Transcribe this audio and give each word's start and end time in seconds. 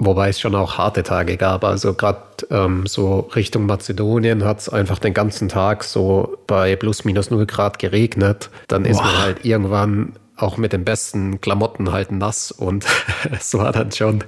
Wobei 0.00 0.28
es 0.28 0.38
schon 0.38 0.54
auch 0.54 0.78
harte 0.78 1.02
Tage 1.02 1.36
gab. 1.36 1.64
Also 1.64 1.92
gerade 1.92 2.22
ähm, 2.50 2.86
so 2.86 3.28
Richtung 3.34 3.66
Mazedonien 3.66 4.44
hat 4.44 4.60
es 4.60 4.68
einfach 4.68 5.00
den 5.00 5.12
ganzen 5.12 5.48
Tag 5.48 5.82
so 5.82 6.38
bei 6.46 6.76
plus 6.76 7.04
minus 7.04 7.30
0 7.30 7.46
Grad 7.46 7.80
geregnet. 7.80 8.48
Dann 8.68 8.84
Boah. 8.84 8.90
ist 8.90 8.98
man 8.98 9.18
halt 9.18 9.44
irgendwann 9.44 10.12
auch 10.36 10.56
mit 10.56 10.72
den 10.72 10.84
besten 10.84 11.40
Klamotten 11.40 11.90
halt 11.90 12.12
nass 12.12 12.52
und 12.52 12.86
es 13.32 13.54
war 13.54 13.72
dann 13.72 13.90
schon, 13.90 14.22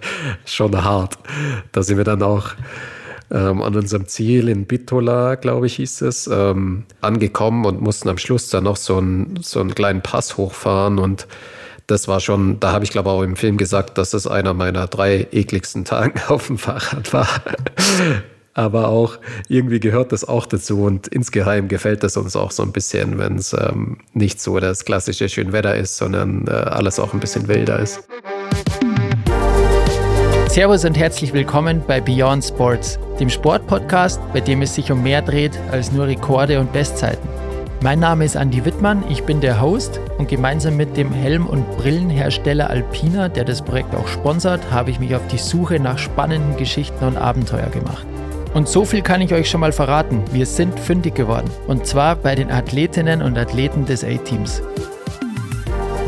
schon 0.44 0.82
hart. 0.82 1.16
Da 1.70 1.84
sind 1.84 1.98
wir 1.98 2.04
dann 2.04 2.22
auch 2.24 2.48
ähm, 3.30 3.62
an 3.62 3.76
unserem 3.76 4.08
Ziel 4.08 4.48
in 4.48 4.66
Bitola, 4.66 5.36
glaube 5.36 5.66
ich, 5.66 5.76
hieß 5.76 6.02
es, 6.02 6.26
ähm, 6.26 6.84
angekommen 7.00 7.64
und 7.64 7.80
mussten 7.80 8.08
am 8.08 8.18
Schluss 8.18 8.50
dann 8.50 8.64
noch 8.64 8.76
so, 8.76 8.98
ein, 8.98 9.38
so 9.40 9.60
einen 9.60 9.74
kleinen 9.74 10.02
Pass 10.02 10.36
hochfahren 10.36 10.98
und 10.98 11.28
das 11.90 12.06
war 12.06 12.20
schon, 12.20 12.60
da 12.60 12.72
habe 12.72 12.84
ich 12.84 12.90
glaube 12.90 13.10
auch 13.10 13.22
im 13.22 13.36
Film 13.36 13.56
gesagt, 13.56 13.98
dass 13.98 14.10
das 14.10 14.26
einer 14.26 14.54
meiner 14.54 14.86
drei 14.86 15.26
ekligsten 15.32 15.84
Tage 15.84 16.20
auf 16.28 16.46
dem 16.46 16.58
Fahrrad 16.58 17.12
war. 17.12 17.28
Aber 18.54 18.88
auch 18.88 19.18
irgendwie 19.48 19.80
gehört 19.80 20.12
das 20.12 20.24
auch 20.24 20.46
dazu 20.46 20.82
und 20.82 21.08
insgeheim 21.08 21.68
gefällt 21.68 22.02
es 22.04 22.16
uns 22.16 22.36
auch 22.36 22.50
so 22.50 22.62
ein 22.62 22.72
bisschen, 22.72 23.18
wenn 23.18 23.36
es 23.36 23.52
ähm, 23.52 23.98
nicht 24.12 24.40
so 24.40 24.58
das 24.60 24.84
klassische 24.84 25.28
Schönwetter 25.28 25.74
ist, 25.76 25.96
sondern 25.96 26.46
äh, 26.46 26.50
alles 26.50 26.98
auch 26.98 27.12
ein 27.12 27.20
bisschen 27.20 27.48
wilder 27.48 27.78
ist. 27.78 28.08
Servus 30.48 30.84
und 30.84 30.98
herzlich 30.98 31.32
willkommen 31.32 31.82
bei 31.86 32.00
Beyond 32.00 32.44
Sports, 32.44 32.98
dem 33.20 33.30
Sportpodcast, 33.30 34.20
bei 34.32 34.40
dem 34.40 34.62
es 34.62 34.74
sich 34.74 34.90
um 34.90 35.02
mehr 35.02 35.22
dreht 35.22 35.56
als 35.70 35.92
nur 35.92 36.08
Rekorde 36.08 36.58
und 36.58 36.72
Bestzeiten. 36.72 37.28
Mein 37.82 37.98
Name 37.98 38.26
ist 38.26 38.34
Andy 38.34 38.62
Wittmann, 38.66 39.04
ich 39.08 39.24
bin 39.24 39.40
der 39.40 39.62
Host 39.62 40.00
und 40.18 40.28
gemeinsam 40.28 40.76
mit 40.76 40.98
dem 40.98 41.10
Helm- 41.12 41.46
und 41.46 41.64
Brillenhersteller 41.78 42.68
Alpina, 42.68 43.30
der 43.30 43.44
das 43.44 43.62
Projekt 43.62 43.94
auch 43.94 44.06
sponsert, 44.06 44.70
habe 44.70 44.90
ich 44.90 45.00
mich 45.00 45.14
auf 45.14 45.26
die 45.28 45.38
Suche 45.38 45.80
nach 45.80 45.96
spannenden 45.96 46.58
Geschichten 46.58 47.02
und 47.06 47.16
Abenteuer 47.16 47.70
gemacht. 47.70 48.06
Und 48.52 48.68
so 48.68 48.84
viel 48.84 49.00
kann 49.00 49.22
ich 49.22 49.32
euch 49.32 49.48
schon 49.48 49.60
mal 49.60 49.72
verraten, 49.72 50.22
wir 50.30 50.44
sind 50.44 50.78
fündig 50.78 51.14
geworden. 51.14 51.50
Und 51.68 51.86
zwar 51.86 52.16
bei 52.16 52.34
den 52.34 52.50
Athletinnen 52.50 53.22
und 53.22 53.38
Athleten 53.38 53.86
des 53.86 54.04
A-Teams. 54.04 54.60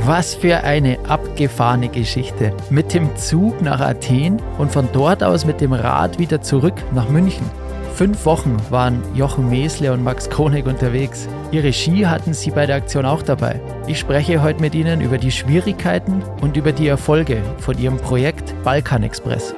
Was 0.04 0.34
für 0.34 0.64
eine 0.64 0.98
abgefahrene 1.08 1.88
Geschichte. 1.88 2.52
Mit 2.68 2.92
dem 2.92 3.16
Zug 3.16 3.62
nach 3.62 3.80
Athen 3.80 4.42
und 4.58 4.70
von 4.70 4.88
dort 4.92 5.24
aus 5.24 5.46
mit 5.46 5.62
dem 5.62 5.72
Rad 5.72 6.18
wieder 6.18 6.42
zurück 6.42 6.74
nach 6.92 7.08
München. 7.08 7.61
Fünf 7.94 8.24
Wochen 8.24 8.56
waren 8.70 9.02
Jochen 9.14 9.50
Mesle 9.50 9.92
und 9.92 10.02
Max 10.02 10.30
Konig 10.30 10.66
unterwegs. 10.66 11.28
Ihre 11.52 11.74
Ski 11.74 12.00
hatten 12.00 12.32
sie 12.32 12.50
bei 12.50 12.64
der 12.64 12.76
Aktion 12.76 13.04
auch 13.04 13.22
dabei. 13.22 13.60
Ich 13.86 13.98
spreche 13.98 14.42
heute 14.42 14.62
mit 14.62 14.74
Ihnen 14.74 15.02
über 15.02 15.18
die 15.18 15.30
Schwierigkeiten 15.30 16.22
und 16.40 16.56
über 16.56 16.72
die 16.72 16.88
Erfolge 16.88 17.42
von 17.58 17.78
Ihrem 17.78 17.98
Projekt 17.98 18.54
Balkan 18.64 19.02
Express. 19.02 19.54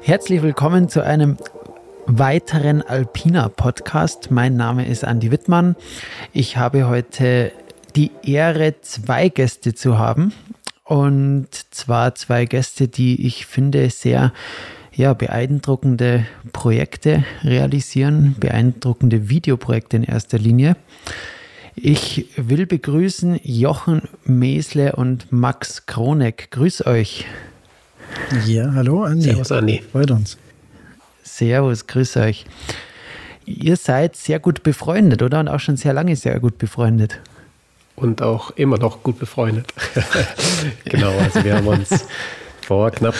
Herzlich 0.00 0.42
willkommen 0.42 0.88
zu 0.88 1.04
einem 1.04 1.36
weiteren 2.06 2.80
Alpina 2.80 3.50
Podcast. 3.50 4.30
Mein 4.30 4.56
Name 4.56 4.86
ist 4.86 5.04
Andi 5.04 5.30
Wittmann. 5.30 5.76
Ich 6.32 6.56
habe 6.56 6.88
heute 6.88 7.52
die 7.94 8.10
Ehre, 8.24 8.80
zwei 8.80 9.28
Gäste 9.28 9.74
zu 9.74 9.98
haben. 9.98 10.32
Und 10.84 11.48
zwar 11.74 12.14
zwei 12.14 12.46
Gäste, 12.46 12.88
die 12.88 13.26
ich 13.26 13.44
finde 13.44 13.90
sehr 13.90 14.32
ja, 14.98 15.14
beeindruckende 15.14 16.26
Projekte 16.52 17.24
realisieren, 17.44 18.34
beeindruckende 18.40 19.28
Videoprojekte 19.28 19.96
in 19.96 20.02
erster 20.02 20.38
Linie. 20.38 20.76
Ich 21.76 22.26
will 22.36 22.66
begrüßen 22.66 23.38
Jochen 23.44 24.02
Mesle 24.24 24.96
und 24.96 25.30
Max 25.30 25.86
Kroneck. 25.86 26.50
Grüß 26.50 26.84
euch. 26.86 27.26
Ja, 28.44 28.72
hallo 28.74 29.04
Andi. 29.04 29.22
Servus 29.22 29.52
Andi. 29.52 29.84
Freut 29.92 30.10
uns. 30.10 30.36
Servus, 31.22 31.86
grüß 31.86 32.16
euch. 32.16 32.44
Ihr 33.46 33.76
seid 33.76 34.16
sehr 34.16 34.40
gut 34.40 34.64
befreundet, 34.64 35.22
oder? 35.22 35.38
Und 35.38 35.46
auch 35.48 35.60
schon 35.60 35.76
sehr 35.76 35.92
lange 35.92 36.16
sehr 36.16 36.40
gut 36.40 36.58
befreundet. 36.58 37.20
Und 37.94 38.20
auch 38.20 38.50
immer 38.56 38.78
noch 38.78 39.04
gut 39.04 39.20
befreundet. 39.20 39.72
genau, 40.84 41.16
also 41.16 41.44
wir 41.44 41.54
haben 41.54 41.68
uns 41.68 42.04
vor 42.62 42.90
knapp 42.90 43.14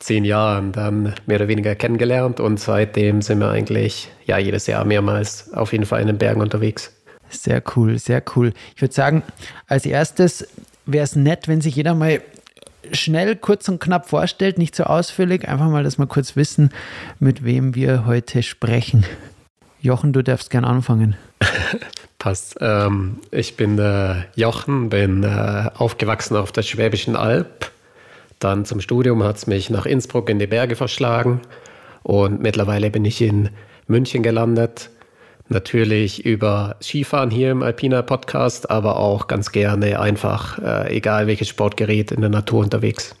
zehn 0.00 0.24
Jahren 0.24 0.72
dann 0.72 1.14
mehr 1.26 1.36
oder 1.36 1.48
weniger 1.48 1.74
kennengelernt 1.76 2.40
und 2.40 2.58
seitdem 2.58 3.22
sind 3.22 3.38
wir 3.38 3.50
eigentlich 3.50 4.10
ja 4.26 4.38
jedes 4.38 4.66
Jahr 4.66 4.84
mehrmals 4.84 5.52
auf 5.52 5.72
jeden 5.72 5.86
Fall 5.86 6.00
in 6.00 6.08
den 6.08 6.18
Bergen 6.18 6.40
unterwegs. 6.40 6.92
Sehr 7.28 7.62
cool, 7.76 7.98
sehr 7.98 8.22
cool. 8.34 8.52
Ich 8.74 8.82
würde 8.82 8.94
sagen, 8.94 9.22
als 9.68 9.86
erstes 9.86 10.48
wäre 10.86 11.04
es 11.04 11.14
nett, 11.14 11.46
wenn 11.46 11.60
sich 11.60 11.76
jeder 11.76 11.94
mal 11.94 12.20
schnell, 12.92 13.36
kurz 13.36 13.68
und 13.68 13.78
knapp 13.78 14.08
vorstellt, 14.08 14.58
nicht 14.58 14.74
so 14.74 14.84
ausführlich, 14.84 15.48
einfach 15.48 15.68
mal, 15.68 15.84
dass 15.84 15.98
wir 15.98 16.06
kurz 16.06 16.34
wissen, 16.34 16.70
mit 17.20 17.44
wem 17.44 17.74
wir 17.74 18.06
heute 18.06 18.42
sprechen. 18.42 19.04
Jochen, 19.80 20.12
du 20.12 20.22
darfst 20.22 20.50
gern 20.50 20.64
anfangen. 20.64 21.16
Passt. 22.18 22.56
Ähm, 22.60 23.20
ich 23.30 23.56
bin 23.56 23.78
äh, 23.78 24.24
Jochen, 24.34 24.90
bin 24.90 25.22
äh, 25.22 25.70
aufgewachsen 25.74 26.36
auf 26.36 26.52
der 26.52 26.62
Schwäbischen 26.62 27.16
Alb. 27.16 27.70
Dann 28.40 28.64
zum 28.64 28.80
Studium 28.80 29.22
hat 29.22 29.36
es 29.36 29.46
mich 29.46 29.70
nach 29.70 29.86
Innsbruck 29.86 30.28
in 30.28 30.40
die 30.40 30.48
Berge 30.48 30.74
verschlagen 30.74 31.40
und 32.02 32.42
mittlerweile 32.42 32.90
bin 32.90 33.04
ich 33.04 33.22
in 33.22 33.50
München 33.86 34.22
gelandet 34.22 34.90
Natürlich 35.52 36.24
über 36.24 36.76
Skifahren 36.80 37.28
hier 37.28 37.50
im 37.50 37.64
Alpina 37.64 38.02
Podcast, 38.02 38.70
aber 38.70 38.98
auch 38.98 39.26
ganz 39.26 39.50
gerne 39.50 39.98
einfach, 39.98 40.60
äh, 40.60 40.96
egal 40.96 41.26
welches 41.26 41.48
Sportgerät 41.48 42.12
in 42.12 42.20
der 42.20 42.30
Natur 42.30 42.62
unterwegs. 42.62 43.16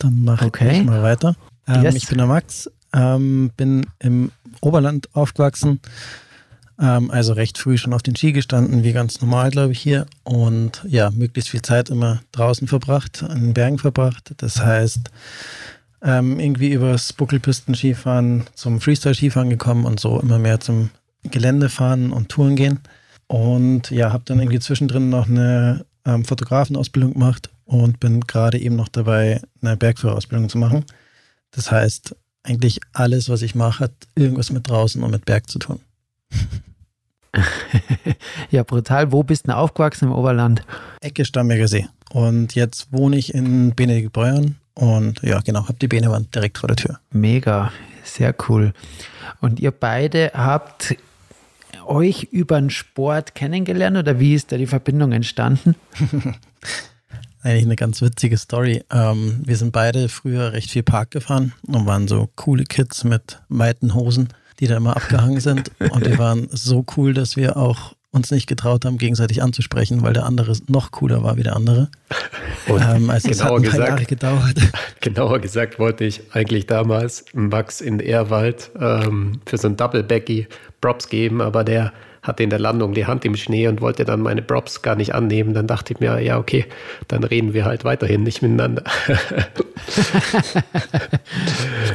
Dann 0.00 0.24
mache 0.24 0.46
okay. 0.46 0.80
ich 0.80 0.84
mal 0.84 1.04
weiter. 1.04 1.36
Ähm, 1.68 1.84
yes. 1.84 1.94
Ich 1.94 2.08
bin 2.08 2.18
der 2.18 2.26
Max, 2.26 2.68
ähm, 2.92 3.52
bin 3.56 3.86
im 4.00 4.32
Oberland 4.60 5.10
aufgewachsen, 5.12 5.78
ähm, 6.80 7.10
also 7.10 7.34
recht 7.34 7.58
früh 7.58 7.76
schon 7.76 7.92
auf 7.92 8.02
den 8.02 8.16
Ski 8.16 8.32
gestanden, 8.32 8.82
wie 8.82 8.92
ganz 8.92 9.20
normal, 9.20 9.50
glaube 9.50 9.72
ich, 9.72 9.80
hier. 9.80 10.06
Und 10.24 10.84
ja, 10.88 11.10
möglichst 11.10 11.50
viel 11.50 11.62
Zeit 11.62 11.90
immer 11.90 12.22
draußen 12.32 12.66
verbracht, 12.66 13.22
an 13.22 13.40
den 13.40 13.54
Bergen 13.54 13.78
verbracht. 13.78 14.32
Das 14.38 14.60
heißt, 14.60 15.10
ähm, 16.02 16.40
irgendwie 16.40 16.72
übers 16.72 17.12
Buckelpisten-Skifahren 17.12 18.46
zum 18.54 18.80
Freestyle-Skifahren 18.80 19.50
gekommen 19.50 19.84
und 19.84 20.00
so 20.00 20.18
immer 20.20 20.38
mehr 20.38 20.60
zum 20.60 20.90
Gelände 21.22 21.68
fahren 21.68 22.12
und 22.12 22.30
Touren 22.30 22.56
gehen. 22.56 22.80
Und 23.26 23.90
ja, 23.90 24.12
habe 24.12 24.24
dann 24.26 24.40
irgendwie 24.40 24.58
zwischendrin 24.58 25.10
noch 25.10 25.28
eine 25.28 25.84
ähm, 26.06 26.24
Fotografenausbildung 26.24 27.12
gemacht 27.12 27.50
und 27.64 28.00
bin 28.00 28.22
gerade 28.22 28.58
eben 28.58 28.76
noch 28.76 28.88
dabei, 28.88 29.42
eine 29.60 29.76
Bergführerausbildung 29.76 30.48
zu 30.48 30.58
machen. 30.58 30.84
Das 31.50 31.70
heißt, 31.70 32.16
eigentlich 32.42 32.80
alles, 32.92 33.28
was 33.28 33.42
ich 33.42 33.54
mache, 33.54 33.84
hat 33.84 33.92
irgendwas 34.14 34.50
mit 34.50 34.66
draußen 34.68 35.02
und 35.02 35.10
mit 35.10 35.26
Berg 35.26 35.50
zu 35.50 35.58
tun. 35.58 35.80
ja, 38.50 38.62
brutal. 38.62 39.12
Wo 39.12 39.22
bist 39.22 39.44
du 39.44 39.48
denn 39.48 39.56
aufgewachsen 39.56 40.06
im 40.06 40.12
Oberland? 40.12 40.62
Ecke 41.00 41.24
Stamberger 41.24 41.68
See. 41.68 41.86
Und 42.12 42.54
jetzt 42.54 42.92
wohne 42.92 43.16
ich 43.16 43.34
in 43.34 43.74
Benediktbeuern 43.74 44.56
und 44.74 45.22
ja, 45.22 45.40
genau, 45.40 45.64
habe 45.64 45.78
die 45.80 45.88
Benewand 45.88 46.34
direkt 46.34 46.58
vor 46.58 46.68
der 46.68 46.76
Tür. 46.76 47.00
Mega, 47.12 47.72
sehr 48.02 48.34
cool. 48.48 48.72
Und 49.40 49.60
ihr 49.60 49.70
beide 49.70 50.32
habt 50.34 50.96
euch 51.86 52.24
über 52.30 52.60
den 52.60 52.70
Sport 52.70 53.34
kennengelernt 53.34 53.96
oder 53.96 54.18
wie 54.18 54.34
ist 54.34 54.52
da 54.52 54.56
die 54.56 54.66
Verbindung 54.66 55.12
entstanden? 55.12 55.74
Eigentlich 57.42 57.64
eine 57.64 57.76
ganz 57.76 58.02
witzige 58.02 58.36
Story. 58.36 58.84
Ähm, 58.90 59.40
wir 59.44 59.56
sind 59.56 59.72
beide 59.72 60.08
früher 60.08 60.52
recht 60.52 60.70
viel 60.70 60.82
Park 60.82 61.12
gefahren 61.12 61.52
und 61.66 61.86
waren 61.86 62.06
so 62.06 62.28
coole 62.36 62.64
Kids 62.64 63.04
mit 63.04 63.40
weiten 63.48 63.94
Hosen, 63.94 64.28
die 64.60 64.66
da 64.66 64.76
immer 64.76 64.96
abgehangen 64.96 65.40
sind. 65.40 65.72
Und 65.78 66.06
wir 66.06 66.18
waren 66.18 66.48
so 66.50 66.84
cool, 66.96 67.14
dass 67.14 67.36
wir 67.36 67.56
auch 67.56 67.94
uns 68.12 68.30
nicht 68.30 68.46
getraut 68.46 68.84
haben, 68.84 68.98
gegenseitig 68.98 69.42
anzusprechen, 69.42 70.02
weil 70.02 70.12
der 70.12 70.26
andere 70.26 70.56
noch 70.66 70.90
cooler 70.90 71.22
war 71.22 71.36
wie 71.36 71.44
der 71.44 71.54
andere. 71.54 71.88
Und 72.66 72.82
ähm, 72.82 73.08
also 73.08 73.28
genauer, 73.28 73.60
gesagt, 73.60 74.08
gedauert. 74.08 74.56
genauer 75.00 75.38
gesagt 75.38 75.78
wollte 75.78 76.04
ich 76.04 76.22
eigentlich 76.32 76.66
damals 76.66 77.24
Max 77.32 77.80
in 77.80 78.00
Ehrwald 78.00 78.70
ähm, 78.78 79.40
für 79.46 79.58
so 79.58 79.68
ein 79.68 79.76
Double 79.76 80.02
Backy 80.02 80.48
Props 80.80 81.08
geben, 81.08 81.40
aber 81.40 81.62
der 81.62 81.92
hatte 82.22 82.42
in 82.42 82.50
der 82.50 82.58
Landung 82.58 82.92
die 82.94 83.06
Hand 83.06 83.24
im 83.24 83.36
Schnee 83.36 83.68
und 83.68 83.80
wollte 83.80 84.04
dann 84.04 84.20
meine 84.20 84.42
Props 84.42 84.82
gar 84.82 84.96
nicht 84.96 85.14
annehmen. 85.14 85.54
Dann 85.54 85.66
dachte 85.66 85.94
ich 85.94 86.00
mir, 86.00 86.20
ja, 86.20 86.36
okay, 86.38 86.66
dann 87.08 87.24
reden 87.24 87.54
wir 87.54 87.64
halt 87.64 87.84
weiterhin 87.84 88.24
nicht 88.24 88.42
miteinander. 88.42 88.82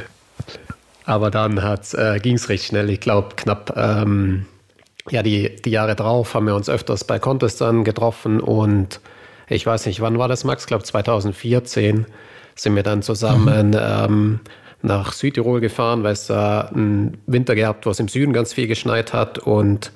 aber 1.05 1.31
dann 1.31 1.57
äh, 1.57 2.19
ging 2.19 2.35
es 2.35 2.49
recht 2.49 2.65
schnell. 2.65 2.89
Ich 2.89 2.99
glaube, 2.99 3.35
knapp 3.35 3.73
ähm, 3.77 4.45
ja, 5.09 5.21
die, 5.21 5.55
die 5.57 5.69
Jahre 5.69 5.95
drauf 5.95 6.33
haben 6.33 6.47
wir 6.47 6.55
uns 6.55 6.69
öfters 6.69 7.03
bei 7.03 7.19
Contests 7.19 7.59
dann 7.59 7.83
getroffen 7.83 8.39
und 8.39 8.99
ich 9.47 9.65
weiß 9.65 9.85
nicht, 9.85 10.01
wann 10.01 10.17
war 10.17 10.27
das, 10.27 10.43
Max? 10.43 10.63
Ich 10.63 10.67
glaube 10.67 10.83
2014 10.83 12.07
sind 12.55 12.75
wir 12.75 12.83
dann 12.83 13.03
zusammen 13.03 13.69
mhm. 13.69 13.79
ähm, 13.79 14.39
nach 14.81 15.13
Südtirol 15.13 15.61
gefahren, 15.61 16.03
weil 16.03 16.13
es 16.13 16.27
da 16.27 16.61
einen 16.61 17.17
Winter 17.27 17.53
gehabt, 17.53 17.85
wo 17.85 17.91
es 17.91 17.99
im 17.99 18.07
Süden 18.07 18.33
ganz 18.33 18.53
viel 18.53 18.67
geschneit 18.67 19.13
hat 19.13 19.37
und 19.37 19.91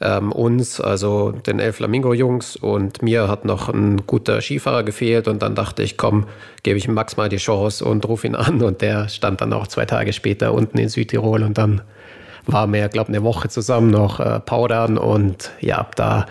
ähm, 0.00 0.32
uns, 0.32 0.80
also 0.80 1.32
den 1.32 1.58
El 1.58 1.72
Flamingo-Jungs 1.72 2.56
und 2.56 3.02
mir 3.02 3.28
hat 3.28 3.44
noch 3.44 3.68
ein 3.68 4.06
guter 4.06 4.40
Skifahrer 4.40 4.82
gefehlt 4.82 5.28
und 5.28 5.42
dann 5.42 5.54
dachte 5.54 5.82
ich, 5.82 5.96
komm, 5.96 6.26
gebe 6.62 6.78
ich 6.78 6.88
Max 6.88 7.16
mal 7.16 7.28
die 7.28 7.38
Chance 7.38 7.84
und 7.84 8.06
rufe 8.06 8.26
ihn 8.26 8.34
an 8.34 8.62
und 8.62 8.82
der 8.82 9.08
stand 9.08 9.40
dann 9.40 9.52
auch 9.52 9.66
zwei 9.66 9.86
Tage 9.86 10.12
später 10.12 10.52
unten 10.52 10.78
in 10.78 10.88
Südtirol 10.88 11.42
und 11.42 11.56
dann 11.56 11.80
waren 12.46 12.72
wir, 12.72 12.88
glaube 12.88 13.10
ich, 13.10 13.16
eine 13.16 13.24
Woche 13.24 13.48
zusammen 13.48 13.90
noch 13.90 14.20
äh, 14.20 14.40
powdern 14.40 14.98
und 14.98 15.50
ja, 15.60 15.88
da 15.96 16.26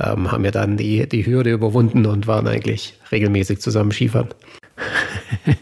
ähm, 0.00 0.32
haben 0.32 0.42
wir 0.42 0.50
dann 0.50 0.76
die, 0.76 1.08
die 1.08 1.26
Hürde 1.26 1.52
überwunden 1.52 2.06
und 2.06 2.26
waren 2.26 2.48
eigentlich 2.48 2.98
regelmäßig 3.12 3.60
zusammen 3.60 3.92
Skifahren. 3.92 4.28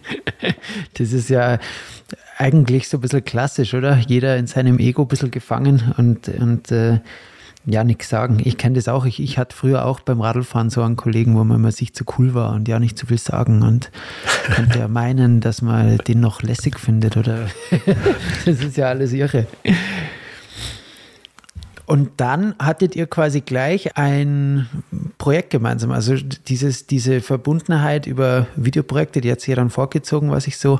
das 0.99 1.13
ist 1.13 1.29
ja 1.29 1.59
eigentlich 2.39 2.89
so 2.89 2.97
ein 2.97 3.01
bisschen 3.01 3.25
klassisch, 3.25 3.75
oder? 3.75 3.99
Jeder 4.07 4.37
in 4.37 4.47
seinem 4.47 4.79
Ego 4.79 5.03
ein 5.03 5.09
bisschen 5.09 5.31
gefangen 5.31 5.93
und, 5.99 6.29
und 6.29 6.73
äh, 6.73 7.01
ja, 7.67 7.85
nichts 7.85 8.09
sagen. 8.09 8.39
Ich 8.43 8.57
kenne 8.57 8.77
das 8.77 8.89
auch. 8.89 9.05
Ich, 9.05 9.21
ich 9.21 9.37
hatte 9.37 9.55
früher 9.55 9.85
auch 9.85 10.01
beim 10.01 10.21
Radlfahren 10.21 10.71
so 10.71 10.83
einen 10.83 10.97
Kollegen, 10.97 11.37
wo 11.37 11.45
man 11.45 11.59
immer 11.59 11.73
sich 11.73 11.95
zu 11.95 12.05
cool 12.19 12.35
war 12.35 12.53
und 12.53 12.69
ja 12.69 12.79
nicht 12.79 12.97
zu 12.97 13.07
viel 13.07 13.19
sagen 13.19 13.63
und 13.63 13.91
könnte 14.55 14.79
ja 14.79 14.89
meinen, 14.89 15.41
dass 15.41 15.61
man 15.61 15.99
den 15.99 16.21
noch 16.21 16.43
lässig 16.43 16.79
findet 16.79 17.17
oder 17.17 17.49
das 18.47 18.61
ist 18.61 18.77
ja 18.77 18.89
alles 18.89 19.13
irre. 19.13 19.47
Und 21.85 22.13
dann 22.19 22.55
hattet 22.61 22.95
ihr 22.95 23.09
quasi 23.09 23.41
gleich 23.41 23.97
ein 23.97 24.69
Projekt 25.19 25.51
gemeinsam. 25.51 25.91
Also 25.91 26.15
dieses, 26.15 26.87
diese 26.87 27.21
Verbundenheit 27.21 28.07
über 28.07 28.47
Videoprojekte, 28.55 29.21
die 29.21 29.31
hat 29.31 29.41
sich 29.41 29.49
ja 29.49 29.57
dann 29.57 29.71
vorgezogen, 29.71 30.31
was 30.31 30.47
ich 30.47 30.57
so 30.57 30.79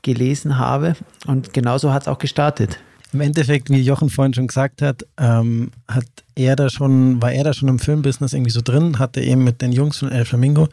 gelesen 0.00 0.58
habe. 0.58 0.94
Und 1.26 1.52
genauso 1.52 1.92
hat 1.92 2.02
es 2.02 2.08
auch 2.08 2.18
gestartet. 2.18 2.78
Im 3.12 3.20
Endeffekt, 3.20 3.70
wie 3.70 3.80
Jochen 3.80 4.08
vorhin 4.08 4.34
schon 4.34 4.46
gesagt 4.46 4.82
hat, 4.82 5.04
ähm, 5.18 5.72
hat 5.88 6.06
er 6.34 6.54
da 6.56 6.70
schon, 6.70 7.20
war 7.20 7.32
er 7.32 7.44
da 7.44 7.52
schon 7.52 7.68
im 7.68 7.78
Filmbusiness 7.78 8.32
irgendwie 8.32 8.52
so 8.52 8.60
drin, 8.62 8.98
hatte 8.98 9.20
eben 9.20 9.42
mit 9.42 9.62
den 9.62 9.72
Jungs 9.72 9.98
von 9.98 10.12
El 10.12 10.24
Flamingo 10.24 10.68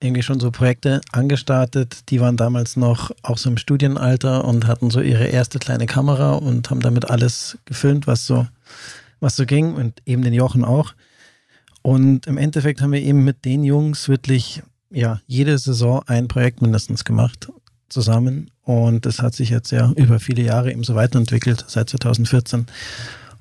irgendwie 0.00 0.22
schon 0.22 0.40
so 0.40 0.50
Projekte 0.50 1.00
angestartet. 1.12 2.10
Die 2.10 2.20
waren 2.20 2.36
damals 2.36 2.76
noch 2.76 3.10
auch 3.22 3.38
so 3.38 3.48
im 3.48 3.56
Studienalter 3.56 4.44
und 4.44 4.66
hatten 4.66 4.90
so 4.90 5.00
ihre 5.00 5.26
erste 5.26 5.58
kleine 5.58 5.86
Kamera 5.86 6.32
und 6.34 6.68
haben 6.70 6.80
damit 6.80 7.10
alles 7.10 7.58
gefilmt, 7.64 8.06
was 8.06 8.26
so 8.26 8.46
was 9.20 9.36
so 9.36 9.46
ging 9.46 9.74
und 9.74 10.02
eben 10.04 10.22
den 10.22 10.34
Jochen 10.34 10.64
auch. 10.64 10.94
Und 11.80 12.26
im 12.26 12.36
Endeffekt 12.36 12.82
haben 12.82 12.92
wir 12.92 13.00
eben 13.00 13.24
mit 13.24 13.44
den 13.44 13.64
Jungs 13.64 14.08
wirklich 14.08 14.62
ja 14.90 15.20
jede 15.26 15.56
Saison 15.56 16.02
ein 16.06 16.28
Projekt 16.28 16.60
mindestens 16.60 17.04
gemacht 17.04 17.50
zusammen 17.88 18.50
und 18.64 19.04
das 19.06 19.20
hat 19.20 19.34
sich 19.34 19.50
jetzt 19.50 19.70
ja 19.70 19.92
über 19.96 20.18
viele 20.18 20.42
Jahre 20.42 20.72
eben 20.72 20.84
so 20.84 20.94
weiterentwickelt 20.94 21.64
seit 21.68 21.90
2014. 21.90 22.66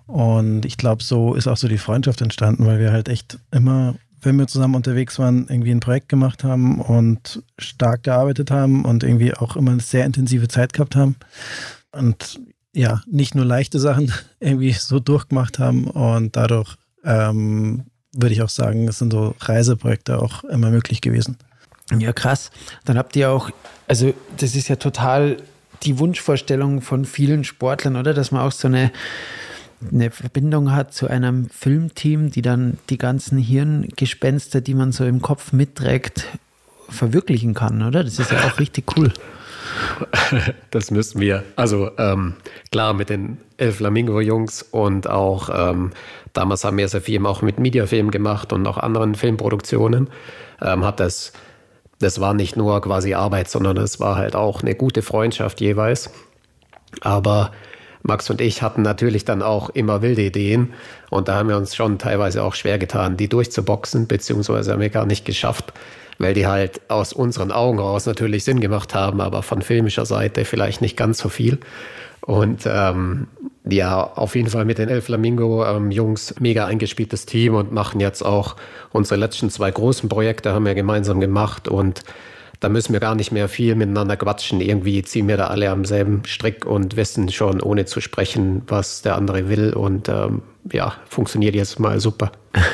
Und 0.06 0.66
ich 0.66 0.78
glaube, 0.78 1.04
so 1.04 1.34
ist 1.34 1.48
auch 1.48 1.58
so 1.58 1.68
die 1.68 1.78
Freundschaft 1.78 2.22
entstanden, 2.22 2.66
weil 2.66 2.80
wir 2.80 2.92
halt 2.92 3.08
echt 3.08 3.40
immer, 3.52 3.96
wenn 4.22 4.38
wir 4.38 4.48
zusammen 4.48 4.76
unterwegs 4.76 5.18
waren, 5.20 5.48
irgendwie 5.50 5.72
ein 5.72 5.80
Projekt 5.80 6.10
gemacht 6.10 6.44
haben 6.44 6.82
und 6.82 7.42
stark 7.58 8.04
gearbeitet 8.04 8.52
haben 8.52 8.84
und 8.84 9.04
irgendwie 9.04 9.34
auch 9.34 9.56
immer 9.56 9.72
eine 9.72 9.80
sehr 9.80 10.06
intensive 10.06 10.50
Zeit 10.50 10.74
gehabt 10.74 10.96
haben. 10.96 11.16
Und 11.92 12.42
ja, 12.74 13.02
nicht 13.10 13.34
nur 13.34 13.46
leichte 13.46 13.80
Sachen 13.80 14.12
irgendwie 14.40 14.74
so 14.74 15.00
durchgemacht 15.00 15.58
haben 15.58 15.86
und 15.86 16.36
dadurch 16.36 16.76
ähm, 17.06 17.86
würde 18.14 18.34
ich 18.34 18.42
auch 18.42 18.50
sagen, 18.50 18.88
es 18.88 19.00
sind 19.00 19.14
so 19.14 19.36
Reiseprojekte 19.40 20.22
auch 20.22 20.44
immer 20.44 20.70
möglich 20.70 21.02
gewesen. 21.02 21.38
Ja, 21.92 22.14
krass. 22.14 22.52
Dann 22.86 22.98
habt 22.98 23.16
ihr 23.16 23.30
auch, 23.30 23.50
also 23.88 24.14
das 24.38 24.56
ist 24.56 24.70
ja 24.70 24.78
total 24.78 25.38
die 25.84 26.00
Wunschvorstellung 26.00 26.82
von 26.82 27.06
vielen 27.06 27.44
Sportlern, 27.44 27.96
oder? 27.98 28.14
Dass 28.14 28.32
man 28.32 28.42
auch 28.42 28.52
so 28.52 28.68
eine, 28.68 28.92
eine 29.92 30.12
Verbindung 30.12 30.72
hat 30.72 30.94
zu 30.94 31.08
einem 31.08 31.50
Filmteam, 31.50 32.32
die 32.32 32.42
dann 32.42 32.78
die 32.90 32.98
ganzen 32.98 33.38
Hirngespenster, 33.38 34.62
die 34.62 34.74
man 34.74 34.92
so 34.92 35.06
im 35.06 35.22
Kopf 35.22 35.52
mitträgt, 35.52 36.28
verwirklichen 36.90 37.54
kann, 37.54 37.82
oder? 37.82 38.04
Das 38.04 38.20
ist 38.20 38.32
ja 38.32 38.46
auch 38.46 38.60
richtig 38.60 38.98
cool. 38.98 39.12
Das 40.72 40.92
müssen 40.92 41.20
wir. 41.22 41.44
Also 41.56 41.92
ähm, 41.98 42.36
klar 42.72 42.94
mit 42.94 43.10
den 43.10 43.38
El 43.58 43.72
Flamingo-Jungs 43.72 44.62
und 44.62 45.10
auch 45.10 45.50
ähm, 45.54 45.92
damals 46.34 46.64
haben 46.64 46.78
wir 46.78 46.88
sehr 46.88 47.02
viel 47.02 47.26
auch 47.26 47.42
mit 47.42 47.60
Mediafilm 47.60 48.12
gemacht 48.12 48.54
und 48.54 48.68
auch 48.68 48.78
anderen 48.78 49.16
Filmproduktionen. 49.16 50.10
Ähm, 50.62 50.86
hat 50.86 51.00
das, 51.00 51.34
das 52.04 52.20
war 52.20 52.34
nicht 52.34 52.56
nur 52.56 52.82
quasi 52.82 53.14
Arbeit, 53.14 53.50
sondern 53.50 53.78
es 53.78 54.00
war 54.00 54.16
halt 54.16 54.36
auch 54.36 54.62
eine 54.62 54.76
gute 54.76 55.02
Freundschaft 55.02 55.62
jeweils. 55.62 56.10
Aber 57.02 57.52
Max 58.04 58.30
und 58.30 58.42
ich 58.42 58.62
hatten 58.62 58.82
natürlich 58.82 59.26
dann 59.26 59.42
auch 59.42 59.70
immer 59.70 60.02
wilde 60.02 60.22
Ideen 60.22 60.74
und 61.10 61.28
da 61.28 61.36
haben 61.36 61.50
wir 61.50 61.58
uns 61.58 61.76
schon 61.76 61.98
teilweise 61.98 62.44
auch 62.44 62.54
schwer 62.54 62.78
getan, 62.78 63.18
die 63.18 63.30
durchzuboxen, 63.30 64.08
beziehungsweise 64.08 64.74
haben 64.74 64.82
wir 64.82 64.90
gar 64.90 65.06
nicht 65.06 65.26
geschafft 65.26 65.74
weil 66.20 66.34
die 66.34 66.48
halt 66.48 66.82
aus 66.90 67.14
unseren 67.14 67.52
Augen 67.52 67.80
raus 67.80 68.06
natürlich 68.06 68.44
Sinn 68.44 68.60
gemacht 68.60 68.94
haben, 68.96 69.22
aber 69.22 69.44
von 69.44 69.62
filmischer 69.62 70.06
Seite 70.06 70.46
vielleicht 70.46 70.82
nicht 70.82 70.98
ganz 70.98 71.18
so 71.18 71.30
viel. 71.30 71.60
Und 72.26 72.64
ähm, 72.66 73.28
ja, 73.66 74.02
auf 74.02 74.36
jeden 74.36 74.50
Fall 74.50 74.66
mit 74.66 74.78
den 74.78 74.90
El 74.90 75.02
Flamingo-Jungs 75.02 76.32
ähm, 76.32 76.38
mega 76.40 76.66
eingespieltes 76.66 77.26
Team 77.26 77.56
und 77.56 77.72
machen 77.72 78.00
jetzt 78.00 78.22
auch 78.22 78.56
unsere 78.92 79.20
letzten 79.20 79.50
zwei 79.50 79.72
großen 79.72 80.10
Projekte, 80.10 80.54
haben 80.54 80.66
wir 80.66 80.76
gemeinsam 80.76 81.20
gemacht 81.20 81.68
und 81.68 82.04
da 82.60 82.70
müssen 82.70 82.94
wir 82.94 83.02
gar 83.02 83.16
nicht 83.16 83.34
mehr 83.34 83.50
viel 83.50 83.76
miteinander 83.76 84.16
quatschen. 84.16 84.62
Irgendwie 84.62 85.04
ziehen 85.04 85.28
wir 85.28 85.36
da 85.36 85.48
alle 85.48 85.70
am 85.70 85.84
selben 85.84 86.24
Strick 86.26 86.66
und 86.66 86.96
wissen 86.96 87.30
schon, 87.30 87.62
ohne 87.62 87.84
zu 87.84 88.00
sprechen, 88.00 88.62
was 88.68 89.02
der 89.02 89.18
andere 89.18 89.50
will. 89.50 89.74
Und 89.74 90.08
ähm, 90.08 90.44
ja, 90.72 90.94
funktioniert 91.10 91.56
jetzt 91.56 91.80
mal 91.80 92.00
super. 92.00 92.32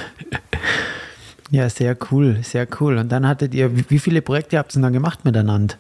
Ja, 1.51 1.67
sehr 1.67 1.97
cool, 2.11 2.37
sehr 2.43 2.67
cool. 2.79 2.97
Und 2.97 3.11
dann 3.11 3.27
hattet 3.27 3.55
ihr, 3.55 3.71
wie 3.89 3.97
viele 3.97 4.21
Projekte 4.21 4.59
habt 4.59 4.75
ihr 4.75 4.83
dann 4.83 4.93
gemacht 4.93 5.25
miteinander? 5.25 5.73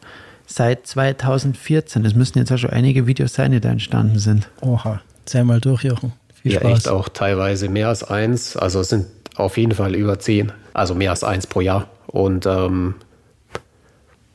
Seit 0.51 0.87
2014. 0.87 2.03
Das 2.03 2.15
müssen 2.15 2.39
jetzt 2.39 2.51
auch 2.51 2.57
schon 2.57 2.71
einige 2.71 3.05
Videos 3.05 3.33
sein, 3.33 3.51
die 3.51 3.59
da 3.59 3.69
entstanden 3.69 4.17
sind. 4.17 4.49
Oha, 4.61 4.99
zähl 5.25 5.43
mal 5.43 5.61
durch, 5.61 5.83
Jochen. 5.83 6.13
Viel 6.41 6.53
ja, 6.53 6.59
Spaß. 6.59 6.71
echt 6.71 6.87
auch 6.87 7.07
teilweise 7.07 7.69
mehr 7.69 7.87
als 7.87 8.03
eins. 8.03 8.57
Also 8.57 8.79
es 8.79 8.89
sind 8.89 9.05
auf 9.35 9.57
jeden 9.57 9.73
Fall 9.73 9.95
über 9.95 10.17
zehn. 10.17 10.51
Also 10.73 10.95
mehr 10.95 11.11
als 11.11 11.23
eins 11.23 11.45
pro 11.45 11.61
Jahr. 11.61 11.87
Und 12.07 12.47
ähm, 12.47 12.95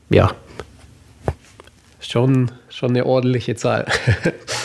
ja, 0.08 0.30
schon, 1.98 2.52
schon 2.68 2.90
eine 2.90 3.06
ordentliche 3.06 3.56
Zahl. 3.56 3.86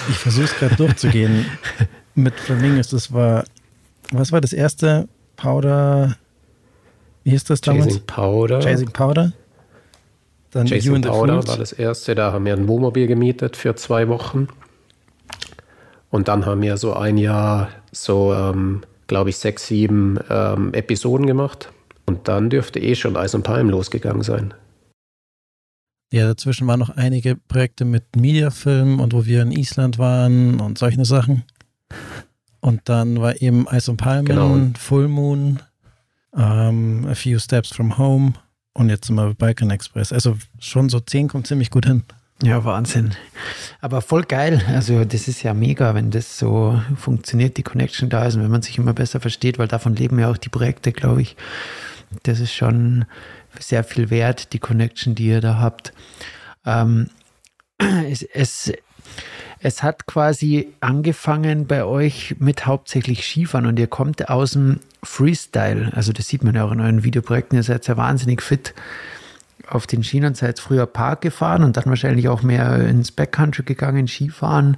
ich 0.07 0.17
versuche 0.17 0.45
es 0.45 0.55
gerade 0.55 0.75
durchzugehen. 0.75 1.47
Mit 2.15 2.35
Flamingos, 2.35 2.89
das 2.89 3.11
war, 3.11 3.43
was 4.11 4.31
war 4.31 4.39
das 4.39 4.53
erste 4.53 5.07
Powder? 5.35 6.15
Wie 7.23 7.31
hieß 7.31 7.45
das 7.45 7.61
damals? 7.61 7.85
Chasing 7.87 8.05
Powder. 8.05 8.59
Chasing 8.61 8.91
Powder. 8.91 9.33
Dann 10.51 10.67
Chasing 10.67 11.01
Powder 11.01 11.47
war 11.47 11.57
das 11.57 11.71
erste. 11.71 12.15
Da 12.15 12.31
haben 12.31 12.45
wir 12.45 12.53
ein 12.53 12.67
Wohnmobil 12.67 13.07
gemietet 13.07 13.55
für 13.55 13.75
zwei 13.75 14.07
Wochen. 14.07 14.47
Und 16.09 16.27
dann 16.27 16.45
haben 16.45 16.61
wir 16.61 16.77
so 16.77 16.93
ein 16.93 17.17
Jahr 17.17 17.69
so, 17.91 18.33
ähm, 18.33 18.81
glaube 19.07 19.29
ich, 19.29 19.37
sechs, 19.37 19.67
sieben 19.67 20.19
ähm, 20.29 20.73
Episoden 20.73 21.27
gemacht. 21.27 21.71
Und 22.05 22.27
dann 22.27 22.49
dürfte 22.49 22.79
eh 22.79 22.95
schon 22.95 23.15
Eis 23.15 23.35
und 23.35 23.43
Palm 23.43 23.69
losgegangen 23.69 24.23
sein. 24.23 24.53
Ja, 26.11 26.25
dazwischen 26.25 26.65
waren 26.65 26.79
noch 26.79 26.89
einige 26.89 27.35
Projekte 27.35 27.85
mit 27.85 28.15
Mediafilm 28.15 28.99
und 28.99 29.13
wo 29.13 29.25
wir 29.25 29.43
in 29.43 29.51
Island 29.51 29.99
waren 29.99 30.59
und 30.59 30.79
solche 30.79 31.05
Sachen. 31.05 31.43
Und 32.61 32.81
dann 32.89 33.21
war 33.21 33.39
eben 33.39 33.67
Eis 33.67 33.87
und 33.89 33.97
Palmen, 33.97 34.25
genau. 34.25 34.57
Full 34.79 35.07
Moon, 35.07 35.59
um, 36.31 37.05
A 37.07 37.13
Few 37.13 37.37
Steps 37.37 37.69
from 37.69 37.99
Home 37.99 38.33
und 38.73 38.89
jetzt 38.89 39.07
sind 39.07 39.15
wir 39.15 39.27
bei 39.27 39.33
Balkan 39.33 39.69
Express. 39.71 40.13
Also 40.13 40.37
schon 40.59 40.89
so 40.89 40.99
10 40.99 41.27
kommt 41.27 41.47
ziemlich 41.47 41.69
gut 41.69 41.85
hin. 41.85 42.03
Ja, 42.41 42.63
Wahnsinn. 42.63 43.11
Aber 43.81 44.01
voll 44.01 44.23
geil. 44.23 44.63
Also, 44.69 45.03
das 45.03 45.27
ist 45.27 45.43
ja 45.43 45.53
mega, 45.53 45.93
wenn 45.93 46.09
das 46.09 46.39
so 46.39 46.81
funktioniert, 46.95 47.57
die 47.57 47.63
Connection 47.63 48.09
da 48.09 48.25
ist 48.25 48.35
und 48.35 48.43
wenn 48.43 48.51
man 48.51 48.61
sich 48.61 48.77
immer 48.77 48.93
besser 48.93 49.19
versteht, 49.19 49.59
weil 49.59 49.67
davon 49.67 49.95
leben 49.95 50.19
ja 50.19 50.31
auch 50.31 50.37
die 50.37 50.49
Projekte, 50.49 50.93
glaube 50.93 51.21
ich. 51.21 51.35
Das 52.23 52.39
ist 52.39 52.53
schon 52.53 53.05
sehr 53.59 53.83
viel 53.83 54.09
wert, 54.09 54.53
die 54.53 54.59
Connection, 54.59 55.15
die 55.15 55.27
ihr 55.27 55.41
da 55.41 55.59
habt. 55.59 55.91
Ähm, 56.65 57.09
es, 57.77 58.23
es, 58.23 58.71
es 59.61 59.83
hat 59.83 60.05
quasi 60.05 60.69
angefangen 60.79 61.67
bei 61.67 61.83
euch 61.83 62.35
mit 62.39 62.65
hauptsächlich 62.65 63.25
Skifahren 63.25 63.65
und 63.65 63.77
ihr 63.77 63.87
kommt 63.87 64.29
aus 64.29 64.51
dem 64.51 64.79
Freestyle. 65.03 65.91
Also 65.93 66.13
das 66.13 66.27
sieht 66.27 66.43
man 66.43 66.55
ja 66.55 66.63
auch 66.63 66.71
in 66.71 66.79
euren 66.79 67.03
Videoprojekten. 67.03 67.57
Ihr 67.57 67.63
seid 67.63 67.87
ja 67.87 67.97
wahnsinnig 67.97 68.41
fit 68.41 68.73
auf 69.67 69.85
den 69.85 70.03
Schienen, 70.03 70.33
seid 70.33 70.59
früher 70.59 70.85
Park 70.85 71.21
gefahren 71.21 71.63
und 71.63 71.77
dann 71.77 71.85
wahrscheinlich 71.85 72.29
auch 72.29 72.41
mehr 72.41 72.87
ins 72.87 73.11
Backcountry 73.11 73.63
gegangen, 73.63 74.07
Skifahren 74.07 74.77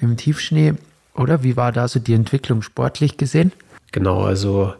im 0.00 0.16
Tiefschnee. 0.16 0.74
Oder 1.14 1.42
wie 1.42 1.56
war 1.56 1.70
da 1.72 1.86
so 1.86 2.00
die 2.00 2.14
Entwicklung 2.14 2.62
sportlich 2.62 3.18
gesehen? 3.18 3.52
Genau, 3.92 4.22
also 4.22 4.74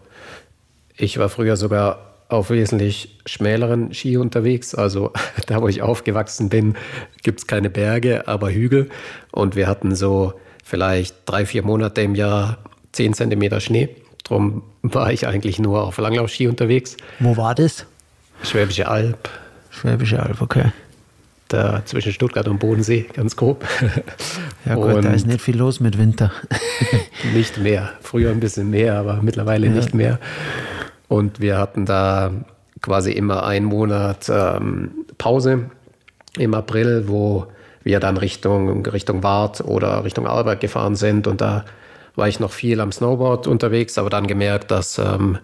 ich 0.96 1.18
war 1.18 1.28
früher 1.28 1.56
sogar 1.56 2.11
auf 2.32 2.50
wesentlich 2.50 3.18
schmäleren 3.26 3.92
Ski 3.92 4.16
unterwegs. 4.16 4.74
Also 4.74 5.12
da, 5.46 5.60
wo 5.60 5.68
ich 5.68 5.82
aufgewachsen 5.82 6.48
bin, 6.48 6.74
gibt 7.22 7.40
es 7.40 7.46
keine 7.46 7.70
Berge, 7.70 8.26
aber 8.26 8.50
Hügel. 8.50 8.88
Und 9.30 9.54
wir 9.54 9.66
hatten 9.66 9.94
so 9.94 10.34
vielleicht 10.64 11.14
drei, 11.26 11.46
vier 11.46 11.62
Monate 11.62 12.02
im 12.02 12.14
Jahr 12.14 12.58
10 12.92 13.14
Zentimeter 13.14 13.60
Schnee. 13.60 13.90
Drum 14.24 14.62
war 14.82 15.12
ich 15.12 15.26
eigentlich 15.26 15.58
nur 15.58 15.84
auf 15.84 15.98
Langlaufski 15.98 16.48
unterwegs. 16.48 16.96
Wo 17.20 17.36
war 17.36 17.54
das? 17.54 17.86
Schwäbische 18.42 18.88
Alb. 18.88 19.28
Schwäbische 19.70 20.20
Alb, 20.20 20.40
okay. 20.40 20.72
Da 21.48 21.82
zwischen 21.84 22.12
Stuttgart 22.12 22.48
und 22.48 22.58
Bodensee, 22.58 23.06
ganz 23.12 23.36
grob. 23.36 23.64
Ja 24.64 24.76
gut, 24.76 24.94
und 24.94 25.04
da 25.04 25.10
ist 25.10 25.26
nicht 25.26 25.40
viel 25.40 25.56
los 25.56 25.80
mit 25.80 25.98
Winter. 25.98 26.30
nicht 27.34 27.58
mehr. 27.58 27.90
Früher 28.00 28.30
ein 28.30 28.38
bisschen 28.38 28.70
mehr, 28.70 28.94
aber 28.94 29.20
mittlerweile 29.20 29.66
ja. 29.66 29.72
nicht 29.72 29.92
mehr. 29.92 30.20
Und 31.12 31.40
wir 31.40 31.58
hatten 31.58 31.84
da 31.84 32.32
quasi 32.80 33.12
immer 33.12 33.44
einen 33.44 33.66
Monat 33.66 34.30
ähm, 34.30 35.04
Pause 35.18 35.70
im 36.38 36.54
April, 36.54 37.04
wo 37.06 37.48
wir 37.82 38.00
dann 38.00 38.16
Richtung, 38.16 38.86
Richtung 38.86 39.22
Wart 39.22 39.60
oder 39.60 40.04
Richtung 40.04 40.26
Arbeit 40.26 40.60
gefahren 40.60 40.94
sind. 40.94 41.26
Und 41.26 41.42
da 41.42 41.66
war 42.16 42.28
ich 42.28 42.40
noch 42.40 42.50
viel 42.50 42.80
am 42.80 42.92
Snowboard 42.92 43.46
unterwegs, 43.46 43.98
aber 43.98 44.08
dann 44.08 44.26
gemerkt, 44.26 44.70
dass 44.70 44.96
ähm, 44.96 45.36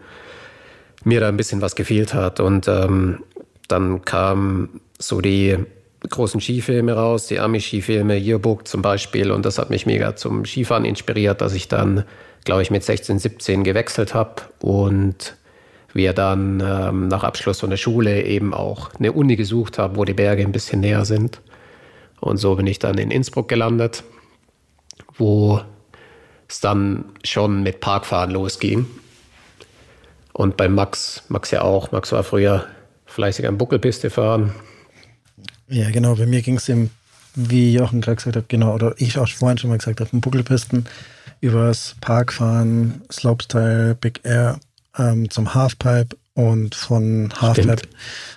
mir 1.05 1.21
da 1.21 1.29
ein 1.29 1.37
bisschen 1.37 1.61
was 1.61 1.77
gefehlt 1.77 2.15
hat. 2.15 2.41
Und 2.41 2.67
ähm, 2.67 3.23
dann 3.69 4.07
kamen 4.07 4.81
so 4.99 5.21
die 5.21 5.59
großen 6.09 6.41
Skifilme 6.41 6.95
raus, 6.95 7.27
die 7.27 7.41
Ami-Skifilme, 7.41 8.17
Yearbook 8.17 8.67
zum 8.67 8.81
Beispiel. 8.81 9.31
Und 9.31 9.45
das 9.45 9.59
hat 9.59 9.69
mich 9.69 9.85
mega 9.85 10.17
zum 10.17 10.47
Skifahren 10.47 10.87
inspiriert, 10.87 11.43
dass 11.43 11.53
ich 11.53 11.69
dann, 11.69 12.05
glaube 12.47 12.63
ich, 12.63 12.71
mit 12.71 12.85
16, 12.85 13.19
17 13.19 13.65
gewechselt 13.65 14.15
habe 14.15 14.45
und 14.61 15.37
wir 15.93 16.13
dann 16.13 16.61
ähm, 16.65 17.09
nach 17.09 17.25
Abschluss 17.25 17.61
von 17.61 17.71
der 17.71 17.77
Schule 17.77 18.25
eben 18.25 18.53
auch 18.55 18.95
eine 18.95 19.13
Uni 19.13 19.37
gesucht 19.37 19.79
haben, 19.79 19.97
wo 19.97 20.05
die 20.05 20.15
Berge 20.15 20.43
ein 20.43 20.53
bisschen 20.53 20.81
näher 20.81 21.05
sind. 21.05 21.41
Und 22.21 22.37
so 22.37 22.57
bin 22.57 22.67
ich 22.67 22.79
dann 22.79 22.99
in 22.99 23.11
Innsbruck 23.11 23.49
gelandet, 23.49 24.03
wo 25.17 25.61
es 26.49 26.61
dann 26.61 27.05
schon 27.25 27.63
mit 27.63 27.81
Parkfahren 27.81 28.31
losging. 28.31 28.87
Und 30.33 30.57
bei 30.57 30.69
Max, 30.69 31.23
Max 31.29 31.51
ja 31.51 31.63
auch, 31.63 31.91
Max 31.91 32.13
war 32.13 32.23
früher 32.23 32.67
fleißig 33.07 33.47
am 33.47 33.59
Buckelpiste 33.59 34.11
fahren. 34.11 34.53
Ja, 35.69 35.91
genau, 35.91 36.15
bei 36.15 36.27
mir 36.27 36.43
ging 36.43 36.57
es 36.57 36.69
eben, 36.69 36.91
wie 37.35 37.73
Jochen 37.73 38.01
gerade 38.01 38.17
gesagt 38.17 38.37
hat, 38.37 38.49
genau, 38.49 38.75
oder 38.75 38.95
ich 38.99 39.19
auch 39.19 39.29
vorhin 39.29 39.59
schon 39.59 39.71
mal 39.71 39.79
gesagt 39.79 40.01
habe, 40.01 40.11
Buckelpisten 40.13 40.87
übers 41.41 41.97
Parkfahren, 42.01 43.03
Slopestyle, 43.11 43.95
Big 43.95 44.21
Air 44.25 44.59
ähm, 44.99 45.31
zum 45.31 45.55
Halfpipe 45.55 46.17
und 46.35 46.75
von 46.75 47.33
Halfpipe 47.41 47.89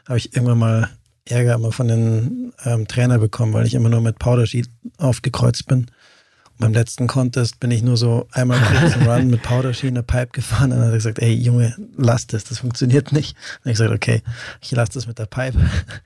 habe 0.07 0.17
ich 0.17 0.35
irgendwann 0.35 0.59
mal 0.59 0.89
Ärger 1.25 1.55
immer 1.55 1.71
von 1.71 1.87
den 1.87 2.53
ähm, 2.65 2.87
Trainer 2.87 3.19
bekommen, 3.19 3.53
weil 3.53 3.65
ich 3.65 3.73
immer 3.73 3.89
nur 3.89 4.01
mit 4.01 4.19
Powder 4.19 4.45
Sheet 4.45 4.69
aufgekreuzt 4.97 5.67
bin. 5.67 5.79
Und 5.79 6.57
beim 6.57 6.73
letzten 6.73 7.07
Contest 7.07 7.59
bin 7.59 7.71
ich 7.71 7.83
nur 7.83 7.97
so 7.97 8.27
einmal 8.31 8.59
kurz 8.79 8.93
einen 8.93 9.07
Run 9.07 9.29
mit 9.29 9.43
Powder 9.43 9.73
Sheet 9.73 9.89
in 9.89 9.95
der 9.95 10.01
Pipe 10.01 10.31
gefahren 10.31 10.71
und 10.71 10.77
dann 10.77 10.87
hat 10.87 10.93
er 10.93 10.97
gesagt, 10.97 11.19
ey 11.19 11.33
Junge, 11.33 11.75
lass 11.95 12.27
das, 12.27 12.43
das 12.43 12.59
funktioniert 12.59 13.11
nicht. 13.11 13.35
Und 13.63 13.71
ich 13.71 13.77
gesagt, 13.77 13.93
okay, 13.93 14.21
ich 14.61 14.71
lasse 14.71 14.93
das 14.93 15.07
mit 15.07 15.19
der 15.19 15.25
Pipe 15.25 15.57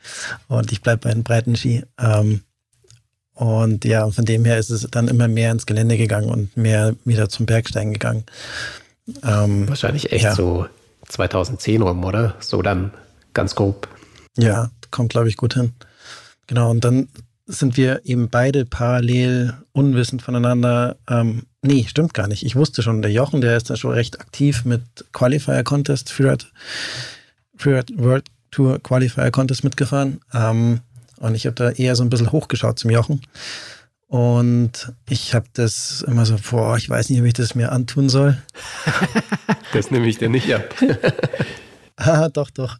und 0.47 0.71
ich 0.71 0.81
bleibe 0.81 1.07
bei 1.07 1.13
den 1.13 1.23
breiten 1.23 1.55
Ski. 1.55 1.83
Ähm, 1.97 2.41
und 3.33 3.83
ja, 3.83 4.09
von 4.09 4.23
dem 4.23 4.45
her 4.45 4.57
ist 4.57 4.69
es 4.69 4.87
dann 4.89 5.09
immer 5.09 5.27
mehr 5.27 5.51
ins 5.51 5.65
Gelände 5.65 5.97
gegangen 5.97 6.29
und 6.29 6.55
mehr 6.55 6.95
wieder 7.03 7.27
zum 7.27 7.45
Bergsteigen 7.45 7.91
gegangen. 7.91 8.23
Ähm, 9.23 9.67
Wahrscheinlich 9.69 10.11
echt 10.11 10.25
ja. 10.25 10.35
so 10.35 10.67
2010 11.07 11.81
rum, 11.81 12.03
oder? 12.03 12.35
So 12.39 12.61
dann 12.61 12.91
ganz 13.33 13.55
grob. 13.55 13.87
Ja, 14.37 14.69
kommt, 14.91 15.09
glaube 15.09 15.29
ich, 15.29 15.37
gut 15.37 15.53
hin. 15.53 15.73
Genau, 16.47 16.71
und 16.71 16.83
dann 16.83 17.07
sind 17.47 17.77
wir 17.77 18.01
eben 18.05 18.29
beide 18.29 18.65
parallel 18.65 19.53
unwissend 19.71 20.21
voneinander. 20.21 20.97
Ähm, 21.07 21.43
nee, 21.61 21.85
stimmt 21.87 22.13
gar 22.13 22.27
nicht. 22.27 22.43
Ich 22.43 22.55
wusste 22.55 22.81
schon, 22.81 23.01
der 23.01 23.11
Jochen, 23.11 23.41
der 23.41 23.55
ist 23.55 23.69
da 23.69 23.75
schon 23.75 23.91
recht 23.91 24.19
aktiv 24.19 24.65
mit 24.65 24.81
Qualifier 25.13 25.63
Contest, 25.63 26.11
Freeride, 26.11 26.45
Freeride 27.55 27.93
World 27.97 28.25
Tour 28.51 28.79
Qualifier 28.81 29.29
Contest 29.31 29.63
mitgefahren. 29.63 30.21
Ähm, 30.33 30.81
und 31.17 31.35
ich 31.35 31.45
habe 31.45 31.55
da 31.55 31.69
eher 31.71 31.95
so 31.95 32.03
ein 32.03 32.09
bisschen 32.09 32.31
hochgeschaut 32.31 32.79
zum 32.79 32.89
Jochen. 32.89 33.21
Und 34.15 34.93
ich 35.09 35.35
habe 35.35 35.47
das 35.51 36.01
immer 36.07 36.25
so 36.25 36.37
vor, 36.37 36.77
ich 36.77 36.89
weiß 36.89 37.09
nicht, 37.09 37.19
ob 37.19 37.25
ich 37.25 37.33
das 37.33 37.53
mir 37.53 37.73
antun 37.73 38.07
soll. 38.07 38.41
das 39.73 39.91
nehme 39.91 40.07
ich 40.07 40.19
dir 40.19 40.29
nicht 40.29 40.55
ab. 40.55 40.73
ah, 41.97 42.29
doch, 42.29 42.49
doch. 42.49 42.77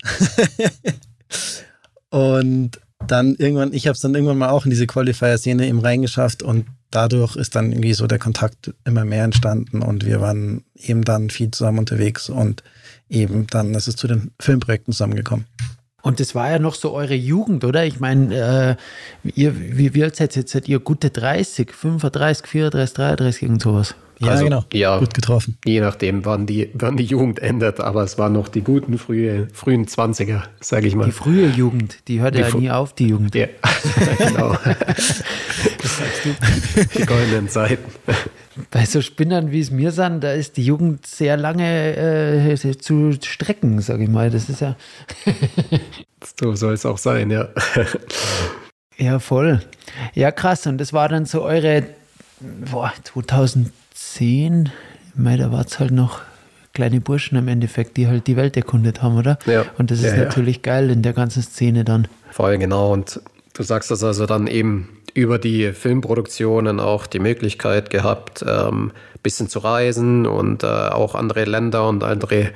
und 2.09 2.79
dann 3.05 3.35
irgendwann, 3.35 3.73
ich 3.73 3.87
habe 3.87 3.95
es 3.95 3.99
dann 3.99 4.15
irgendwann 4.15 4.37
mal 4.37 4.47
auch 4.47 4.63
in 4.63 4.69
diese 4.69 4.87
Qualifier-Szene 4.87 5.67
eben 5.67 5.81
reingeschafft 5.81 6.41
und 6.41 6.67
dadurch 6.89 7.35
ist 7.35 7.53
dann 7.53 7.73
irgendwie 7.73 7.95
so 7.95 8.07
der 8.07 8.19
Kontakt 8.19 8.73
immer 8.85 9.03
mehr 9.03 9.25
entstanden 9.25 9.81
und 9.81 10.05
wir 10.05 10.21
waren 10.21 10.63
eben 10.75 11.03
dann 11.03 11.29
viel 11.29 11.51
zusammen 11.51 11.79
unterwegs 11.79 12.29
und 12.29 12.63
eben 13.09 13.45
dann 13.47 13.75
ist 13.75 13.89
es 13.89 13.97
zu 13.97 14.07
den 14.07 14.31
Filmprojekten 14.39 14.93
zusammengekommen. 14.93 15.47
Und 16.05 16.19
das 16.19 16.35
war 16.35 16.51
ja 16.51 16.59
noch 16.59 16.75
so 16.75 16.93
eure 16.93 17.15
Jugend, 17.15 17.63
oder? 17.63 17.83
Ich 17.83 17.99
meine, 17.99 18.77
äh, 19.25 19.31
ihr, 19.33 19.55
wie, 19.57 19.95
wie 19.95 20.03
alt 20.03 20.15
seid 20.15 20.35
ihr 20.35 20.41
jetzt? 20.41 20.51
Seid 20.51 20.69
ihr 20.69 20.77
gute 20.77 21.09
30, 21.09 21.71
35, 21.71 22.45
34, 22.45 22.95
33, 22.95 23.41
irgend 23.41 23.63
sowas? 23.63 23.95
Ja, 24.19 24.29
also, 24.29 24.43
genau. 24.43 24.65
Ja, 24.71 24.99
gut 24.99 25.15
getroffen. 25.15 25.57
Je 25.65 25.81
nachdem, 25.81 26.23
wann 26.23 26.45
die, 26.45 26.69
wann 26.75 26.95
die 26.95 27.05
Jugend 27.05 27.39
endet, 27.39 27.79
aber 27.79 28.03
es 28.03 28.19
waren 28.19 28.33
noch 28.33 28.49
die 28.49 28.61
guten 28.61 28.99
frühe, 28.99 29.47
frühen 29.51 29.87
20er, 29.87 30.43
sage 30.59 30.87
ich 30.87 30.93
mal. 30.93 31.05
Die 31.05 31.11
frühe 31.11 31.47
Jugend, 31.47 31.97
die 32.07 32.19
hört 32.19 32.35
die 32.35 32.41
ja 32.41 32.55
nie 32.55 32.69
auf, 32.69 32.93
die 32.93 33.07
Jugend. 33.07 33.33
Ja, 33.33 33.47
genau. 34.19 34.55
das 34.63 35.97
sagst 35.97 36.23
du. 36.23 36.99
Die 36.99 37.05
goldenen 37.07 37.49
Zeiten 37.49 37.83
bei 38.71 38.85
so 38.85 39.01
Spinnern, 39.01 39.51
wie 39.51 39.59
es 39.59 39.71
mir 39.71 39.91
sind, 39.91 40.23
da 40.23 40.31
ist 40.31 40.57
die 40.57 40.65
Jugend 40.65 41.05
sehr 41.05 41.37
lange 41.37 41.95
äh, 41.95 42.77
zu 42.77 43.13
strecken, 43.21 43.81
sage 43.81 44.03
ich 44.03 44.09
mal. 44.09 44.29
Das 44.29 44.49
ist 44.49 44.61
ja. 44.61 44.75
so 46.39 46.55
soll 46.55 46.73
es 46.73 46.85
auch 46.85 46.97
sein, 46.97 47.31
ja. 47.31 47.49
ja, 48.97 49.19
voll. 49.19 49.61
Ja, 50.13 50.31
krass. 50.31 50.67
Und 50.67 50.77
das 50.77 50.93
war 50.93 51.09
dann 51.09 51.25
so 51.25 51.41
eure, 51.41 51.83
boah, 52.39 52.93
2010, 53.03 54.69
mei, 55.15 55.37
da 55.37 55.51
war 55.51 55.65
es 55.65 55.79
halt 55.79 55.91
noch 55.91 56.21
kleine 56.73 57.01
Burschen 57.01 57.37
im 57.37 57.47
Endeffekt, 57.47 57.97
die 57.97 58.07
halt 58.07 58.27
die 58.27 58.35
Welt 58.35 58.55
erkundet 58.57 59.01
haben, 59.01 59.17
oder? 59.17 59.37
Ja. 59.45 59.65
Und 59.77 59.91
das 59.91 59.99
ist 59.99 60.15
ja, 60.15 60.23
natürlich 60.23 60.57
ja. 60.57 60.61
geil 60.63 60.89
in 60.89 61.01
der 61.01 61.13
ganzen 61.13 61.41
Szene 61.41 61.83
dann. 61.83 62.07
Voll, 62.31 62.57
genau. 62.57 62.93
Und 62.93 63.21
du 63.53 63.63
sagst 63.63 63.91
das 63.91 64.03
also 64.03 64.25
dann 64.25 64.47
eben 64.47 64.94
über 65.15 65.39
die 65.39 65.71
Filmproduktionen 65.71 66.79
auch 66.79 67.07
die 67.07 67.19
Möglichkeit 67.19 67.89
gehabt, 67.89 68.43
ein 68.43 68.67
ähm, 68.67 68.91
bisschen 69.23 69.47
zu 69.47 69.59
reisen 69.59 70.27
und 70.27 70.63
äh, 70.63 70.67
auch 70.67 71.15
andere 71.15 71.45
Länder 71.45 71.87
und 71.87 72.03
andere 72.03 72.51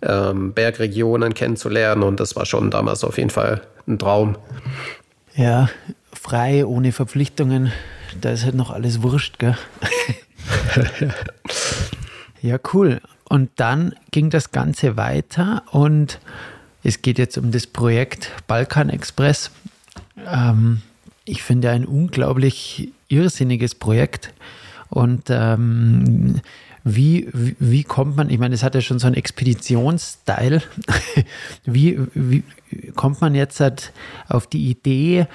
ähm, 0.00 0.54
Bergregionen 0.54 1.34
kennenzulernen. 1.34 2.02
Und 2.02 2.18
das 2.18 2.34
war 2.34 2.46
schon 2.46 2.70
damals 2.70 3.04
auf 3.04 3.18
jeden 3.18 3.30
Fall 3.30 3.60
ein 3.86 3.98
Traum. 3.98 4.36
Ja, 5.34 5.68
frei, 6.12 6.64
ohne 6.64 6.92
Verpflichtungen. 6.92 7.72
Da 8.20 8.30
ist 8.30 8.44
halt 8.44 8.54
noch 8.54 8.70
alles 8.70 9.02
wurscht, 9.02 9.38
gell? 9.38 9.56
ja, 12.40 12.58
cool. 12.72 13.00
Und 13.28 13.50
dann 13.56 13.94
ging 14.10 14.30
das 14.30 14.50
Ganze 14.50 14.96
weiter 14.96 15.62
und 15.70 16.20
es 16.82 17.02
geht 17.02 17.18
jetzt 17.18 17.36
um 17.36 17.52
das 17.52 17.66
Projekt 17.66 18.30
Balkan 18.46 18.88
Express. 18.88 19.50
Ähm, 20.26 20.80
ich 21.32 21.42
finde, 21.42 21.70
ein 21.70 21.86
unglaublich 21.86 22.92
irrsinniges 23.08 23.74
Projekt. 23.74 24.32
Und 24.90 25.24
ähm, 25.30 26.42
wie, 26.84 27.28
wie, 27.32 27.56
wie, 27.58 27.84
kommt 27.84 28.16
man, 28.16 28.28
ich 28.28 28.38
meine, 28.38 28.54
es 28.54 28.62
hat 28.62 28.74
ja 28.74 28.82
schon 28.82 28.98
so 28.98 29.06
einen 29.06 29.16
Expeditionsstyle. 29.16 30.62
wie, 31.64 31.98
wie 32.14 32.42
kommt 32.94 33.22
man 33.22 33.34
jetzt 33.34 33.60
halt 33.60 33.92
auf 34.28 34.46
die 34.46 34.68
Idee? 34.68 35.26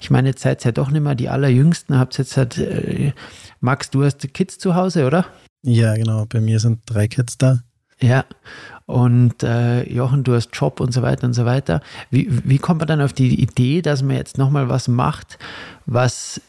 Ich 0.00 0.10
meine, 0.10 0.28
jetzt 0.28 0.42
seid 0.42 0.62
ihr 0.62 0.66
ja 0.66 0.72
doch 0.72 0.90
nicht 0.90 1.02
mehr 1.02 1.14
die 1.14 1.30
Allerjüngsten. 1.30 1.98
Habt 1.98 2.18
jetzt 2.18 2.36
halt, 2.36 2.58
äh, 2.58 3.12
Max, 3.60 3.88
du 3.88 4.04
hast 4.04 4.34
Kids 4.34 4.58
zu 4.58 4.74
Hause, 4.74 5.06
oder? 5.06 5.24
Ja, 5.62 5.94
genau. 5.94 6.26
Bei 6.26 6.40
mir 6.40 6.60
sind 6.60 6.80
drei 6.84 7.08
Kids 7.08 7.38
da. 7.38 7.60
Ja, 8.00 8.24
und 8.88 9.42
äh, 9.42 9.82
Jochen, 9.92 10.24
du 10.24 10.34
hast 10.34 10.48
Job 10.54 10.80
und 10.80 10.92
so 10.92 11.02
weiter 11.02 11.26
und 11.26 11.34
so 11.34 11.44
weiter. 11.44 11.82
Wie, 12.10 12.26
wie 12.48 12.56
kommt 12.56 12.80
man 12.80 12.88
dann 12.88 13.02
auf 13.02 13.12
die 13.12 13.38
Idee, 13.38 13.82
dass 13.82 14.02
man 14.02 14.16
jetzt 14.16 14.38
nochmal 14.38 14.70
was 14.70 14.88
macht, 14.88 15.38
was, 15.84 16.40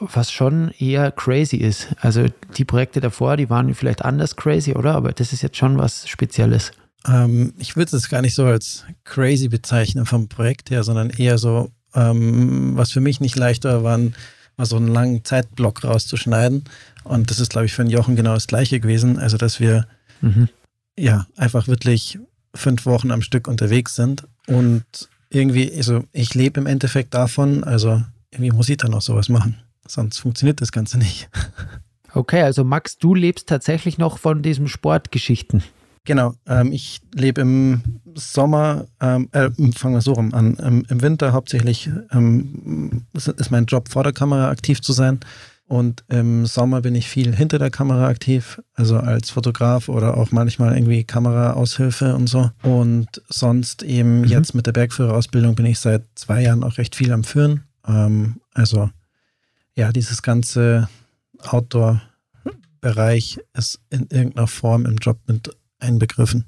was 0.00 0.32
schon 0.32 0.72
eher 0.80 1.12
crazy 1.12 1.58
ist? 1.58 1.94
Also 2.00 2.26
die 2.56 2.64
Projekte 2.64 3.00
davor, 3.00 3.36
die 3.36 3.48
waren 3.48 3.72
vielleicht 3.76 4.04
anders 4.04 4.34
crazy, 4.34 4.72
oder? 4.72 4.96
Aber 4.96 5.12
das 5.12 5.32
ist 5.32 5.42
jetzt 5.42 5.56
schon 5.56 5.78
was 5.78 6.08
Spezielles. 6.08 6.72
Ähm, 7.06 7.54
ich 7.58 7.76
würde 7.76 7.96
es 7.96 8.08
gar 8.08 8.22
nicht 8.22 8.34
so 8.34 8.44
als 8.44 8.84
crazy 9.04 9.46
bezeichnen 9.46 10.04
vom 10.04 10.26
Projekt 10.26 10.70
her, 10.70 10.82
sondern 10.82 11.10
eher 11.10 11.38
so, 11.38 11.70
ähm, 11.94 12.76
was 12.76 12.90
für 12.90 13.00
mich 13.00 13.20
nicht 13.20 13.36
leichter 13.36 13.84
war, 13.84 14.00
war 14.56 14.66
so 14.66 14.74
einen 14.74 14.88
langen 14.88 15.24
Zeitblock 15.24 15.84
rauszuschneiden. 15.84 16.64
Und 17.04 17.30
das 17.30 17.38
ist, 17.38 17.50
glaube 17.50 17.66
ich, 17.66 17.72
für 17.72 17.84
den 17.84 17.92
Jochen 17.92 18.16
genau 18.16 18.34
das 18.34 18.48
Gleiche 18.48 18.80
gewesen. 18.80 19.16
Also, 19.16 19.36
dass 19.36 19.60
wir 19.60 19.86
mhm 20.20 20.48
ja, 20.98 21.26
einfach 21.36 21.68
wirklich 21.68 22.18
fünf 22.54 22.86
Wochen 22.86 23.10
am 23.10 23.22
Stück 23.22 23.48
unterwegs 23.48 23.94
sind. 23.94 24.26
Und 24.46 24.84
irgendwie, 25.30 25.72
also 25.74 26.04
ich 26.12 26.34
lebe 26.34 26.60
im 26.60 26.66
Endeffekt 26.66 27.14
davon, 27.14 27.64
also 27.64 28.02
irgendwie 28.30 28.52
muss 28.52 28.68
ich 28.68 28.78
dann 28.78 28.94
auch 28.94 29.02
sowas 29.02 29.28
machen. 29.28 29.58
Sonst 29.86 30.18
funktioniert 30.18 30.60
das 30.60 30.72
Ganze 30.72 30.98
nicht. 30.98 31.28
Okay, 32.14 32.40
also 32.40 32.64
Max, 32.64 32.96
du 32.96 33.14
lebst 33.14 33.50
tatsächlich 33.50 33.98
noch 33.98 34.16
von 34.16 34.42
diesen 34.42 34.66
Sportgeschichten. 34.66 35.62
Genau, 36.04 36.32
ähm, 36.46 36.72
ich 36.72 37.02
lebe 37.14 37.42
im 37.42 38.00
Sommer, 38.14 38.86
ähm, 38.98 39.28
äh, 39.32 39.50
fangen 39.76 39.94
wir 39.94 40.00
so 40.00 40.14
rum 40.14 40.32
an, 40.32 40.56
ähm, 40.58 40.86
im 40.88 41.02
Winter 41.02 41.34
hauptsächlich 41.34 41.90
ähm, 42.10 43.04
ist 43.12 43.50
mein 43.50 43.66
Job 43.66 43.90
vor 43.90 44.04
der 44.04 44.14
Kamera 44.14 44.48
aktiv 44.48 44.80
zu 44.80 44.94
sein 44.94 45.20
und 45.68 46.02
im 46.08 46.46
Sommer 46.46 46.80
bin 46.80 46.94
ich 46.94 47.08
viel 47.08 47.36
hinter 47.36 47.58
der 47.58 47.68
Kamera 47.70 48.08
aktiv, 48.08 48.62
also 48.72 48.96
als 48.96 49.28
Fotograf 49.28 49.90
oder 49.90 50.16
auch 50.16 50.32
manchmal 50.32 50.74
irgendwie 50.74 51.04
Kameraaushilfe 51.04 52.14
und 52.14 52.26
so. 52.26 52.50
Und 52.62 53.22
sonst 53.28 53.82
eben 53.82 54.20
mhm. 54.20 54.24
jetzt 54.24 54.54
mit 54.54 54.66
der 54.66 54.72
Bergführerausbildung 54.72 55.54
bin 55.54 55.66
ich 55.66 55.78
seit 55.78 56.04
zwei 56.14 56.42
Jahren 56.42 56.64
auch 56.64 56.78
recht 56.78 56.96
viel 56.96 57.12
am 57.12 57.22
Führen. 57.22 57.64
Ähm, 57.86 58.40
also 58.54 58.88
ja, 59.74 59.92
dieses 59.92 60.22
ganze 60.22 60.88
Outdoor-Bereich 61.40 63.38
ist 63.52 63.80
in 63.90 64.06
irgendeiner 64.10 64.46
Form 64.46 64.86
im 64.86 64.96
Job 64.96 65.18
mit 65.26 65.54
einbegriffen. 65.80 66.46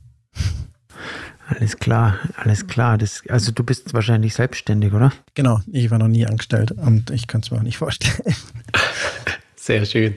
Alles 1.50 1.78
klar, 1.78 2.18
alles 2.36 2.66
klar. 2.68 2.96
Das, 2.96 3.22
also 3.28 3.50
du 3.50 3.64
bist 3.64 3.92
wahrscheinlich 3.92 4.34
selbstständig, 4.34 4.92
oder? 4.92 5.12
Genau, 5.34 5.60
ich 5.72 5.90
war 5.90 5.98
noch 5.98 6.08
nie 6.08 6.24
angestellt 6.26 6.72
und 6.72 7.10
ich 7.10 7.26
kann 7.26 7.40
es 7.40 7.50
mir 7.50 7.58
auch 7.58 7.62
nicht 7.62 7.78
vorstellen. 7.78 8.34
Sehr 9.56 9.84
schön. 9.84 10.14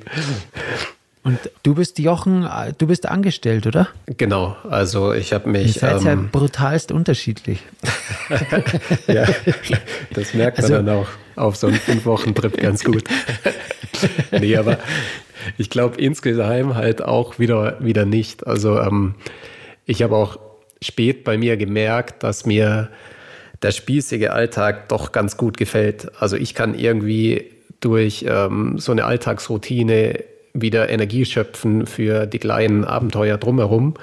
Und 1.23 1.39
du 1.63 1.73
bist 1.73 1.97
Jochen, 1.99 2.47
du 2.77 2.87
bist 2.87 3.07
angestellt, 3.07 3.65
oder? 3.65 3.87
Genau, 4.05 4.57
also 4.69 5.13
ich 5.13 5.33
habe 5.33 5.49
mich. 5.49 5.67
Ihr 5.67 5.79
seid 5.79 6.01
ähm, 6.01 6.07
ja 6.07 6.15
brutalst 6.15 6.91
unterschiedlich. 6.91 7.63
ja, 9.07 9.25
das 10.13 10.33
merkt 10.33 10.57
man 10.57 10.65
also, 10.65 10.73
dann 10.75 10.89
auch 10.89 11.07
auf 11.35 11.55
so 11.55 11.67
einem 11.67 11.77
fünf 11.77 12.05
Wochen 12.05 12.35
Trip 12.35 12.55
ganz 12.57 12.83
gut. 12.83 13.05
nee, 14.31 14.55
aber 14.57 14.79
ich 15.57 15.69
glaube 15.69 15.99
insgeheim 15.99 16.75
halt 16.75 17.01
auch 17.01 17.39
wieder, 17.39 17.77
wieder 17.79 18.05
nicht. 18.05 18.45
Also 18.45 18.79
ähm, 18.79 19.15
ich 19.85 20.03
habe 20.03 20.15
auch 20.15 20.37
spät 20.83 21.23
bei 21.23 21.37
mir 21.37 21.57
gemerkt, 21.57 22.23
dass 22.23 22.45
mir 22.45 22.89
der 23.61 23.71
spießige 23.71 24.33
Alltag 24.33 24.89
doch 24.89 25.11
ganz 25.11 25.37
gut 25.37 25.57
gefällt. 25.57 26.11
Also 26.19 26.35
ich 26.35 26.53
kann 26.53 26.77
irgendwie 26.77 27.51
durch 27.79 28.25
ähm, 28.27 28.77
so 28.77 28.91
eine 28.91 29.05
Alltagsroutine 29.05 30.23
wieder 30.53 30.89
Energie 30.89 31.25
schöpfen 31.25 31.87
für 31.87 32.25
die 32.27 32.39
kleinen 32.39 32.85
Abenteuer 32.85 33.37
drumherum. 33.37 33.95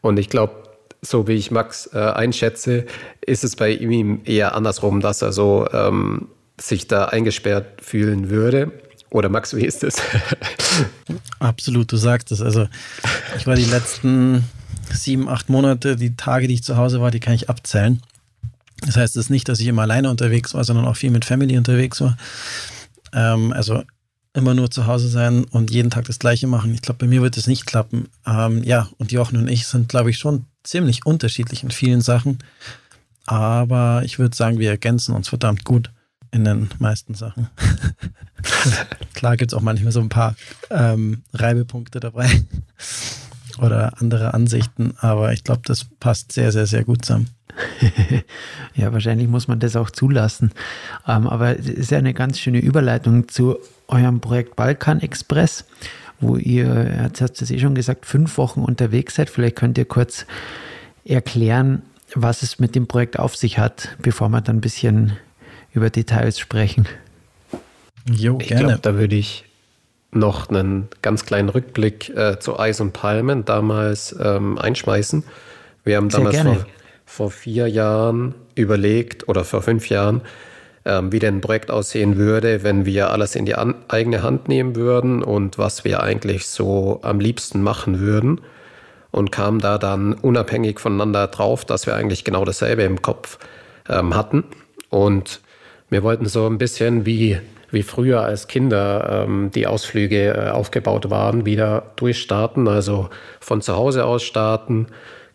Und 0.00 0.18
ich 0.18 0.28
glaube, 0.28 0.54
so 1.02 1.26
wie 1.26 1.34
ich 1.34 1.50
Max 1.50 1.90
äh, 1.92 1.98
einschätze, 1.98 2.86
ist 3.20 3.44
es 3.44 3.56
bei 3.56 3.70
ihm 3.70 4.20
eher 4.24 4.54
andersrum, 4.54 5.00
dass 5.00 5.22
er 5.22 5.32
so 5.32 5.66
ähm, 5.72 6.28
sich 6.60 6.88
da 6.88 7.06
eingesperrt 7.06 7.80
fühlen 7.82 8.30
würde. 8.30 8.72
Oder 9.10 9.28
Max, 9.28 9.56
wie 9.56 9.64
ist 9.64 9.84
es? 9.84 10.02
Absolut, 11.38 11.90
du 11.90 11.96
sagst 11.96 12.30
es. 12.30 12.42
Also 12.42 12.66
ich 13.36 13.46
war 13.46 13.54
die 13.54 13.64
letzten 13.64 14.44
sieben, 14.92 15.28
acht 15.28 15.48
Monate, 15.48 15.96
die 15.96 16.16
Tage, 16.16 16.48
die 16.48 16.54
ich 16.54 16.64
zu 16.64 16.76
Hause 16.76 17.00
war, 17.00 17.10
die 17.10 17.20
kann 17.20 17.34
ich 17.34 17.48
abzählen. 17.48 18.02
Das 18.82 18.96
heißt 18.96 19.16
es 19.16 19.26
ist 19.26 19.30
nicht, 19.30 19.48
dass 19.48 19.60
ich 19.60 19.66
immer 19.66 19.82
alleine 19.82 20.10
unterwegs 20.10 20.54
war, 20.54 20.64
sondern 20.64 20.86
auch 20.86 20.96
viel 20.96 21.10
mit 21.10 21.24
Family 21.24 21.56
unterwegs 21.58 22.00
war. 22.00 22.16
Ähm, 23.12 23.52
also 23.52 23.82
immer 24.34 24.54
nur 24.54 24.70
zu 24.70 24.86
Hause 24.86 25.08
sein 25.08 25.44
und 25.44 25.70
jeden 25.70 25.90
Tag 25.90 26.04
das 26.04 26.18
Gleiche 26.18 26.46
machen. 26.46 26.72
Ich 26.74 26.82
glaube, 26.82 26.98
bei 26.98 27.06
mir 27.06 27.22
wird 27.22 27.36
es 27.36 27.46
nicht 27.46 27.66
klappen. 27.66 28.08
Ähm, 28.26 28.62
ja, 28.62 28.88
und 28.98 29.10
Jochen 29.10 29.36
und 29.36 29.48
ich 29.48 29.66
sind, 29.66 29.88
glaube 29.88 30.10
ich, 30.10 30.18
schon 30.18 30.44
ziemlich 30.62 31.06
unterschiedlich 31.06 31.64
in 31.64 31.70
vielen 31.70 32.00
Sachen. 32.00 32.38
Aber 33.26 34.02
ich 34.04 34.18
würde 34.18 34.36
sagen, 34.36 34.58
wir 34.58 34.70
ergänzen 34.70 35.14
uns 35.14 35.28
verdammt 35.28 35.64
gut 35.64 35.90
in 36.30 36.44
den 36.44 36.68
meisten 36.78 37.14
Sachen. 37.14 37.48
Klar 39.14 39.36
gibt 39.36 39.52
es 39.52 39.58
auch 39.58 39.62
manchmal 39.62 39.92
so 39.92 40.00
ein 40.00 40.08
paar 40.08 40.36
ähm, 40.70 41.22
Reibepunkte 41.32 42.00
dabei 42.00 42.30
oder 43.58 44.00
andere 44.00 44.34
Ansichten, 44.34 44.94
aber 44.98 45.32
ich 45.32 45.44
glaube, 45.44 45.62
das 45.64 45.84
passt 45.84 46.32
sehr, 46.32 46.52
sehr, 46.52 46.66
sehr 46.66 46.84
gut 46.84 47.04
zusammen. 47.04 47.28
ja, 48.74 48.92
wahrscheinlich 48.92 49.28
muss 49.28 49.48
man 49.48 49.58
das 49.58 49.76
auch 49.76 49.90
zulassen. 49.90 50.52
Ähm, 51.06 51.26
aber 51.26 51.58
es 51.58 51.68
ist 51.68 51.90
ja 51.90 51.98
eine 51.98 52.14
ganz 52.14 52.38
schöne 52.38 52.58
Überleitung 52.58 53.28
zu 53.28 53.58
eurem 53.88 54.20
Projekt 54.20 54.56
Balkan 54.56 55.00
Express, 55.00 55.64
wo 56.20 56.36
ihr, 56.36 57.04
jetzt 57.04 57.20
hast 57.20 57.34
du 57.34 57.44
es 57.44 57.50
eh 57.50 57.58
schon 57.58 57.74
gesagt, 57.74 58.06
fünf 58.06 58.38
Wochen 58.38 58.60
unterwegs 58.60 59.16
seid. 59.16 59.30
Vielleicht 59.30 59.56
könnt 59.56 59.78
ihr 59.78 59.86
kurz 59.86 60.26
erklären, 61.04 61.82
was 62.14 62.42
es 62.42 62.58
mit 62.58 62.74
dem 62.74 62.86
Projekt 62.86 63.18
auf 63.18 63.36
sich 63.36 63.58
hat, 63.58 63.96
bevor 64.02 64.28
wir 64.28 64.40
dann 64.40 64.58
ein 64.58 64.60
bisschen 64.60 65.16
über 65.72 65.90
Details 65.90 66.38
sprechen. 66.38 66.86
Jo, 68.10 68.38
ich 68.40 68.48
glaube, 68.48 68.78
da 68.80 68.94
würde 68.94 69.16
ich 69.16 69.44
noch 70.10 70.48
einen 70.48 70.88
ganz 71.02 71.24
kleinen 71.24 71.48
Rückblick 71.48 72.08
äh, 72.16 72.38
zu 72.38 72.58
Eis 72.58 72.80
und 72.80 72.92
Palmen 72.92 73.44
damals 73.44 74.16
ähm, 74.20 74.58
einschmeißen. 74.58 75.24
Wir 75.84 75.96
haben 75.96 76.10
Sehr 76.10 76.20
damals 76.20 76.42
vor, 76.42 76.66
vor, 77.04 77.30
vier 77.30 77.68
Jahren 77.68 78.34
überlegt 78.54 79.28
oder 79.28 79.44
vor 79.44 79.62
fünf 79.62 79.88
Jahren, 79.88 80.22
ähm, 80.84 81.12
wie 81.12 81.18
denn 81.18 81.36
ein 81.36 81.40
Projekt 81.40 81.70
aussehen 81.70 82.16
würde, 82.16 82.62
wenn 82.62 82.86
wir 82.86 83.10
alles 83.10 83.34
in 83.36 83.44
die 83.44 83.54
an, 83.54 83.74
eigene 83.88 84.22
Hand 84.22 84.48
nehmen 84.48 84.76
würden 84.76 85.22
und 85.22 85.58
was 85.58 85.84
wir 85.84 86.02
eigentlich 86.02 86.46
so 86.46 87.00
am 87.02 87.20
liebsten 87.20 87.62
machen 87.62 88.00
würden. 88.00 88.40
Und 89.10 89.32
kamen 89.32 89.58
da 89.58 89.78
dann 89.78 90.12
unabhängig 90.12 90.80
voneinander 90.80 91.28
drauf, 91.28 91.64
dass 91.64 91.86
wir 91.86 91.94
eigentlich 91.94 92.24
genau 92.24 92.44
dasselbe 92.44 92.82
im 92.82 93.00
Kopf 93.00 93.38
ähm, 93.88 94.14
hatten. 94.14 94.44
Und 94.90 95.40
wir 95.88 96.02
wollten 96.02 96.26
so 96.26 96.46
ein 96.46 96.58
bisschen 96.58 97.06
wie 97.06 97.38
wie 97.70 97.82
früher 97.82 98.22
als 98.22 98.48
Kinder 98.48 99.24
ähm, 99.26 99.50
die 99.54 99.66
Ausflüge 99.66 100.28
äh, 100.28 100.50
aufgebaut 100.50 101.10
waren, 101.10 101.44
wieder 101.44 101.92
durchstarten, 101.96 102.68
also 102.68 103.10
von 103.40 103.60
zu 103.60 103.76
Hause 103.76 104.04
aus 104.04 104.22
starten, 104.22 104.86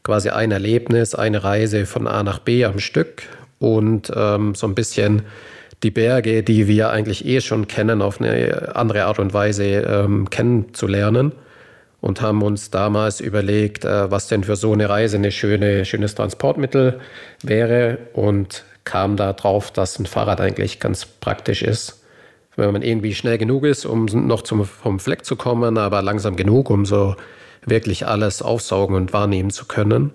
quasi 0.03 0.29
ein 0.29 0.51
Erlebnis, 0.51 1.15
eine 1.15 1.43
Reise 1.43 1.85
von 1.85 2.07
A 2.07 2.23
nach 2.23 2.39
B 2.39 2.65
am 2.65 2.79
Stück 2.79 3.23
und 3.59 4.11
ähm, 4.15 4.55
so 4.55 4.67
ein 4.67 4.75
bisschen 4.75 5.23
die 5.83 5.91
Berge, 5.91 6.43
die 6.43 6.67
wir 6.67 6.89
eigentlich 6.89 7.25
eh 7.25 7.41
schon 7.41 7.67
kennen, 7.67 8.01
auf 8.01 8.19
eine 8.19 8.75
andere 8.75 9.05
Art 9.05 9.19
und 9.19 9.33
Weise 9.33 9.65
ähm, 9.65 10.29
kennenzulernen 10.29 11.33
und 12.01 12.21
haben 12.21 12.41
uns 12.41 12.71
damals 12.71 13.19
überlegt, 13.19 13.85
äh, 13.85 14.09
was 14.09 14.27
denn 14.27 14.43
für 14.43 14.55
so 14.55 14.73
eine 14.73 14.89
Reise 14.89 15.17
ein 15.17 15.31
schöne, 15.31 15.85
schönes 15.85 16.15
Transportmittel 16.15 16.99
wäre 17.43 17.99
und 18.13 18.63
kam 18.85 19.15
da 19.17 19.33
drauf, 19.33 19.71
dass 19.71 19.99
ein 19.99 20.05
Fahrrad 20.05 20.41
eigentlich 20.41 20.79
ganz 20.79 21.05
praktisch 21.05 21.61
ist 21.61 22.02
wenn 22.55 22.71
man 22.71 22.81
irgendwie 22.81 23.15
schnell 23.15 23.37
genug 23.37 23.65
ist, 23.65 23.85
um 23.85 24.05
noch 24.05 24.43
zum, 24.43 24.65
vom 24.65 24.99
Fleck 24.99 25.25
zu 25.25 25.35
kommen, 25.35 25.77
aber 25.77 26.01
langsam 26.01 26.35
genug, 26.35 26.69
um 26.69 26.85
so 26.85 27.15
wirklich 27.65 28.07
alles 28.07 28.41
aufsaugen 28.41 28.95
und 28.95 29.13
wahrnehmen 29.13 29.49
zu 29.49 29.65
können. 29.65 30.11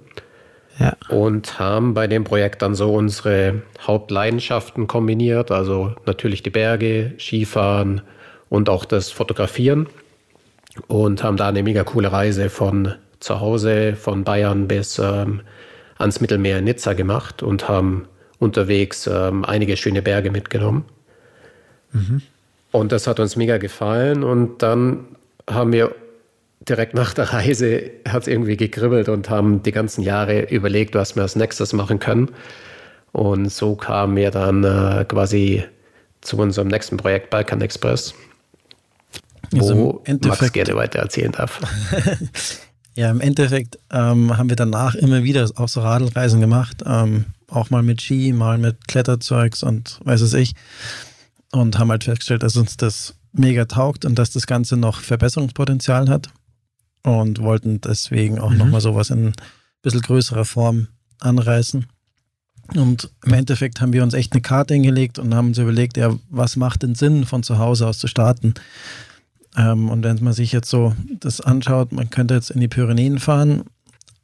Ja. 0.78 0.94
Und 1.08 1.58
haben 1.58 1.94
bei 1.94 2.06
dem 2.06 2.22
Projekt 2.24 2.62
dann 2.62 2.74
so 2.74 2.94
unsere 2.94 3.62
Hauptleidenschaften 3.80 4.86
kombiniert, 4.86 5.50
also 5.50 5.94
natürlich 6.06 6.42
die 6.42 6.50
Berge, 6.50 7.14
Skifahren 7.18 8.02
und 8.48 8.68
auch 8.68 8.84
das 8.84 9.10
Fotografieren. 9.10 9.88
Und 10.86 11.24
haben 11.24 11.36
da 11.36 11.48
eine 11.48 11.64
mega 11.64 11.82
coole 11.82 12.12
Reise 12.12 12.50
von 12.50 12.94
zu 13.18 13.40
Hause, 13.40 13.96
von 13.96 14.22
Bayern 14.22 14.68
bis 14.68 15.00
ähm, 15.00 15.40
ans 15.96 16.20
Mittelmeer 16.20 16.58
in 16.58 16.64
Nizza 16.64 16.92
gemacht 16.92 17.42
und 17.42 17.68
haben 17.68 18.06
unterwegs 18.38 19.08
ähm, 19.08 19.44
einige 19.44 19.76
schöne 19.76 20.02
Berge 20.02 20.30
mitgenommen. 20.30 20.84
Mhm. 21.92 22.22
Und 22.70 22.92
das 22.92 23.06
hat 23.06 23.20
uns 23.20 23.36
mega 23.36 23.58
gefallen. 23.58 24.22
Und 24.22 24.62
dann 24.62 25.06
haben 25.48 25.72
wir 25.72 25.94
direkt 26.68 26.94
nach 26.94 27.14
der 27.14 27.32
Reise, 27.32 27.90
hat 28.06 28.22
es 28.22 28.28
irgendwie 28.28 28.56
gekribbelt 28.56 29.08
und 29.08 29.30
haben 29.30 29.62
die 29.62 29.72
ganzen 29.72 30.02
Jahre 30.02 30.42
überlegt, 30.50 30.94
was 30.94 31.16
wir 31.16 31.22
als 31.22 31.36
nächstes 31.36 31.72
machen 31.72 31.98
können. 31.98 32.30
Und 33.12 33.50
so 33.50 33.74
kamen 33.74 34.16
wir 34.16 34.30
dann 34.30 34.64
äh, 34.64 35.04
quasi 35.06 35.64
zu 36.20 36.36
unserem 36.36 36.68
nächsten 36.68 36.96
Projekt 36.96 37.30
Balkan 37.30 37.60
Express, 37.60 38.14
also 39.54 39.76
wo 39.76 40.04
Max 40.26 40.52
gerne 40.52 40.76
weiter 40.76 40.98
erzählen 40.98 41.32
darf. 41.32 41.60
ja, 42.96 43.10
im 43.10 43.20
Endeffekt 43.20 43.78
ähm, 43.90 44.36
haben 44.36 44.50
wir 44.50 44.56
danach 44.56 44.94
immer 44.94 45.22
wieder 45.22 45.48
auch 45.56 45.68
so 45.68 45.80
Radlreisen 45.80 46.40
gemacht, 46.40 46.82
ähm, 46.84 47.26
auch 47.48 47.70
mal 47.70 47.82
mit 47.82 48.02
Ski, 48.02 48.32
mal 48.32 48.58
mit 48.58 48.88
Kletterzeugs 48.88 49.62
und 49.62 50.00
weiß 50.04 50.20
es 50.20 50.34
ich 50.34 50.54
und 51.52 51.78
haben 51.78 51.90
halt 51.90 52.04
festgestellt, 52.04 52.42
dass 52.42 52.56
uns 52.56 52.76
das 52.76 53.14
mega 53.32 53.64
taugt 53.64 54.04
und 54.04 54.18
dass 54.18 54.30
das 54.30 54.46
Ganze 54.46 54.76
noch 54.76 55.00
Verbesserungspotenzial 55.00 56.08
hat 56.08 56.28
und 57.02 57.40
wollten 57.40 57.80
deswegen 57.80 58.38
auch 58.38 58.50
mhm. 58.50 58.58
nochmal 58.58 58.80
sowas 58.80 59.10
in 59.10 59.28
ein 59.28 59.34
bisschen 59.82 60.02
größerer 60.02 60.44
Form 60.44 60.88
anreißen. 61.20 61.86
Und 62.74 63.10
im 63.24 63.32
Endeffekt 63.32 63.80
haben 63.80 63.94
wir 63.94 64.02
uns 64.02 64.12
echt 64.12 64.32
eine 64.32 64.42
Karte 64.42 64.74
hingelegt 64.74 65.18
und 65.18 65.34
haben 65.34 65.48
uns 65.48 65.58
überlegt, 65.58 65.96
ja, 65.96 66.14
was 66.28 66.56
macht 66.56 66.82
denn 66.82 66.94
Sinn, 66.94 67.24
von 67.24 67.42
zu 67.42 67.58
Hause 67.58 67.86
aus 67.86 67.98
zu 67.98 68.08
starten? 68.08 68.54
Ähm, 69.56 69.88
und 69.88 70.04
wenn 70.04 70.22
man 70.22 70.34
sich 70.34 70.52
jetzt 70.52 70.68
so 70.68 70.94
das 71.18 71.40
anschaut, 71.40 71.92
man 71.92 72.10
könnte 72.10 72.34
jetzt 72.34 72.50
in 72.50 72.60
die 72.60 72.68
Pyrenäen 72.68 73.18
fahren, 73.18 73.64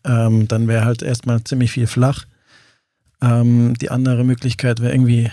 ähm, 0.04 0.46
dann 0.46 0.68
wäre 0.68 0.84
halt 0.84 1.02
erstmal 1.02 1.42
ziemlich 1.44 1.72
viel 1.72 1.86
flach. 1.86 2.26
Ähm, 3.22 3.74
die 3.80 3.90
andere 3.90 4.24
Möglichkeit 4.24 4.80
wäre 4.80 4.92
irgendwie 4.92 5.30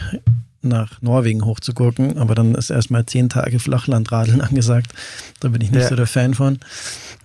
nach 0.62 1.02
Norwegen 1.02 1.45
hochzugurken, 1.45 2.17
aber 2.17 2.36
dann 2.36 2.56
ist 2.56 2.69
erstmal 2.69 3.06
zehn 3.06 3.30
Tage 3.30 3.60
Flachlandradeln 3.60 4.41
angesagt. 4.41 4.93
Da 5.39 5.50
bin 5.50 5.62
ich 5.62 5.71
nicht 5.71 5.84
ja. 5.84 5.89
so 5.89 5.95
der 5.95 6.08
Fan 6.08 6.34
von. 6.34 6.60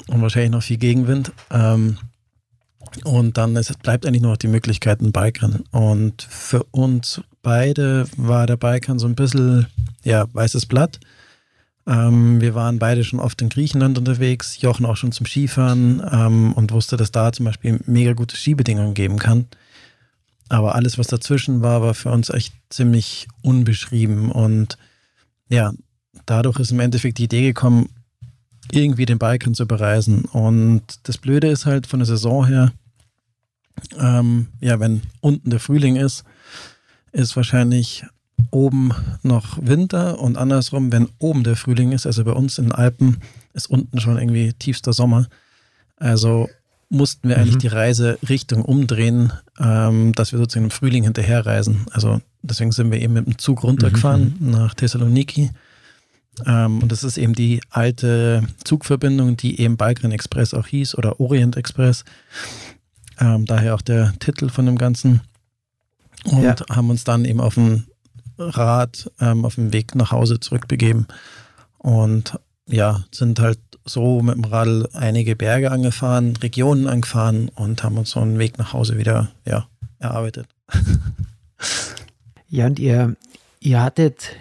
Und 0.08 0.22
wahrscheinlich 0.22 0.52
noch 0.52 0.62
viel 0.62 0.78
Gegenwind. 0.78 1.32
Ähm, 1.50 1.98
und 3.04 3.36
dann 3.36 3.56
es 3.56 3.72
bleibt 3.76 4.06
eigentlich 4.06 4.22
nur 4.22 4.32
noch 4.32 4.38
die 4.38 4.48
Möglichkeit, 4.48 5.00
ein 5.00 5.12
Bikerennen. 5.12 5.64
Und 5.70 6.22
für 6.22 6.64
uns 6.70 7.20
beide 7.42 8.06
war 8.16 8.46
der 8.46 8.56
Bikerennen 8.56 8.98
so 8.98 9.06
ein 9.06 9.14
bisschen, 9.14 9.66
ja, 10.02 10.26
weißes 10.32 10.66
Blatt. 10.66 11.00
Ähm, 11.86 12.40
wir 12.40 12.54
waren 12.54 12.78
beide 12.78 13.04
schon 13.04 13.20
oft 13.20 13.40
in 13.42 13.48
Griechenland 13.48 13.96
unterwegs, 13.98 14.60
Jochen 14.60 14.86
auch 14.86 14.96
schon 14.96 15.12
zum 15.12 15.26
Skifahren 15.26 16.02
ähm, 16.10 16.52
und 16.52 16.72
wusste, 16.72 16.96
dass 16.96 17.12
da 17.12 17.32
zum 17.32 17.46
Beispiel 17.46 17.80
mega 17.86 18.12
gute 18.12 18.36
Skibedingungen 18.36 18.94
geben 18.94 19.18
kann. 19.18 19.46
Aber 20.48 20.74
alles, 20.74 20.98
was 20.98 21.08
dazwischen 21.08 21.62
war, 21.62 21.82
war 21.82 21.94
für 21.94 22.10
uns 22.10 22.30
echt 22.30 22.54
ziemlich 22.70 23.26
unbeschrieben. 23.42 24.30
Und 24.30 24.78
ja, 25.48 25.72
dadurch 26.24 26.58
ist 26.60 26.70
im 26.70 26.80
Endeffekt 26.80 27.18
die 27.18 27.24
Idee 27.24 27.42
gekommen, 27.42 27.88
irgendwie 28.70 29.06
den 29.06 29.18
Balkan 29.18 29.54
zu 29.54 29.66
bereisen. 29.66 30.24
Und 30.24 30.82
das 31.04 31.18
Blöde 31.18 31.48
ist 31.48 31.66
halt 31.66 31.86
von 31.86 32.00
der 32.00 32.06
Saison 32.06 32.46
her, 32.46 32.72
ähm, 33.98 34.48
ja, 34.60 34.80
wenn 34.80 35.02
unten 35.20 35.50
der 35.50 35.60
Frühling 35.60 35.96
ist, 35.96 36.24
ist 37.12 37.36
wahrscheinlich 37.36 38.04
oben 38.50 38.92
noch 39.22 39.58
Winter 39.60 40.18
und 40.18 40.36
andersrum, 40.36 40.92
wenn 40.92 41.08
oben 41.18 41.44
der 41.44 41.56
Frühling 41.56 41.92
ist, 41.92 42.06
also 42.06 42.24
bei 42.24 42.32
uns 42.32 42.58
in 42.58 42.66
den 42.66 42.72
Alpen, 42.72 43.18
ist 43.54 43.70
unten 43.70 44.00
schon 44.00 44.18
irgendwie 44.18 44.52
tiefster 44.52 44.92
Sommer. 44.92 45.26
Also 45.96 46.48
mussten 46.88 47.28
wir 47.28 47.36
mhm. 47.36 47.42
eigentlich 47.42 47.58
die 47.58 47.68
Reiserichtung 47.68 48.62
umdrehen, 48.62 49.32
ähm, 49.58 50.12
dass 50.12 50.32
wir 50.32 50.38
sozusagen 50.38 50.66
im 50.66 50.70
Frühling 50.70 51.04
hinterherreisen. 51.04 51.86
Also 51.90 52.20
deswegen 52.42 52.72
sind 52.72 52.90
wir 52.90 53.00
eben 53.00 53.14
mit 53.14 53.26
dem 53.26 53.38
Zug 53.38 53.62
runtergefahren 53.62 54.36
mhm. 54.38 54.50
nach 54.50 54.74
Thessaloniki. 54.74 55.50
Ähm, 56.44 56.82
und 56.82 56.92
das 56.92 57.04
ist 57.04 57.16
eben 57.16 57.34
die 57.34 57.60
alte 57.70 58.42
Zugverbindung, 58.64 59.36
die 59.36 59.60
eben 59.60 59.76
Balkan 59.76 60.12
Express 60.12 60.52
auch 60.52 60.66
hieß 60.66 60.96
oder 60.96 61.20
Orient 61.20 61.56
Express. 61.56 62.04
Ähm, 63.18 63.46
daher 63.46 63.74
auch 63.74 63.82
der 63.82 64.12
Titel 64.18 64.50
von 64.50 64.66
dem 64.66 64.76
Ganzen. 64.76 65.22
Und 66.24 66.42
ja. 66.42 66.56
haben 66.70 66.90
uns 66.90 67.04
dann 67.04 67.24
eben 67.24 67.40
auf 67.40 67.54
dem 67.54 67.84
Rad 68.38 69.10
ähm, 69.20 69.44
auf 69.44 69.54
dem 69.54 69.72
Weg 69.72 69.94
nach 69.94 70.12
Hause 70.12 70.40
zurückbegeben. 70.40 71.06
Und 71.78 72.38
ja, 72.68 73.04
sind 73.12 73.40
halt 73.40 73.58
so 73.84 74.20
mit 74.20 74.34
dem 74.34 74.44
Radl 74.44 74.88
einige 74.92 75.36
Berge 75.36 75.70
angefahren, 75.70 76.36
Regionen 76.36 76.88
angefahren 76.88 77.50
und 77.54 77.82
haben 77.82 77.98
uns 77.98 78.10
so 78.10 78.20
einen 78.20 78.38
Weg 78.38 78.58
nach 78.58 78.72
Hause 78.72 78.98
wieder 78.98 79.30
ja, 79.44 79.68
erarbeitet. 79.98 80.46
Ja, 82.48 82.66
und 82.66 82.78
ihr, 82.78 83.16
ihr 83.60 83.82
hattet 83.82 84.36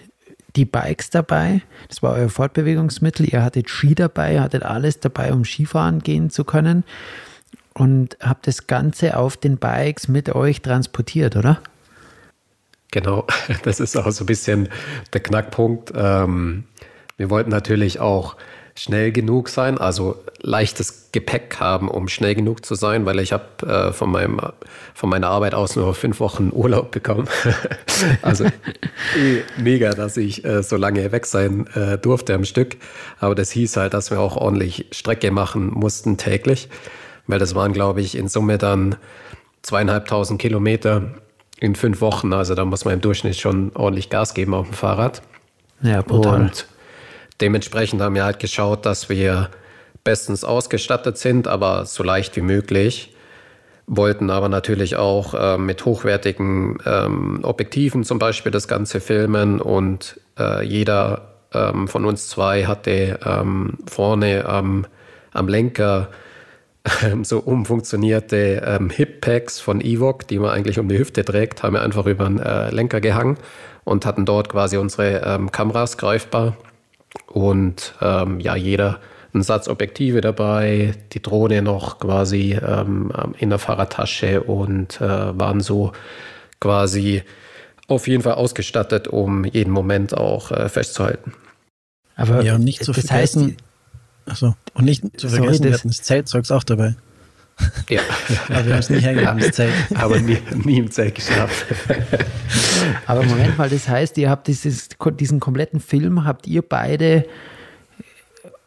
die 0.56 0.66
Bikes 0.66 1.10
dabei, 1.10 1.62
das 1.90 2.02
war 2.02 2.14
euer 2.14 2.30
Fortbewegungsmittel, 2.30 3.28
ihr 3.32 3.44
hattet 3.44 3.70
Ski 3.70 3.94
dabei, 3.94 4.36
ihr 4.36 4.42
hattet 4.42 4.64
alles 4.64 5.00
dabei, 5.00 5.34
um 5.34 5.44
Skifahren 5.44 6.00
gehen 6.00 6.30
zu 6.30 6.44
können 6.44 6.84
und 7.74 8.18
habt 8.22 8.48
das 8.48 8.68
Ganze 8.68 9.18
auf 9.18 9.38
den 9.38 9.58
Bikes 9.58 10.08
mit 10.08 10.34
euch 10.34 10.62
transportiert, 10.62 11.36
oder? 11.36 11.62
Genau, 12.92 13.28
das 13.64 13.80
ist 13.80 13.98
auch 13.98 14.10
so 14.12 14.24
ein 14.24 14.28
bisschen 14.28 14.70
der 15.14 15.22
Knackpunkt. 15.22 15.92
Ähm, 15.96 16.64
wir 17.18 17.30
wollten 17.30 17.50
natürlich 17.50 18.00
auch 18.00 18.36
schnell 18.78 19.14
genug 19.14 19.48
sein, 19.48 19.78
also 19.78 20.22
leichtes 20.42 21.10
Gepäck 21.14 21.58
haben, 21.60 21.88
um 21.88 22.10
schnell 22.10 22.36
genug 22.36 22.66
zu 22.66 22.76
sein, 22.76 23.06
weil 23.06 23.20
ich 23.20 23.32
habe 23.32 23.66
äh, 23.66 23.94
von, 23.94 24.12
meinem, 24.12 24.42
von 24.94 25.10
meiner 25.10 25.30
Arbeit 25.30 25.54
aus 25.54 25.78
nur 25.78 25.94
fünf 25.96 26.20
Wochen 26.20 26.52
Urlaub 26.54 26.92
bekommen. 26.92 27.30
also 28.22 28.44
eh 28.44 29.42
mega, 29.58 29.92
dass 29.92 30.18
ich 30.18 30.44
äh, 30.44 30.62
so 30.62 30.76
lange 30.76 31.10
weg 31.14 31.26
sein 31.26 31.68
äh, 31.68 31.98
durfte 31.98 32.34
am 32.34 32.44
Stück. 32.44 32.76
Aber 33.20 33.34
das 33.34 33.50
hieß 33.52 33.78
halt, 33.78 33.94
dass 33.94 34.12
wir 34.12 34.20
auch 34.20 34.36
ordentlich 34.36 34.88
Strecke 34.92 35.32
machen 35.32 35.68
mussten 35.68 36.18
täglich, 36.18 36.68
weil 37.28 37.40
das 37.40 37.56
waren, 37.56 37.72
glaube 37.72 38.02
ich, 38.02 38.18
in 38.18 38.28
Summe 38.28 38.58
dann 38.58 38.98
zweieinhalbtausend 39.62 40.40
Kilometer 40.40 41.16
in 41.62 41.76
fünf 41.76 42.02
Wochen. 42.02 42.34
Also 42.34 42.56
da 42.56 42.66
muss 42.66 42.84
man 42.84 42.96
im 42.96 43.02
Durchschnitt 43.02 43.38
schon 43.38 43.72
ordentlich 43.74 44.10
Gas 44.10 44.34
geben 44.34 44.54
auf 44.54 44.68
dem 44.68 44.76
Fahrrad. 44.76 45.22
Ja, 45.82 46.02
brutal. 46.02 46.42
Und 46.42 46.68
Dementsprechend 47.42 48.02
haben 48.02 48.16
wir 48.16 48.24
halt 48.24 48.40
geschaut, 48.40 48.86
dass 48.86 49.10
wir 49.10 49.50
bestens 50.04 50.44
ausgestattet 50.44 51.18
sind, 51.18 51.48
aber 51.48 51.86
so 51.86 52.04
leicht 52.04 52.36
wie 52.38 52.42
möglich. 52.42 53.14
Wollten 53.88 54.30
aber 54.30 54.50
natürlich 54.50 54.96
auch 54.96 55.34
äh, 55.34 55.58
mit 55.58 55.86
hochwertigen 55.86 56.78
ähm, 56.86 57.42
Objektiven 57.44 58.04
zum 58.04 58.18
Beispiel 58.18 58.52
das 58.52 58.68
Ganze 58.68 59.00
filmen 59.00 59.62
und 59.62 60.20
äh, 60.40 60.66
jeder 60.66 61.36
ähm, 61.54 61.88
von 61.88 62.06
uns 62.06 62.28
zwei 62.30 62.66
hatte 62.66 63.20
ähm, 63.24 63.78
vorne 63.86 64.46
am, 64.46 64.88
Lenker 65.48 66.10
so 67.24 67.40
umfunktionierte 67.40 68.64
ähm, 68.66 68.90
Hip-Packs 68.90 69.60
von 69.60 69.82
Evoc, 69.82 70.28
die 70.28 70.40
man 70.40 70.52
eigentlich 70.52 70.80
um 70.80 70.88
die 70.88 70.98
Hüfte 70.98 71.26
trägt, 71.26 71.62
haben 71.62 71.74
wir 71.74 71.82
einfach 71.82 72.06
über 72.06 72.26
den 72.26 72.40
äh, 72.40 72.70
Lenker 72.70 73.02
gehangen 73.02 73.38
und 73.84 74.06
hatten 74.06 74.26
dort 74.26 74.50
quasi 74.50 74.78
unsere 74.78 75.22
ähm, 75.26 75.52
Kameras 75.52 75.98
greifbar 75.98 76.56
und 77.28 77.94
ähm, 78.02 78.40
ja, 78.40 78.56
jeder 78.56 79.00
einen 79.34 79.44
Satz 79.44 79.68
Objektive 79.68 80.22
dabei, 80.22 80.94
die 81.12 81.22
Drohne 81.22 81.62
noch 81.62 82.00
quasi 82.00 82.54
ähm, 82.54 83.12
in 83.38 83.50
der 83.50 83.60
Fahrradtasche 83.60 84.42
und 84.44 85.02
äh, 85.02 85.38
waren 85.38 85.60
so 85.60 85.92
quasi 86.60 87.24
auf 87.88 88.08
jeden 88.08 88.24
Fall 88.24 88.36
ausgestattet, 88.36 89.08
um 89.08 89.44
jeden 89.46 89.72
Moment 89.72 90.16
auch 90.16 90.52
äh, 90.52 90.70
festzuhalten. 90.70 91.34
Aber 92.16 92.42
ja, 92.44 92.56
und 92.56 92.64
nicht 92.64 92.84
zu 92.84 92.94
vergessen, 92.94 93.58
achso, 94.26 94.56
und 94.74 94.86
nicht 94.86 95.04
zu 95.20 95.28
vergessen, 95.28 95.58
sorry, 95.58 95.70
wir 95.70 95.74
hatten 95.74 95.88
das 95.90 96.02
Zeltzeugs 96.02 96.52
auch 96.52 96.64
dabei. 96.64 96.96
Ja. 97.90 98.02
Aber 98.50 98.66
wir 98.66 98.74
haben 98.74 98.80
es 98.80 98.90
nie 98.90 99.00
hergegeben, 99.00 99.40
das 99.40 99.52
Zelt. 99.52 99.74
Aber 99.96 100.20
nie, 100.20 100.38
nie 100.64 100.80
im 100.80 100.92
Zelt 100.92 101.16
geschafft. 101.16 101.66
Aber 103.06 103.24
Moment 103.24 103.58
mal, 103.58 103.70
das 103.70 103.88
heißt, 103.88 104.18
ihr 104.18 104.30
habt 104.30 104.48
dieses, 104.48 104.90
diesen 105.20 105.40
kompletten 105.40 105.80
Film, 105.80 106.26
habt 106.26 106.48
ihr 106.48 106.62
beide 106.62 107.26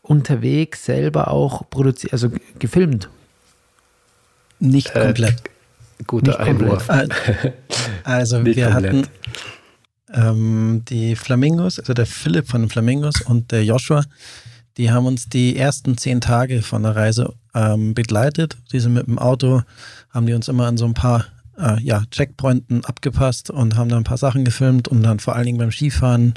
unterwegs 0.03 0.85
selber 0.85 1.29
auch 1.29 1.69
produziert, 1.69 2.13
also 2.13 2.31
gefilmt? 2.59 3.09
Nicht 4.59 4.95
äh, 4.95 5.01
komplett. 5.01 5.35
Äh, 5.35 6.05
guter 6.07 6.39
Nicht 6.39 6.41
Einwurf. 6.41 6.89
Also 8.05 8.39
Nicht 8.41 8.57
wir 8.57 8.71
komplett. 8.71 8.93
hatten 8.95 9.09
ähm, 10.15 10.83
die 10.89 11.17
Flamingos, 11.17 11.79
also 11.79 11.93
der 11.93 12.07
Philipp 12.07 12.49
von 12.49 12.63
den 12.63 12.71
Flamingos 12.71 13.21
und 13.23 13.53
der 13.53 13.65
Joshua, 13.65 14.05
die 14.79 14.93
haben 14.93 15.07
uns 15.07 15.29
die 15.29 15.57
ersten 15.57 15.99
zehn 15.99 16.21
Tage 16.21 16.63
von 16.63 16.85
der 16.85 16.97
Reise 16.97 17.35
ähm, 17.55 17.95
begleitet. 17.95 18.57
Die 18.73 18.81
sind 18.81 18.95
mit 18.95 19.07
dem 19.07 19.19
Auto, 19.19 19.63
haben 20.11 20.27
die 20.27 20.35
uns 20.35 20.49
immer 20.49 20.67
an 20.67 20.77
so 20.79 20.87
ein 20.87 20.95
paar 20.95 21.27
äh, 21.59 21.81
ja, 21.83 22.05
Checkpointen 22.11 22.85
abgepasst 22.85 23.51
und 23.51 23.77
haben 23.77 23.89
da 23.89 23.97
ein 23.97 24.05
paar 24.05 24.19
Sachen 24.19 24.45
gefilmt 24.45 24.89
und 24.89 25.03
dann 25.03 25.19
vor 25.19 25.35
allen 25.35 25.47
Dingen 25.47 25.59
beim 25.59 25.73
Skifahren 25.73 26.35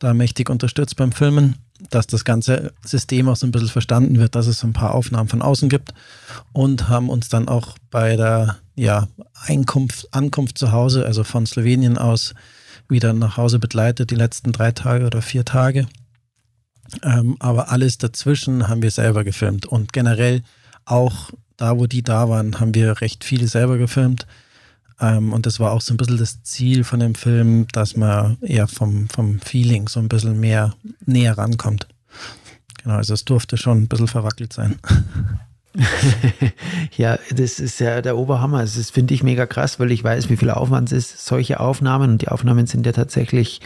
da 0.00 0.12
mächtig 0.12 0.50
unterstützt 0.50 0.96
beim 0.96 1.12
Filmen, 1.12 1.56
dass 1.90 2.06
das 2.08 2.24
ganze 2.24 2.72
System 2.84 3.28
auch 3.28 3.36
so 3.36 3.46
ein 3.46 3.52
bisschen 3.52 3.68
verstanden 3.68 4.18
wird, 4.18 4.34
dass 4.34 4.48
es 4.48 4.58
so 4.58 4.66
ein 4.66 4.72
paar 4.72 4.94
Aufnahmen 4.94 5.28
von 5.28 5.40
außen 5.40 5.68
gibt 5.68 5.94
und 6.52 6.88
haben 6.88 7.08
uns 7.08 7.28
dann 7.28 7.48
auch 7.48 7.76
bei 7.90 8.16
der 8.16 8.56
ja, 8.74 9.06
Einkunft, 9.46 10.08
Ankunft 10.10 10.58
zu 10.58 10.72
Hause, 10.72 11.06
also 11.06 11.22
von 11.22 11.46
Slowenien 11.46 11.98
aus, 11.98 12.34
wieder 12.88 13.12
nach 13.12 13.36
Hause 13.36 13.58
begleitet, 13.58 14.10
die 14.10 14.16
letzten 14.16 14.52
drei 14.52 14.72
Tage 14.72 15.06
oder 15.06 15.22
vier 15.22 15.44
Tage. 15.44 15.86
Ähm, 17.02 17.36
aber 17.38 17.70
alles 17.70 17.98
dazwischen 17.98 18.68
haben 18.68 18.82
wir 18.82 18.90
selber 18.90 19.24
gefilmt. 19.24 19.66
Und 19.66 19.92
generell 19.92 20.42
auch 20.84 21.30
da, 21.56 21.78
wo 21.78 21.86
die 21.86 22.02
da 22.02 22.28
waren, 22.28 22.60
haben 22.60 22.74
wir 22.74 23.00
recht 23.00 23.24
viel 23.24 23.46
selber 23.48 23.78
gefilmt. 23.78 24.26
Ähm, 25.00 25.32
und 25.32 25.46
das 25.46 25.60
war 25.60 25.72
auch 25.72 25.80
so 25.80 25.92
ein 25.92 25.96
bisschen 25.96 26.18
das 26.18 26.42
Ziel 26.42 26.84
von 26.84 27.00
dem 27.00 27.14
Film, 27.14 27.66
dass 27.72 27.96
man 27.96 28.38
eher 28.40 28.66
vom, 28.66 29.08
vom 29.08 29.40
Feeling 29.40 29.88
so 29.88 30.00
ein 30.00 30.08
bisschen 30.08 30.40
mehr 30.40 30.74
näher 31.04 31.36
rankommt. 31.36 31.86
Genau, 32.82 32.96
also 32.96 33.14
es 33.14 33.24
durfte 33.24 33.56
schon 33.56 33.82
ein 33.82 33.88
bisschen 33.88 34.08
verwackelt 34.08 34.52
sein. 34.52 34.78
ja, 36.96 37.18
das 37.34 37.58
ist 37.58 37.80
ja 37.80 38.00
der 38.00 38.16
Oberhammer. 38.16 38.62
Das 38.62 38.90
finde 38.90 39.12
ich 39.12 39.22
mega 39.22 39.46
krass, 39.46 39.78
weil 39.78 39.92
ich 39.92 40.02
weiß, 40.02 40.30
wie 40.30 40.36
viel 40.36 40.50
Aufwand 40.50 40.92
es 40.92 41.12
ist, 41.12 41.26
solche 41.26 41.60
Aufnahmen. 41.60 42.12
Und 42.12 42.22
die 42.22 42.28
Aufnahmen 42.28 42.66
sind 42.66 42.86
ja 42.86 42.92
tatsächlich 42.92 43.60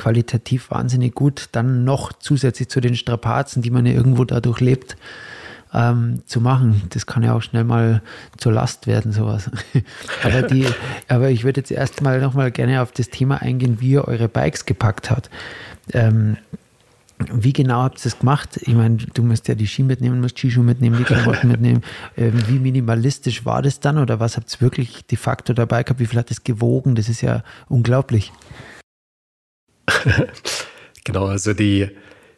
qualitativ 0.00 0.70
wahnsinnig 0.70 1.14
gut, 1.14 1.50
dann 1.52 1.84
noch 1.84 2.14
zusätzlich 2.14 2.70
zu 2.70 2.80
den 2.80 2.96
Strapazen, 2.96 3.60
die 3.60 3.70
man 3.70 3.84
ja 3.84 3.92
irgendwo 3.92 4.24
dadurch 4.24 4.60
lebt, 4.60 4.96
ähm, 5.74 6.22
zu 6.24 6.40
machen. 6.40 6.82
Das 6.88 7.04
kann 7.04 7.22
ja 7.22 7.34
auch 7.34 7.42
schnell 7.42 7.64
mal 7.64 8.00
zur 8.38 8.52
Last 8.52 8.86
werden, 8.86 9.12
sowas. 9.12 9.50
aber, 10.24 10.40
die, 10.42 10.66
aber 11.06 11.28
ich 11.28 11.44
würde 11.44 11.60
jetzt 11.60 11.70
erstmal 11.70 12.18
nochmal 12.18 12.50
gerne 12.50 12.80
auf 12.80 12.92
das 12.92 13.10
Thema 13.10 13.42
eingehen, 13.42 13.76
wie 13.80 13.90
ihr 13.90 14.08
eure 14.08 14.28
Bikes 14.28 14.64
gepackt 14.64 15.10
habt. 15.10 15.28
Ähm, 15.92 16.38
Wie 17.34 17.52
genau 17.52 17.82
habt 17.82 17.98
ihr 18.00 18.04
das 18.04 18.20
gemacht? 18.20 18.56
Ich 18.62 18.74
meine, 18.74 18.96
du 18.96 19.22
musst 19.22 19.48
ja 19.48 19.54
die 19.54 19.66
Ski 19.66 19.82
mitnehmen, 19.82 20.22
musst 20.22 20.38
Skischuhe 20.38 20.64
mitnehmen, 20.64 20.96
die 20.96 21.04
Klamotten 21.04 21.48
mitnehmen. 21.52 21.82
Ähm, 22.16 22.32
wie 22.48 22.58
minimalistisch 22.58 23.44
war 23.44 23.60
das 23.60 23.80
dann 23.80 23.98
oder 23.98 24.18
was 24.18 24.38
habt 24.38 24.50
ihr 24.54 24.62
wirklich 24.62 25.04
de 25.04 25.18
facto 25.18 25.52
dabei 25.52 25.82
gehabt? 25.82 26.00
Wie 26.00 26.06
viel 26.06 26.18
hat 26.18 26.30
das 26.30 26.42
gewogen? 26.42 26.94
Das 26.94 27.10
ist 27.10 27.20
ja 27.20 27.42
unglaublich. 27.68 28.32
genau, 31.04 31.26
also 31.26 31.54
die 31.54 31.88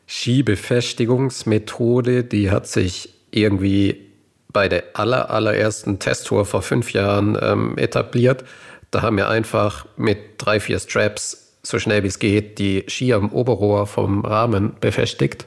Skibefestigungsmethode, 0.06 2.24
die 2.24 2.50
hat 2.50 2.66
sich 2.66 3.10
irgendwie 3.30 4.12
bei 4.52 4.68
der 4.68 4.84
aller, 4.94 5.30
allerersten 5.30 5.98
Testtour 5.98 6.44
vor 6.44 6.62
fünf 6.62 6.92
Jahren 6.92 7.38
ähm, 7.40 7.78
etabliert. 7.78 8.44
Da 8.90 9.02
haben 9.02 9.16
wir 9.16 9.28
einfach 9.28 9.86
mit 9.96 10.18
drei, 10.38 10.60
vier 10.60 10.78
Straps 10.78 11.42
so 11.62 11.78
schnell 11.78 12.02
wie 12.02 12.08
es 12.08 12.18
geht 12.18 12.58
die 12.58 12.84
Ski 12.88 13.12
am 13.12 13.30
Oberrohr 13.30 13.86
vom 13.86 14.24
Rahmen 14.24 14.74
befestigt. 14.80 15.46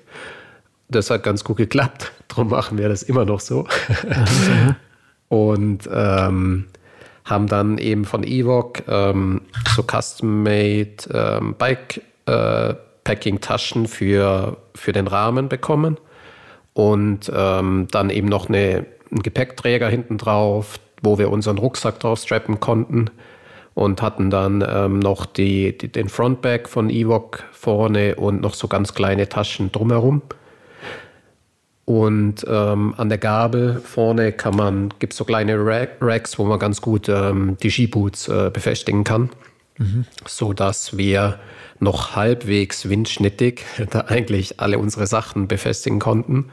Das 0.87 1.09
hat 1.09 1.23
ganz 1.23 1.43
gut 1.43 1.57
geklappt. 1.57 2.11
Darum 2.27 2.49
machen 2.49 2.77
wir 2.77 2.89
das 2.89 3.03
immer 3.03 3.25
noch 3.25 3.39
so. 3.39 3.67
Und 5.27 5.89
ähm, 5.91 6.65
haben 7.25 7.47
dann 7.47 7.77
eben 7.79 8.05
von 8.05 8.23
Evoc 8.23 8.83
ähm, 8.87 9.41
so 9.75 9.83
custom-made 9.83 10.95
ähm, 11.11 11.55
Bike-Packing-Taschen 11.57 13.85
äh, 13.85 13.87
für, 13.87 14.57
für 14.75 14.93
den 14.93 15.07
Rahmen 15.07 15.49
bekommen. 15.49 15.97
Und 16.73 17.31
ähm, 17.33 17.87
dann 17.91 18.09
eben 18.09 18.27
noch 18.27 18.47
eine, 18.47 18.85
einen 19.11 19.23
Gepäckträger 19.23 19.89
hinten 19.89 20.17
drauf, 20.17 20.79
wo 21.01 21.17
wir 21.17 21.31
unseren 21.31 21.57
Rucksack 21.57 21.99
drauf 21.99 22.19
strappen 22.19 22.59
konnten 22.59 23.09
und 23.73 24.01
hatten 24.01 24.29
dann 24.29 24.63
ähm, 24.67 24.99
noch 24.99 25.25
die, 25.25 25.77
die, 25.77 25.91
den 25.91 26.09
Frontback 26.09 26.69
von 26.69 26.89
Evoc 26.89 27.43
vorne 27.51 28.15
und 28.15 28.41
noch 28.41 28.53
so 28.53 28.67
ganz 28.67 28.93
kleine 28.93 29.29
Taschen 29.29 29.71
drumherum. 29.71 30.21
Und 31.85 32.43
ähm, 32.47 32.95
an 32.97 33.09
der 33.09 33.19
Gabel 33.19 33.79
vorne 33.79 34.31
kann 34.31 34.55
man, 34.55 34.89
gibt 34.97 35.13
es 35.13 35.17
so 35.17 35.25
kleine 35.25 35.55
Racks, 36.01 36.39
wo 36.39 36.45
man 36.45 36.57
ganz 36.57 36.81
gut 36.81 37.07
ähm, 37.09 37.57
die 37.61 37.69
Skiboots 37.69 38.27
äh, 38.27 38.49
befestigen 38.51 39.03
kann. 39.03 39.29
Mhm. 39.77 40.05
So 40.25 40.53
dass 40.53 40.97
wir 40.97 41.39
noch 41.79 42.15
halbwegs 42.15 42.89
windschnittig 42.89 43.61
da 43.91 44.01
eigentlich 44.07 44.59
alle 44.59 44.79
unsere 44.79 45.05
Sachen 45.05 45.47
befestigen 45.47 45.99
konnten. 45.99 46.49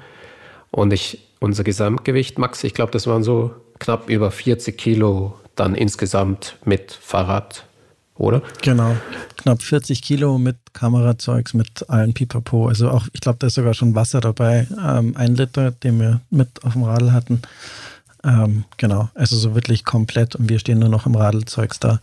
Und 0.71 0.93
ich, 0.93 1.29
unser 1.41 1.65
Gesamtgewicht, 1.65 2.39
Max, 2.39 2.63
ich 2.65 2.75
glaube, 2.75 2.93
das 2.93 3.07
waren 3.07 3.23
so 3.23 3.55
knapp 3.79 4.11
über 4.11 4.31
40 4.31 4.77
Kilo 4.77 5.35
dann 5.57 5.75
insgesamt 5.75 6.57
mit 6.65 6.93
Fahrrad, 6.93 7.67
oder? 8.17 8.43
Genau, 8.63 8.97
knapp 9.37 9.63
40 9.63 10.03
Kilo 10.03 10.39
mit 10.39 10.57
Kamerazeugs, 10.73 11.55
mit 11.55 11.89
allen 11.89 12.15
Pipapo. 12.15 12.69
Also 12.69 12.91
auch, 12.91 13.07
ich 13.13 13.21
glaube, 13.21 13.39
da 13.39 13.47
ist 13.47 13.55
sogar 13.55 13.75
schon 13.75 13.95
Wasser 13.95 14.21
dabei, 14.21 14.67
ähm, 14.83 15.17
ein 15.17 15.35
Liter, 15.35 15.71
den 15.71 16.01
wir 16.01 16.21
mit 16.31 16.65
auf 16.65 16.75
dem 16.75 16.85
Radl 16.85 17.13
hatten. 17.13 17.43
Ähm, 18.25 18.65
genau, 18.77 19.09
also 19.15 19.37
so 19.37 19.55
wirklich 19.55 19.85
komplett 19.85 20.37
und 20.37 20.49
wir 20.49 20.59
stehen 20.59 20.79
nur 20.79 20.89
noch 20.89 21.07
im 21.07 21.17
Radlzeugs 21.17 21.81
da. 21.81 22.01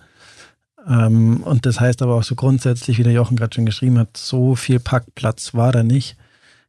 Ähm, 0.88 1.44
und 1.44 1.66
das 1.66 1.80
heißt 1.80 2.02
aber 2.02 2.16
auch 2.16 2.24
so 2.24 2.36
grundsätzlich, 2.36 2.98
wie 2.98 3.04
der 3.04 3.14
Jochen 3.14 3.38
gerade 3.38 3.54
schon 3.54 3.66
geschrieben 3.66 4.00
hat, 4.00 4.18
so 4.18 4.56
viel 4.56 4.80
Packplatz 4.80 5.54
war 5.54 5.72
da 5.72 5.84
nicht. 5.84 6.18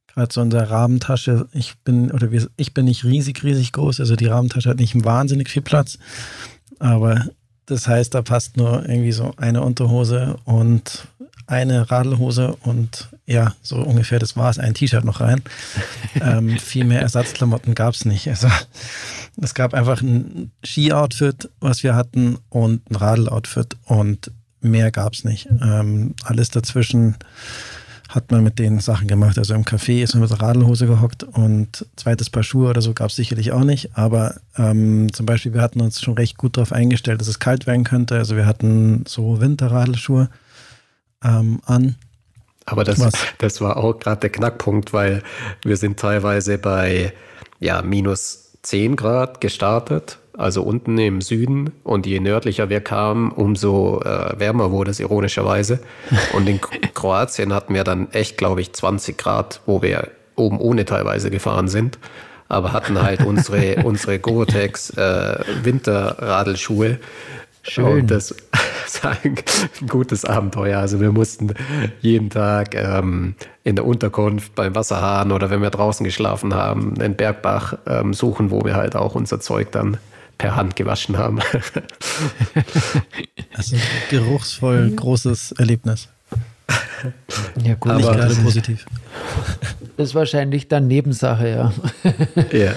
Gerade 0.09 0.33
so 0.33 0.42
in 0.42 0.50
der 0.50 0.70
Rahmentasche, 0.70 1.48
ich 1.53 1.79
bin, 1.79 2.11
oder 2.11 2.31
wir, 2.31 2.48
ich 2.57 2.74
bin 2.74 2.85
nicht 2.85 3.05
riesig, 3.05 3.42
riesig 3.44 3.72
groß, 3.72 4.00
also 4.00 4.16
die 4.16 4.26
Rahmentasche 4.26 4.68
hat 4.68 4.79
nicht 4.79 5.05
wahnsinnig 5.05 5.48
viel 5.48 5.62
Platz. 5.62 5.98
Aber 6.79 7.26
das 7.70 7.87
heißt, 7.87 8.14
da 8.14 8.22
passt 8.22 8.56
nur 8.56 8.88
irgendwie 8.88 9.12
so 9.12 9.33
eine 9.37 9.62
Unterhose 9.62 10.37
und 10.44 11.06
eine 11.46 11.90
Radlhose 11.90 12.56
und 12.62 13.09
ja, 13.26 13.54
so 13.62 13.76
ungefähr 13.76 14.18
das 14.18 14.37
war 14.37 14.50
es, 14.50 14.59
ein 14.59 14.74
T-Shirt 14.74 15.04
noch 15.04 15.20
rein. 15.20 15.42
ähm, 16.20 16.59
viel 16.59 16.85
mehr 16.85 17.00
Ersatzklamotten 17.00 17.74
gab 17.74 17.94
es 17.94 18.04
nicht. 18.04 18.28
Also 18.28 18.48
es 19.40 19.54
gab 19.54 19.74
einfach 19.74 20.02
ein 20.02 20.50
Ski-Outfit, 20.64 21.48
was 21.61 21.83
wir 21.83 21.94
hatten 21.94 22.38
und 22.48 22.88
ein 22.90 22.96
Radl-Outfit 22.96 23.76
und 23.85 24.33
mehr 24.61 24.90
gab 24.90 25.12
es 25.12 25.24
nicht. 25.24 25.48
Ähm, 25.62 26.14
alles 26.24 26.50
dazwischen 26.50 27.16
hat 28.11 28.33
man 28.33 28.42
mit 28.42 28.59
den 28.59 28.81
Sachen 28.81 29.07
gemacht. 29.07 29.38
Also 29.38 29.55
im 29.55 29.64
Café 29.64 30.03
ist 30.03 30.14
man 30.14 30.23
mit 30.23 30.31
der 30.31 30.40
Radlhose 30.40 30.87
gehockt 30.87 31.23
und 31.23 31.87
zweites 31.94 32.29
Paar 32.29 32.42
Schuhe 32.42 32.68
oder 32.68 32.83
so 32.83 32.92
gab 32.92 33.11
es 33.11 33.16
sicherlich 33.16 33.53
auch 33.53 33.62
nicht. 33.62 33.96
Aber 33.96 34.35
ähm, 34.59 35.12
zum 35.12 35.27
Beispiel, 35.27 35.55
wir 35.55 35.62
hatten 35.62 35.81
uns 35.81 36.01
schon 36.03 36.14
recht 36.14 36.37
gut 36.37 36.57
darauf 36.57 36.73
eingestellt, 36.73 37.20
dass 37.20 37.29
es 37.29 37.38
kalt 37.38 37.68
werden 37.68 37.85
könnte. 37.85 38.16
Also 38.16 38.35
wir 38.35 38.46
hatten 38.46 39.05
so 39.07 39.40
Winterradelschuhe 39.40 40.29
ähm, 41.25 41.61
an. 41.64 41.94
Aber 42.66 42.83
das, 42.83 43.01
das 43.38 43.61
war 43.61 43.77
auch 43.77 43.99
gerade 43.99 44.20
der 44.20 44.31
Knackpunkt, 44.31 44.92
weil 44.92 45.23
wir 45.64 45.77
sind 45.77 45.99
teilweise 45.99 46.59
bei 46.59 47.12
ja, 47.61 47.81
minus 47.83 48.57
10 48.62 48.96
Grad 48.96 49.40
gestartet 49.40 50.18
also 50.40 50.62
unten 50.62 50.98
im 50.98 51.20
Süden. 51.20 51.70
Und 51.85 52.07
je 52.07 52.18
nördlicher 52.18 52.68
wir 52.70 52.81
kamen, 52.81 53.31
umso 53.31 54.00
äh, 54.00 54.38
wärmer 54.38 54.70
wurde 54.70 54.90
es 54.90 54.98
ironischerweise. 54.98 55.81
Und 56.33 56.48
in 56.48 56.61
Kroatien 56.94 57.53
hatten 57.53 57.74
wir 57.74 57.85
dann 57.85 58.11
echt, 58.12 58.38
glaube 58.38 58.61
ich, 58.61 58.72
20 58.72 59.18
Grad, 59.18 59.61
wo 59.66 59.83
wir 59.83 60.09
oben 60.37 60.59
ohne 60.59 60.85
teilweise 60.85 61.31
gefahren 61.31 61.68
sind. 61.68 61.98
Aber 62.48 62.72
hatten 62.72 63.00
halt 63.00 63.24
unsere, 63.24 63.76
unsere 63.85 64.18
Gore-Tex 64.18 64.90
äh, 64.90 65.40
Winterradelschuhe. 65.62 66.98
Schön. 67.62 67.85
Und 67.85 68.11
das, 68.11 68.35
war 69.03 69.16
ein, 69.22 69.37
gutes 69.88 70.24
Abenteuer. 70.24 70.79
Also 70.79 71.00
wir 71.00 71.12
mussten 71.12 71.53
jeden 72.00 72.31
Tag 72.31 72.74
ähm, 72.74 73.35
in 73.62 73.76
der 73.76 73.85
Unterkunft 73.85 74.55
beim 74.55 74.74
Wasserhahn 74.74 75.33
oder 75.33 75.50
wenn 75.50 75.61
wir 75.61 75.70
draußen 75.70 76.03
geschlafen 76.03 76.55
haben, 76.55 76.94
einen 76.98 77.14
Bergbach 77.14 77.74
ähm, 77.87 78.14
suchen, 78.14 78.50
wo 78.50 78.64
wir 78.64 78.74
halt 78.74 78.96
auch 78.96 79.14
unser 79.14 79.38
Zeug 79.40 79.70
dann 79.72 79.98
per 80.40 80.57
Hand 80.57 80.74
gewaschen 80.74 81.18
haben. 81.18 81.40
also 83.55 83.76
geruchsvoll 84.09 84.90
großes 84.92 85.53
Erlebnis. 85.53 86.09
Ja, 87.62 87.74
gut, 87.74 87.92
aber 87.92 88.16
gerade 88.16 88.35
positiv. 88.37 88.87
Das 89.98 90.09
ist 90.09 90.14
wahrscheinlich 90.14 90.68
dann 90.68 90.87
Nebensache, 90.87 91.48
ja. 91.48 91.72
Ja. 92.53 92.72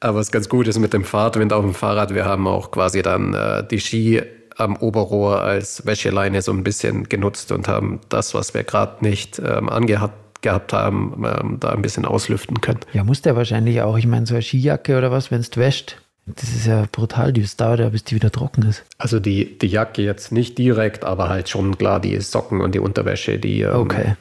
Aber 0.00 0.18
was 0.18 0.32
ganz 0.32 0.48
gut 0.48 0.66
ist 0.66 0.78
mit 0.78 0.94
dem 0.94 1.04
Fahrtwind 1.04 1.52
auf 1.52 1.62
dem 1.62 1.74
Fahrrad, 1.74 2.14
wir 2.14 2.24
haben 2.24 2.46
auch 2.46 2.70
quasi 2.70 3.02
dann 3.02 3.34
äh, 3.34 3.66
die 3.66 3.80
Ski 3.80 4.22
am 4.56 4.76
Oberrohr 4.76 5.42
als 5.42 5.84
Wäscheleine 5.84 6.40
so 6.40 6.52
ein 6.52 6.64
bisschen 6.64 7.08
genutzt 7.08 7.52
und 7.52 7.68
haben 7.68 8.00
das, 8.08 8.32
was 8.32 8.54
wir 8.54 8.64
gerade 8.64 9.04
nicht 9.04 9.40
ähm, 9.44 9.68
angehabt 9.68 10.14
gehabt 10.40 10.74
haben, 10.74 11.24
ähm, 11.24 11.56
da 11.58 11.70
ein 11.70 11.80
bisschen 11.80 12.04
auslüften 12.04 12.60
können. 12.60 12.80
Ja, 12.92 13.02
muss 13.02 13.22
der 13.22 13.34
wahrscheinlich 13.34 13.80
auch. 13.80 13.96
Ich 13.96 14.06
meine, 14.06 14.26
so 14.26 14.34
eine 14.34 14.42
Skijacke 14.42 14.98
oder 14.98 15.10
was, 15.10 15.30
wenn 15.30 15.40
es 15.40 15.56
wäscht, 15.56 15.96
das 16.26 16.50
ist 16.50 16.66
ja 16.66 16.86
brutal, 16.90 17.32
das 17.32 17.56
dauert 17.56 17.80
ja, 17.80 17.88
bis 17.90 18.04
die 18.04 18.14
wieder 18.14 18.32
trocken 18.32 18.62
ist. 18.62 18.82
Also 18.96 19.20
die, 19.20 19.58
die 19.58 19.66
Jacke 19.66 20.02
jetzt 20.02 20.32
nicht 20.32 20.56
direkt, 20.56 21.04
aber 21.04 21.28
halt 21.28 21.48
schon 21.48 21.76
klar 21.76 22.00
die 22.00 22.18
Socken 22.20 22.60
und 22.60 22.74
die 22.74 22.78
Unterwäsche, 22.78 23.38
die. 23.38 23.60
Ähm, 23.60 23.76
okay. 23.76 24.16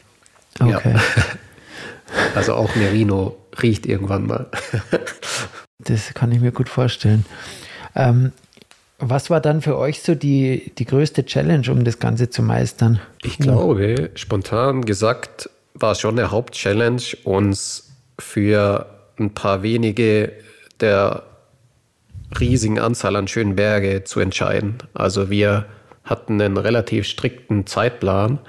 Okay. 0.60 0.94
Ja. 0.94 1.02
Also 2.36 2.54
auch 2.54 2.76
Merino 2.76 3.36
riecht 3.63 3.88
irgendwann 3.88 4.28
mal. 4.28 4.46
das 5.80 6.13
kann 6.13 6.32
ich 6.32 6.42
mir 6.42 6.52
gut 6.52 6.70
vorstellen. 6.70 7.26
Ähm, 7.96 8.34
was 9.00 9.32
war 9.32 9.42
dann 9.42 9.62
für 9.62 9.78
euch 9.78 10.02
so 10.04 10.13
die, 10.13 10.72
die 10.78 10.86
größte 10.86 11.26
Challenge, 11.26 11.70
um 11.72 11.84
das 11.84 11.98
Ganze 11.98 12.30
zu 12.30 12.44
meistern? 12.44 13.00
Ich 13.24 13.39
glaube, 13.39 14.12
spontan 14.13 14.86
gesagt, 14.86 15.50
war 15.74 15.96
schon 15.96 16.20
eine 16.20 16.30
Hauptchallenge, 16.30 17.02
uns 17.24 17.92
für 18.20 18.86
ein 19.20 19.34
paar 19.34 19.63
wenige 19.63 20.34
der 20.80 21.24
riesigen 22.39 22.80
Anzahl 22.80 23.15
an 23.15 23.28
schönen 23.28 23.56
Berge 23.56 24.04
zu 24.04 24.19
entscheiden. 24.19 24.76
Also 24.93 25.30
wir 25.30 25.65
hatten 26.04 26.41
einen 26.41 26.58
relativ 26.58 27.06
strikten 27.06 27.65
Zeitplan, 27.65 28.39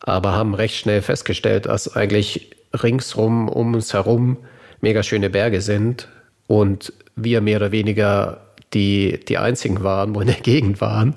aber 0.00 0.32
haben 0.32 0.54
recht 0.54 0.76
schnell 0.76 1.02
festgestellt, 1.02 1.66
dass 1.66 1.94
eigentlich 1.96 2.50
ringsrum 2.74 3.48
um 3.48 3.74
uns 3.74 3.92
herum 3.92 4.38
mega 4.80 5.02
schöne 5.02 5.30
Berge 5.30 5.60
sind 5.60 6.08
und 6.46 6.92
wir 7.16 7.40
mehr 7.40 7.56
oder 7.56 7.72
weniger 7.72 8.42
die, 8.74 9.20
die 9.26 9.38
einzigen 9.38 9.82
waren, 9.82 10.14
wo 10.14 10.20
in 10.20 10.26
der 10.26 10.36
Gegend 10.42 10.80
waren. 10.80 11.14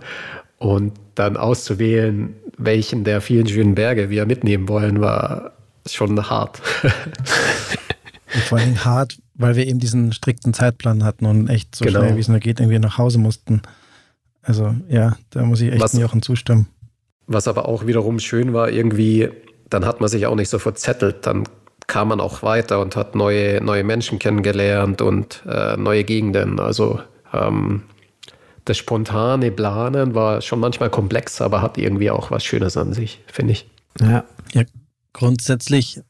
Und 0.58 0.94
dann 1.15 1.38
auszuwählen, 1.38 2.36
welchen 2.58 3.04
der 3.04 3.22
vielen 3.22 3.48
schönen 3.48 3.76
Berge 3.76 4.10
wir 4.10 4.26
mitnehmen 4.26 4.70
wollen, 4.70 5.02
war 5.02 5.54
schon 5.88 6.30
hart. 6.30 6.60
Vor 8.48 8.60
allem 8.60 8.86
hart, 8.86 9.17
weil 9.41 9.56
wir 9.56 9.67
eben 9.67 9.80
diesen 9.80 10.13
strikten 10.13 10.54
Zeitplan 10.54 11.04
hatten 11.04 11.25
und 11.25 11.47
echt 11.47 11.75
so 11.75 11.86
genau. 11.86 11.99
schnell, 11.99 12.15
wie 12.15 12.21
es 12.21 12.27
nur 12.27 12.39
geht, 12.39 12.60
irgendwie 12.60 12.80
nach 12.80 12.97
Hause 12.97 13.17
mussten. 13.17 13.62
Also 14.41 14.75
ja, 14.88 15.17
da 15.32 15.43
muss 15.43 15.62
ich 15.62 15.71
echt 15.71 15.82
was, 15.82 15.93
Jochen 15.93 16.21
zustimmen. 16.21 16.67
Was 17.27 17.47
aber 17.47 17.67
auch 17.67 17.86
wiederum 17.86 18.19
schön 18.19 18.54
war, 18.54 18.69
irgendwie, 18.69 19.30
dann 19.69 19.86
hat 19.86 19.99
man 19.99 20.10
sich 20.10 20.25
auch 20.25 20.36
nicht 20.36 20.49
so 20.49 20.60
verzettelt. 20.60 21.25
Dann 21.25 21.45
kam 21.88 22.08
man 22.08 22.19
auch 22.19 22.43
weiter 22.43 22.80
und 22.80 22.95
hat 22.95 23.15
neue, 23.15 23.62
neue 23.62 23.84
Menschen 23.84 24.19
kennengelernt 24.19 25.01
und 25.01 25.43
äh, 25.47 25.75
neue 25.77 26.04
Gegenden. 26.04 26.60
Also 26.60 26.99
ähm, 27.34 27.84
das 28.65 28.77
spontane 28.77 29.51
Planen 29.51 30.15
war 30.15 30.41
schon 30.41 30.60
manchmal 30.60 30.89
komplex, 30.89 31.41
aber 31.41 31.62
hat 31.62 31.77
irgendwie 31.77 32.12
auch 32.12 32.32
was 32.32 32.43
Schönes 32.43 32.77
an 32.77 32.93
sich, 32.93 33.21
finde 33.27 33.54
ich. 33.54 33.69
Ja. 33.99 34.23
ja. 34.54 34.63
grundsätzlich 35.13 36.01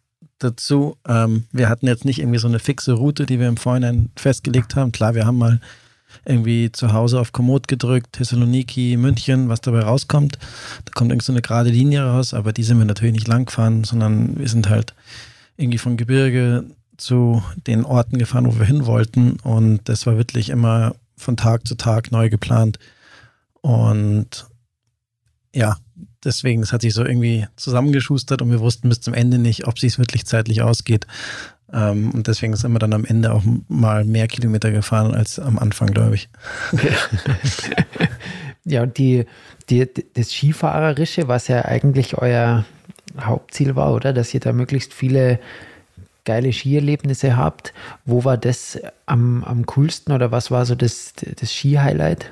dazu, 0.44 0.98
ähm, 1.08 1.46
wir 1.52 1.70
hatten 1.70 1.88
jetzt 1.88 2.06
nicht 2.06 2.20
irgendwie 2.20 2.40
so 2.40 2.48
eine 2.48 2.60
fixe 2.60 2.94
Route, 2.94 3.26
die 3.26 3.40
wir 3.40 3.48
im 3.48 3.58
Vorhinein 3.58 4.10
festgelegt 4.16 4.76
haben. 4.76 4.92
Klar, 4.92 5.16
wir 5.16 5.26
haben 5.26 5.38
mal 5.38 5.60
irgendwie 6.26 6.72
zu 6.72 6.94
Hause 6.94 7.20
auf 7.20 7.32
Komoot 7.32 7.68
gedrückt, 7.68 8.14
Thessaloniki, 8.14 8.98
München, 8.98 9.50
was 9.50 9.62
dabei 9.62 9.82
rauskommt. 9.82 10.38
Da 10.86 10.92
kommt 10.94 11.12
irgend 11.12 11.24
so 11.24 11.32
eine 11.34 11.42
gerade 11.42 11.70
Linie 11.70 12.04
raus, 12.04 12.34
aber 12.34 12.54
die 12.54 12.64
sind 12.64 12.78
wir 12.78 12.86
natürlich 12.86 13.14
nicht 13.14 13.28
lang 13.28 13.46
gefahren, 13.46 13.84
sondern 13.84 14.38
wir 14.38 14.48
sind 14.48 14.70
halt 14.70 14.94
irgendwie 15.58 15.78
von 15.78 15.98
Gebirge 15.98 16.66
zu 16.98 17.42
den 17.68 17.86
Orten 17.86 18.18
gefahren, 18.18 18.46
wo 18.46 18.60
wir 18.60 18.66
hin 18.66 18.86
wollten. 18.86 19.38
Und 19.44 19.88
das 19.90 20.06
war 20.06 20.18
wirklich 20.18 20.50
immer 20.50 20.96
von 21.18 21.38
Tag 21.38 21.68
zu 21.68 21.76
Tag 21.76 22.12
neu 22.12 22.30
geplant. 22.30 22.78
Und 23.62 24.48
ja, 25.54 25.78
deswegen, 26.24 26.62
das 26.62 26.74
hat 26.74 26.82
sich 26.82 26.94
so 26.94 27.06
irgendwie 27.06 27.48
zusammengeschustert 27.56 28.42
und 28.42 28.52
wir 28.52 28.60
wussten 28.60 28.90
bis 28.90 29.02
zum 29.02 29.14
Ende 29.14 29.38
nicht, 29.38 29.68
ob 29.68 29.82
es 29.82 30.00
wirklich 30.00 30.26
zeitlich 30.26 30.62
ausgeht. 30.62 31.08
Ähm, 31.74 32.12
und 32.12 32.28
deswegen 32.28 32.56
sind 32.56 32.72
wir 32.74 32.80
dann 32.80 32.94
am 32.94 33.06
Ende 33.06 33.34
auch 33.34 33.44
mal 33.68 34.04
mehr 34.04 34.28
Kilometer 34.28 34.72
gefahren 34.72 35.14
als 35.14 35.40
am 35.40 35.58
Anfang, 35.60 35.94
glaube 35.94 36.16
ich. 36.16 36.30
ja, 38.66 38.84
und 38.84 38.98
die, 38.98 39.26
die, 39.70 39.88
das 40.14 40.34
Skifahrerische, 40.34 41.28
was 41.28 41.48
ja 41.48 41.66
eigentlich 41.66 42.18
euer 42.18 42.66
Hauptziel 43.20 43.76
war, 43.76 43.94
oder? 43.94 44.14
Dass 44.14 44.34
ihr 44.34 44.40
da 44.40 44.54
möglichst 44.54 44.94
viele 44.94 45.40
geile 46.26 46.54
Skierlebnisse 46.54 47.36
habt. 47.38 47.74
Wo 48.06 48.24
war 48.24 48.38
das 48.38 48.80
am, 49.06 49.44
am 49.44 49.66
coolsten 49.66 50.12
oder 50.12 50.32
was 50.32 50.52
war 50.52 50.66
so 50.66 50.76
das, 50.76 51.14
das 51.40 51.54
Ski-Highlight? 51.54 52.32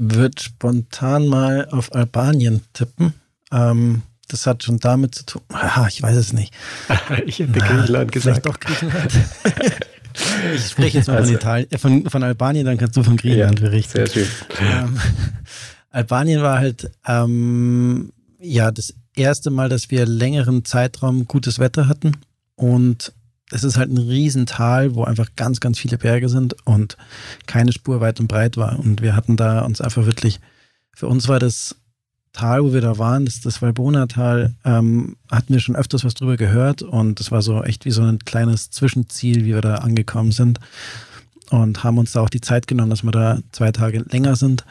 Würde 0.00 0.40
spontan 0.40 1.26
mal 1.26 1.66
auf 1.70 1.92
Albanien 1.92 2.62
tippen. 2.72 3.14
Ähm, 3.50 4.02
das 4.28 4.46
hat 4.46 4.62
schon 4.62 4.78
damit 4.78 5.14
zu 5.14 5.26
tun. 5.26 5.42
Aha, 5.48 5.88
ich 5.88 6.00
weiß 6.00 6.16
es 6.16 6.32
nicht. 6.32 6.54
ich 7.26 7.40
hätte 7.40 7.58
Griechenland 7.58 8.12
gesagt. 8.12 8.46
Doch 8.46 8.60
Griechenland. 8.60 9.12
ich 10.54 10.66
spreche 10.66 10.98
jetzt 10.98 11.08
mal 11.08 11.16
also, 11.16 11.32
von, 11.32 11.36
Italien, 11.36 11.70
äh, 11.72 11.78
von, 11.78 12.08
von, 12.08 12.22
Albanien, 12.22 12.64
dann 12.64 12.78
kannst 12.78 12.96
du 12.96 13.02
von 13.02 13.16
Griechenland 13.16 13.58
ja, 13.58 13.66
berichten. 13.66 13.92
Sehr 13.92 14.06
schön. 14.06 14.28
Ähm, 14.60 15.00
Albanien 15.90 16.42
war 16.42 16.58
halt 16.58 16.90
ähm, 17.06 18.12
ja 18.38 18.70
das 18.70 18.94
erste 19.16 19.50
Mal, 19.50 19.68
dass 19.68 19.90
wir 19.90 20.06
längeren 20.06 20.64
Zeitraum 20.64 21.26
gutes 21.26 21.58
Wetter 21.58 21.88
hatten 21.88 22.12
und 22.54 23.12
es 23.50 23.64
ist 23.64 23.76
halt 23.76 23.90
ein 23.90 23.98
Riesental, 23.98 24.94
wo 24.94 25.04
einfach 25.04 25.28
ganz, 25.36 25.60
ganz 25.60 25.78
viele 25.78 25.98
Berge 25.98 26.28
sind 26.28 26.54
und 26.66 26.96
keine 27.46 27.72
Spur 27.72 28.00
weit 28.00 28.20
und 28.20 28.28
breit 28.28 28.56
war. 28.56 28.78
Und 28.78 29.00
wir 29.02 29.16
hatten 29.16 29.36
da 29.36 29.60
uns 29.60 29.80
einfach 29.80 30.04
wirklich, 30.06 30.40
für 30.94 31.06
uns 31.06 31.28
war 31.28 31.38
das 31.38 31.76
Tal, 32.32 32.62
wo 32.62 32.72
wir 32.72 32.82
da 32.82 32.98
waren, 32.98 33.24
das, 33.24 33.40
das 33.40 33.62
Valbona-Tal, 33.62 34.54
ähm, 34.64 35.16
hatten 35.30 35.52
wir 35.52 35.60
schon 35.60 35.76
öfters 35.76 36.04
was 36.04 36.14
drüber 36.14 36.36
gehört 36.36 36.82
und 36.82 37.18
das 37.18 37.32
war 37.32 37.40
so 37.42 37.62
echt 37.64 37.84
wie 37.84 37.90
so 37.90 38.02
ein 38.02 38.18
kleines 38.20 38.70
Zwischenziel, 38.70 39.44
wie 39.44 39.54
wir 39.54 39.62
da 39.62 39.76
angekommen 39.76 40.30
sind 40.30 40.60
und 41.50 41.82
haben 41.82 41.98
uns 41.98 42.12
da 42.12 42.20
auch 42.20 42.28
die 42.28 42.42
Zeit 42.42 42.66
genommen, 42.66 42.90
dass 42.90 43.02
wir 43.02 43.10
da 43.10 43.38
zwei 43.50 43.72
Tage 43.72 44.04
länger 44.10 44.36
sind 44.36 44.64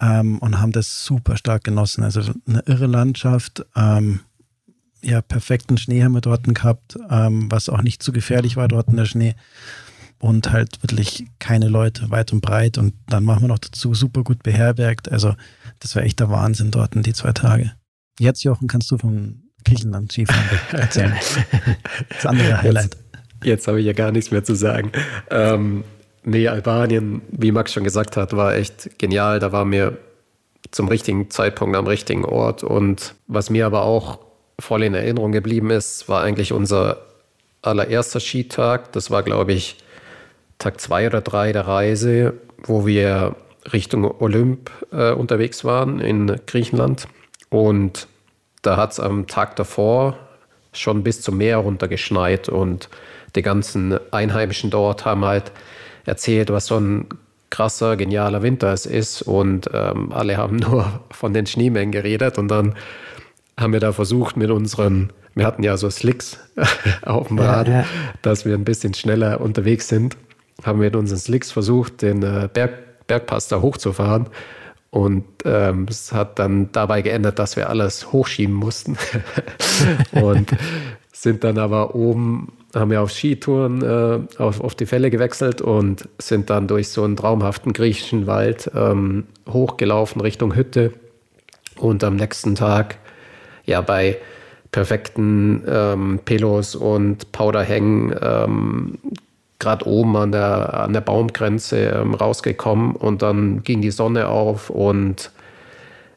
ähm, 0.00 0.38
und 0.38 0.60
haben 0.60 0.72
das 0.72 1.04
super 1.04 1.36
stark 1.36 1.64
genossen. 1.64 2.04
Also 2.04 2.20
eine 2.46 2.60
irre 2.66 2.86
Landschaft, 2.86 3.64
ähm, 3.74 4.20
ja, 5.02 5.20
perfekten 5.20 5.78
Schnee 5.78 6.02
haben 6.02 6.12
wir 6.12 6.20
dort 6.20 6.44
gehabt, 6.44 6.96
ähm, 7.10 7.50
was 7.50 7.68
auch 7.68 7.82
nicht 7.82 8.02
zu 8.02 8.12
gefährlich 8.12 8.56
war 8.56 8.68
dort 8.68 8.88
in 8.88 8.96
der 8.96 9.06
Schnee. 9.06 9.34
Und 10.18 10.52
halt 10.52 10.80
wirklich 10.82 11.26
keine 11.40 11.68
Leute 11.68 12.10
weit 12.10 12.32
und 12.32 12.42
breit. 12.42 12.78
Und 12.78 12.94
dann 13.08 13.24
machen 13.24 13.42
wir 13.42 13.48
noch 13.48 13.58
dazu 13.58 13.92
super 13.92 14.22
gut 14.22 14.44
beherbergt. 14.44 15.10
Also, 15.10 15.34
das 15.80 15.96
war 15.96 16.04
echt 16.04 16.20
der 16.20 16.30
Wahnsinn 16.30 16.70
dort 16.70 16.94
in 16.94 17.02
die 17.02 17.12
zwei 17.12 17.32
Tage. 17.32 17.72
Jetzt, 18.20 18.44
Jochen, 18.44 18.68
kannst 18.68 18.88
du 18.92 18.98
von 18.98 19.42
Griechenland 19.64 20.12
Skifahren 20.12 20.60
erzählen. 20.72 21.16
Das 22.08 22.24
andere 22.24 22.62
Highlight. 22.62 22.94
Jetzt, 22.94 23.44
jetzt 23.44 23.68
habe 23.68 23.80
ich 23.80 23.86
ja 23.86 23.94
gar 23.94 24.12
nichts 24.12 24.30
mehr 24.30 24.44
zu 24.44 24.54
sagen. 24.54 24.92
Ähm, 25.28 25.82
nee, 26.22 26.46
Albanien, 26.46 27.22
wie 27.30 27.50
Max 27.50 27.72
schon 27.72 27.82
gesagt 27.82 28.16
hat, 28.16 28.32
war 28.32 28.54
echt 28.54 28.98
genial. 29.00 29.40
Da 29.40 29.50
waren 29.50 29.72
wir 29.72 29.98
zum 30.70 30.86
richtigen 30.86 31.30
Zeitpunkt 31.30 31.76
am 31.76 31.88
richtigen 31.88 32.24
Ort. 32.24 32.62
Und 32.62 33.16
was 33.26 33.50
mir 33.50 33.66
aber 33.66 33.82
auch 33.82 34.20
voll 34.58 34.82
in 34.82 34.94
Erinnerung 34.94 35.32
geblieben 35.32 35.70
ist, 35.70 36.08
war 36.08 36.22
eigentlich 36.22 36.52
unser 36.52 36.98
allererster 37.62 38.20
Skitag. 38.20 38.92
Das 38.92 39.10
war, 39.10 39.22
glaube 39.22 39.52
ich, 39.52 39.78
Tag 40.58 40.80
zwei 40.80 41.06
oder 41.06 41.20
drei 41.20 41.52
der 41.52 41.66
Reise, 41.66 42.34
wo 42.62 42.86
wir 42.86 43.34
Richtung 43.72 44.04
Olymp 44.20 44.70
äh, 44.92 45.12
unterwegs 45.12 45.64
waren 45.64 46.00
in 46.00 46.40
Griechenland. 46.46 47.08
Und 47.50 48.08
da 48.62 48.76
hat 48.76 48.92
es 48.92 49.00
am 49.00 49.26
Tag 49.26 49.56
davor 49.56 50.16
schon 50.72 51.02
bis 51.02 51.20
zum 51.20 51.36
Meer 51.36 51.58
runtergeschneit 51.58 52.48
und 52.48 52.88
die 53.36 53.42
ganzen 53.42 53.98
Einheimischen 54.12 54.70
dort 54.70 55.04
haben 55.04 55.24
halt 55.24 55.52
erzählt, 56.04 56.50
was 56.50 56.66
so 56.66 56.78
ein 56.78 57.08
krasser, 57.50 57.96
genialer 57.96 58.42
Winter 58.42 58.72
es 58.72 58.86
ist. 58.86 59.22
Und 59.22 59.70
ähm, 59.72 60.12
alle 60.12 60.36
haben 60.36 60.56
nur 60.68 61.00
von 61.10 61.32
den 61.32 61.46
Schneemengen 61.46 61.92
geredet 61.92 62.38
und 62.38 62.48
dann 62.48 62.74
haben 63.58 63.72
wir 63.72 63.80
da 63.80 63.92
versucht 63.92 64.36
mit 64.36 64.50
unseren, 64.50 65.12
wir 65.34 65.46
hatten 65.46 65.62
ja 65.62 65.76
so 65.76 65.90
Slicks 65.90 66.38
auf 67.02 67.28
dem 67.28 67.38
Rad, 67.38 67.68
ja, 67.68 67.80
ja. 67.80 67.86
dass 68.22 68.44
wir 68.44 68.54
ein 68.54 68.64
bisschen 68.64 68.94
schneller 68.94 69.40
unterwegs 69.40 69.88
sind, 69.88 70.16
haben 70.62 70.80
wir 70.80 70.86
mit 70.86 70.96
unseren 70.96 71.18
Slicks 71.18 71.50
versucht, 71.50 72.02
den 72.02 72.22
äh, 72.22 72.48
Berg, 72.52 73.06
Bergpass 73.06 73.48
da 73.48 73.60
hochzufahren. 73.60 74.26
Und 74.90 75.24
ähm, 75.46 75.86
es 75.88 76.12
hat 76.12 76.38
dann 76.38 76.70
dabei 76.72 77.00
geändert, 77.00 77.38
dass 77.38 77.56
wir 77.56 77.70
alles 77.70 78.12
hochschieben 78.12 78.54
mussten. 78.54 78.98
und 80.12 80.50
sind 81.12 81.44
dann 81.44 81.56
aber 81.56 81.94
oben, 81.94 82.52
haben 82.74 82.90
wir 82.90 83.00
auf 83.00 83.10
Skitouren 83.10 83.82
äh, 83.82 84.20
auf, 84.38 84.60
auf 84.60 84.74
die 84.74 84.86
Fälle 84.86 85.10
gewechselt 85.10 85.62
und 85.62 86.08
sind 86.18 86.50
dann 86.50 86.68
durch 86.68 86.88
so 86.88 87.04
einen 87.04 87.16
traumhaften 87.16 87.72
griechischen 87.72 88.26
Wald 88.26 88.70
ähm, 88.74 89.24
hochgelaufen 89.48 90.20
Richtung 90.20 90.54
Hütte. 90.54 90.92
Und 91.76 92.04
am 92.04 92.16
nächsten 92.16 92.54
Tag 92.54 92.98
ja 93.64 93.80
bei 93.80 94.18
perfekten 94.70 95.62
ähm, 95.68 96.20
Pelos 96.24 96.74
und 96.74 97.30
Powderhängen 97.32 98.14
ähm, 98.20 98.98
gerade 99.58 99.86
oben 99.86 100.16
an 100.16 100.32
der, 100.32 100.74
an 100.80 100.92
der 100.92 101.02
Baumgrenze 101.02 101.90
ähm, 101.90 102.14
rausgekommen 102.14 102.96
und 102.96 103.22
dann 103.22 103.62
ging 103.62 103.80
die 103.80 103.90
Sonne 103.90 104.28
auf 104.28 104.70
und 104.70 105.30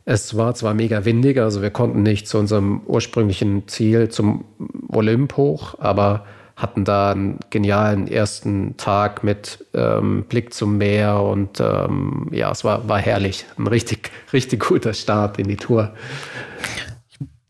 es 0.06 0.38
war 0.38 0.54
zwar 0.56 0.74
mega 0.74 1.04
windig, 1.04 1.40
also 1.40 1.62
wir 1.62 1.72
konnten 1.72 2.04
nicht 2.04 2.28
zu 2.28 2.38
unserem 2.38 2.82
ursprünglichen 2.86 3.68
Ziel 3.68 4.10
zum 4.10 4.46
Olymp 4.90 5.36
hoch, 5.36 5.76
aber 5.80 6.26
hatten 6.56 6.86
da 6.86 7.12
einen 7.12 7.40
genialen 7.50 8.08
ersten 8.08 8.78
Tag 8.78 9.24
mit 9.24 9.66
ähm, 9.74 10.24
Blick 10.30 10.54
zum 10.54 10.78
Meer 10.78 11.22
und 11.22 11.60
ähm, 11.60 12.30
ja, 12.32 12.52
es 12.52 12.64
war, 12.64 12.88
war 12.88 13.00
herrlich. 13.00 13.46
Ein 13.58 13.68
richtig, 13.68 14.12
richtig 14.32 14.66
guter 14.66 14.94
Start 14.94 15.38
in 15.38 15.48
die 15.48 15.58
Tour 15.58 15.94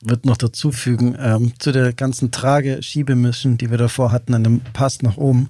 würde 0.07 0.27
noch 0.27 0.37
dazu 0.37 0.71
fügen, 0.71 1.15
ähm, 1.19 1.53
zu 1.59 1.71
der 1.71 1.93
ganzen 1.93 2.31
Trage-Schiebemischen, 2.31 3.57
die 3.57 3.69
wir 3.69 3.77
davor 3.77 4.11
hatten, 4.11 4.33
an 4.33 4.43
dem 4.43 4.61
Pass 4.73 5.01
nach 5.01 5.17
oben, 5.17 5.49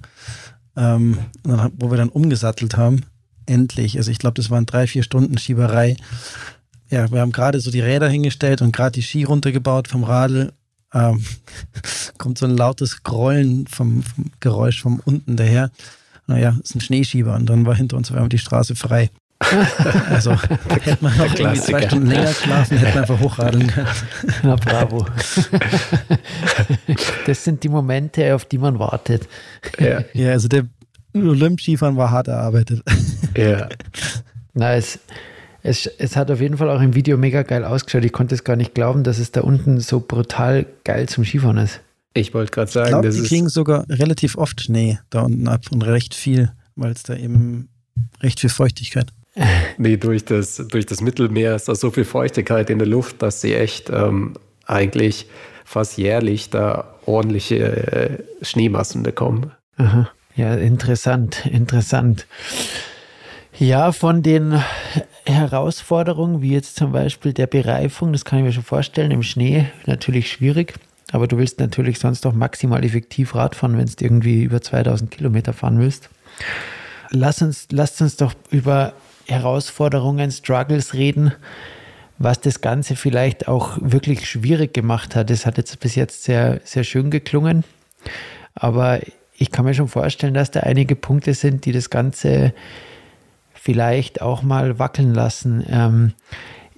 ähm, 0.76 1.18
wo 1.42 1.90
wir 1.90 1.96
dann 1.96 2.08
umgesattelt 2.08 2.76
haben. 2.76 3.04
Endlich. 3.46 3.96
Also 3.96 4.10
ich 4.10 4.18
glaube, 4.18 4.34
das 4.34 4.50
waren 4.50 4.66
drei, 4.66 4.86
vier 4.86 5.02
Stunden 5.02 5.38
Schieberei. 5.38 5.96
Ja, 6.90 7.10
wir 7.10 7.20
haben 7.20 7.32
gerade 7.32 7.60
so 7.60 7.70
die 7.70 7.80
Räder 7.80 8.08
hingestellt 8.08 8.62
und 8.62 8.74
gerade 8.74 8.92
die 8.92 9.02
Ski 9.02 9.24
runtergebaut 9.24 9.88
vom 9.88 10.04
Radl. 10.04 10.52
Ähm, 10.92 11.24
kommt 12.18 12.38
so 12.38 12.46
ein 12.46 12.56
lautes 12.56 13.02
Grollen 13.02 13.66
vom, 13.66 14.02
vom 14.02 14.30
Geräusch 14.40 14.82
von 14.82 15.00
unten 15.00 15.36
daher. 15.36 15.70
Naja, 16.26 16.56
ist 16.62 16.74
ein 16.74 16.80
Schneeschieber 16.80 17.34
und 17.34 17.46
dann 17.46 17.66
war 17.66 17.74
hinter 17.76 17.96
uns 17.96 18.10
auf 18.10 18.16
einmal 18.16 18.28
die 18.28 18.38
Straße 18.38 18.74
frei. 18.74 19.10
also 20.08 20.32
hätte 20.68 20.96
man 21.00 21.16
noch 21.18 21.34
irgendwie 21.34 21.60
zwei 21.60 21.82
Stunden 21.86 22.06
länger 22.06 22.32
schlafen, 22.32 22.78
hätte 22.78 22.94
man 22.94 23.02
einfach 23.02 23.20
hochradeln 23.20 23.66
können. 23.66 23.86
Na 24.42 24.56
bravo. 24.56 25.06
Das 27.26 27.44
sind 27.44 27.62
die 27.62 27.68
Momente, 27.68 28.34
auf 28.34 28.46
die 28.46 28.58
man 28.58 28.78
wartet. 28.78 29.28
Ja, 29.78 30.02
ja 30.14 30.30
also 30.30 30.48
der 30.48 30.66
Olymp-Skifahren 31.14 31.96
war 31.96 32.10
hart 32.10 32.28
erarbeitet. 32.28 32.82
Ja. 33.36 33.68
Na, 34.54 34.74
es, 34.74 34.98
es, 35.62 35.86
es 35.86 36.16
hat 36.16 36.30
auf 36.30 36.40
jeden 36.40 36.56
Fall 36.56 36.70
auch 36.70 36.80
im 36.80 36.94
Video 36.94 37.18
mega 37.18 37.42
geil 37.42 37.64
ausgeschaut. 37.64 38.04
Ich 38.04 38.12
konnte 38.12 38.34
es 38.34 38.42
gar 38.42 38.56
nicht 38.56 38.74
glauben, 38.74 39.04
dass 39.04 39.18
es 39.18 39.32
da 39.32 39.42
unten 39.42 39.80
so 39.80 40.00
brutal 40.00 40.64
geil 40.84 41.08
zum 41.08 41.24
Skifahren 41.24 41.58
ist. 41.58 41.80
Ich 42.14 42.32
wollte 42.32 42.52
gerade 42.52 42.70
sagen, 42.70 42.86
ich 42.86 42.92
glaub, 42.92 43.02
das 43.02 43.16
die 43.16 43.28
kriegen 43.28 43.50
sogar 43.50 43.84
relativ 43.90 44.38
oft 44.38 44.62
Schnee 44.62 44.98
da 45.10 45.20
unten 45.20 45.46
ab 45.48 45.66
und 45.70 45.82
recht 45.82 46.14
viel, 46.14 46.52
weil 46.74 46.92
es 46.92 47.02
da 47.02 47.14
eben 47.14 47.68
recht 48.22 48.40
viel 48.40 48.48
Feuchtigkeit 48.48 49.12
nee, 49.78 49.96
durch 49.96 50.24
das, 50.24 50.56
durch 50.56 50.86
das 50.86 51.00
Mittelmeer 51.00 51.54
ist 51.54 51.68
da 51.68 51.74
so 51.74 51.90
viel 51.90 52.04
Feuchtigkeit 52.04 52.70
in 52.70 52.78
der 52.78 52.88
Luft, 52.88 53.22
dass 53.22 53.40
sie 53.40 53.54
echt 53.54 53.90
ähm, 53.90 54.34
eigentlich 54.66 55.26
fast 55.64 55.98
jährlich 55.98 56.50
da 56.50 56.94
ordentliche 57.04 57.56
äh, 57.58 58.44
Schneemassen 58.44 59.02
bekommen. 59.02 59.52
Aha. 59.76 60.08
Ja, 60.36 60.54
interessant, 60.54 61.46
interessant. 61.46 62.26
Ja, 63.58 63.92
von 63.92 64.22
den 64.22 64.62
Herausforderungen, 65.24 66.42
wie 66.42 66.52
jetzt 66.52 66.76
zum 66.76 66.92
Beispiel 66.92 67.32
der 67.32 67.46
Bereifung, 67.46 68.12
das 68.12 68.24
kann 68.26 68.40
ich 68.40 68.44
mir 68.44 68.52
schon 68.52 68.62
vorstellen, 68.62 69.10
im 69.10 69.22
Schnee 69.22 69.66
natürlich 69.86 70.30
schwierig. 70.30 70.74
Aber 71.12 71.26
du 71.26 71.38
willst 71.38 71.58
natürlich 71.60 71.98
sonst 71.98 72.24
doch 72.24 72.34
maximal 72.34 72.84
effektiv 72.84 73.34
Radfahren, 73.34 73.78
wenn 73.78 73.86
du 73.86 73.92
irgendwie 74.04 74.42
über 74.42 74.60
2000 74.60 75.10
Kilometer 75.10 75.52
fahren 75.52 75.78
willst. 75.78 76.10
Lass 77.10 77.40
uns, 77.40 77.68
lasst 77.70 78.02
uns 78.02 78.16
doch 78.16 78.34
über 78.50 78.92
Herausforderungen, 79.26 80.30
Struggles 80.30 80.94
reden, 80.94 81.32
was 82.18 82.40
das 82.40 82.60
Ganze 82.60 82.96
vielleicht 82.96 83.48
auch 83.48 83.78
wirklich 83.80 84.28
schwierig 84.28 84.72
gemacht 84.72 85.14
hat. 85.14 85.30
Das 85.30 85.46
hat 85.46 85.58
jetzt 85.58 85.78
bis 85.80 85.94
jetzt 85.94 86.24
sehr, 86.24 86.60
sehr 86.64 86.84
schön 86.84 87.10
geklungen. 87.10 87.64
Aber 88.54 89.00
ich 89.36 89.50
kann 89.50 89.64
mir 89.64 89.74
schon 89.74 89.88
vorstellen, 89.88 90.34
dass 90.34 90.50
da 90.50 90.60
einige 90.60 90.96
Punkte 90.96 91.34
sind, 91.34 91.66
die 91.66 91.72
das 91.72 91.90
Ganze 91.90 92.54
vielleicht 93.52 94.22
auch 94.22 94.42
mal 94.42 94.78
wackeln 94.78 95.12
lassen. 95.12 95.64
Ähm, 95.68 96.12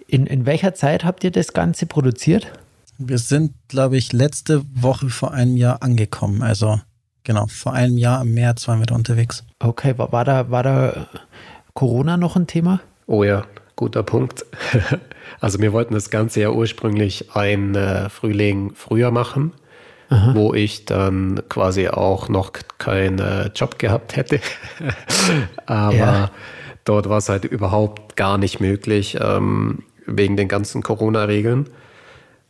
in, 0.07 0.27
in 0.27 0.47
welcher 0.47 0.75
Zeit 0.75 1.05
habt 1.05 1.23
ihr 1.23 1.31
das 1.31 1.53
Ganze 1.53 1.87
produziert? 1.87 2.51
Wir 2.97 3.19
sind, 3.19 3.53
glaube 3.69 3.97
ich, 3.97 4.13
letzte 4.13 4.63
Woche 4.75 5.09
vor 5.11 5.33
einem 5.33 5.57
Jahr 5.57 5.83
angekommen. 5.83 6.43
Also 6.43 6.81
genau, 7.23 7.47
vor 7.47 7.75
einem 7.75 7.99
Jahr 7.99 8.23
im 8.23 8.35
März 8.35 8.67
waren 8.67 8.81
wir 8.81 8.87
da 8.87 8.95
unterwegs. 8.95 9.45
Okay, 9.61 9.97
war, 9.99 10.11
war, 10.11 10.25
da, 10.25 10.51
war 10.51 10.63
da 10.63 11.07
Corona 11.79 12.17
noch 12.17 12.35
ein 12.35 12.49
Thema? 12.49 12.81
Oh 13.07 13.23
ja, 13.23 13.45
guter 13.77 14.03
Punkt. 14.03 14.45
Also 15.41 15.61
wir 15.61 15.73
wollten 15.73 15.95
das 15.95 16.11
Ganze 16.11 16.41
ja 16.41 16.51
ursprünglich 16.51 17.37
ein 17.37 17.75
äh, 17.77 18.09
Frühling 18.09 18.73
früher 18.75 19.13
machen, 19.13 19.53
Aha. 20.09 20.35
wo 20.35 20.55
ich 20.55 20.87
dann 20.87 21.43
quasi 21.49 21.87
auch 21.87 22.29
noch 22.29 22.53
keinen 22.79 23.21
äh, 23.21 23.51
Job 23.55 23.79
gehabt 23.79 24.17
hätte. 24.17 24.41
Aber 25.67 25.95
ja. 25.95 26.31
dort 26.85 27.09
war 27.09 27.19
es 27.19 27.29
halt 27.29 27.45
überhaupt 27.45 28.17
gar 28.17 28.39
nicht 28.39 28.59
möglich 28.59 29.19
ähm, 29.21 29.85
wegen 30.07 30.37
den 30.37 30.49
ganzen 30.49 30.83
Corona-Regeln. 30.83 31.69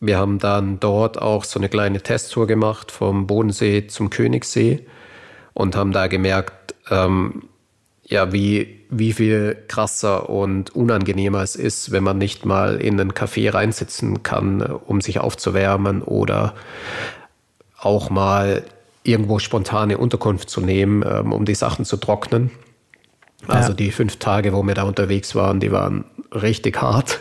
Wir 0.01 0.16
haben 0.16 0.39
dann 0.39 0.81
dort 0.81 1.20
auch 1.20 1.45
so 1.45 1.59
eine 1.59 1.68
kleine 1.68 2.01
Testtour 2.01 2.47
gemacht 2.47 2.93
vom 2.93 3.26
Bodensee 3.26 3.89
zum 3.89 4.09
Königssee 4.09 4.87
und 5.53 5.76
haben 5.76 5.93
da 5.93 6.07
gemerkt, 6.07 6.74
ähm, 6.91 7.43
ja, 8.09 8.33
wie, 8.33 8.81
wie 8.89 9.13
viel 9.13 9.57
krasser 9.69 10.31
und 10.31 10.75
unangenehmer 10.75 11.43
es 11.43 11.57
ist, 11.57 11.93
wenn 11.93 12.03
man 12.03 12.19
nicht 12.19 12.47
mal 12.47 12.81
in 12.81 12.99
einen 12.99 13.13
Café 13.13 13.53
reinsitzen 13.53 14.23
kann, 14.23 14.63
um 14.63 15.01
sich 15.03 15.21
aufzuwärmen 15.21 16.03
oder 16.03 16.55
auch 17.79 18.09
mal 18.11 18.65
irgendwo 19.03 19.39
spontane 19.39 19.99
Unterkunft 19.99 20.49
zu 20.51 20.61
nehmen, 20.61 21.05
ähm, 21.07 21.33
um 21.33 21.45
die 21.45 21.55
Sachen 21.55 21.85
zu 21.85 21.99
trocknen. 21.99 22.51
Also 23.47 23.71
ja. 23.71 23.75
die 23.75 23.91
fünf 23.91 24.17
Tage, 24.17 24.53
wo 24.53 24.63
wir 24.63 24.75
da 24.75 24.83
unterwegs 24.83 25.35
waren, 25.35 25.61
die 25.61 25.71
waren 25.71 26.05
richtig 26.33 26.81
hart 26.81 27.21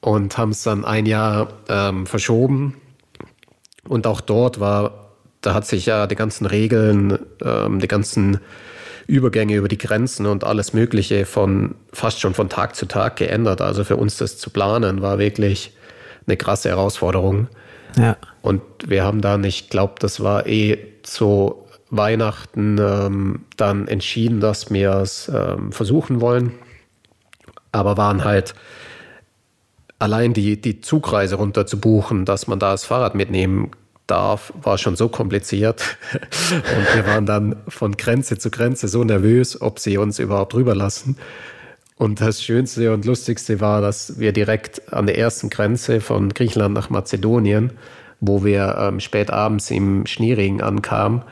und 0.00 0.36
haben 0.36 0.50
es 0.50 0.62
dann 0.62 0.84
ein 0.84 1.06
Jahr 1.06 1.48
ähm, 1.68 2.06
verschoben. 2.06 2.74
Und 3.86 4.06
auch 4.06 4.22
dort 4.22 4.60
war, 4.60 5.12
da 5.42 5.54
hat 5.54 5.66
sich 5.66 5.86
ja 5.86 6.06
die 6.06 6.16
ganzen 6.16 6.46
Regeln, 6.46 7.18
ähm, 7.42 7.80
die 7.80 7.88
ganzen 7.88 8.40
Übergänge 9.06 9.56
über 9.56 9.68
die 9.68 9.78
Grenzen 9.78 10.26
und 10.26 10.44
alles 10.44 10.72
Mögliche 10.72 11.26
von 11.26 11.74
fast 11.92 12.20
schon 12.20 12.34
von 12.34 12.48
Tag 12.48 12.74
zu 12.74 12.86
Tag 12.86 13.16
geändert. 13.16 13.60
Also 13.60 13.84
für 13.84 13.96
uns 13.96 14.16
das 14.16 14.38
zu 14.38 14.50
planen 14.50 15.02
war 15.02 15.18
wirklich 15.18 15.72
eine 16.26 16.36
krasse 16.36 16.70
Herausforderung. 16.70 17.48
Ja. 17.96 18.16
Und 18.42 18.62
wir 18.86 19.04
haben 19.04 19.20
dann, 19.20 19.44
ich 19.44 19.70
glaube, 19.70 19.94
das 19.98 20.22
war 20.22 20.46
eh 20.46 20.78
zu 21.02 21.64
Weihnachten 21.90 22.78
ähm, 22.78 23.44
dann 23.56 23.86
entschieden, 23.88 24.40
dass 24.40 24.70
wir 24.70 24.94
es 24.94 25.28
ähm, 25.28 25.70
versuchen 25.70 26.20
wollen. 26.20 26.52
Aber 27.72 27.96
waren 27.96 28.24
halt 28.24 28.54
allein 29.98 30.32
die, 30.32 30.60
die 30.60 30.80
Zugreise 30.80 31.36
runter 31.36 31.66
zu 31.66 31.78
buchen, 31.78 32.24
dass 32.24 32.46
man 32.46 32.58
da 32.58 32.72
das 32.72 32.84
Fahrrad 32.84 33.14
mitnehmen 33.14 33.70
darf, 34.06 34.52
war 34.60 34.78
schon 34.78 34.96
so 34.96 35.08
kompliziert. 35.08 35.96
Und 36.12 36.94
wir 36.94 37.06
waren 37.06 37.26
dann 37.26 37.56
von 37.68 37.96
Grenze 37.96 38.38
zu 38.38 38.50
Grenze 38.50 38.88
so 38.88 39.04
nervös, 39.04 39.60
ob 39.60 39.78
sie 39.78 39.98
uns 39.98 40.18
überhaupt 40.18 40.54
rüberlassen. 40.54 41.16
Und 41.96 42.20
das 42.20 42.42
Schönste 42.42 42.92
und 42.92 43.04
Lustigste 43.04 43.60
war, 43.60 43.80
dass 43.80 44.18
wir 44.18 44.32
direkt 44.32 44.92
an 44.92 45.06
der 45.06 45.16
ersten 45.16 45.48
Grenze 45.48 46.00
von 46.00 46.30
Griechenland 46.30 46.74
nach 46.74 46.90
Mazedonien, 46.90 47.72
wo 48.20 48.44
wir 48.44 48.76
ähm, 48.78 48.98
spät 48.98 49.30
abends 49.30 49.70
im 49.70 50.04
Schneeregen 50.06 50.60
ankamen, 50.60 51.22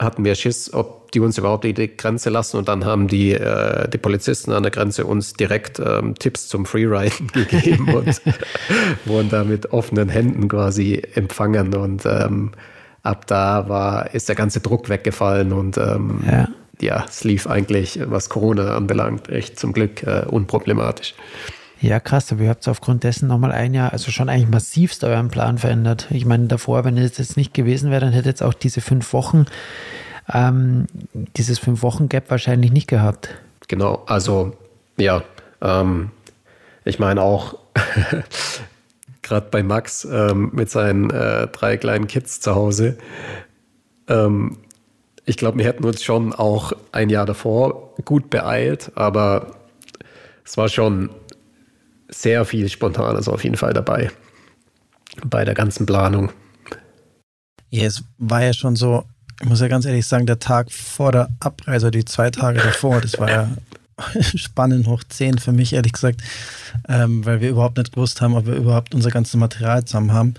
hatten 0.00 0.24
wir 0.24 0.34
Schiss, 0.34 0.72
ob 0.74 1.10
die 1.12 1.20
uns 1.20 1.38
überhaupt 1.38 1.64
die 1.64 1.96
Grenze 1.96 2.30
lassen. 2.30 2.58
Und 2.58 2.68
dann 2.68 2.84
haben 2.84 3.08
die, 3.08 3.32
äh, 3.32 3.88
die 3.88 3.98
Polizisten 3.98 4.52
an 4.52 4.62
der 4.62 4.72
Grenze 4.72 5.06
uns 5.06 5.32
direkt 5.32 5.80
ähm, 5.80 6.14
Tipps 6.14 6.48
zum 6.48 6.66
Freeriden 6.66 7.28
gegeben 7.32 7.94
und 7.94 8.20
wurden 9.06 9.30
da 9.30 9.44
mit 9.44 9.72
offenen 9.72 10.08
Händen 10.08 10.48
quasi 10.48 11.02
empfangen. 11.14 11.74
Und 11.74 12.04
ähm, 12.04 12.52
ab 13.02 13.26
da 13.26 13.68
war, 13.68 14.14
ist 14.14 14.28
der 14.28 14.36
ganze 14.36 14.60
Druck 14.60 14.88
weggefallen 14.88 15.52
und 15.52 15.78
ähm, 15.78 16.20
ja. 16.26 16.48
ja. 16.80 17.04
es 17.08 17.24
lief 17.24 17.46
eigentlich, 17.46 17.98
was 18.04 18.28
Corona 18.28 18.76
anbelangt, 18.76 19.28
echt 19.28 19.58
zum 19.58 19.72
Glück 19.72 20.02
äh, 20.02 20.24
unproblematisch. 20.28 21.14
Ja, 21.80 22.00
krass, 22.00 22.32
aber 22.32 22.42
ihr 22.42 22.48
habt 22.48 22.66
aufgrund 22.68 23.04
dessen 23.04 23.28
nochmal 23.28 23.52
ein 23.52 23.74
Jahr, 23.74 23.92
also 23.92 24.10
schon 24.10 24.28
eigentlich 24.28 24.48
massivst 24.48 25.04
euren 25.04 25.28
Plan 25.28 25.58
verändert. 25.58 26.06
Ich 26.10 26.24
meine, 26.24 26.46
davor, 26.46 26.84
wenn 26.84 26.96
es 26.96 27.18
jetzt 27.18 27.36
nicht 27.36 27.52
gewesen 27.52 27.90
wäre, 27.90 28.00
dann 28.00 28.12
hättet 28.12 28.26
ihr 28.26 28.30
jetzt 28.30 28.42
auch 28.42 28.54
diese 28.54 28.80
fünf 28.80 29.12
Wochen, 29.12 29.44
ähm, 30.32 30.86
dieses 31.36 31.58
fünf 31.58 31.82
Wochen 31.82 32.08
Gap 32.08 32.30
wahrscheinlich 32.30 32.72
nicht 32.72 32.88
gehabt. 32.88 33.28
Genau, 33.68 34.02
also 34.06 34.56
ja, 34.96 35.22
ähm, 35.60 36.10
ich 36.84 36.98
meine 36.98 37.20
auch 37.20 37.56
gerade 39.22 39.48
bei 39.50 39.62
Max 39.62 40.04
ähm, 40.04 40.50
mit 40.54 40.70
seinen 40.70 41.10
äh, 41.10 41.48
drei 41.48 41.76
kleinen 41.76 42.06
Kids 42.06 42.40
zu 42.40 42.54
Hause. 42.54 42.96
Ähm, 44.08 44.58
ich 45.26 45.36
glaube, 45.36 45.58
wir 45.58 45.66
hätten 45.66 45.84
uns 45.84 46.02
schon 46.02 46.32
auch 46.32 46.72
ein 46.92 47.10
Jahr 47.10 47.26
davor 47.26 47.94
gut 48.04 48.30
beeilt, 48.30 48.92
aber 48.94 49.56
es 50.44 50.56
war 50.56 50.68
schon 50.68 51.10
sehr 52.08 52.44
viel 52.44 52.68
Spontanes 52.68 53.28
auf 53.28 53.44
jeden 53.44 53.56
Fall 53.56 53.72
dabei 53.72 54.10
bei 55.24 55.44
der 55.44 55.54
ganzen 55.54 55.86
Planung. 55.86 56.30
Ja, 57.70 57.84
es 57.84 58.04
war 58.18 58.42
ja 58.42 58.52
schon 58.52 58.76
so, 58.76 59.04
ich 59.40 59.48
muss 59.48 59.60
ja 59.60 59.68
ganz 59.68 59.84
ehrlich 59.84 60.06
sagen, 60.06 60.26
der 60.26 60.38
Tag 60.38 60.70
vor 60.72 61.12
der 61.12 61.28
Abreise, 61.40 61.90
die 61.90 62.04
zwei 62.04 62.30
Tage 62.30 62.60
davor, 62.60 63.00
das 63.00 63.18
war 63.18 63.30
ja 63.30 63.50
spannend 64.20 64.86
hoch 64.86 65.02
10 65.08 65.38
für 65.38 65.52
mich, 65.52 65.72
ehrlich 65.72 65.92
gesagt, 65.92 66.22
ähm, 66.88 67.24
weil 67.24 67.40
wir 67.40 67.50
überhaupt 67.50 67.78
nicht 67.78 67.92
gewusst 67.92 68.20
haben, 68.20 68.34
ob 68.34 68.46
wir 68.46 68.54
überhaupt 68.54 68.94
unser 68.94 69.10
ganzes 69.10 69.34
Material 69.34 69.84
zusammen 69.84 70.12
haben. 70.12 70.34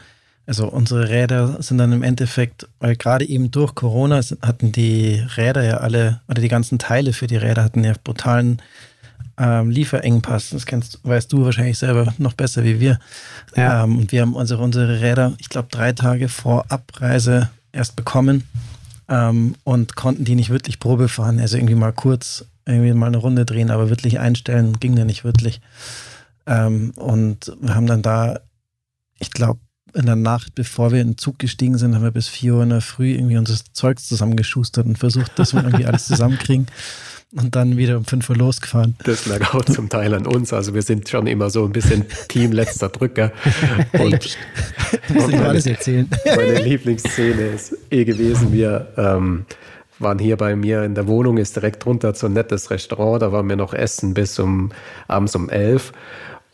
Also 0.45 0.67
unsere 0.67 1.09
Räder 1.09 1.61
sind 1.61 1.77
dann 1.77 1.91
im 1.91 2.03
Endeffekt, 2.03 2.69
weil 2.79 2.95
gerade 2.95 3.27
eben 3.27 3.51
durch 3.51 3.75
Corona 3.75 4.21
hatten 4.41 4.71
die 4.71 5.21
Räder 5.35 5.63
ja 5.63 5.77
alle, 5.77 6.21
oder 6.29 6.41
die 6.41 6.47
ganzen 6.47 6.79
Teile 6.79 7.11
für 7.11 7.27
die 7.27 7.35
Räder 7.35 7.65
hatten 7.65 7.83
ja 7.83 7.93
brutalen 8.01 8.61
ähm, 9.37 9.69
Lieferengpass. 9.69 10.49
Das 10.49 10.65
kennst, 10.65 10.99
weißt 11.03 11.31
du 11.31 11.45
wahrscheinlich 11.45 11.77
selber 11.77 12.13
noch 12.17 12.33
besser 12.33 12.63
wie 12.63 12.79
wir. 12.79 12.99
Ja. 13.55 13.83
Ähm, 13.83 13.97
und 13.97 14.11
wir 14.11 14.21
haben 14.21 14.35
unsere, 14.35 14.63
unsere 14.63 15.01
Räder, 15.01 15.33
ich 15.37 15.49
glaube, 15.49 15.69
drei 15.71 15.93
Tage 15.93 16.29
vor 16.29 16.65
Abreise 16.69 17.49
erst 17.71 17.95
bekommen 17.95 18.47
ähm, 19.07 19.55
und 19.63 19.95
konnten 19.95 20.25
die 20.25 20.35
nicht 20.35 20.49
wirklich 20.49 20.79
Probe 20.79 21.07
fahren. 21.07 21.39
Also 21.39 21.57
irgendwie 21.57 21.75
mal 21.75 21.93
kurz 21.93 22.45
irgendwie 22.65 22.93
mal 22.93 23.07
eine 23.07 23.17
Runde 23.17 23.45
drehen, 23.45 23.71
aber 23.71 23.89
wirklich 23.89 24.19
einstellen 24.19 24.79
ging 24.79 24.95
da 24.95 25.05
nicht 25.05 25.23
wirklich. 25.23 25.61
Ähm, 26.45 26.91
und 26.95 27.55
wir 27.61 27.75
haben 27.75 27.87
dann 27.87 28.01
da, 28.01 28.39
ich 29.19 29.31
glaube, 29.31 29.59
in 29.93 30.05
der 30.05 30.15
Nacht, 30.15 30.53
bevor 30.53 30.91
wir 30.91 31.01
in 31.01 31.11
den 31.11 31.17
Zug 31.17 31.39
gestiegen 31.39 31.77
sind, 31.77 31.95
haben 31.95 32.03
wir 32.03 32.11
bis 32.11 32.27
4 32.27 32.55
Uhr 32.55 32.63
in 32.63 32.69
der 32.69 32.81
Früh 32.81 33.13
irgendwie 33.13 33.37
unser 33.37 33.55
Zeugs 33.71 34.07
zusammengeschustert 34.07 34.85
und 34.85 34.97
versucht, 34.97 35.39
dass 35.39 35.53
wir 35.53 35.63
irgendwie 35.63 35.85
alles 35.87 36.05
zusammenkriegen 36.05 36.67
und 37.35 37.55
dann 37.55 37.77
wieder 37.77 37.97
um 37.97 38.05
5 38.05 38.29
Uhr 38.29 38.35
losgefahren. 38.37 38.95
Das 39.03 39.25
lag 39.25 39.53
auch 39.53 39.65
zum 39.65 39.89
Teil 39.89 40.13
an 40.13 40.25
uns. 40.25 40.53
Also 40.53 40.73
wir 40.73 40.81
sind 40.81 41.09
schon 41.09 41.27
immer 41.27 41.49
so 41.49 41.65
ein 41.65 41.71
bisschen 41.71 42.05
Team 42.29 42.51
letzter 42.51 42.89
Drücker. 42.89 43.31
Und, 43.93 44.37
und 45.09 45.31
meine, 45.31 45.49
alles 45.49 45.65
erzählen. 45.65 46.09
meine 46.25 46.61
Lieblingsszene 46.61 47.47
ist 47.47 47.75
eh 47.91 48.05
gewesen, 48.05 48.53
wir 48.53 48.87
ähm, 48.97 49.45
waren 49.99 50.19
hier 50.19 50.37
bei 50.37 50.55
mir 50.55 50.83
in 50.83 50.95
der 50.95 51.07
Wohnung, 51.07 51.37
ist 51.37 51.55
direkt 51.55 51.83
drunter 51.83 52.13
so 52.13 52.27
ein 52.27 52.33
nettes 52.33 52.69
Restaurant, 52.71 53.21
da 53.21 53.31
waren 53.31 53.49
wir 53.49 53.55
noch 53.55 53.73
essen 53.73 54.13
bis 54.13 54.39
um 54.39 54.71
abends 55.07 55.35
um 55.35 55.49
elf. 55.49 55.91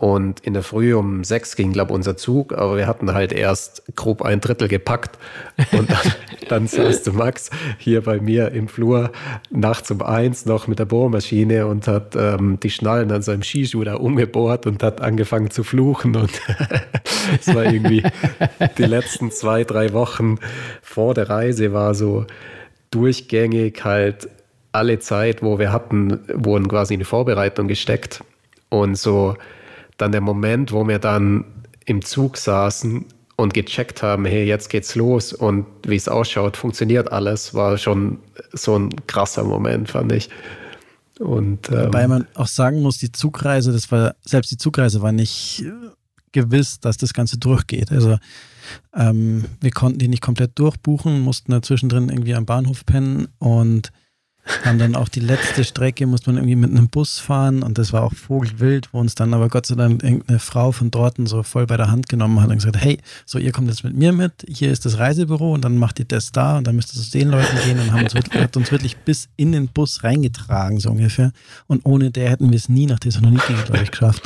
Und 0.04 0.42
in 0.42 0.54
der 0.54 0.64
Früh 0.64 0.94
um 0.94 1.24
sechs 1.24 1.56
ging, 1.56 1.72
glaube 1.72 1.92
ich, 1.92 1.96
unser 1.96 2.18
Zug, 2.18 2.52
aber 2.52 2.76
wir 2.76 2.88
hatten 2.88 3.14
halt 3.14 3.32
erst 3.32 3.84
grob 3.96 4.22
ein 4.22 4.42
Drittel 4.42 4.68
gepackt. 4.68 5.18
Und 5.72 5.90
dann, 5.90 6.14
dann 6.50 6.68
saß 6.68 7.04
du 7.04 7.14
Max 7.14 7.50
hier 7.78 8.02
bei 8.02 8.20
mir 8.20 8.52
im 8.52 8.68
Flur 8.68 9.14
nachts 9.50 9.92
um 9.92 10.02
eins 10.02 10.46
noch 10.46 10.68
mit 10.68 10.80
der 10.80 10.84
Bohrmaschine 10.84 11.68
und 11.68 11.88
hat 11.88 12.18
ähm, 12.18 12.60
die 12.62 12.70
Schnallen 12.70 13.14
an 13.14 13.22
seinem 13.22 13.44
Skischuh 13.44 13.86
da 13.86 13.96
umgebohrt 13.96 14.66
und 14.66 14.84
hat 14.84 15.00
angefangen 15.00 15.52
zu 15.52 15.64
fluchen. 15.64 16.18
Und 16.18 16.32
es 17.40 17.56
war 17.56 17.64
irgendwie 17.64 18.04
die 18.78 18.84
letzten 18.84 19.32
zwei, 19.32 19.64
drei 19.64 19.94
Wochen 19.94 20.38
vor 20.82 21.14
der 21.14 21.30
Reise 21.30 21.72
war 21.72 21.96
so 21.96 22.26
durchgängig 22.92 23.86
halt 23.86 24.28
alle 24.74 25.00
Zeit, 25.00 25.42
wo 25.42 25.60
wir 25.60 25.72
hatten, 25.72 26.20
wurden 26.34 26.68
quasi 26.68 26.96
in 26.96 27.00
die 27.00 27.06
Vorbereitung 27.06 27.70
gesteckt. 27.70 28.22
Und 28.68 28.98
so 28.98 29.38
dann 29.98 30.12
der 30.12 30.22
Moment, 30.22 30.72
wo 30.72 30.88
wir 30.88 31.00
dann 31.00 31.46
im 31.86 32.04
Zug 32.04 32.38
saßen 32.38 33.06
und 33.36 33.54
gecheckt 33.54 34.04
haben, 34.04 34.26
hey, 34.26 34.46
jetzt 34.46 34.70
geht's 34.70 34.96
los 34.96 35.34
und 35.34 35.66
wie 35.86 35.96
es 35.96 36.08
ausschaut, 36.08 36.58
funktioniert 36.58 37.12
alles, 37.12 37.54
war 37.54 37.78
schon 37.78 38.20
so 38.54 38.78
ein 38.78 38.90
krasser 39.08 39.44
Moment, 39.44 39.90
fand 39.90 40.12
ich. 40.12 40.30
Und, 41.20 41.70
ähm, 41.70 41.86
Wobei 41.86 42.08
man 42.08 42.28
auch 42.36 42.48
sagen 42.48 42.82
muss, 42.82 42.98
die 42.98 43.12
Zugreise, 43.12 43.72
das 43.72 43.92
war, 43.92 44.16
selbst 44.26 44.52
die 44.52 44.58
Zugreise 44.58 45.02
war 45.02 45.12
nicht 45.12 45.64
gewiss, 46.32 46.80
dass 46.80 46.98
das 46.98 47.14
Ganze 47.14 47.38
durchgeht. 47.38 47.92
Also 47.92 48.18
ähm, 48.96 49.46
wir 49.62 49.72
konnten 49.72 50.00
die 50.00 50.08
nicht 50.08 50.22
komplett 50.22 50.58
durchbuchen, 50.60 51.22
mussten 51.22 51.52
da 51.52 51.62
zwischendrin 51.62 52.10
irgendwie 52.10 52.36
am 52.36 52.46
Bahnhof 52.46 52.86
pennen 52.86 53.28
und 53.40 53.92
haben 54.64 54.78
dann 54.78 54.96
auch 54.96 55.08
die 55.08 55.20
letzte 55.20 55.64
Strecke, 55.64 56.06
musste 56.06 56.30
man 56.30 56.38
irgendwie 56.38 56.56
mit 56.56 56.72
einem 56.72 56.90
Bus 56.90 57.20
fahren 57.20 57.64
und 57.64 57.78
das 57.78 57.94
war 57.94 58.04
auch 58.04 58.14
vogelwild, 58.14 58.90
wo 58.92 59.00
uns 59.00 59.16
dann 59.16 59.34
aber 59.34 59.48
Gott 59.50 59.66
sei 59.66 59.76
Dank 59.76 60.04
irgendeine 60.04 60.40
Frau 60.40 60.72
von 60.72 60.92
dort 60.92 61.16
so 61.26 61.44
voll 61.44 61.66
bei 61.66 61.78
der 61.78 61.90
Hand 61.90 62.10
genommen 62.10 62.42
hat 62.42 62.50
und 62.50 62.56
gesagt, 62.56 62.78
hey, 62.78 63.00
so 63.26 63.38
ihr 63.38 63.52
kommt 63.52 63.70
jetzt 63.70 63.84
mit 63.84 63.96
mir 63.96 64.12
mit, 64.12 64.46
hier 64.48 64.72
ist 64.72 64.86
das 64.86 64.98
Reisebüro 64.98 65.54
und 65.54 65.64
dann 65.64 65.78
macht 65.78 66.00
ihr 66.00 66.06
das 66.06 66.32
da 66.32 66.58
und 66.58 66.68
dann 66.68 66.76
müsst 66.76 66.94
ihr 66.96 67.02
zu 67.02 67.12
den 67.12 67.30
Leuten 67.30 67.56
gehen 67.66 67.80
und 67.80 67.92
haben 67.92 68.04
uns, 68.04 68.16
hat 68.16 68.58
uns 68.58 68.72
wirklich 68.72 68.98
bis 68.98 69.30
in 69.38 69.52
den 69.52 69.68
Bus 69.68 70.04
reingetragen, 70.04 70.80
so 70.80 70.90
ungefähr. 70.92 71.32
Und 71.68 71.86
ohne 71.86 72.12
der 72.12 72.30
hätten 72.30 72.50
wir 72.50 72.58
es 72.58 72.70
nie 72.70 72.86
nach 72.86 73.00
Thessaloniki, 73.00 73.54
glaube 73.66 73.84
ich, 73.84 73.92
geschafft. 73.92 74.24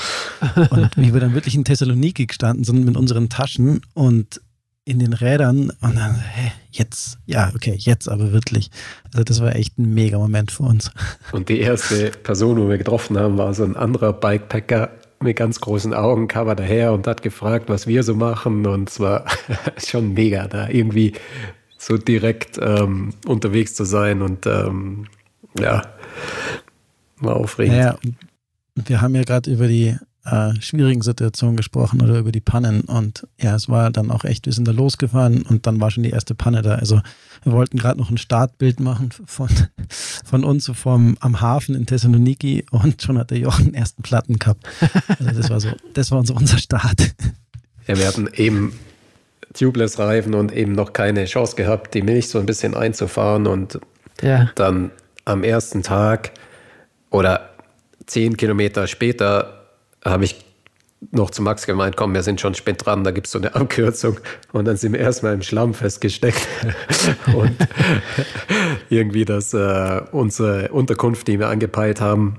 Und 0.70 0.98
wie 0.98 1.14
wir 1.14 1.20
dann 1.20 1.34
wirklich 1.34 1.56
in 1.56 1.66
Thessaloniki 1.66 2.26
gestanden 2.26 2.64
sind 2.64 2.86
mit 2.86 2.98
unseren 2.98 3.30
Taschen 3.30 3.82
und 3.94 4.42
in 4.88 5.00
den 5.00 5.12
Rädern 5.12 5.72
und 5.82 5.98
dann, 5.98 6.16
hä, 6.16 6.54
jetzt, 6.72 7.20
ja, 7.26 7.52
okay, 7.54 7.76
jetzt 7.78 8.08
aber 8.08 8.32
wirklich. 8.32 8.72
Also 9.12 9.26
das 9.26 9.42
war 9.42 9.54
echt 9.54 9.78
ein 9.78 9.94
mega 9.94 10.18
Moment 10.18 10.50
für 10.50 10.64
uns. 10.64 10.92
Und 11.34 11.50
die 11.50 11.60
erste 11.60 12.12
Person, 12.12 12.58
wo 12.58 12.70
wir 12.70 12.78
getroffen 12.78 13.18
haben, 13.20 13.38
war 13.38 13.54
so 13.54 13.66
ein 13.66 13.76
anderer 13.76 14.14
Bikepacker 14.14 14.90
mit 15.20 15.36
ganz 15.36 15.60
großen 15.60 15.94
Augen, 15.94 16.30
kam 16.30 16.48
er 16.48 16.56
daher 16.56 16.94
und 16.94 17.06
hat 17.06 17.22
gefragt, 17.22 17.68
was 17.68 17.86
wir 17.86 18.02
so 18.04 18.16
machen 18.16 18.66
und 18.66 18.90
es 18.90 19.02
war 19.02 19.26
schon 19.78 20.14
mega, 20.14 20.48
da 20.48 20.70
irgendwie 20.70 21.14
so 21.78 21.98
direkt 21.98 22.58
ähm, 22.62 23.14
unterwegs 23.26 23.74
zu 23.74 23.84
sein 23.84 24.22
und 24.22 24.46
ähm, 24.46 25.08
ja, 25.60 25.82
war 27.20 27.36
aufregend. 27.36 27.78
Naja, 27.78 27.98
wir 28.76 29.02
haben 29.02 29.16
ja 29.16 29.24
gerade 29.24 29.52
über 29.52 29.68
die 29.68 29.98
äh, 30.30 30.62
schwierigen 30.62 31.02
Situationen 31.02 31.56
gesprochen 31.56 32.02
oder 32.02 32.20
über 32.20 32.32
die 32.32 32.42
Pannen. 32.42 32.82
Und 32.82 33.28
ja, 33.40 33.56
es 33.56 33.70
war 33.70 33.92
dann 33.92 34.12
auch 34.12 34.26
echt, 34.26 34.46
wir 34.46 34.54
sind 34.54 34.68
da 34.68 34.72
losgefahren 34.72 35.44
und 35.44 35.66
dann 35.68 35.80
war 35.80 35.90
schon 35.90 36.04
die 36.04 36.10
erste 36.10 36.36
Panne 36.36 36.62
da. 36.62 36.76
Also 36.76 37.02
wir 37.44 37.54
wollten 37.54 37.78
gerade 37.78 38.00
noch 38.00 38.10
ein 38.10 38.18
Startbild 38.18 38.80
machen 38.80 39.12
von, 39.26 39.50
von 40.26 40.44
uns 40.44 40.70
vom, 40.74 41.18
am 41.22 41.40
Hafen 41.40 41.76
in 41.76 41.86
Thessaloniki 41.86 42.66
und 42.72 43.02
schon 43.02 43.18
hat 43.18 43.32
der 43.32 43.40
Jochen 43.40 43.66
den 43.66 43.74
ersten 43.74 44.04
Platten 44.04 44.38
gehabt. 44.38 44.68
Also 45.20 45.32
das 45.32 45.50
war 45.50 45.60
so, 45.60 45.70
das 45.94 46.12
war 46.12 46.20
unser, 46.20 46.36
unser 46.36 46.58
Start. 46.58 47.16
Ja, 47.88 47.98
wir 47.98 48.08
hatten 48.08 48.28
eben 48.34 48.74
Tubeless-Reifen 49.54 50.34
und 50.34 50.52
eben 50.52 50.74
noch 50.74 50.94
keine 50.94 51.26
Chance 51.26 51.56
gehabt, 51.56 51.94
die 51.94 52.02
Milch 52.02 52.28
so 52.28 52.40
ein 52.40 52.46
bisschen 52.46 52.76
einzufahren 52.76 53.48
und 53.48 53.80
ja. 54.22 54.52
dann 54.56 54.92
am 55.26 55.44
ersten 55.44 55.84
Tag 55.84 56.32
oder 57.10 57.50
zehn 58.06 58.36
Kilometer 58.36 58.88
später 58.88 59.57
habe 60.10 60.26
ich 60.26 60.44
noch 61.12 61.30
zu 61.30 61.42
Max 61.42 61.66
gemeint, 61.66 61.96
komm, 61.96 62.14
wir 62.14 62.24
sind 62.24 62.42
schon 62.42 62.56
spät 62.56 62.86
dran, 62.86 63.04
da 63.04 63.12
gibt 63.12 63.28
es 63.28 63.34
so 63.34 63.40
eine 63.40 63.54
Abkürzung. 63.54 64.20
Und 64.52 64.66
dann 64.66 64.78
sind 64.78 64.94
wir 64.94 65.00
erstmal 65.00 65.34
im 65.34 65.44
Schlamm 65.44 65.74
festgesteckt. 65.74 66.48
und 67.36 67.56
irgendwie 68.90 69.26
das, 69.26 69.54
äh, 69.54 70.02
unsere 70.12 70.70
Unterkunft, 70.70 71.28
die 71.28 71.40
wir 71.40 71.50
angepeilt 71.50 72.02
haben, 72.02 72.38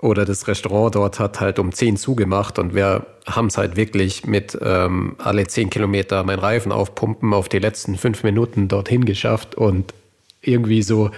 oder 0.00 0.24
das 0.24 0.46
Restaurant 0.46 0.94
dort 0.94 1.18
hat 1.18 1.40
halt 1.40 1.58
um 1.58 1.72
10 1.72 1.96
zugemacht 1.96 2.58
und 2.58 2.74
wir 2.74 3.06
haben 3.26 3.48
es 3.48 3.58
halt 3.58 3.76
wirklich 3.76 4.26
mit 4.26 4.56
ähm, 4.62 5.16
alle 5.18 5.46
10 5.46 5.70
Kilometer 5.70 6.22
mein 6.22 6.38
Reifen 6.38 6.70
aufpumpen 6.70 7.34
auf 7.34 7.48
die 7.48 7.58
letzten 7.58 7.96
fünf 7.96 8.22
Minuten 8.22 8.68
dorthin 8.68 9.04
geschafft 9.04 9.56
und 9.56 9.92
irgendwie 10.40 10.82
so, 10.82 11.10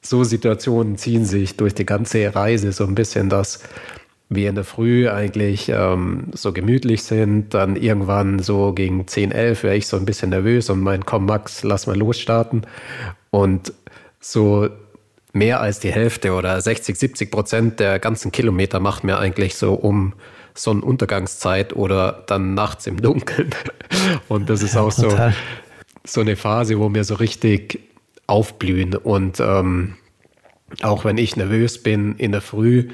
so 0.00 0.24
Situationen 0.24 0.98
ziehen 0.98 1.24
sich 1.24 1.56
durch 1.56 1.74
die 1.74 1.86
ganze 1.86 2.34
Reise 2.34 2.72
so 2.72 2.84
ein 2.84 2.96
bisschen, 2.96 3.28
dass 3.28 3.60
wir 4.34 4.48
in 4.48 4.54
der 4.54 4.64
Früh 4.64 5.08
eigentlich 5.08 5.68
ähm, 5.68 6.28
so 6.32 6.52
gemütlich 6.52 7.02
sind. 7.02 7.54
Dann 7.54 7.76
irgendwann 7.76 8.38
so 8.38 8.72
gegen 8.72 9.06
10, 9.06 9.32
11 9.32 9.62
wäre 9.62 9.76
ich 9.76 9.86
so 9.86 9.96
ein 9.96 10.04
bisschen 10.04 10.30
nervös 10.30 10.70
und 10.70 10.80
mein, 10.80 11.04
komm 11.04 11.26
Max, 11.26 11.62
lass 11.62 11.86
mal 11.86 11.96
losstarten. 11.96 12.66
Und 13.30 13.72
so 14.20 14.68
mehr 15.32 15.60
als 15.60 15.80
die 15.80 15.92
Hälfte 15.92 16.32
oder 16.32 16.60
60, 16.60 16.96
70 16.96 17.30
Prozent 17.30 17.80
der 17.80 17.98
ganzen 17.98 18.32
Kilometer 18.32 18.80
macht 18.80 19.04
mir 19.04 19.18
eigentlich 19.18 19.54
so 19.54 19.74
um 19.74 20.14
Sonnenuntergangszeit 20.54 21.74
oder 21.74 22.24
dann 22.26 22.54
nachts 22.54 22.86
im 22.86 23.00
Dunkeln. 23.00 23.50
Und 24.28 24.50
das 24.50 24.62
ist 24.62 24.74
ja, 24.74 24.82
auch 24.82 24.92
so, 24.92 25.16
so 26.04 26.20
eine 26.20 26.36
Phase, 26.36 26.78
wo 26.78 26.92
wir 26.92 27.04
so 27.04 27.14
richtig 27.14 27.80
aufblühen. 28.26 28.94
Und 28.94 29.40
ähm, 29.40 29.96
auch 30.82 31.04
wenn 31.04 31.18
ich 31.18 31.36
nervös 31.36 31.82
bin 31.82 32.16
in 32.16 32.32
der 32.32 32.40
Früh, 32.40 32.88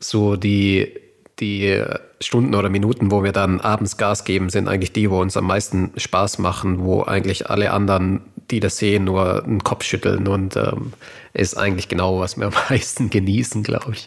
so 0.00 0.36
die, 0.36 0.92
die 1.38 1.82
Stunden 2.20 2.54
oder 2.54 2.68
Minuten, 2.68 3.10
wo 3.10 3.22
wir 3.22 3.32
dann 3.32 3.60
abends 3.60 3.96
Gas 3.96 4.24
geben, 4.24 4.50
sind 4.50 4.68
eigentlich 4.68 4.92
die, 4.92 5.10
wo 5.10 5.20
uns 5.20 5.36
am 5.36 5.46
meisten 5.46 5.92
Spaß 5.96 6.38
machen, 6.38 6.80
wo 6.84 7.02
eigentlich 7.02 7.48
alle 7.48 7.72
anderen, 7.72 8.20
die 8.50 8.60
das 8.60 8.78
sehen, 8.78 9.04
nur 9.04 9.44
einen 9.44 9.64
Kopf 9.64 9.84
schütteln 9.84 10.26
und 10.26 10.56
ähm, 10.56 10.92
ist 11.32 11.56
eigentlich 11.56 11.88
genau, 11.88 12.18
was 12.18 12.36
wir 12.36 12.46
am 12.46 12.52
meisten 12.70 13.10
genießen, 13.10 13.62
glaube 13.62 13.92
ich. 13.92 14.06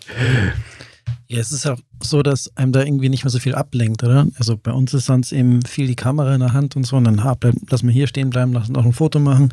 Ja, 1.28 1.40
es 1.40 1.52
ist 1.52 1.66
auch 1.66 1.80
so, 2.02 2.22
dass 2.22 2.56
einem 2.58 2.74
da 2.74 2.84
irgendwie 2.84 3.10
nicht 3.10 3.24
mehr 3.24 3.32
so 3.32 3.40
viel 3.40 3.56
ablenkt, 3.56 4.04
oder? 4.04 4.28
Also 4.38 4.58
bei 4.58 4.72
uns 4.72 4.94
ist 4.94 5.06
sonst 5.06 5.32
eben 5.32 5.64
viel 5.64 5.88
die 5.88 5.96
Kamera 5.96 6.36
in 6.36 6.42
der 6.42 6.54
Hand 6.54 6.76
und 6.76 6.84
so 6.84 6.98
und 6.98 7.06
dann 7.06 7.24
ha, 7.24 7.34
bleib, 7.34 7.56
lass 7.70 7.82
mal 7.82 7.92
hier 7.92 8.08
stehen 8.08 8.30
bleiben, 8.30 8.54
lass 8.54 8.70
noch 8.70 8.86
ein 8.86 8.94
Foto 8.94 9.20
machen, 9.20 9.52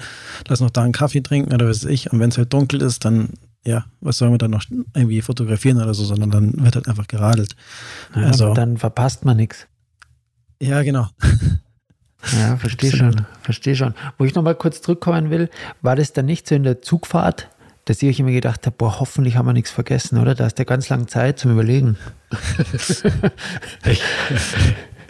lass 0.48 0.60
noch 0.60 0.70
da 0.70 0.82
einen 0.82 0.92
Kaffee 0.92 1.22
trinken 1.22 1.54
oder 1.54 1.68
was 1.68 1.84
weiß 1.84 1.90
ich. 1.90 2.12
Und 2.12 2.20
wenn 2.20 2.28
es 2.28 2.36
halt 2.36 2.52
dunkel 2.52 2.82
ist, 2.82 3.04
dann 3.04 3.30
ja, 3.64 3.84
was 4.00 4.16
sollen 4.16 4.32
wir 4.32 4.38
dann 4.38 4.52
noch 4.52 4.64
irgendwie 4.94 5.20
fotografieren 5.20 5.80
oder 5.80 5.94
so, 5.94 6.04
sondern 6.04 6.30
dann 6.30 6.64
wird 6.64 6.76
halt 6.76 6.88
einfach 6.88 7.06
geradelt. 7.06 7.56
Ja, 8.14 8.22
also, 8.22 8.54
dann 8.54 8.78
verpasst 8.78 9.24
man 9.24 9.36
nichts. 9.36 9.66
Ja, 10.60 10.82
genau. 10.82 11.08
Ja, 12.38 12.56
verstehe 12.58 12.92
schon, 12.94 13.26
verstehe 13.42 13.74
schon. 13.74 13.94
Wo 14.18 14.26
ich 14.26 14.34
nochmal 14.34 14.54
kurz 14.54 14.82
zurückkommen 14.82 15.30
will, 15.30 15.48
war 15.80 15.96
das 15.96 16.12
dann 16.12 16.26
nicht 16.26 16.46
so 16.46 16.54
in 16.54 16.64
der 16.64 16.82
Zugfahrt, 16.82 17.48
dass 17.86 18.02
ich 18.02 18.08
euch 18.10 18.20
immer 18.20 18.30
gedacht 18.30 18.66
habe, 18.66 18.76
boah, 18.76 19.00
hoffentlich 19.00 19.36
haben 19.36 19.46
wir 19.46 19.52
nichts 19.52 19.70
vergessen, 19.70 20.18
oder? 20.18 20.34
Da 20.34 20.46
ist 20.46 20.58
ja 20.58 20.64
ganz 20.64 20.88
lange 20.90 21.06
Zeit 21.06 21.38
zum 21.38 21.52
Überlegen. 21.52 21.96
ich, 23.86 24.02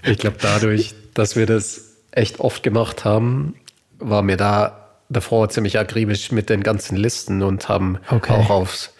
ich 0.04 0.18
glaube, 0.18 0.36
dadurch, 0.40 0.94
dass 1.14 1.34
wir 1.34 1.46
das 1.46 1.96
echt 2.12 2.38
oft 2.38 2.62
gemacht 2.62 3.04
haben, 3.04 3.54
war 3.98 4.22
mir 4.22 4.36
da 4.36 4.79
davor 5.10 5.50
ziemlich 5.50 5.78
akribisch 5.78 6.32
mit 6.32 6.48
den 6.48 6.62
ganzen 6.62 6.96
Listen 6.96 7.42
und 7.42 7.68
haben 7.68 7.98
okay. 8.10 8.32
auch 8.32 8.50
aufs, 8.50 8.94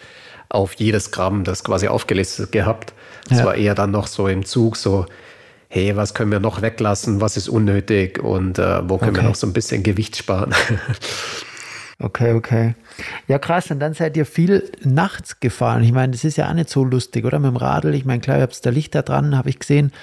auf 0.49 0.73
jedes 0.73 1.11
Gramm 1.11 1.43
das 1.43 1.63
quasi 1.63 1.87
aufgelistet 1.87 2.51
gehabt. 2.51 2.93
Es 3.29 3.39
ja. 3.39 3.45
war 3.45 3.55
eher 3.55 3.73
dann 3.73 3.91
noch 3.91 4.07
so 4.07 4.27
im 4.27 4.45
Zug 4.45 4.75
so, 4.75 5.05
hey, 5.69 5.95
was 5.95 6.13
können 6.13 6.31
wir 6.31 6.41
noch 6.41 6.61
weglassen, 6.61 7.21
was 7.21 7.37
ist 7.37 7.47
unnötig 7.47 8.21
und 8.21 8.59
äh, 8.59 8.87
wo 8.87 8.97
können 8.97 9.11
okay. 9.11 9.21
wir 9.21 9.29
noch 9.29 9.35
so 9.35 9.47
ein 9.47 9.53
bisschen 9.53 9.83
Gewicht 9.83 10.17
sparen. 10.17 10.53
okay, 11.99 12.33
okay. 12.33 12.75
Ja, 13.27 13.39
krass. 13.39 13.71
Und 13.71 13.79
dann 13.79 13.93
seid 13.93 14.17
ihr 14.17 14.25
viel 14.25 14.69
nachts 14.83 15.39
gefahren. 15.39 15.83
Ich 15.83 15.93
meine, 15.93 16.11
das 16.11 16.25
ist 16.25 16.35
ja 16.35 16.49
auch 16.49 16.53
nicht 16.53 16.69
so 16.69 16.83
lustig, 16.83 17.23
oder? 17.23 17.39
Mit 17.39 17.51
dem 17.51 17.55
Radl. 17.55 17.95
Ich 17.95 18.03
meine, 18.03 18.19
klar, 18.19 18.37
ihr 18.37 18.43
habt 18.43 18.65
da 18.65 18.69
Lichter 18.69 19.01
dran, 19.01 19.37
habe 19.37 19.49
ich 19.49 19.59
gesehen. 19.59 19.93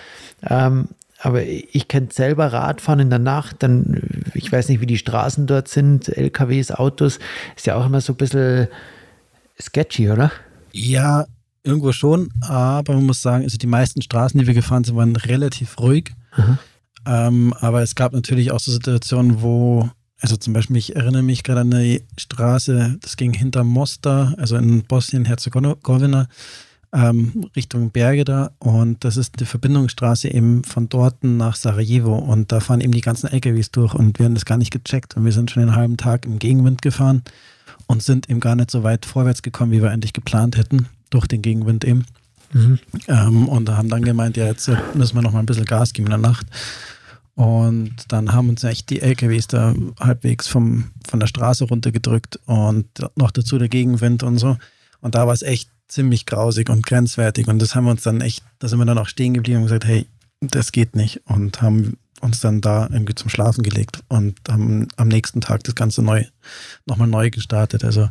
Ähm, 0.48 0.88
aber 1.20 1.42
ich 1.44 1.88
kenne 1.88 2.08
selber 2.12 2.52
Radfahren 2.52 3.00
in 3.00 3.10
der 3.10 3.18
Nacht, 3.18 3.56
dann, 3.62 4.02
ich 4.34 4.50
weiß 4.50 4.68
nicht, 4.68 4.80
wie 4.80 4.86
die 4.86 4.98
Straßen 4.98 5.46
dort 5.46 5.68
sind, 5.68 6.08
LKWs, 6.08 6.70
Autos, 6.70 7.18
ist 7.56 7.66
ja 7.66 7.74
auch 7.74 7.86
immer 7.86 8.00
so 8.00 8.12
ein 8.12 8.16
bisschen 8.16 8.68
sketchy, 9.60 10.10
oder? 10.10 10.30
Ja, 10.72 11.26
irgendwo 11.64 11.92
schon, 11.92 12.30
aber 12.40 12.94
man 12.94 13.06
muss 13.06 13.20
sagen, 13.20 13.42
also 13.42 13.58
die 13.58 13.66
meisten 13.66 14.00
Straßen, 14.00 14.38
die 14.38 14.46
wir 14.46 14.54
gefahren 14.54 14.84
sind, 14.84 14.96
waren 14.96 15.16
relativ 15.16 15.78
ruhig. 15.80 16.12
Ähm, 17.04 17.52
aber 17.60 17.82
es 17.82 17.94
gab 17.94 18.12
natürlich 18.12 18.52
auch 18.52 18.60
so 18.60 18.70
Situationen, 18.70 19.42
wo, 19.42 19.90
also 20.20 20.36
zum 20.36 20.52
Beispiel, 20.52 20.76
ich 20.76 20.94
erinnere 20.94 21.22
mich 21.22 21.42
gerade 21.42 21.62
an 21.62 21.74
eine 21.74 22.00
Straße, 22.16 22.96
das 23.00 23.16
ging 23.16 23.32
hinter 23.32 23.64
Mostar, 23.64 24.34
also 24.38 24.56
in 24.56 24.84
Bosnien-Herzegowina, 24.84 26.28
ähm, 26.92 27.46
Richtung 27.54 27.90
Berge 27.90 28.24
da 28.24 28.50
und 28.58 29.04
das 29.04 29.16
ist 29.16 29.40
die 29.40 29.44
Verbindungsstraße 29.44 30.28
eben 30.28 30.64
von 30.64 30.88
dort 30.88 31.22
nach 31.22 31.56
Sarajevo 31.56 32.16
und 32.16 32.50
da 32.50 32.60
fahren 32.60 32.80
eben 32.80 32.92
die 32.92 33.00
ganzen 33.00 33.28
LKWs 33.28 33.70
durch 33.70 33.94
und 33.94 34.18
wir 34.18 34.26
haben 34.26 34.34
das 34.34 34.44
gar 34.44 34.56
nicht 34.56 34.70
gecheckt 34.70 35.16
und 35.16 35.24
wir 35.24 35.32
sind 35.32 35.50
schon 35.50 35.62
einen 35.62 35.76
halben 35.76 35.96
Tag 35.96 36.24
im 36.24 36.38
Gegenwind 36.38 36.82
gefahren 36.82 37.22
und 37.86 38.02
sind 38.02 38.30
eben 38.30 38.40
gar 38.40 38.56
nicht 38.56 38.70
so 38.70 38.82
weit 38.82 39.06
vorwärts 39.06 39.42
gekommen, 39.42 39.72
wie 39.72 39.82
wir 39.82 39.90
eigentlich 39.90 40.12
geplant 40.12 40.56
hätten, 40.56 40.88
durch 41.10 41.26
den 41.26 41.42
Gegenwind 41.42 41.84
eben. 41.84 42.04
Mhm. 42.52 42.78
Ähm, 43.08 43.48
und 43.48 43.68
haben 43.68 43.88
dann 43.88 44.02
gemeint, 44.02 44.36
ja, 44.36 44.46
jetzt 44.46 44.70
müssen 44.94 45.16
wir 45.16 45.22
noch 45.22 45.32
mal 45.32 45.40
ein 45.40 45.46
bisschen 45.46 45.64
Gas 45.64 45.92
geben 45.92 46.06
in 46.06 46.22
der 46.22 46.30
Nacht. 46.30 46.46
Und 47.34 47.94
dann 48.08 48.32
haben 48.32 48.48
uns 48.48 48.64
echt 48.64 48.90
die 48.90 49.00
LKWs 49.00 49.46
da 49.46 49.74
halbwegs 50.00 50.48
vom, 50.48 50.90
von 51.08 51.20
der 51.20 51.28
Straße 51.28 51.64
runtergedrückt 51.64 52.40
und 52.46 52.86
noch 53.16 53.30
dazu 53.30 53.58
der 53.58 53.68
Gegenwind 53.68 54.22
und 54.22 54.38
so. 54.38 54.56
Und 55.00 55.14
da 55.14 55.26
war 55.26 55.34
es 55.34 55.42
echt 55.42 55.70
ziemlich 55.88 56.26
grausig 56.26 56.70
und 56.70 56.86
grenzwertig. 56.86 57.48
Und 57.48 57.60
das 57.60 57.74
haben 57.74 57.84
wir 57.84 57.90
uns 57.90 58.02
dann 58.02 58.20
echt, 58.20 58.44
da 58.58 58.68
sind 58.68 58.78
wir 58.78 58.84
dann 58.84 58.98
auch 58.98 59.08
stehen 59.08 59.34
geblieben 59.34 59.58
und 59.58 59.64
gesagt, 59.64 59.86
hey, 59.86 60.06
das 60.40 60.72
geht 60.72 60.94
nicht. 60.94 61.22
Und 61.26 61.60
haben 61.62 61.96
uns 62.20 62.40
dann 62.40 62.60
da 62.60 62.88
irgendwie 62.90 63.14
zum 63.14 63.30
Schlafen 63.30 63.62
gelegt 63.62 64.02
und 64.08 64.36
haben 64.48 64.88
am 64.96 65.08
nächsten 65.08 65.40
Tag 65.40 65.64
das 65.64 65.74
Ganze 65.74 66.02
neu, 66.02 66.24
nochmal 66.86 67.08
neu 67.08 67.30
gestartet. 67.30 67.84
Also 67.84 68.08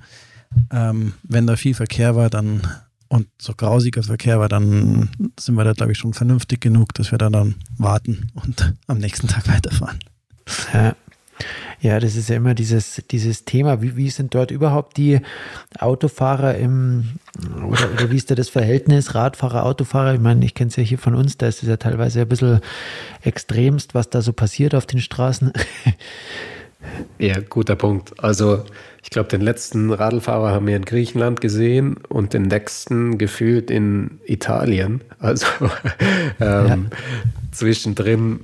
ähm, 0.72 1.14
wenn 1.24 1.48
da 1.48 1.56
viel 1.56 1.74
Verkehr 1.74 2.16
war, 2.16 2.30
dann 2.30 2.62
und 3.10 3.28
so 3.42 3.54
grausiger 3.54 4.04
Verkehr 4.04 4.40
war, 4.40 4.50
dann 4.50 5.10
sind 5.40 5.56
wir 5.56 5.64
da, 5.64 5.72
glaube 5.72 5.94
ich, 5.94 5.98
schon 5.98 6.14
vernünftig 6.14 6.60
genug, 6.60 6.94
dass 6.94 7.12
wir 7.12 7.18
da 7.18 7.30
dann 7.30 7.56
warten 7.78 8.32
und 8.34 8.74
am 8.88 8.98
nächsten 8.98 9.28
Tag 9.28 9.48
weiterfahren. 9.48 10.00
Ja. 10.74 10.96
Ja, 11.80 12.00
das 12.00 12.16
ist 12.16 12.30
ja 12.30 12.38
immer 12.38 12.56
dieses, 12.56 13.04
dieses 13.12 13.46
Thema. 13.46 13.82
Wie, 13.82 13.96
wie 13.96 14.10
sind 14.10 14.34
dort 14.34 14.50
überhaupt 14.50 14.98
die 14.98 15.20
Autofahrer 15.78 16.56
im, 16.56 17.20
oder, 17.68 17.92
oder 17.94 18.12
wie 18.12 18.18
ist 18.18 18.32
da 18.32 18.36
das 18.36 18.50
Verhältnis 18.50 19.14
Radfahrer, 19.14 19.66
Autofahrer? 19.66 20.16
Ich 20.16 20.20
meine, 20.20 20.44
ich 20.44 20.56
kenne 20.56 20.70
es 20.70 20.76
ja 20.76 20.84
hier 20.84 20.98
von 20.98 21.14
uns, 21.14 21.38
da 21.38 21.48
ist 21.48 21.62
es 21.62 21.70
ja 21.70 21.78
teilweise 21.78 22.22
ein 22.22 22.28
bisschen 22.28 22.62
extremst, 23.22 23.94
was 23.94 24.10
da 24.10 24.22
so 24.22 24.34
passiert 24.34 24.74
auf 24.74 24.86
den 24.86 25.02
Straßen. 25.02 25.54
Ja, 27.18 27.40
guter 27.40 27.76
Punkt. 27.76 28.14
Also 28.24 28.64
ich 29.04 29.10
glaube, 29.10 29.30
den 29.30 29.42
letzten 29.42 29.92
Radlfahrer 29.92 30.52
haben 30.52 30.68
wir 30.68 30.76
in 30.76 30.86
Griechenland 30.86 31.42
gesehen 31.42 31.98
und 32.08 32.34
den 32.34 32.44
nächsten 32.44 33.18
gefühlt 33.18 33.72
in 33.72 34.20
Italien. 34.26 35.02
Also 35.20 35.48
ähm, 36.40 36.68
ja. 36.68 36.78
zwischendrin 37.52 38.42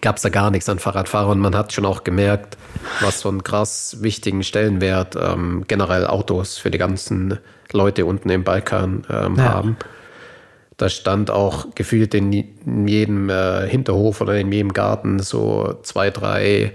gab 0.00 0.16
es 0.16 0.22
da 0.22 0.28
gar 0.28 0.50
nichts 0.50 0.68
an 0.68 0.78
Fahrradfahrern. 0.78 1.38
Man 1.38 1.56
hat 1.56 1.72
schon 1.72 1.84
auch 1.84 2.04
gemerkt, 2.04 2.56
was 3.00 3.20
so 3.20 3.28
einen 3.28 3.42
krass 3.42 3.96
wichtigen 4.00 4.42
Stellenwert 4.44 5.16
ähm, 5.16 5.64
generell 5.66 6.06
Autos 6.06 6.58
für 6.58 6.70
die 6.70 6.78
ganzen 6.78 7.38
Leute 7.72 8.06
unten 8.06 8.30
im 8.30 8.44
Balkan 8.44 9.04
ähm, 9.10 9.36
ja. 9.36 9.42
haben. 9.44 9.76
Da 10.76 10.88
stand 10.88 11.30
auch 11.30 11.74
gefühlt 11.74 12.14
in 12.14 12.32
jedem 12.86 13.28
äh, 13.28 13.68
Hinterhof 13.68 14.20
oder 14.20 14.36
in 14.38 14.50
jedem 14.50 14.72
Garten 14.72 15.18
so 15.18 15.78
zwei, 15.82 16.10
drei, 16.10 16.72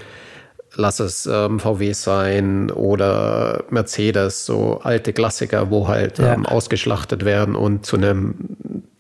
lass 0.76 1.00
es 1.00 1.26
ähm, 1.26 1.60
VW 1.60 1.94
sein 1.94 2.70
oder 2.70 3.64
Mercedes, 3.70 4.46
so 4.46 4.80
alte 4.84 5.12
Klassiker, 5.12 5.72
wo 5.72 5.88
halt 5.88 6.20
ja. 6.20 6.34
ähm, 6.34 6.46
ausgeschlachtet 6.46 7.26
werden 7.26 7.56
und 7.56 7.86
zu 7.86 7.96
einem 7.96 8.36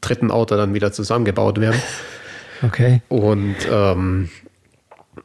dritten 0.01 0.31
Auto 0.31 0.55
dann 0.55 0.73
wieder 0.73 0.91
zusammengebaut 0.91 1.59
werden. 1.59 1.79
Okay. 2.63 3.01
Und 3.09 3.55
ähm, 3.69 4.29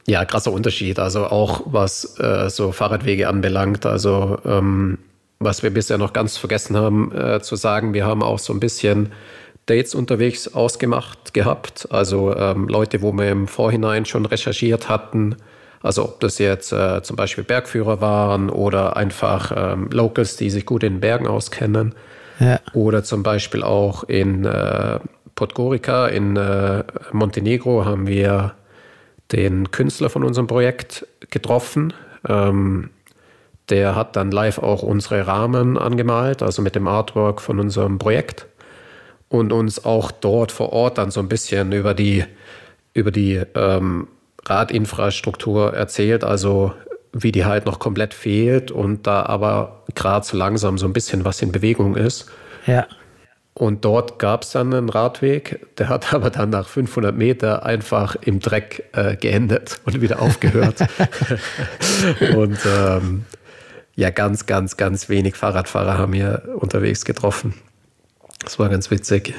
ja, 0.06 0.24
krasser 0.24 0.52
Unterschied. 0.52 0.98
Also 0.98 1.26
auch 1.26 1.62
was 1.66 2.18
äh, 2.18 2.48
so 2.50 2.72
Fahrradwege 2.72 3.28
anbelangt. 3.28 3.86
Also 3.86 4.38
ähm, 4.44 4.98
was 5.38 5.62
wir 5.62 5.70
bisher 5.70 5.98
noch 5.98 6.12
ganz 6.12 6.36
vergessen 6.36 6.76
haben 6.76 7.12
äh, 7.12 7.40
zu 7.40 7.56
sagen, 7.56 7.94
wir 7.94 8.06
haben 8.06 8.22
auch 8.22 8.38
so 8.38 8.52
ein 8.52 8.60
bisschen 8.60 9.12
Dates 9.66 9.94
unterwegs 9.94 10.48
ausgemacht 10.48 11.32
gehabt. 11.32 11.88
Also 11.90 12.36
ähm, 12.36 12.68
Leute, 12.68 13.02
wo 13.02 13.12
wir 13.12 13.30
im 13.30 13.48
Vorhinein 13.48 14.04
schon 14.04 14.26
recherchiert 14.26 14.88
hatten. 14.88 15.36
Also 15.82 16.04
ob 16.04 16.20
das 16.20 16.38
jetzt 16.38 16.72
äh, 16.72 17.02
zum 17.02 17.16
Beispiel 17.16 17.44
Bergführer 17.44 18.00
waren 18.00 18.50
oder 18.50 18.96
einfach 18.96 19.52
ähm, 19.56 19.88
Locals, 19.92 20.36
die 20.36 20.50
sich 20.50 20.66
gut 20.66 20.82
in 20.82 21.00
Bergen 21.00 21.26
auskennen. 21.26 21.94
Ja. 22.38 22.58
Oder 22.74 23.04
zum 23.04 23.22
Beispiel 23.22 23.62
auch 23.62 24.04
in 24.04 24.44
äh, 24.44 24.98
Podgorica 25.34 26.06
in 26.06 26.36
äh, 26.36 26.84
Montenegro 27.12 27.84
haben 27.84 28.06
wir 28.06 28.54
den 29.32 29.70
Künstler 29.70 30.10
von 30.10 30.24
unserem 30.24 30.46
Projekt 30.46 31.06
getroffen. 31.30 31.92
Ähm, 32.28 32.90
der 33.68 33.94
hat 33.94 34.16
dann 34.16 34.30
live 34.30 34.58
auch 34.58 34.82
unsere 34.82 35.26
Rahmen 35.26 35.78
angemalt, 35.78 36.42
also 36.42 36.60
mit 36.60 36.74
dem 36.74 36.88
Artwork 36.88 37.40
von 37.40 37.60
unserem 37.60 37.98
Projekt 37.98 38.46
und 39.28 39.52
uns 39.52 39.84
auch 39.84 40.10
dort 40.10 40.50
vor 40.50 40.72
Ort 40.72 40.98
dann 40.98 41.10
so 41.10 41.20
ein 41.20 41.28
bisschen 41.28 41.72
über 41.72 41.94
die, 41.94 42.24
über 42.94 43.12
die 43.12 43.40
ähm, 43.54 44.08
Radinfrastruktur 44.44 45.72
erzählt, 45.72 46.24
also 46.24 46.72
wie 47.12 47.32
die 47.32 47.44
halt 47.44 47.66
noch 47.66 47.78
komplett 47.78 48.14
fehlt 48.14 48.70
und 48.70 49.06
da 49.06 49.24
aber 49.24 49.82
gerade 49.94 50.26
so 50.26 50.36
langsam 50.36 50.78
so 50.78 50.86
ein 50.86 50.92
bisschen 50.92 51.24
was 51.24 51.40
in 51.42 51.52
Bewegung 51.52 51.96
ist. 51.96 52.26
Ja. 52.66 52.86
Und 53.54 53.84
dort 53.84 54.18
gab 54.18 54.44
es 54.44 54.52
dann 54.52 54.72
einen 54.72 54.88
Radweg, 54.88 55.66
der 55.76 55.88
hat 55.88 56.12
aber 56.14 56.30
dann 56.30 56.50
nach 56.50 56.68
500 56.68 57.16
Meter 57.16 57.64
einfach 57.64 58.16
im 58.16 58.40
Dreck 58.40 58.84
äh, 58.92 59.16
geendet 59.16 59.80
und 59.84 60.00
wieder 60.00 60.20
aufgehört. 60.20 60.86
und 62.34 62.58
ähm, 62.64 63.24
ja, 63.96 64.10
ganz, 64.10 64.46
ganz, 64.46 64.76
ganz 64.76 65.08
wenig 65.08 65.36
Fahrradfahrer 65.36 65.98
haben 65.98 66.12
wir 66.12 66.42
unterwegs 66.56 67.04
getroffen. 67.04 67.54
Das 68.42 68.58
war 68.58 68.68
ganz 68.68 68.90
witzig. 68.90 69.34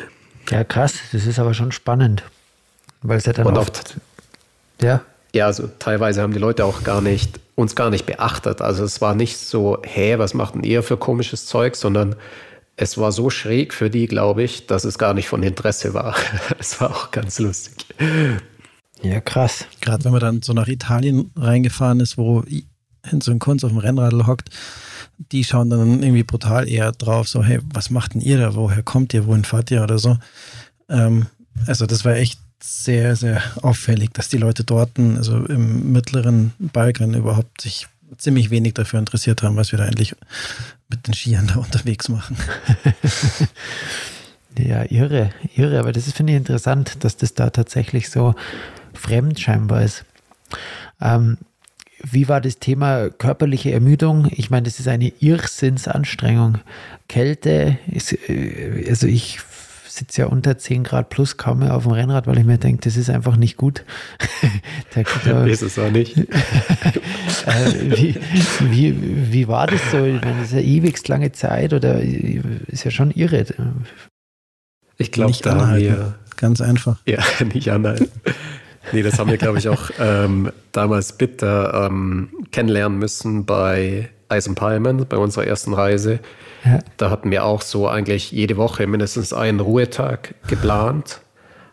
Ja, 0.49 0.63
krass. 0.63 0.95
Das 1.11 1.25
ist 1.25 1.39
aber 1.39 1.53
schon 1.53 1.71
spannend. 1.71 2.23
Weil 3.01 3.17
es 3.17 3.25
ja 3.25 3.33
dann 3.33 3.47
Und 3.47 3.57
oft, 3.57 3.79
oft 3.79 3.97
ja. 4.81 5.01
Ja, 5.33 5.45
also 5.45 5.69
teilweise 5.79 6.21
haben 6.21 6.33
die 6.33 6.39
Leute 6.39 6.65
auch 6.65 6.83
gar 6.83 7.01
nicht, 7.01 7.39
uns 7.55 7.75
gar 7.75 7.89
nicht 7.89 8.05
beachtet. 8.05 8.61
Also 8.61 8.83
es 8.83 8.99
war 8.99 9.15
nicht 9.15 9.37
so, 9.37 9.81
hä, 9.83 10.17
was 10.17 10.33
macht 10.33 10.55
denn 10.55 10.63
ihr 10.63 10.83
für 10.83 10.97
komisches 10.97 11.45
Zeug, 11.45 11.75
sondern 11.75 12.15
es 12.75 12.97
war 12.97 13.11
so 13.11 13.29
schräg 13.29 13.73
für 13.73 13.89
die, 13.89 14.07
glaube 14.07 14.43
ich, 14.43 14.67
dass 14.67 14.85
es 14.85 14.97
gar 14.97 15.13
nicht 15.13 15.27
von 15.27 15.43
Interesse 15.43 15.93
war. 15.93 16.15
Es 16.59 16.79
war 16.81 16.91
auch 16.91 17.11
ganz 17.11 17.39
lustig. 17.39 17.85
Ja, 19.01 19.19
krass. 19.19 19.65
Gerade 19.81 20.03
wenn 20.05 20.11
man 20.11 20.21
dann 20.21 20.41
so 20.41 20.53
nach 20.53 20.67
Italien 20.67 21.31
reingefahren 21.35 21.99
ist, 21.99 22.17
wo 22.17 22.43
Hinz 23.05 23.27
und 23.27 23.39
Kunz 23.39 23.63
auf 23.63 23.71
dem 23.71 23.79
Rennradl 23.79 24.27
hockt, 24.27 24.49
die 25.31 25.43
schauen 25.43 25.69
dann 25.69 26.01
irgendwie 26.01 26.23
brutal 26.23 26.67
eher 26.67 26.91
drauf, 26.91 27.27
so, 27.27 27.43
hey, 27.43 27.59
was 27.73 27.89
macht 27.89 28.13
denn 28.13 28.21
ihr 28.21 28.37
da? 28.37 28.55
Woher 28.55 28.83
kommt 28.83 29.13
ihr? 29.13 29.25
Wohin 29.25 29.45
fahrt 29.45 29.71
ihr? 29.71 29.83
Oder 29.83 29.99
so. 29.99 30.17
Ähm, 30.89 31.27
also, 31.67 31.85
das 31.85 32.05
war 32.05 32.15
echt 32.15 32.39
sehr, 32.63 33.15
sehr 33.15 33.41
auffällig, 33.61 34.11
dass 34.13 34.29
die 34.29 34.37
Leute 34.37 34.63
dort, 34.63 34.97
also 34.97 35.45
im 35.45 35.91
mittleren 35.91 36.53
Balkan, 36.59 37.13
überhaupt 37.13 37.61
sich 37.61 37.87
ziemlich 38.17 38.49
wenig 38.49 38.73
dafür 38.73 38.99
interessiert 38.99 39.43
haben, 39.43 39.55
was 39.55 39.71
wir 39.71 39.77
da 39.77 39.85
eigentlich 39.85 40.15
mit 40.89 41.07
den 41.07 41.13
Skiern 41.13 41.47
da 41.47 41.55
unterwegs 41.55 42.09
machen. 42.09 42.37
ja, 44.57 44.83
irre, 44.89 45.31
irre, 45.55 45.79
aber 45.79 45.91
das 45.91 46.11
finde 46.11 46.33
ich 46.33 46.37
interessant, 46.37 47.03
dass 47.03 47.17
das 47.17 47.33
da 47.33 47.49
tatsächlich 47.49 48.09
so 48.09 48.35
fremd 48.93 49.39
scheinbar 49.39 49.83
ist. 49.83 50.05
Ähm, 50.99 51.37
wie 52.03 52.27
war 52.27 52.41
das 52.41 52.59
Thema 52.59 53.09
körperliche 53.09 53.71
Ermüdung? 53.71 54.27
Ich 54.31 54.49
meine, 54.49 54.63
das 54.63 54.79
ist 54.79 54.87
eine 54.87 55.13
Irrsinnsanstrengung. 55.19 56.57
Kälte, 57.07 57.77
ist, 57.87 58.13
äh, 58.27 58.85
also 58.89 59.07
ich 59.07 59.39
sitze 59.91 60.21
ja 60.21 60.27
unter 60.27 60.57
10 60.57 60.83
Grad 60.83 61.09
plus 61.09 61.37
kaum 61.37 61.59
mehr 61.59 61.75
auf 61.75 61.83
dem 61.83 61.91
Rennrad, 61.91 62.27
weil 62.27 62.37
ich 62.37 62.45
mir 62.45 62.57
denke, 62.57 62.81
das 62.83 62.97
ist 62.97 63.09
einfach 63.09 63.35
nicht 63.35 63.57
gut. 63.57 63.83
da, 65.25 65.45
ist 65.45 65.61
es 65.61 65.77
auch 65.77 65.91
nicht. 65.91 66.17
Äh, 67.45 67.97
wie, 67.97 68.15
wie, 68.69 69.31
wie 69.31 69.47
war 69.47 69.65
das 69.65 69.81
so? 69.89 70.05
Ich 70.05 70.21
meine, 70.21 70.41
das 70.41 70.49
ist 70.49 70.53
ja 70.53 70.59
ewigst 70.59 71.07
lange 71.07 71.31
Zeit 71.31 71.73
oder 71.73 71.99
ist 71.99 72.83
ja 72.83 72.91
schon 72.91 73.09
irre. 73.09 73.45
Ich 74.97 75.11
glaube, 75.11 75.33
da 75.41 75.67
haben 75.67 75.77
wir. 75.77 76.15
Ganz 76.37 76.61
einfach. 76.61 76.99
Ja, 77.07 77.23
nicht 77.51 77.69
anhalten. 77.69 78.09
Nee, 78.91 79.01
das 79.01 79.17
haben 79.17 79.31
wir, 79.31 79.37
glaube 79.37 79.57
ich, 79.57 79.69
auch 79.69 79.89
ähm, 79.99 80.51
damals 80.71 81.13
bitter 81.13 81.87
ähm, 81.87 82.29
kennenlernen 82.51 82.99
müssen 82.99 83.45
bei 83.45 84.09
Eisenpalmen, 84.31 85.05
bei 85.07 85.17
unserer 85.17 85.45
ersten 85.45 85.73
Reise. 85.73 86.19
Ja. 86.65 86.79
Da 86.97 87.09
hatten 87.09 87.31
wir 87.31 87.45
auch 87.45 87.61
so 87.61 87.87
eigentlich 87.87 88.31
jede 88.31 88.57
Woche 88.57 88.87
mindestens 88.87 89.33
einen 89.33 89.59
Ruhetag 89.59 90.35
geplant. 90.47 91.21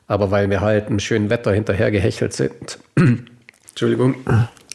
Aber 0.07 0.31
weil 0.31 0.49
wir 0.51 0.61
halt 0.61 0.89
im 0.89 0.99
schönen 0.99 1.31
Wetter 1.31 1.53
hinterher 1.53 1.91
gehechelt 1.91 2.33
sind, 2.33 2.79
Entschuldigung, 3.69 4.17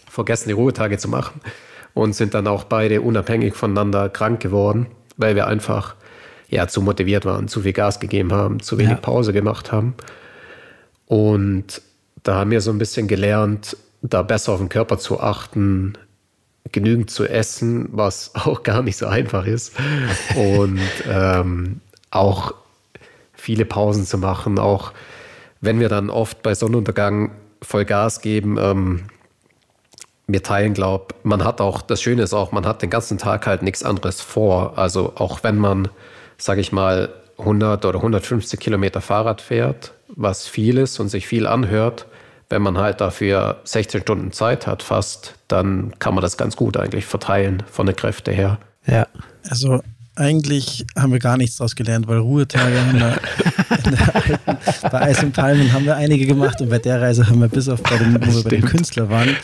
vergessen 0.07 0.49
die 0.49 0.53
Ruhetage 0.53 0.97
zu 0.97 1.09
machen 1.09 1.41
und 1.93 2.15
sind 2.15 2.33
dann 2.33 2.47
auch 2.47 2.63
beide 2.65 3.01
unabhängig 3.01 3.55
voneinander 3.55 4.09
krank 4.09 4.39
geworden, 4.39 4.85
weil 5.17 5.35
wir 5.35 5.47
einfach 5.47 5.95
ja 6.49 6.67
zu 6.67 6.81
motiviert 6.81 7.25
waren, 7.25 7.47
zu 7.47 7.61
viel 7.61 7.73
Gas 7.73 7.99
gegeben 7.99 8.31
haben, 8.31 8.59
zu 8.59 8.77
wenig 8.77 8.91
ja. 8.91 8.97
Pause 8.97 9.33
gemacht 9.33 9.71
haben. 9.71 9.95
Und 11.07 11.81
da 12.21 12.35
haben 12.35 12.51
wir 12.51 12.61
so 12.61 12.71
ein 12.71 12.77
bisschen 12.77 13.07
gelernt, 13.07 13.75
da 14.01 14.21
besser 14.21 14.53
auf 14.53 14.59
den 14.59 14.69
Körper 14.69 14.97
zu 14.97 15.19
achten, 15.19 15.93
genügend 16.71 17.09
zu 17.09 17.25
essen, 17.25 17.89
was 17.91 18.31
auch 18.35 18.63
gar 18.63 18.81
nicht 18.81 18.97
so 18.97 19.07
einfach 19.07 19.45
ist. 19.45 19.73
Und 20.35 20.79
ähm, 21.07 21.81
auch 22.11 22.53
viele 23.33 23.65
Pausen 23.65 24.05
zu 24.05 24.17
machen, 24.17 24.59
auch 24.59 24.93
wenn 25.61 25.79
wir 25.79 25.89
dann 25.89 26.09
oft 26.09 26.43
bei 26.43 26.55
Sonnenuntergang 26.55 27.31
voll 27.61 27.85
Gas 27.85 28.21
geben. 28.21 28.57
Ähm, 28.59 29.03
wir 30.27 30.43
teilen, 30.43 30.73
glaube 30.73 31.15
man 31.23 31.43
hat 31.43 31.59
auch, 31.59 31.81
das 31.81 32.01
Schöne 32.01 32.23
ist 32.23 32.33
auch, 32.33 32.51
man 32.51 32.65
hat 32.65 32.81
den 32.81 32.89
ganzen 32.89 33.17
Tag 33.17 33.45
halt 33.45 33.61
nichts 33.61 33.83
anderes 33.83 34.21
vor. 34.21 34.77
Also 34.77 35.13
auch 35.15 35.43
wenn 35.43 35.57
man, 35.57 35.89
sage 36.37 36.61
ich 36.61 36.71
mal, 36.71 37.09
100 37.37 37.85
oder 37.85 37.97
150 37.97 38.59
Kilometer 38.59 39.01
Fahrrad 39.01 39.41
fährt, 39.41 39.93
was 40.07 40.47
viel 40.47 40.77
ist 40.77 40.99
und 40.99 41.09
sich 41.09 41.27
viel 41.27 41.47
anhört, 41.47 42.05
wenn 42.49 42.61
man 42.61 42.77
halt 42.77 43.01
dafür 43.01 43.61
16 43.63 44.01
Stunden 44.01 44.31
Zeit 44.31 44.67
hat 44.67 44.83
fast, 44.83 45.35
dann 45.47 45.93
kann 45.99 46.13
man 46.15 46.21
das 46.21 46.37
ganz 46.37 46.55
gut 46.55 46.77
eigentlich 46.77 47.05
verteilen 47.05 47.63
von 47.71 47.85
der 47.85 47.95
Kräfte 47.95 48.31
her. 48.31 48.59
Ja. 48.85 49.07
Also 49.49 49.81
eigentlich 50.15 50.85
haben 50.97 51.11
wir 51.11 51.19
gar 51.19 51.37
nichts 51.37 51.57
daraus 51.57 51.75
gelernt, 51.75 52.07
weil 52.07 52.19
Ruhetage 52.19 52.79
haben 52.79 52.99
wir 52.99 53.19
alten, 53.69 53.97
bei 54.91 55.01
Eis 55.01 55.23
und 55.23 55.33
Palmen 55.33 55.73
haben 55.73 55.85
wir 55.85 55.95
einige 55.95 56.25
gemacht 56.25 56.61
und 56.61 56.69
bei 56.69 56.79
der 56.79 57.01
Reise 57.01 57.27
haben 57.27 57.39
wir 57.39 57.47
bis 57.47 57.67
auf 57.67 57.81
bei 57.81 57.97
dem, 57.97 58.15
wo 58.15 58.33
wir 58.33 58.43
bei 58.43 58.49
dem 58.49 58.65
Künstler 58.65 59.09
waren, 59.09 59.35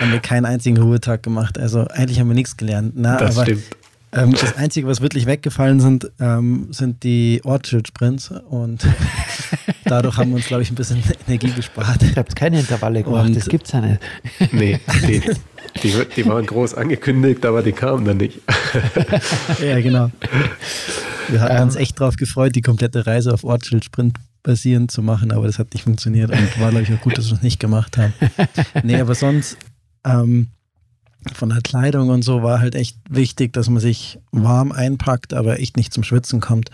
haben 0.00 0.12
wir 0.12 0.20
keinen 0.20 0.44
einzigen 0.44 0.78
Ruhetag 0.78 1.22
gemacht. 1.22 1.58
Also 1.58 1.86
eigentlich 1.88 2.18
haben 2.18 2.28
wir 2.28 2.34
nichts 2.34 2.56
gelernt. 2.56 2.94
Na, 2.96 3.18
das 3.18 3.36
aber 3.36 3.46
stimmt. 3.46 3.64
Ähm, 4.12 4.32
das 4.32 4.56
Einzige, 4.56 4.86
was 4.86 5.00
wirklich 5.00 5.26
weggefallen 5.26 5.80
sind, 5.80 6.10
ähm, 6.20 6.68
sind 6.70 7.02
die 7.02 7.40
Ortsschild-Sprints 7.44 8.32
und 8.48 8.86
dadurch 9.84 10.16
haben 10.16 10.30
wir 10.30 10.36
uns, 10.36 10.46
glaube 10.46 10.62
ich, 10.62 10.70
ein 10.70 10.74
bisschen 10.74 11.02
Energie 11.26 11.50
gespart. 11.50 12.02
Ich 12.02 12.16
habe 12.16 12.28
keine 12.34 12.60
Intervalle 12.60 13.02
gemacht, 13.02 13.26
und 13.26 13.36
das 13.36 13.48
gibt 13.48 13.66
es 13.66 13.72
ja 13.72 13.80
nicht. 13.80 14.00
Nee, 14.52 14.80
die, 15.06 15.22
die, 15.82 15.92
die, 16.16 16.26
waren 16.26 16.46
groß 16.46 16.74
angekündigt, 16.74 17.44
aber 17.44 17.62
die 17.62 17.72
kamen 17.72 18.04
dann 18.04 18.18
nicht. 18.18 18.40
ja, 19.62 19.80
genau. 19.80 20.10
Wir 21.28 21.40
hatten 21.40 21.56
ähm, 21.56 21.62
uns 21.64 21.76
echt 21.76 22.00
darauf 22.00 22.16
gefreut, 22.16 22.54
die 22.54 22.62
komplette 22.62 23.06
Reise 23.06 23.32
auf 23.32 23.44
Ortsschild-Sprint 23.44 24.16
basierend 24.42 24.90
zu 24.90 25.02
machen, 25.02 25.32
aber 25.32 25.46
das 25.46 25.58
hat 25.58 25.74
nicht 25.74 25.82
funktioniert 25.82 26.30
und 26.30 26.60
war, 26.60 26.70
glaube 26.70 26.82
ich, 26.82 26.92
auch 26.92 27.00
gut, 27.00 27.18
dass 27.18 27.28
wir 27.28 27.36
es 27.36 27.42
nicht 27.42 27.58
gemacht 27.58 27.98
haben. 27.98 28.12
Nee, 28.84 29.00
aber 29.00 29.16
sonst 29.16 29.56
ähm, 30.04 30.48
von 31.34 31.48
der 31.48 31.60
Kleidung 31.60 32.10
und 32.10 32.22
so 32.22 32.42
war 32.42 32.60
halt 32.60 32.74
echt 32.74 32.96
wichtig, 33.10 33.52
dass 33.52 33.68
man 33.68 33.80
sich 33.80 34.18
warm 34.30 34.72
einpackt, 34.72 35.34
aber 35.34 35.58
echt 35.58 35.76
nicht 35.76 35.92
zum 35.92 36.04
Schwitzen 36.04 36.40
kommt. 36.40 36.70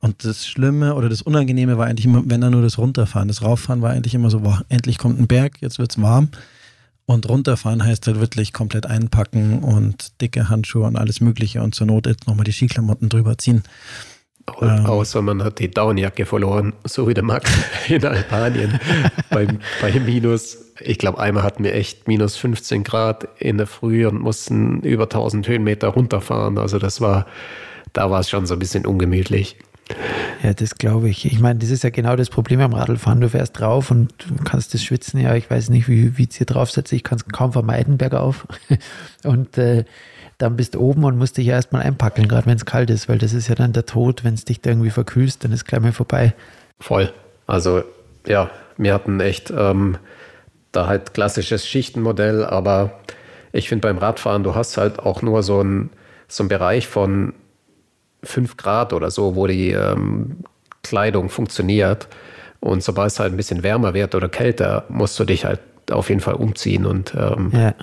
Und 0.00 0.24
das 0.24 0.46
Schlimme 0.46 0.94
oder 0.94 1.08
das 1.08 1.22
Unangenehme 1.22 1.76
war 1.76 1.86
eigentlich 1.86 2.06
immer, 2.06 2.22
wenn 2.24 2.40
dann 2.40 2.52
nur 2.52 2.62
das 2.62 2.78
Runterfahren. 2.78 3.28
Das 3.28 3.42
Rauffahren 3.42 3.82
war 3.82 3.90
eigentlich 3.90 4.14
immer 4.14 4.30
so, 4.30 4.40
boah, 4.40 4.64
endlich 4.68 4.98
kommt 4.98 5.20
ein 5.20 5.26
Berg, 5.26 5.60
jetzt 5.60 5.78
wird 5.78 5.92
es 5.92 6.00
warm. 6.00 6.28
Und 7.04 7.28
runterfahren 7.28 7.84
heißt 7.84 8.06
halt 8.06 8.20
wirklich 8.20 8.52
komplett 8.52 8.86
einpacken 8.86 9.58
und 9.58 10.20
dicke 10.20 10.48
Handschuhe 10.48 10.86
und 10.86 10.96
alles 10.96 11.20
Mögliche 11.20 11.62
und 11.62 11.74
zur 11.74 11.86
Not 11.86 12.06
jetzt 12.06 12.26
nochmal 12.26 12.44
die 12.44 12.52
Skiklamotten 12.52 13.08
drüber 13.08 13.36
ziehen. 13.36 13.62
Ähm, 14.60 14.86
außer 14.86 15.20
man 15.20 15.42
hat 15.42 15.58
die 15.58 15.70
Downjacke 15.70 16.24
verloren, 16.24 16.72
so 16.84 17.06
wie 17.06 17.14
der 17.14 17.24
Max 17.24 17.52
in 17.88 18.04
Albanien 18.04 18.80
beim, 19.30 19.58
bei 19.80 19.92
Minus 20.00 20.70
ich 20.80 20.98
glaube, 20.98 21.18
einmal 21.18 21.42
hatten 21.42 21.64
wir 21.64 21.74
echt 21.74 22.08
minus 22.08 22.36
15 22.36 22.84
Grad 22.84 23.28
in 23.38 23.58
der 23.58 23.66
Früh 23.66 24.06
und 24.06 24.20
mussten 24.20 24.80
über 24.80 25.04
1000 25.04 25.46
Höhenmeter 25.46 25.88
runterfahren. 25.88 26.58
Also 26.58 26.78
das 26.78 27.00
war, 27.00 27.26
da 27.92 28.10
war 28.10 28.20
es 28.20 28.30
schon 28.30 28.46
so 28.46 28.54
ein 28.54 28.58
bisschen 28.58 28.86
ungemütlich. 28.86 29.56
Ja, 30.42 30.54
das 30.54 30.76
glaube 30.76 31.08
ich. 31.08 31.26
Ich 31.26 31.38
meine, 31.40 31.58
das 31.58 31.70
ist 31.70 31.84
ja 31.84 31.90
genau 31.90 32.16
das 32.16 32.30
Problem 32.30 32.60
am 32.60 32.72
Radlfahren. 32.72 33.20
Du 33.20 33.28
fährst 33.28 33.58
drauf 33.58 33.90
und 33.90 34.12
kannst 34.44 34.72
das 34.74 34.82
schwitzen. 34.82 35.20
Ja, 35.20 35.34
ich 35.34 35.50
weiß 35.50 35.68
nicht, 35.70 35.88
wie, 35.88 36.26
es 36.28 36.36
hier 36.36 36.46
draufsetzt. 36.46 36.92
Ich 36.92 37.04
kann 37.04 37.18
es 37.18 37.26
kaum 37.26 37.52
vermeiden, 37.52 37.98
bergauf. 37.98 38.46
Und 39.24 39.58
äh, 39.58 39.84
dann 40.38 40.56
bist 40.56 40.74
du 40.74 40.80
oben 40.80 41.04
und 41.04 41.18
musst 41.18 41.36
dich 41.36 41.48
ja 41.48 41.56
erstmal 41.56 41.82
einpacken, 41.82 42.26
gerade 42.26 42.46
wenn 42.46 42.56
es 42.56 42.64
kalt 42.64 42.88
ist, 42.88 43.10
weil 43.10 43.18
das 43.18 43.34
ist 43.34 43.48
ja 43.48 43.54
dann 43.54 43.74
der 43.74 43.84
Tod. 43.84 44.24
Wenn 44.24 44.32
es 44.32 44.46
dich 44.46 44.62
da 44.62 44.70
irgendwie 44.70 44.88
verkühlst, 44.88 45.44
dann 45.44 45.52
ist 45.52 45.66
gleich 45.66 45.82
mal 45.82 45.92
vorbei. 45.92 46.32
Voll. 46.78 47.12
Also, 47.46 47.82
ja, 48.26 48.50
wir 48.78 48.94
hatten 48.94 49.20
echt. 49.20 49.50
Ähm, 49.50 49.98
da 50.72 50.86
halt 50.86 51.14
klassisches 51.14 51.66
Schichtenmodell, 51.66 52.44
aber 52.44 52.92
ich 53.52 53.68
finde 53.68 53.88
beim 53.88 53.98
Radfahren, 53.98 54.44
du 54.44 54.54
hast 54.54 54.76
halt 54.76 54.98
auch 54.98 55.22
nur 55.22 55.42
so 55.42 55.60
einen 55.60 55.90
so 56.28 56.46
Bereich 56.46 56.86
von 56.86 57.34
5 58.22 58.56
Grad 58.56 58.92
oder 58.92 59.10
so, 59.10 59.36
wo 59.36 59.46
die 59.46 59.70
ähm, 59.70 60.38
Kleidung 60.82 61.28
funktioniert. 61.28 62.08
Und 62.60 62.82
sobald 62.82 63.10
es 63.10 63.18
halt 63.18 63.32
ein 63.32 63.36
bisschen 63.36 63.62
wärmer 63.62 63.94
wird 63.94 64.14
oder 64.14 64.28
kälter, 64.28 64.84
musst 64.88 65.18
du 65.18 65.24
dich 65.24 65.44
halt 65.44 65.60
auf 65.90 66.08
jeden 66.08 66.20
Fall 66.20 66.34
umziehen 66.34 66.86
und 66.86 67.14
ähm, 67.14 67.50
ja. 67.52 67.74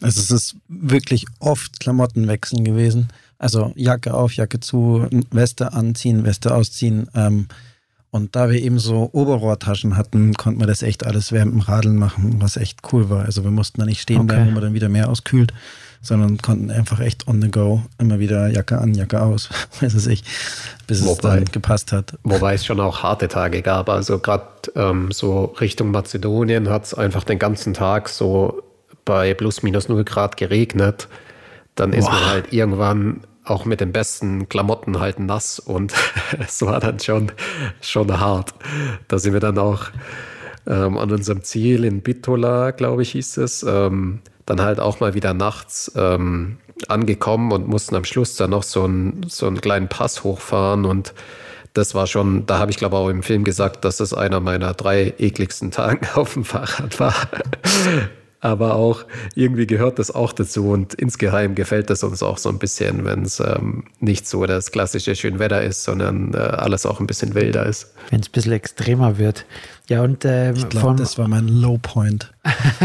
Also 0.00 0.20
es 0.20 0.30
ist 0.30 0.56
wirklich 0.66 1.26
oft 1.40 1.78
Klamottenwechseln 1.78 2.64
gewesen. 2.64 3.08
Also 3.38 3.72
Jacke 3.76 4.14
auf, 4.14 4.32
Jacke 4.32 4.60
zu, 4.60 5.06
Weste 5.30 5.74
anziehen, 5.74 6.24
Weste 6.24 6.54
ausziehen. 6.54 7.08
Ähm, 7.14 7.48
und 8.10 8.34
da 8.34 8.50
wir 8.50 8.60
eben 8.60 8.78
so 8.78 9.10
Oberrohrtaschen 9.12 9.96
hatten, 9.96 10.34
konnten 10.34 10.60
wir 10.60 10.66
das 10.66 10.82
echt 10.82 11.06
alles 11.06 11.32
während 11.32 11.52
dem 11.52 11.60
Radeln 11.60 11.96
machen, 11.96 12.36
was 12.40 12.56
echt 12.56 12.80
cool 12.92 13.08
war. 13.08 13.24
Also 13.24 13.44
wir 13.44 13.50
mussten 13.50 13.80
da 13.80 13.86
nicht 13.86 14.00
stehen 14.00 14.26
bleiben, 14.26 14.42
okay. 14.42 14.50
wo 14.50 14.54
man 14.54 14.62
dann 14.62 14.74
wieder 14.74 14.88
mehr 14.88 15.08
auskühlt, 15.08 15.52
sondern 16.02 16.38
konnten 16.38 16.70
einfach 16.70 17.00
echt 17.00 17.28
on 17.28 17.42
the 17.42 17.50
go 17.50 17.82
immer 17.98 18.18
wieder 18.18 18.48
Jacke 18.48 18.78
an, 18.78 18.94
Jacke 18.94 19.20
aus, 19.20 19.50
weiß 19.80 19.94
es 19.94 20.06
ich, 20.06 20.24
bis 20.86 21.04
wobei, 21.04 21.12
es 21.12 21.18
dann 21.18 21.44
gepasst 21.46 21.92
hat. 21.92 22.14
Wobei 22.22 22.54
es 22.54 22.64
schon 22.64 22.80
auch 22.80 23.02
harte 23.02 23.28
Tage 23.28 23.62
gab. 23.62 23.88
Also 23.88 24.18
gerade 24.18 24.46
ähm, 24.74 25.10
so 25.12 25.44
Richtung 25.60 25.90
Mazedonien 25.90 26.68
hat 26.70 26.84
es 26.84 26.94
einfach 26.94 27.24
den 27.24 27.38
ganzen 27.38 27.74
Tag 27.74 28.08
so 28.08 28.62
bei 29.04 29.34
plus 29.34 29.62
minus 29.62 29.88
0 29.88 30.04
Grad 30.04 30.36
geregnet. 30.36 31.08
Dann 31.74 31.92
ist 31.92 32.06
Boah. 32.06 32.12
man 32.12 32.26
halt 32.26 32.52
irgendwann 32.52 33.20
auch 33.44 33.64
mit 33.64 33.80
den 33.80 33.92
besten 33.92 34.48
Klamotten 34.48 35.00
halt 35.00 35.18
nass 35.18 35.58
und 35.58 35.92
es 36.38 36.62
war 36.62 36.80
dann 36.80 37.00
schon, 37.00 37.32
schon 37.80 38.20
hart. 38.20 38.54
Da 39.08 39.18
sind 39.18 39.32
wir 39.32 39.40
dann 39.40 39.58
auch 39.58 39.86
ähm, 40.66 40.96
an 40.96 41.10
unserem 41.10 41.42
Ziel 41.42 41.84
in 41.84 42.00
Bitola, 42.00 42.70
glaube 42.70 43.02
ich, 43.02 43.12
hieß 43.12 43.38
es, 43.38 43.62
ähm, 43.62 44.20
dann 44.50 44.62
halt 44.62 44.80
auch 44.80 45.00
mal 45.00 45.14
wieder 45.14 45.32
nachts 45.32 45.92
ähm, 45.96 46.58
angekommen 46.88 47.52
und 47.52 47.68
mussten 47.68 47.94
am 47.94 48.04
Schluss 48.04 48.36
dann 48.36 48.50
noch 48.50 48.62
so, 48.62 48.84
ein, 48.84 49.26
so 49.28 49.46
einen 49.46 49.60
kleinen 49.60 49.88
Pass 49.88 50.24
hochfahren 50.24 50.84
und 50.84 51.14
das 51.72 51.94
war 51.94 52.08
schon, 52.08 52.46
da 52.46 52.58
habe 52.58 52.72
ich 52.72 52.78
glaube 52.78 52.96
auch 52.96 53.08
im 53.08 53.22
Film 53.22 53.44
gesagt, 53.44 53.84
dass 53.84 53.98
das 53.98 54.12
einer 54.12 54.40
meiner 54.40 54.74
drei 54.74 55.14
ekligsten 55.18 55.70
Tage 55.70 56.08
auf 56.16 56.34
dem 56.34 56.44
Fahrrad 56.44 56.98
war 56.98 57.14
aber 58.40 58.74
auch 58.74 59.04
irgendwie 59.34 59.66
gehört 59.66 59.98
das 59.98 60.10
auch 60.10 60.32
dazu 60.32 60.70
und 60.70 60.94
insgeheim 60.94 61.54
gefällt 61.54 61.90
es 61.90 62.02
uns 62.02 62.22
auch 62.22 62.38
so 62.38 62.48
ein 62.48 62.58
bisschen, 62.58 63.04
wenn 63.04 63.22
es 63.22 63.38
ähm, 63.38 63.84
nicht 64.00 64.26
so 64.26 64.46
das 64.46 64.72
klassische 64.72 65.14
Schönwetter 65.14 65.62
ist, 65.62 65.84
sondern 65.84 66.32
äh, 66.34 66.38
alles 66.38 66.86
auch 66.86 67.00
ein 67.00 67.06
bisschen 67.06 67.34
wilder 67.34 67.66
ist. 67.66 67.94
Wenn 68.08 68.20
es 68.20 68.28
ein 68.28 68.32
bisschen 68.32 68.52
extremer 68.52 69.18
wird. 69.18 69.44
Ja, 69.90 70.02
und 70.02 70.24
ähm, 70.24 70.54
ich 70.54 70.68
glaube, 70.68 70.94
das 70.94 71.18
war 71.18 71.26
mein 71.26 71.48
Low 71.48 71.76
Point 71.76 72.32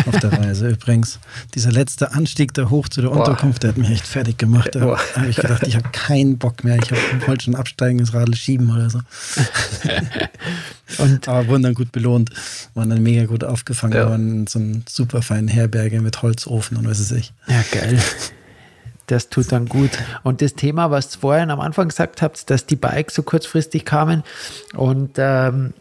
auf 0.07 0.19
der 0.21 0.33
Reise 0.33 0.69
übrigens. 0.71 1.19
Dieser 1.53 1.71
letzte 1.71 2.13
Anstieg 2.13 2.55
da 2.55 2.71
hoch 2.71 2.89
zu 2.89 3.01
der 3.01 3.09
Boah. 3.09 3.19
Unterkunft, 3.19 3.61
der 3.61 3.69
hat 3.69 3.77
mich 3.77 3.91
echt 3.91 4.07
fertig 4.07 4.39
gemacht. 4.39 4.73
Da 4.73 4.97
habe 5.15 5.27
ich 5.27 5.35
gedacht, 5.35 5.67
ich 5.67 5.75
habe 5.75 5.87
keinen 5.91 6.39
Bock 6.39 6.63
mehr. 6.63 6.79
Ich 6.81 7.27
wollte 7.27 7.45
schon 7.45 7.53
absteigen, 7.53 7.99
ins 7.99 8.15
Radl 8.15 8.33
schieben 8.33 8.71
oder 8.71 8.89
so. 8.89 9.01
und, 11.03 11.27
Aber 11.27 11.47
wurden 11.47 11.61
dann 11.61 11.75
gut 11.75 11.91
belohnt, 11.91 12.31
waren 12.73 12.89
dann 12.89 13.03
mega 13.03 13.25
gut 13.25 13.43
aufgefangen 13.43 13.95
ja. 13.95 14.09
worden 14.09 14.39
in 14.39 14.47
so 14.47 14.57
einem 14.57 14.81
super 14.89 15.21
feinen 15.21 15.47
Herberge 15.47 16.01
mit 16.01 16.23
Holzofen 16.23 16.75
und 16.75 16.89
was 16.89 16.99
weiß 16.99 17.11
ich. 17.19 17.33
Ja, 17.45 17.63
geil. 17.71 17.99
Das 19.05 19.29
tut 19.29 19.51
dann 19.51 19.67
gut. 19.67 19.91
Und 20.23 20.41
das 20.41 20.55
Thema, 20.55 20.89
was 20.89 21.17
vorhin 21.17 21.51
am 21.51 21.59
Anfang 21.59 21.89
gesagt 21.89 22.23
habt, 22.23 22.49
dass 22.49 22.65
die 22.65 22.75
Bikes 22.75 23.13
so 23.13 23.21
kurzfristig 23.21 23.85
kamen 23.85 24.23
und 24.73 25.11
ähm, 25.17 25.75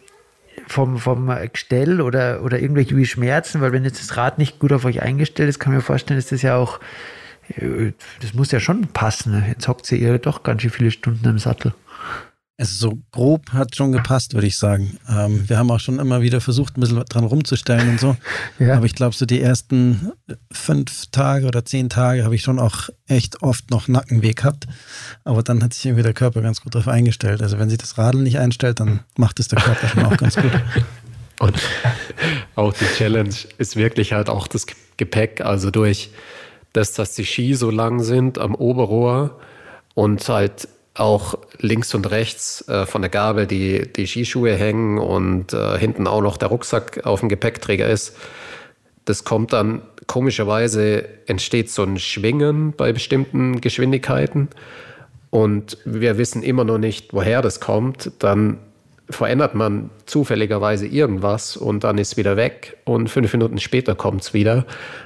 vom, 0.66 0.98
vom 0.98 1.30
Gestell 1.52 2.00
oder, 2.00 2.42
oder 2.42 2.58
irgendwelche 2.58 3.04
Schmerzen, 3.04 3.60
weil 3.60 3.72
wenn 3.72 3.84
jetzt 3.84 4.00
das 4.00 4.16
Rad 4.16 4.38
nicht 4.38 4.58
gut 4.58 4.72
auf 4.72 4.84
euch 4.84 5.02
eingestellt 5.02 5.48
ist, 5.48 5.58
kann 5.58 5.72
ich 5.72 5.76
mir 5.76 5.82
vorstellen, 5.82 6.18
dass 6.18 6.28
das 6.28 6.42
ja 6.42 6.56
auch, 6.56 6.80
äh, 7.56 7.92
das 8.20 8.34
muss 8.34 8.50
ja 8.50 8.60
schon 8.60 8.88
passen. 8.88 9.44
Jetzt 9.48 9.68
hockt 9.68 9.90
ihr 9.92 9.98
ja 9.98 10.18
doch 10.18 10.42
ganz 10.42 10.62
schön 10.62 10.70
viele 10.70 10.90
Stunden 10.90 11.28
im 11.28 11.38
Sattel. 11.38 11.74
Also 12.56 12.90
so 12.90 12.98
grob 13.10 13.50
hat 13.52 13.74
schon 13.74 13.90
gepasst, 13.90 14.34
würde 14.34 14.46
ich 14.46 14.56
sagen. 14.56 14.96
Ähm, 15.08 15.48
wir 15.48 15.58
haben 15.58 15.72
auch 15.72 15.80
schon 15.80 15.98
immer 15.98 16.22
wieder 16.22 16.40
versucht, 16.40 16.76
ein 16.76 16.82
bisschen 16.82 17.04
dran 17.06 17.24
rumzustellen 17.24 17.88
und 17.88 17.98
so. 17.98 18.16
ja. 18.60 18.76
Aber 18.76 18.86
ich 18.86 18.94
glaube, 18.94 19.14
so 19.16 19.26
die 19.26 19.40
ersten 19.40 20.12
fünf 20.52 21.06
Tage 21.10 21.46
oder 21.46 21.64
zehn 21.64 21.88
Tage 21.88 22.22
habe 22.22 22.36
ich 22.36 22.42
schon 22.42 22.60
auch 22.60 22.90
echt 23.08 23.42
oft 23.42 23.72
noch 23.72 23.88
Nackenweh 23.88 24.34
gehabt. 24.34 24.68
Aber 25.24 25.42
dann 25.42 25.64
hat 25.64 25.74
sich 25.74 25.84
irgendwie 25.86 26.04
der 26.04 26.14
Körper 26.14 26.42
ganz 26.42 26.60
gut 26.60 26.76
darauf 26.76 26.86
eingestellt. 26.86 27.42
Also 27.42 27.58
wenn 27.58 27.68
sich 27.68 27.78
das 27.78 27.98
Radl 27.98 28.22
nicht 28.22 28.38
einstellt, 28.38 28.78
dann 28.78 29.00
macht 29.16 29.40
es 29.40 29.48
der 29.48 29.60
Körper 29.60 29.88
schon 29.88 30.04
auch 30.04 30.16
ganz 30.16 30.36
gut. 30.36 30.52
Und 31.40 31.60
auch 32.54 32.72
die 32.72 32.86
Challenge 32.96 33.34
ist 33.58 33.74
wirklich 33.74 34.12
halt 34.12 34.28
auch 34.28 34.46
das 34.46 34.66
Gepäck. 34.96 35.40
Also 35.40 35.72
durch 35.72 36.10
das, 36.72 36.92
dass 36.92 37.14
die 37.14 37.26
Ski 37.26 37.54
so 37.54 37.70
lang 37.70 38.00
sind 38.00 38.38
am 38.38 38.54
Oberrohr 38.54 39.40
und 39.94 40.28
halt 40.28 40.68
auch 40.94 41.34
links 41.58 41.94
und 41.94 42.10
rechts 42.10 42.66
äh, 42.68 42.86
von 42.86 43.02
der 43.02 43.10
Gabel 43.10 43.46
die, 43.46 43.92
die 43.92 44.06
Skischuhe 44.06 44.54
hängen 44.54 44.98
und 44.98 45.52
äh, 45.52 45.78
hinten 45.78 46.06
auch 46.06 46.22
noch 46.22 46.36
der 46.36 46.48
Rucksack 46.48 47.04
auf 47.04 47.20
dem 47.20 47.28
Gepäckträger 47.28 47.88
ist. 47.88 48.16
Das 49.04 49.24
kommt 49.24 49.52
dann 49.52 49.82
komischerweise, 50.06 51.04
entsteht 51.26 51.70
so 51.70 51.82
ein 51.82 51.98
Schwingen 51.98 52.72
bei 52.72 52.92
bestimmten 52.92 53.60
Geschwindigkeiten 53.60 54.48
und 55.30 55.78
wir 55.84 56.16
wissen 56.16 56.42
immer 56.44 56.62
noch 56.64 56.78
nicht, 56.78 57.12
woher 57.12 57.42
das 57.42 57.58
kommt. 57.58 58.12
Dann 58.20 58.58
verändert 59.10 59.54
man 59.54 59.90
zufälligerweise 60.06 60.86
irgendwas 60.86 61.56
und 61.56 61.84
dann 61.84 61.98
ist 61.98 62.16
wieder 62.16 62.36
weg 62.36 62.76
und 62.84 63.10
fünf 63.10 63.32
Minuten 63.32 63.58
später 63.58 63.94
kommt 63.94 64.22
es 64.22 64.32
wieder. 64.32 64.64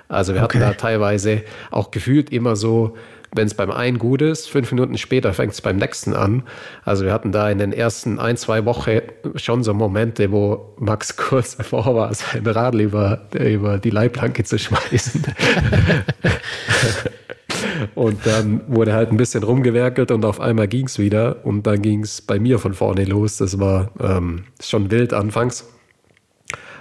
Also 0.08 0.34
wir 0.34 0.42
okay. 0.44 0.58
hatten 0.58 0.70
da 0.70 0.74
teilweise 0.74 1.42
auch 1.70 1.90
gefühlt 1.90 2.30
immer 2.30 2.56
so 2.56 2.96
wenn 3.34 3.46
es 3.46 3.54
beim 3.54 3.70
einen 3.70 3.98
gut 3.98 4.22
ist, 4.22 4.48
fünf 4.48 4.70
Minuten 4.72 4.98
später 4.98 5.32
fängt 5.32 5.52
es 5.52 5.60
beim 5.60 5.76
nächsten 5.76 6.14
an. 6.14 6.42
Also 6.84 7.04
wir 7.04 7.12
hatten 7.12 7.32
da 7.32 7.50
in 7.50 7.58
den 7.58 7.72
ersten 7.72 8.18
ein, 8.18 8.36
zwei 8.36 8.64
Wochen 8.64 9.00
schon 9.36 9.62
so 9.62 9.74
Momente, 9.74 10.32
wo 10.32 10.74
Max 10.78 11.16
kurz 11.16 11.56
davor 11.56 11.94
war, 11.94 12.14
sein 12.14 12.46
Radl 12.46 12.80
über, 12.80 13.28
über 13.34 13.78
die 13.78 13.90
Leitplanke 13.90 14.44
zu 14.44 14.58
schmeißen. 14.58 15.24
und 17.94 18.26
dann 18.26 18.62
wurde 18.68 18.94
halt 18.94 19.10
ein 19.10 19.16
bisschen 19.16 19.42
rumgewerkelt 19.42 20.10
und 20.10 20.24
auf 20.24 20.40
einmal 20.40 20.68
ging 20.68 20.86
es 20.86 20.98
wieder 20.98 21.44
und 21.44 21.66
dann 21.66 21.82
ging 21.82 22.02
es 22.02 22.22
bei 22.22 22.38
mir 22.38 22.58
von 22.58 22.74
vorne 22.74 23.04
los. 23.04 23.36
Das 23.36 23.60
war 23.60 23.90
ähm, 24.00 24.44
schon 24.60 24.90
wild 24.90 25.12
anfangs. 25.12 25.68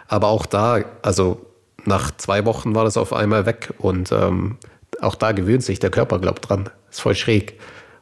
Aber 0.07 0.27
auch 0.27 0.45
da, 0.45 0.79
also 1.01 1.45
nach 1.85 2.15
zwei 2.15 2.45
Wochen 2.45 2.75
war 2.75 2.85
das 2.85 2.97
auf 2.97 3.13
einmal 3.13 3.45
weg 3.45 3.73
und 3.77 4.11
ähm, 4.11 4.57
auch 5.01 5.15
da 5.15 5.31
gewöhnt 5.31 5.63
sich 5.63 5.79
der 5.79 5.89
Körper, 5.89 6.19
glaubt 6.19 6.49
dran. 6.49 6.69
Ist 6.89 7.01
voll 7.01 7.15
schräg. 7.15 7.59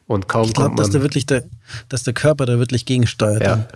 Und 0.08 0.28
kaum 0.28 0.44
ich 0.44 0.54
glaube, 0.54 0.76
dass 0.76 0.90
der 0.90 1.02
wirklich 1.02 1.26
der, 1.26 1.42
dass 1.88 2.04
der 2.04 2.14
Körper 2.14 2.46
da 2.46 2.60
wirklich 2.60 2.86
gegensteuert. 2.86 3.42
Ja. 3.42 3.66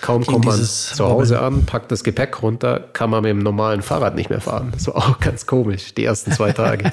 Kaum 0.00 0.24
kommt 0.24 0.46
man 0.46 0.58
zu 0.62 1.04
Hause 1.06 1.40
an, 1.40 1.66
packt 1.66 1.92
das 1.92 2.04
Gepäck 2.04 2.42
runter, 2.42 2.88
kann 2.92 3.10
man 3.10 3.22
mit 3.22 3.30
dem 3.30 3.40
normalen 3.40 3.82
Fahrrad 3.82 4.14
nicht 4.14 4.30
mehr 4.30 4.40
fahren. 4.40 4.70
Das 4.72 4.86
war 4.86 4.96
auch 4.96 5.20
ganz 5.20 5.44
komisch, 5.44 5.92
die 5.92 6.04
ersten 6.04 6.32
zwei 6.32 6.52
Tage. 6.52 6.90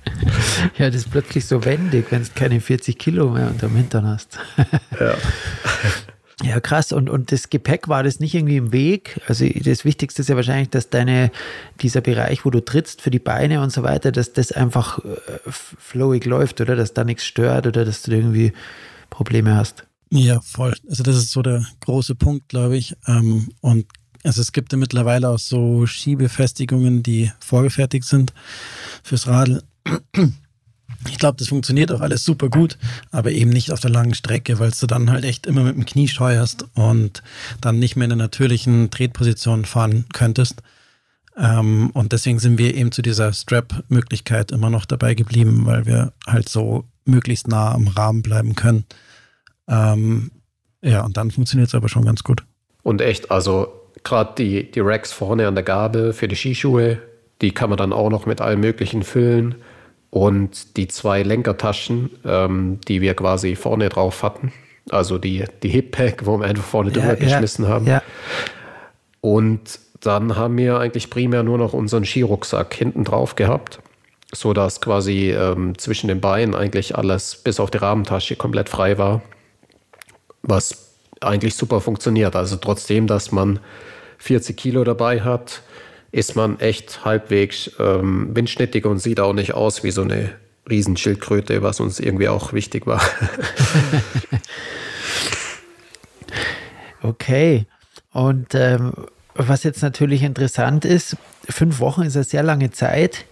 ja, 0.78 0.86
das 0.86 0.96
ist 0.96 1.10
plötzlich 1.10 1.46
so 1.46 1.64
wendig, 1.64 2.06
wenn 2.10 2.22
du 2.22 2.28
keine 2.34 2.60
40 2.60 2.98
Kilo 2.98 3.30
mehr 3.30 3.48
unterm 3.48 3.74
Hintern 3.74 4.06
hast. 4.06 4.38
ja. 5.00 5.14
Ja, 6.42 6.58
krass. 6.60 6.92
Und, 6.92 7.08
und 7.08 7.30
das 7.30 7.48
Gepäck 7.48 7.88
war 7.88 8.02
das 8.02 8.18
nicht 8.18 8.34
irgendwie 8.34 8.56
im 8.56 8.72
Weg? 8.72 9.20
Also 9.28 9.46
das 9.46 9.84
Wichtigste 9.84 10.22
ist 10.22 10.28
ja 10.28 10.36
wahrscheinlich, 10.36 10.70
dass 10.70 10.90
deine, 10.90 11.30
dieser 11.80 12.00
Bereich, 12.00 12.44
wo 12.44 12.50
du 12.50 12.60
trittst 12.60 13.02
für 13.02 13.10
die 13.10 13.18
Beine 13.18 13.60
und 13.60 13.70
so 13.70 13.82
weiter, 13.82 14.10
dass 14.10 14.32
das 14.32 14.50
einfach 14.50 14.98
äh, 14.98 15.10
flowig 15.46 16.24
läuft, 16.24 16.60
oder? 16.60 16.74
Dass 16.74 16.92
da 16.92 17.04
nichts 17.04 17.24
stört 17.24 17.66
oder 17.66 17.84
dass 17.84 18.02
du 18.02 18.12
irgendwie 18.12 18.52
Probleme 19.10 19.54
hast. 19.54 19.86
Ja, 20.10 20.40
voll. 20.40 20.74
Also 20.88 21.02
das 21.02 21.16
ist 21.16 21.30
so 21.30 21.42
der 21.42 21.66
große 21.80 22.14
Punkt, 22.14 22.48
glaube 22.48 22.76
ich. 22.76 22.96
Ähm, 23.06 23.48
und 23.60 23.86
also 24.24 24.40
es 24.40 24.52
gibt 24.52 24.72
ja 24.72 24.78
mittlerweile 24.78 25.28
auch 25.28 25.38
so 25.38 25.86
Schiebefestigungen, 25.86 27.02
die 27.02 27.30
vorgefertigt 27.40 28.06
sind 28.06 28.32
fürs 29.02 29.26
Radl. 29.26 29.62
Ich 31.08 31.18
glaube, 31.18 31.36
das 31.38 31.48
funktioniert 31.48 31.92
auch 31.92 32.00
alles 32.00 32.24
super 32.24 32.48
gut, 32.48 32.78
aber 33.10 33.30
eben 33.30 33.50
nicht 33.50 33.70
auf 33.70 33.80
der 33.80 33.90
langen 33.90 34.14
Strecke, 34.14 34.58
weil 34.58 34.70
du 34.78 34.86
dann 34.86 35.10
halt 35.10 35.24
echt 35.24 35.46
immer 35.46 35.62
mit 35.62 35.76
dem 35.76 35.86
Knie 35.86 36.08
steuerst 36.08 36.66
und 36.74 37.22
dann 37.60 37.78
nicht 37.78 37.96
mehr 37.96 38.04
in 38.04 38.10
der 38.10 38.16
natürlichen 38.16 38.90
Tretposition 38.90 39.64
fahren 39.64 40.06
könntest. 40.12 40.62
Ähm, 41.36 41.90
und 41.94 42.12
deswegen 42.12 42.38
sind 42.38 42.58
wir 42.58 42.74
eben 42.74 42.92
zu 42.92 43.02
dieser 43.02 43.32
Strap-Möglichkeit 43.32 44.52
immer 44.52 44.70
noch 44.70 44.84
dabei 44.84 45.14
geblieben, 45.14 45.66
weil 45.66 45.86
wir 45.86 46.12
halt 46.26 46.48
so 46.48 46.84
möglichst 47.04 47.48
nah 47.48 47.72
am 47.72 47.88
Rahmen 47.88 48.22
bleiben 48.22 48.54
können. 48.54 48.84
Ähm, 49.68 50.30
ja, 50.82 51.04
und 51.04 51.16
dann 51.16 51.30
funktioniert 51.30 51.68
es 51.68 51.74
aber 51.74 51.88
schon 51.88 52.04
ganz 52.04 52.22
gut. 52.22 52.44
Und 52.82 53.00
echt, 53.00 53.30
also 53.30 53.68
gerade 54.04 54.34
die, 54.38 54.70
die 54.70 54.80
Racks 54.80 55.12
vorne 55.12 55.48
an 55.48 55.54
der 55.54 55.64
Gabel 55.64 56.12
für 56.12 56.28
die 56.28 56.36
Skischuhe, 56.36 56.98
die 57.40 57.50
kann 57.50 57.70
man 57.70 57.78
dann 57.78 57.92
auch 57.92 58.10
noch 58.10 58.26
mit 58.26 58.40
allem 58.40 58.60
Möglichen 58.60 59.02
füllen. 59.02 59.56
Und 60.14 60.76
die 60.76 60.86
zwei 60.86 61.24
Lenkertaschen, 61.24 62.08
ähm, 62.24 62.78
die 62.86 63.00
wir 63.00 63.14
quasi 63.14 63.56
vorne 63.56 63.88
drauf 63.88 64.22
hatten, 64.22 64.52
also 64.88 65.18
die, 65.18 65.44
die 65.64 65.70
Hip-Pack, 65.70 66.24
wo 66.24 66.38
wir 66.38 66.46
einfach 66.46 66.62
vorne 66.62 66.90
ja, 66.90 67.00
drüber 67.00 67.08
ja, 67.08 67.14
geschmissen 67.14 67.66
haben. 67.66 67.88
Ja. 67.88 68.00
Und 69.20 69.80
dann 70.00 70.36
haben 70.36 70.56
wir 70.56 70.78
eigentlich 70.78 71.10
primär 71.10 71.42
nur 71.42 71.58
noch 71.58 71.72
unseren 71.72 72.04
Skirucksack 72.04 72.72
hinten 72.74 73.02
drauf 73.02 73.34
gehabt, 73.34 73.80
sodass 74.32 74.80
quasi 74.80 75.32
ähm, 75.32 75.76
zwischen 75.78 76.06
den 76.06 76.20
Beinen 76.20 76.54
eigentlich 76.54 76.96
alles 76.96 77.34
bis 77.34 77.58
auf 77.58 77.72
die 77.72 77.78
Rahmentasche 77.78 78.36
komplett 78.36 78.68
frei 78.68 78.98
war, 78.98 79.20
was 80.42 80.94
eigentlich 81.22 81.56
super 81.56 81.80
funktioniert. 81.80 82.36
Also 82.36 82.54
trotzdem, 82.54 83.08
dass 83.08 83.32
man 83.32 83.58
40 84.18 84.56
Kilo 84.56 84.84
dabei 84.84 85.22
hat, 85.22 85.62
ist 86.14 86.36
man 86.36 86.60
echt 86.60 87.04
halbwegs 87.04 87.72
ähm, 87.80 88.36
windschnittig 88.36 88.86
und 88.86 89.00
sieht 89.00 89.18
auch 89.18 89.32
nicht 89.32 89.54
aus 89.54 89.82
wie 89.82 89.90
so 89.90 90.02
eine 90.02 90.30
Riesenschildkröte, 90.70 91.62
was 91.62 91.80
uns 91.80 91.98
irgendwie 91.98 92.28
auch 92.28 92.52
wichtig 92.52 92.86
war. 92.86 93.02
okay. 97.02 97.66
Und 98.12 98.54
ähm, 98.54 98.92
was 99.34 99.64
jetzt 99.64 99.82
natürlich 99.82 100.22
interessant 100.22 100.84
ist, 100.84 101.16
fünf 101.48 101.80
Wochen 101.80 102.02
ist 102.02 102.14
eine 102.14 102.24
sehr 102.24 102.44
lange 102.44 102.70
Zeit. 102.70 103.24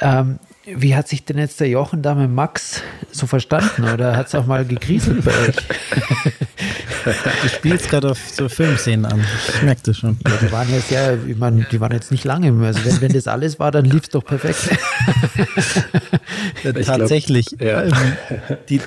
Ähm, 0.00 0.38
wie 0.76 0.94
hat 0.94 1.08
sich 1.08 1.24
denn 1.24 1.38
jetzt 1.38 1.60
der 1.60 1.68
Jochen 1.68 2.02
da 2.02 2.14
mit 2.14 2.30
Max 2.30 2.82
so 3.10 3.26
verstanden 3.26 3.84
oder 3.84 4.16
hat 4.16 4.28
es 4.28 4.34
auch 4.34 4.46
mal 4.46 4.64
gekriselt 4.64 5.24
bei 5.24 5.30
euch? 5.30 5.56
Du 7.42 7.48
spielst 7.48 7.88
gerade 7.88 8.10
auf 8.10 8.18
so 8.18 8.48
Filmszenen 8.48 9.06
an. 9.06 9.24
Ich 9.48 9.62
merke 9.62 9.80
das 9.84 9.96
schon. 9.96 10.18
Ja, 10.26 10.36
die 10.36 10.52
waren 10.52 10.70
ja 10.70 10.80
sehr, 10.80 11.18
ich 11.26 11.36
meine, 11.36 11.66
die 11.70 11.80
waren 11.80 11.92
jetzt 11.92 12.10
nicht 12.10 12.24
lange. 12.24 12.52
Also 12.64 12.84
wenn, 12.84 13.00
wenn 13.00 13.12
das 13.12 13.26
alles 13.26 13.58
war, 13.58 13.70
dann 13.70 13.86
lief 13.86 14.02
es 14.02 14.08
doch 14.10 14.24
perfekt. 14.24 14.68
Ja, 16.62 16.72
tatsächlich. 16.72 17.46
Glaub, 17.46 17.60
ja. 17.62 17.82
Ähm, 17.84 17.92
die, 18.68 18.80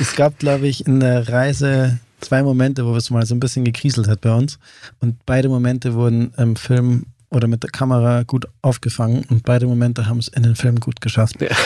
es 0.00 0.16
gab, 0.16 0.38
glaube 0.38 0.66
ich, 0.66 0.86
in 0.86 1.00
der 1.00 1.28
Reise 1.28 1.98
zwei 2.20 2.42
Momente, 2.42 2.86
wo 2.86 2.96
es 2.96 3.10
mal 3.10 3.24
so 3.26 3.34
ein 3.34 3.40
bisschen 3.40 3.64
gekriselt 3.64 4.08
hat 4.08 4.20
bei 4.20 4.34
uns. 4.34 4.58
Und 5.00 5.16
beide 5.26 5.48
Momente 5.48 5.94
wurden 5.94 6.32
im 6.36 6.56
Film 6.56 7.06
oder 7.30 7.46
mit 7.48 7.62
der 7.62 7.70
Kamera 7.70 8.24
gut 8.24 8.46
aufgefangen 8.60 9.24
und 9.30 9.44
beide 9.44 9.66
Momente 9.66 10.06
haben 10.06 10.18
es 10.18 10.28
in 10.28 10.42
den 10.42 10.56
Film 10.56 10.80
gut 10.80 11.00
geschafft. 11.00 11.40
Ja. 11.40 11.48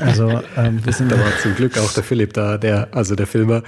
Also 0.00 0.40
ähm, 0.56 0.80
wir 0.84 0.92
sind 0.92 1.10
da 1.10 1.18
war 1.18 1.36
zum 1.42 1.56
Glück 1.56 1.76
auch 1.76 1.92
der 1.92 2.04
Philipp 2.04 2.32
da, 2.32 2.56
der 2.56 2.88
also 2.92 3.16
der 3.16 3.26
Filmer, 3.26 3.64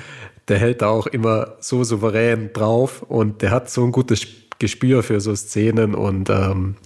der 0.47 0.59
hält 0.59 0.81
da 0.81 0.89
auch 0.89 1.09
immer 1.09 1.55
so 1.59 1.83
souverän 1.83 2.53
drauf 2.53 3.03
und 3.03 3.43
der 3.43 3.51
hat 3.51 3.69
so 3.69 3.85
ein 3.85 3.91
gutes 3.91 4.27
Gespür 4.61 5.03
für 5.03 5.21
so 5.21 5.35
Szenen 5.35 5.95
und 5.95 6.31
ähm, 6.31 6.77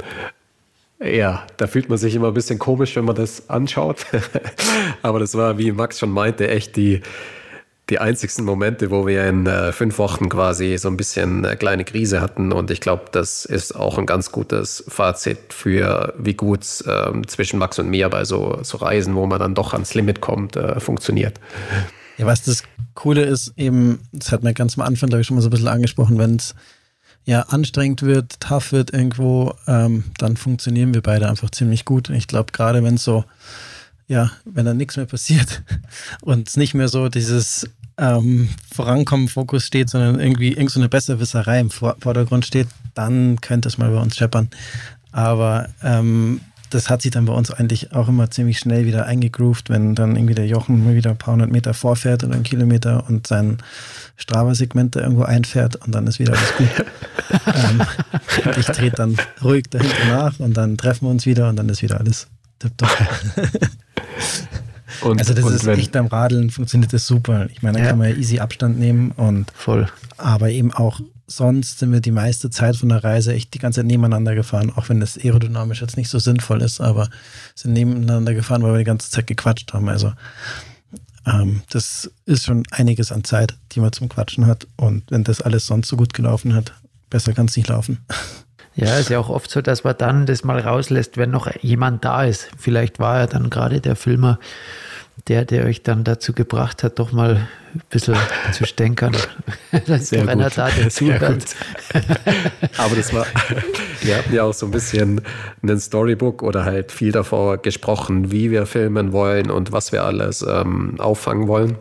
ja, 0.98 1.46
da 1.56 1.66
fühlt 1.66 1.88
man 1.88 1.98
sich 1.98 2.14
immer 2.14 2.28
ein 2.28 2.34
bisschen 2.34 2.58
komisch, 2.58 2.96
wenn 2.96 3.04
man 3.04 3.16
das 3.16 3.50
anschaut. 3.50 4.06
Aber 5.02 5.18
das 5.18 5.34
war, 5.34 5.58
wie 5.58 5.72
Max 5.72 5.98
schon 5.98 6.10
meinte, 6.10 6.48
echt 6.48 6.76
die, 6.76 7.02
die 7.90 7.98
einzigsten 7.98 8.44
Momente, 8.44 8.90
wo 8.90 9.06
wir 9.06 9.26
in 9.26 9.46
äh, 9.46 9.72
fünf 9.72 9.98
Wochen 9.98 10.28
quasi 10.30 10.78
so 10.78 10.88
ein 10.88 10.96
bisschen 10.96 11.44
eine 11.44 11.56
kleine 11.56 11.84
Krise 11.84 12.20
hatten. 12.20 12.52
Und 12.52 12.70
ich 12.70 12.80
glaube, 12.80 13.04
das 13.12 13.44
ist 13.44 13.76
auch 13.76 13.98
ein 13.98 14.06
ganz 14.06 14.32
gutes 14.32 14.84
Fazit 14.88 15.52
für, 15.52 16.14
wie 16.18 16.34
gut 16.34 16.64
ähm, 16.86 17.26
zwischen 17.28 17.58
Max 17.58 17.78
und 17.78 17.90
mir 17.90 18.08
bei 18.08 18.24
so, 18.24 18.58
so 18.62 18.78
Reisen, 18.78 19.14
wo 19.14 19.26
man 19.26 19.38
dann 19.38 19.54
doch 19.54 19.74
ans 19.74 19.94
Limit 19.94 20.22
kommt, 20.22 20.56
äh, 20.56 20.80
funktioniert. 20.80 21.38
Ja, 22.16 22.26
was 22.26 22.42
das 22.42 22.62
Coole 22.94 23.22
ist, 23.22 23.52
eben, 23.56 24.00
das 24.12 24.32
hat 24.32 24.42
man 24.42 24.54
ganz 24.54 24.78
am 24.78 24.84
Anfang, 24.84 25.10
glaube 25.10 25.20
ich, 25.20 25.26
schon 25.26 25.36
mal 25.36 25.42
so 25.42 25.48
ein 25.48 25.50
bisschen 25.50 25.68
angesprochen, 25.68 26.16
wenn 26.18 26.36
es 26.36 26.54
ja 27.24 27.42
anstrengend 27.42 28.02
wird, 28.02 28.40
tough 28.40 28.72
wird 28.72 28.92
irgendwo, 28.92 29.54
ähm, 29.66 30.04
dann 30.18 30.36
funktionieren 30.36 30.94
wir 30.94 31.02
beide 31.02 31.28
einfach 31.28 31.50
ziemlich 31.50 31.84
gut. 31.84 32.08
Ich 32.10 32.28
glaube, 32.28 32.52
gerade 32.52 32.82
wenn 32.82 32.94
es 32.94 33.04
so, 33.04 33.24
ja, 34.08 34.30
wenn 34.44 34.66
da 34.66 34.74
nichts 34.74 34.96
mehr 34.96 35.06
passiert 35.06 35.62
und 36.22 36.48
es 36.48 36.56
nicht 36.56 36.74
mehr 36.74 36.88
so 36.88 37.08
dieses 37.08 37.68
ähm, 37.96 38.48
Vorankommen 38.72 39.28
Fokus 39.28 39.64
steht, 39.64 39.88
sondern 39.90 40.20
irgendwie 40.20 40.52
irgend 40.52 40.70
so 40.70 40.80
eine 40.80 40.88
Besserwisserei 40.88 41.60
im 41.60 41.70
Vordergrund 41.70 42.44
steht, 42.44 42.68
dann 42.94 43.40
könnte 43.40 43.68
es 43.68 43.78
mal 43.78 43.90
bei 43.90 44.00
uns 44.00 44.16
scheppern. 44.16 44.48
Aber 45.12 45.68
ähm, 45.82 46.40
das 46.70 46.90
hat 46.90 47.02
sich 47.02 47.12
dann 47.12 47.26
bei 47.26 47.32
uns 47.32 47.52
eigentlich 47.52 47.92
auch 47.92 48.08
immer 48.08 48.30
ziemlich 48.30 48.58
schnell 48.58 48.84
wieder 48.84 49.06
eingegroovt, 49.06 49.70
wenn 49.70 49.94
dann 49.94 50.16
irgendwie 50.16 50.34
der 50.34 50.48
Jochen 50.48 50.84
mal 50.84 50.96
wieder 50.96 51.10
ein 51.10 51.16
paar 51.16 51.34
hundert 51.34 51.52
Meter 51.52 51.72
vorfährt 51.72 52.24
oder 52.24 52.34
einen 52.34 52.42
Kilometer 52.42 53.08
und 53.08 53.28
sein 53.28 53.58
Strava-Segment 54.16 54.96
da 54.96 55.00
irgendwo 55.00 55.22
einfährt 55.22 55.76
und 55.76 55.94
dann 55.94 56.08
ist 56.08 56.18
wieder 56.18 56.32
alles 56.32 56.56
gut. 56.56 56.86
ähm, 57.46 57.82
ich 58.58 58.66
trete 58.66 58.96
dann 58.96 59.16
ruhig 59.42 59.66
dahinter 59.70 60.06
nach 60.08 60.40
und 60.40 60.56
dann 60.56 60.76
treffen 60.76 61.06
wir 61.06 61.10
uns 61.10 61.26
wieder 61.26 61.48
und 61.48 61.56
dann 61.56 61.68
ist 61.68 61.82
wieder 61.82 62.00
alles 62.00 62.26
tipptopp. 62.58 62.90
Und, 65.02 65.18
also 65.18 65.34
das 65.34 65.44
ist 65.50 65.66
echt 65.66 65.92
beim 65.92 66.06
Radeln 66.06 66.50
funktioniert 66.50 66.92
das 66.92 67.06
super. 67.06 67.48
Ich 67.50 67.62
meine, 67.62 67.78
da 67.78 67.84
ja. 67.84 67.90
kann 67.90 67.98
man 67.98 68.10
ja 68.10 68.16
easy 68.16 68.38
Abstand 68.38 68.78
nehmen 68.78 69.10
und 69.12 69.50
voll. 69.52 69.88
Aber 70.16 70.50
eben 70.50 70.72
auch 70.72 71.00
sonst 71.26 71.78
sind 71.78 71.92
wir 71.92 72.00
die 72.00 72.10
meiste 72.10 72.50
Zeit 72.50 72.76
von 72.76 72.90
der 72.90 73.02
Reise 73.02 73.32
echt 73.32 73.54
die 73.54 73.58
ganze 73.58 73.80
Zeit 73.80 73.86
nebeneinander 73.86 74.34
gefahren, 74.34 74.72
auch 74.74 74.88
wenn 74.88 75.00
das 75.00 75.18
aerodynamisch 75.18 75.80
jetzt 75.80 75.96
nicht 75.96 76.10
so 76.10 76.18
sinnvoll 76.18 76.62
ist, 76.62 76.80
aber 76.80 77.08
sind 77.54 77.72
nebeneinander 77.72 78.34
gefahren, 78.34 78.62
weil 78.62 78.72
wir 78.72 78.78
die 78.78 78.84
ganze 78.84 79.10
Zeit 79.10 79.26
gequatscht 79.26 79.72
haben. 79.72 79.88
Also 79.88 80.12
ähm, 81.26 81.62
das 81.70 82.10
ist 82.26 82.44
schon 82.44 82.64
einiges 82.70 83.10
an 83.10 83.24
Zeit, 83.24 83.56
die 83.72 83.80
man 83.80 83.92
zum 83.92 84.08
Quatschen 84.08 84.46
hat. 84.46 84.66
Und 84.76 85.10
wenn 85.10 85.24
das 85.24 85.40
alles 85.40 85.66
sonst 85.66 85.88
so 85.88 85.96
gut 85.96 86.14
gelaufen 86.14 86.54
hat, 86.54 86.72
besser 87.10 87.32
kann 87.32 87.46
es 87.46 87.56
nicht 87.56 87.68
laufen. 87.68 87.98
Ja, 88.76 88.98
ist 88.98 89.10
ja 89.10 89.18
auch 89.18 89.28
oft 89.28 89.50
so, 89.50 89.60
dass 89.60 89.84
man 89.84 89.96
dann 89.96 90.26
das 90.26 90.42
mal 90.42 90.58
rauslässt, 90.58 91.16
wenn 91.16 91.30
noch 91.30 91.48
jemand 91.62 92.04
da 92.04 92.24
ist. 92.24 92.48
Vielleicht 92.58 92.98
war 92.98 93.20
er 93.20 93.26
dann 93.26 93.48
gerade 93.50 93.80
der 93.80 93.94
Filmer, 93.94 94.38
der, 95.28 95.44
der 95.44 95.64
euch 95.64 95.82
dann 95.82 96.02
dazu 96.02 96.32
gebracht 96.32 96.82
hat, 96.82 96.98
doch 96.98 97.12
mal 97.12 97.46
ein 97.74 97.82
bisschen 97.88 98.16
zu 98.52 98.66
stänkern. 98.66 99.16
Sehr 99.98 100.26
gut. 100.26 100.56
Da, 100.56 100.70
der 100.70 100.90
zuhört. 100.90 101.44
Aber 102.76 102.96
das 102.96 103.14
war, 103.14 103.26
Wir 104.04 104.18
hatten 104.18 104.34
ja 104.34 104.42
auch 104.42 104.52
so 104.52 104.66
ein 104.66 104.72
bisschen 104.72 105.22
ein 105.62 105.80
Storybook 105.80 106.42
oder 106.42 106.64
halt 106.64 106.92
viel 106.92 107.10
davor 107.10 107.58
gesprochen, 107.58 108.30
wie 108.30 108.50
wir 108.50 108.66
filmen 108.66 109.12
wollen 109.12 109.50
und 109.50 109.72
was 109.72 109.92
wir 109.92 110.04
alles 110.04 110.44
ähm, 110.46 110.96
auffangen 110.98 111.48
wollen. 111.48 111.78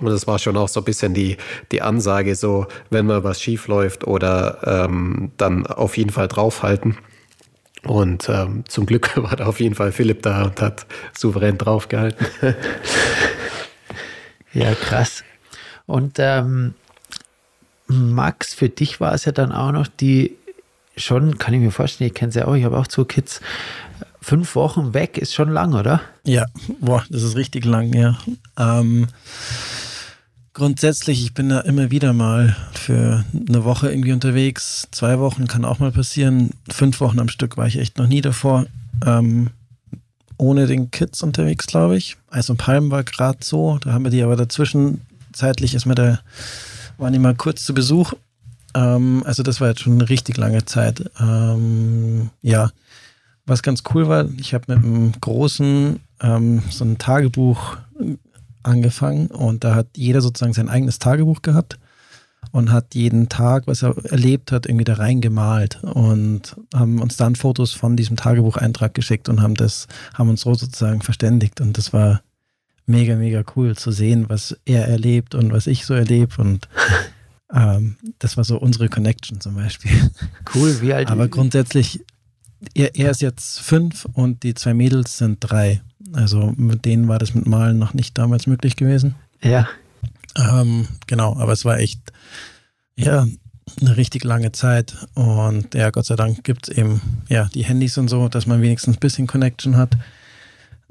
Und 0.00 0.08
es 0.08 0.26
war 0.26 0.38
schon 0.38 0.56
auch 0.56 0.68
so 0.68 0.80
ein 0.80 0.84
bisschen 0.84 1.14
die, 1.14 1.36
die 1.72 1.82
Ansage, 1.82 2.34
so, 2.34 2.66
wenn 2.90 3.06
mal 3.06 3.24
was 3.24 3.40
schief 3.40 3.68
läuft 3.68 4.06
oder 4.06 4.58
ähm, 4.64 5.32
dann 5.36 5.66
auf 5.66 5.96
jeden 5.96 6.10
Fall 6.10 6.28
draufhalten. 6.28 6.96
Und 7.84 8.28
ähm, 8.28 8.64
zum 8.68 8.86
Glück 8.86 9.16
war 9.22 9.36
da 9.36 9.46
auf 9.46 9.60
jeden 9.60 9.74
Fall 9.74 9.92
Philipp 9.92 10.22
da 10.22 10.44
und 10.44 10.60
hat 10.60 10.86
souverän 11.12 11.58
draufgehalten. 11.58 12.26
ja, 14.52 14.74
krass. 14.74 15.24
Und 15.86 16.16
ähm, 16.18 16.74
Max, 17.86 18.54
für 18.54 18.68
dich 18.68 19.00
war 19.00 19.14
es 19.14 19.24
ja 19.24 19.32
dann 19.32 19.52
auch 19.52 19.72
noch 19.72 19.88
die, 19.88 20.36
schon, 20.96 21.38
kann 21.38 21.54
ich 21.54 21.60
mir 21.60 21.72
vorstellen, 21.72 22.08
ich 22.08 22.14
kenne 22.14 22.30
es 22.30 22.36
ja 22.36 22.46
auch, 22.46 22.54
ich 22.54 22.64
habe 22.64 22.78
auch 22.78 22.86
zwei 22.86 23.04
Kids, 23.04 23.40
fünf 24.20 24.54
Wochen 24.54 24.94
weg 24.94 25.18
ist 25.18 25.34
schon 25.34 25.50
lang, 25.50 25.74
oder? 25.74 26.00
Ja, 26.24 26.46
boah, 26.80 27.04
das 27.08 27.22
ist 27.22 27.36
richtig 27.36 27.64
lang, 27.64 27.92
ja. 27.92 28.18
Ähm, 28.58 29.08
grundsätzlich, 30.52 31.22
ich 31.22 31.34
bin 31.34 31.48
da 31.48 31.60
immer 31.60 31.90
wieder 31.90 32.12
mal 32.12 32.56
für 32.72 33.24
eine 33.48 33.64
Woche 33.64 33.90
irgendwie 33.90 34.12
unterwegs. 34.12 34.88
Zwei 34.90 35.18
Wochen 35.18 35.46
kann 35.46 35.64
auch 35.64 35.78
mal 35.78 35.92
passieren. 35.92 36.50
Fünf 36.68 37.00
Wochen 37.00 37.18
am 37.18 37.28
Stück 37.28 37.56
war 37.56 37.66
ich 37.66 37.78
echt 37.78 37.98
noch 37.98 38.06
nie 38.06 38.20
davor. 38.20 38.66
Ähm, 39.04 39.50
ohne 40.36 40.66
den 40.66 40.90
Kids 40.90 41.22
unterwegs, 41.22 41.66
glaube 41.66 41.96
ich. 41.96 42.16
Eis 42.30 42.50
und 42.50 42.56
Palm 42.56 42.90
war 42.90 43.04
gerade 43.04 43.38
so. 43.42 43.78
Da 43.80 43.92
haben 43.92 44.04
wir 44.04 44.10
die 44.10 44.22
aber 44.22 44.36
dazwischen 44.36 45.02
zeitlich 45.32 45.74
ist 45.74 45.86
mir 45.86 45.94
da, 45.94 46.20
waren 46.98 47.12
die 47.12 47.18
mal 47.18 47.34
kurz 47.34 47.64
zu 47.64 47.74
Besuch. 47.74 48.12
Ähm, 48.74 49.22
also 49.24 49.42
das 49.42 49.60
war 49.60 49.68
jetzt 49.68 49.80
schon 49.80 49.94
eine 49.94 50.08
richtig 50.08 50.36
lange 50.36 50.64
Zeit. 50.64 51.10
Ähm, 51.20 52.30
ja, 52.42 52.70
was 53.46 53.62
ganz 53.62 53.82
cool 53.94 54.08
war, 54.08 54.28
ich 54.38 54.54
habe 54.54 54.74
mit 54.74 54.84
einem 54.84 55.12
großen 55.20 56.00
ähm, 56.20 56.62
so 56.70 56.84
ein 56.84 56.98
Tagebuch 56.98 57.76
angefangen 58.62 59.28
und 59.28 59.64
da 59.64 59.74
hat 59.74 59.88
jeder 59.96 60.20
sozusagen 60.20 60.52
sein 60.52 60.68
eigenes 60.68 60.98
Tagebuch 60.98 61.42
gehabt 61.42 61.78
und 62.52 62.72
hat 62.72 62.94
jeden 62.94 63.28
Tag, 63.28 63.66
was 63.66 63.82
er 63.82 63.96
erlebt 64.04 64.52
hat, 64.52 64.66
irgendwie 64.66 64.84
da 64.84 64.94
reingemalt 64.94 65.82
und 65.84 66.56
haben 66.74 67.00
uns 67.00 67.16
dann 67.16 67.36
Fotos 67.36 67.72
von 67.72 67.96
diesem 67.96 68.16
Tagebucheintrag 68.16 68.94
geschickt 68.94 69.28
und 69.28 69.42
haben 69.42 69.54
das, 69.54 69.86
haben 70.14 70.30
uns 70.30 70.42
so 70.42 70.54
sozusagen 70.54 71.02
verständigt 71.02 71.60
und 71.60 71.78
das 71.78 71.92
war 71.92 72.22
mega, 72.86 73.16
mega 73.16 73.44
cool 73.56 73.76
zu 73.76 73.92
sehen, 73.92 74.28
was 74.28 74.56
er 74.64 74.88
erlebt 74.88 75.34
und 75.34 75.52
was 75.52 75.66
ich 75.66 75.86
so 75.86 75.94
erlebe 75.94 76.40
und 76.40 76.68
ähm, 77.54 77.96
das 78.18 78.36
war 78.36 78.44
so 78.44 78.58
unsere 78.58 78.88
Connection 78.88 79.40
zum 79.40 79.54
Beispiel. 79.54 80.10
Cool, 80.54 80.80
wie 80.80 80.92
alt? 80.92 81.10
Aber 81.10 81.28
grundsätzlich, 81.28 82.00
er, 82.74 82.94
er 82.96 83.10
ist 83.10 83.22
jetzt 83.22 83.60
fünf 83.60 84.06
und 84.12 84.42
die 84.42 84.54
zwei 84.54 84.74
Mädels 84.74 85.18
sind 85.18 85.38
drei. 85.40 85.82
Also 86.12 86.52
mit 86.56 86.84
denen 86.84 87.08
war 87.08 87.18
das 87.18 87.34
mit 87.34 87.46
Malen 87.46 87.78
noch 87.78 87.94
nicht 87.94 88.16
damals 88.18 88.46
möglich 88.46 88.76
gewesen. 88.76 89.14
Ja. 89.42 89.68
Ähm, 90.36 90.88
genau, 91.06 91.36
aber 91.36 91.52
es 91.52 91.64
war 91.64 91.78
echt, 91.78 92.00
ja, 92.96 93.26
eine 93.80 93.96
richtig 93.96 94.24
lange 94.24 94.52
Zeit. 94.52 94.96
Und 95.14 95.74
ja, 95.74 95.90
Gott 95.90 96.06
sei 96.06 96.16
Dank 96.16 96.44
gibt 96.44 96.68
es 96.68 96.76
eben 96.76 97.00
ja 97.28 97.48
die 97.54 97.64
Handys 97.64 97.98
und 97.98 98.08
so, 98.08 98.28
dass 98.28 98.46
man 98.46 98.62
wenigstens 98.62 98.96
ein 98.96 99.00
bisschen 99.00 99.26
Connection 99.26 99.76
hat. 99.76 99.96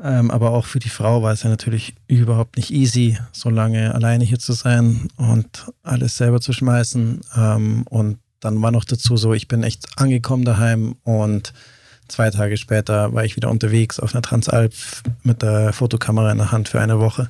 Ähm, 0.01 0.32
aber 0.32 0.51
auch 0.51 0.66
für 0.66 0.80
die 0.80 0.89
Frau 0.89 1.22
war 1.24 1.34
es 1.34 1.43
ja 1.43 1.49
natürlich 1.49 1.93
überhaupt 2.07 2.55
nicht 2.55 2.72
easy, 2.72 3.18
so 3.34 3.49
lange 3.49 3.93
alleine 3.93 4.24
hier 4.24 4.39
zu 4.39 4.53
sein 4.53 5.10
und 5.18 5.68
alles 5.84 6.16
selber 6.16 6.39
zu 6.39 6.53
schmeißen. 6.53 7.22
Ähm, 7.36 7.84
und 7.89 8.18
dann 8.39 8.62
war 8.62 8.72
noch 8.72 8.86
dazu 8.86 9.18
so, 9.18 9.34
ich 9.34 9.49
bin 9.49 9.64
echt 9.64 9.86
angekommen 9.97 10.45
daheim 10.45 10.95
und 11.03 11.53
Zwei 12.10 12.30
Tage 12.32 12.57
später 12.57 13.14
war 13.14 13.24
ich 13.24 13.36
wieder 13.36 13.49
unterwegs 13.49 13.99
auf 13.99 14.14
einer 14.14 14.22
Transalp 14.22 14.74
mit 15.24 15.41
der 15.41 15.74
Fotokamera 15.74 16.32
in 16.32 16.39
der 16.39 16.51
Hand 16.51 16.68
für 16.70 16.82
eine 16.82 16.99
Woche. 16.99 17.30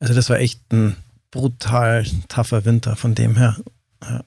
Also 0.00 0.14
das 0.14 0.28
war 0.30 0.38
echt 0.38 0.60
ein 0.72 0.96
brutal 1.30 2.04
tougher 2.28 2.64
Winter 2.64 2.96
von 2.96 3.14
dem 3.14 3.36
her. 3.36 3.56
Ja. 4.02 4.24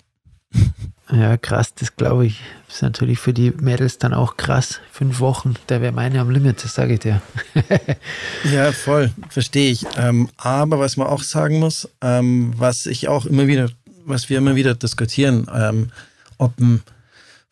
Ja, 1.12 1.38
krass, 1.38 1.74
das 1.74 1.95
glaube 1.95 2.26
ich. 2.26 2.41
Das 2.66 2.78
ist 2.78 2.82
natürlich 2.82 3.20
für 3.20 3.34
die 3.34 3.52
Mädels 3.52 3.98
dann 3.98 4.14
auch 4.14 4.36
krass. 4.36 4.82
Fünf 4.91 5.22
Wochen, 5.22 5.56
da 5.68 5.80
wäre 5.80 5.93
meine 5.93 6.20
am 6.20 6.30
Limit, 6.30 6.64
das 6.64 6.76
sage 6.76 6.95
ich 6.95 7.00
dir. 7.00 7.22
ja, 8.52 8.74
voll, 8.74 9.12
verstehe 9.30 9.72
ich. 9.72 9.86
Ähm, 9.95 10.30
aber 10.36 10.80
was 10.80 10.98
man 10.98 11.08
auch 11.08 11.24
sagen 11.24 11.60
muss, 11.60 11.88
ähm, 12.02 12.54
was 12.58 12.86
ich 12.86 13.08
auch 13.08 13.26
immer 13.26 13.48
wieder, 13.48 13.70
was 14.06 14.30
wir 14.30 14.38
immer 14.38 14.56
wieder 14.56 14.76
diskutieren, 14.76 15.48
ähm, 15.54 15.91
ob 16.38 16.60
ein 16.60 16.82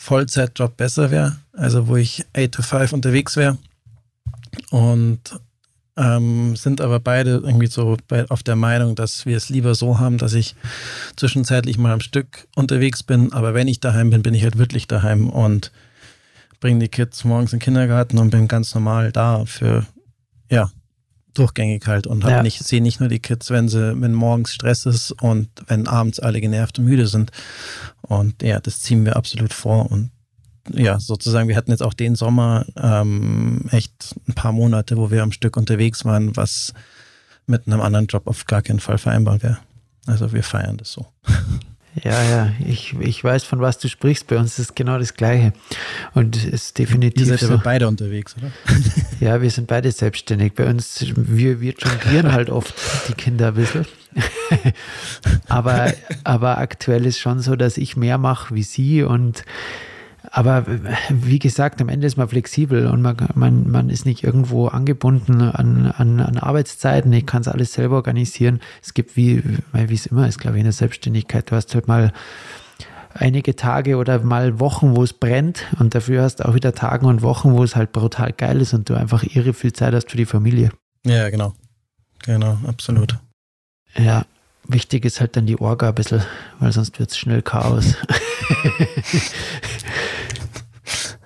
Vollzeitjob 0.06 0.78
besser 0.78 1.10
wäre, 1.10 1.36
also 1.54 1.88
wo 1.88 1.96
ich 1.96 2.26
8 2.38 2.52
to 2.52 2.62
5 2.62 2.94
unterwegs 2.94 3.36
wäre. 3.38 3.58
Und 4.70 5.20
ähm, 5.98 6.56
sind 6.56 6.80
aber 6.80 7.00
beide 7.00 7.42
irgendwie 7.44 7.66
so 7.66 7.98
bei, 8.08 8.30
auf 8.30 8.44
der 8.44 8.56
Meinung, 8.56 8.94
dass 8.94 9.26
wir 9.26 9.36
es 9.36 9.50
lieber 9.50 9.74
so 9.74 9.98
haben, 9.98 10.20
dass 10.20 10.34
ich 10.34 10.56
zwischenzeitlich 11.16 11.80
mal 11.80 11.92
am 11.92 12.02
Stück 12.02 12.48
unterwegs 12.56 13.02
bin, 13.02 13.34
aber 13.34 13.56
wenn 13.56 13.68
ich 13.68 13.80
daheim 13.80 14.12
bin, 14.12 14.22
bin 14.22 14.36
ich 14.36 14.44
halt 14.44 14.60
wirklich 14.60 14.88
daheim 14.88 15.28
und 15.28 15.72
bringe 16.60 16.80
die 16.80 16.90
Kids 16.90 17.24
morgens 17.24 17.54
in 17.54 17.58
den 17.58 17.64
Kindergarten 17.64 18.20
und 18.20 18.30
bin 18.30 18.48
ganz 18.48 18.76
normal 18.76 19.12
da 19.12 19.46
für, 19.46 19.88
ja, 20.52 20.70
durchgängig 21.38 21.86
halt 21.88 22.08
und 22.08 22.24
ja. 22.24 22.42
nicht, 22.42 22.64
sehe 22.64 22.82
nicht 22.82 23.00
nur 23.00 23.10
die 23.10 23.20
Kids, 23.20 23.50
wenn 23.50 23.70
sie, 23.70 24.00
wenn 24.02 24.14
morgens 24.14 24.54
Stress 24.54 24.86
ist 24.86 25.12
und 25.12 25.50
wenn 25.68 25.88
abends 25.88 26.20
alle 26.20 26.42
genervt 26.42 26.80
und 26.80 26.86
müde 26.86 27.08
sind. 27.08 27.32
Und 28.02 28.42
ja, 28.42 28.60
das 28.60 28.80
ziehen 28.80 29.06
wir 29.06 29.16
absolut 29.16 29.54
vor 29.54 29.92
und 29.92 30.12
ja, 30.72 31.00
sozusagen, 31.00 31.48
wir 31.48 31.56
hatten 31.56 31.70
jetzt 31.70 31.84
auch 31.84 31.94
den 31.94 32.16
Sommer 32.16 32.66
ähm, 32.76 33.66
echt 33.70 34.16
ein 34.28 34.34
paar 34.34 34.52
Monate, 34.52 34.98
wo 34.98 35.12
wir 35.12 35.22
am 35.22 35.32
Stück 35.32 35.58
unterwegs 35.58 36.06
waren, 36.06 36.36
was 36.36 36.74
mit 37.46 37.68
einem 37.68 37.82
anderen 37.82 38.08
Job 38.08 38.26
auf 38.26 38.46
gar 38.46 38.64
keinen 38.64 38.80
Fall 38.80 38.98
vereinbar 38.98 39.44
wäre. 39.44 39.60
Also 40.08 40.34
wir 40.34 40.42
feiern 40.44 40.78
das 40.78 40.92
so. 40.92 41.06
Ja, 42.04 42.22
ja, 42.24 42.52
ich, 42.68 42.94
ich 43.00 43.24
weiß, 43.24 43.46
von 43.46 43.62
was 43.62 43.78
du 43.78 43.88
sprichst. 43.88 44.28
Bei 44.28 44.38
uns 44.38 44.60
ist 44.60 44.76
genau 44.76 45.00
das 45.00 45.14
Gleiche. 45.14 45.54
Und 46.14 46.36
es 46.36 46.44
ist 46.44 46.78
definitiv. 46.78 47.28
Ihr 47.28 47.38
seid 47.38 47.40
so. 47.48 47.60
beide 47.64 47.88
unterwegs, 47.88 48.36
oder? 48.38 48.52
Ja, 49.22 49.42
wir 49.42 49.50
sind 49.50 49.68
beide 49.68 49.92
selbstständig. 49.92 50.54
Bei 50.56 50.70
uns, 50.70 51.06
wir, 51.16 51.62
wir 51.62 51.74
jonglieren 51.74 52.34
halt 52.34 52.50
oft 52.50 52.74
die 53.08 53.14
Kinder 53.14 53.50
ein 53.50 53.54
bisschen. 53.54 53.86
aber, 55.48 55.94
aber 56.26 56.58
aktuell 56.58 57.06
ist 57.06 57.20
schon 57.20 57.40
so, 57.40 57.56
dass 57.56 57.78
ich 57.78 57.96
mehr 57.96 58.18
mache 58.18 58.54
wie 58.54 58.64
sie 58.64 59.04
und 59.04 59.46
aber 60.36 60.66
wie 61.10 61.40
gesagt, 61.40 61.80
am 61.80 61.88
Ende 61.88 62.08
ist 62.08 62.18
man 62.18 62.28
flexibel 62.28 62.88
und 62.88 63.02
man, 63.02 63.16
man, 63.36 63.72
man 63.72 63.90
ist 63.90 64.06
nicht 64.06 64.22
irgendwo 64.22 64.68
angebunden 64.68 65.42
an, 65.42 65.94
an, 65.98 66.20
an 66.20 66.38
Arbeitszeiten. 66.38 67.14
Ich 67.14 67.26
kann 67.26 67.40
es 67.40 67.48
alles 67.48 67.72
selber 67.72 67.96
organisieren. 67.96 68.60
Es 68.84 68.94
gibt, 68.94 69.16
wie 69.16 69.42
wie 69.72 69.94
es 69.94 70.08
immer 70.08 70.28
ist, 70.28 70.40
glaube 70.40 70.58
ich, 70.58 70.60
in 70.60 70.66
der 70.66 70.74
Selbstständigkeit. 70.74 71.50
Du 71.50 71.56
hast 71.56 71.74
halt 71.74 71.88
mal 71.88 72.12
einige 73.14 73.56
Tage 73.56 73.96
oder 73.96 74.20
mal 74.20 74.60
Wochen, 74.60 74.98
wo 74.98 75.04
es 75.04 75.14
brennt 75.14 75.68
und 75.80 75.96
dafür 75.96 76.24
hast 76.24 76.42
du 76.42 76.50
auch 76.50 76.54
wieder 76.54 76.76
Tage 76.76 77.08
und 77.08 77.22
Wochen, 77.22 77.54
wo 77.54 77.64
es 77.64 77.78
halt 77.78 77.94
brutal 77.94 78.34
geil 78.34 78.60
ist 78.60 78.74
und 78.74 78.90
du 78.90 78.94
einfach 78.96 79.24
irre 79.24 79.54
viel 79.54 79.72
Zeit 79.72 79.94
hast 79.94 80.12
für 80.12 80.18
die 80.18 80.26
Familie. 80.26 80.72
Ja, 81.06 81.30
genau. 81.30 81.54
Genau, 82.26 82.58
absolut. 82.68 83.18
Ja, 83.98 84.26
wichtig 84.68 85.06
ist 85.06 85.22
halt 85.22 85.38
dann 85.38 85.46
die 85.46 85.62
Orga 85.62 85.88
ein 85.88 85.96
bisschen, 85.96 86.24
weil 86.60 86.74
sonst 86.74 87.00
wird 87.00 87.12
es 87.12 87.18
schnell 87.18 87.42
Chaos. 87.42 87.96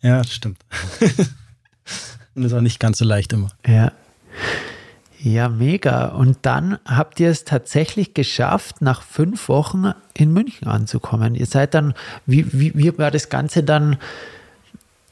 Ja, 0.00 0.18
das 0.18 0.32
stimmt. 0.32 0.58
Und 2.34 2.44
ist 2.44 2.52
auch 2.52 2.60
nicht 2.60 2.78
ganz 2.78 2.98
so 2.98 3.04
leicht 3.04 3.32
immer. 3.32 3.48
Ja. 3.66 3.92
Ja, 5.20 5.48
mega. 5.48 6.06
Und 6.06 6.38
dann 6.42 6.78
habt 6.84 7.18
ihr 7.18 7.30
es 7.30 7.44
tatsächlich 7.44 8.14
geschafft, 8.14 8.80
nach 8.80 9.02
fünf 9.02 9.48
Wochen 9.48 9.92
in 10.14 10.32
München 10.32 10.68
anzukommen. 10.68 11.34
Ihr 11.34 11.46
seid 11.46 11.74
dann, 11.74 11.94
wie, 12.26 12.46
wie, 12.52 12.72
wie 12.76 12.96
war 12.96 13.10
das 13.10 13.28
Ganze 13.28 13.64
dann 13.64 13.96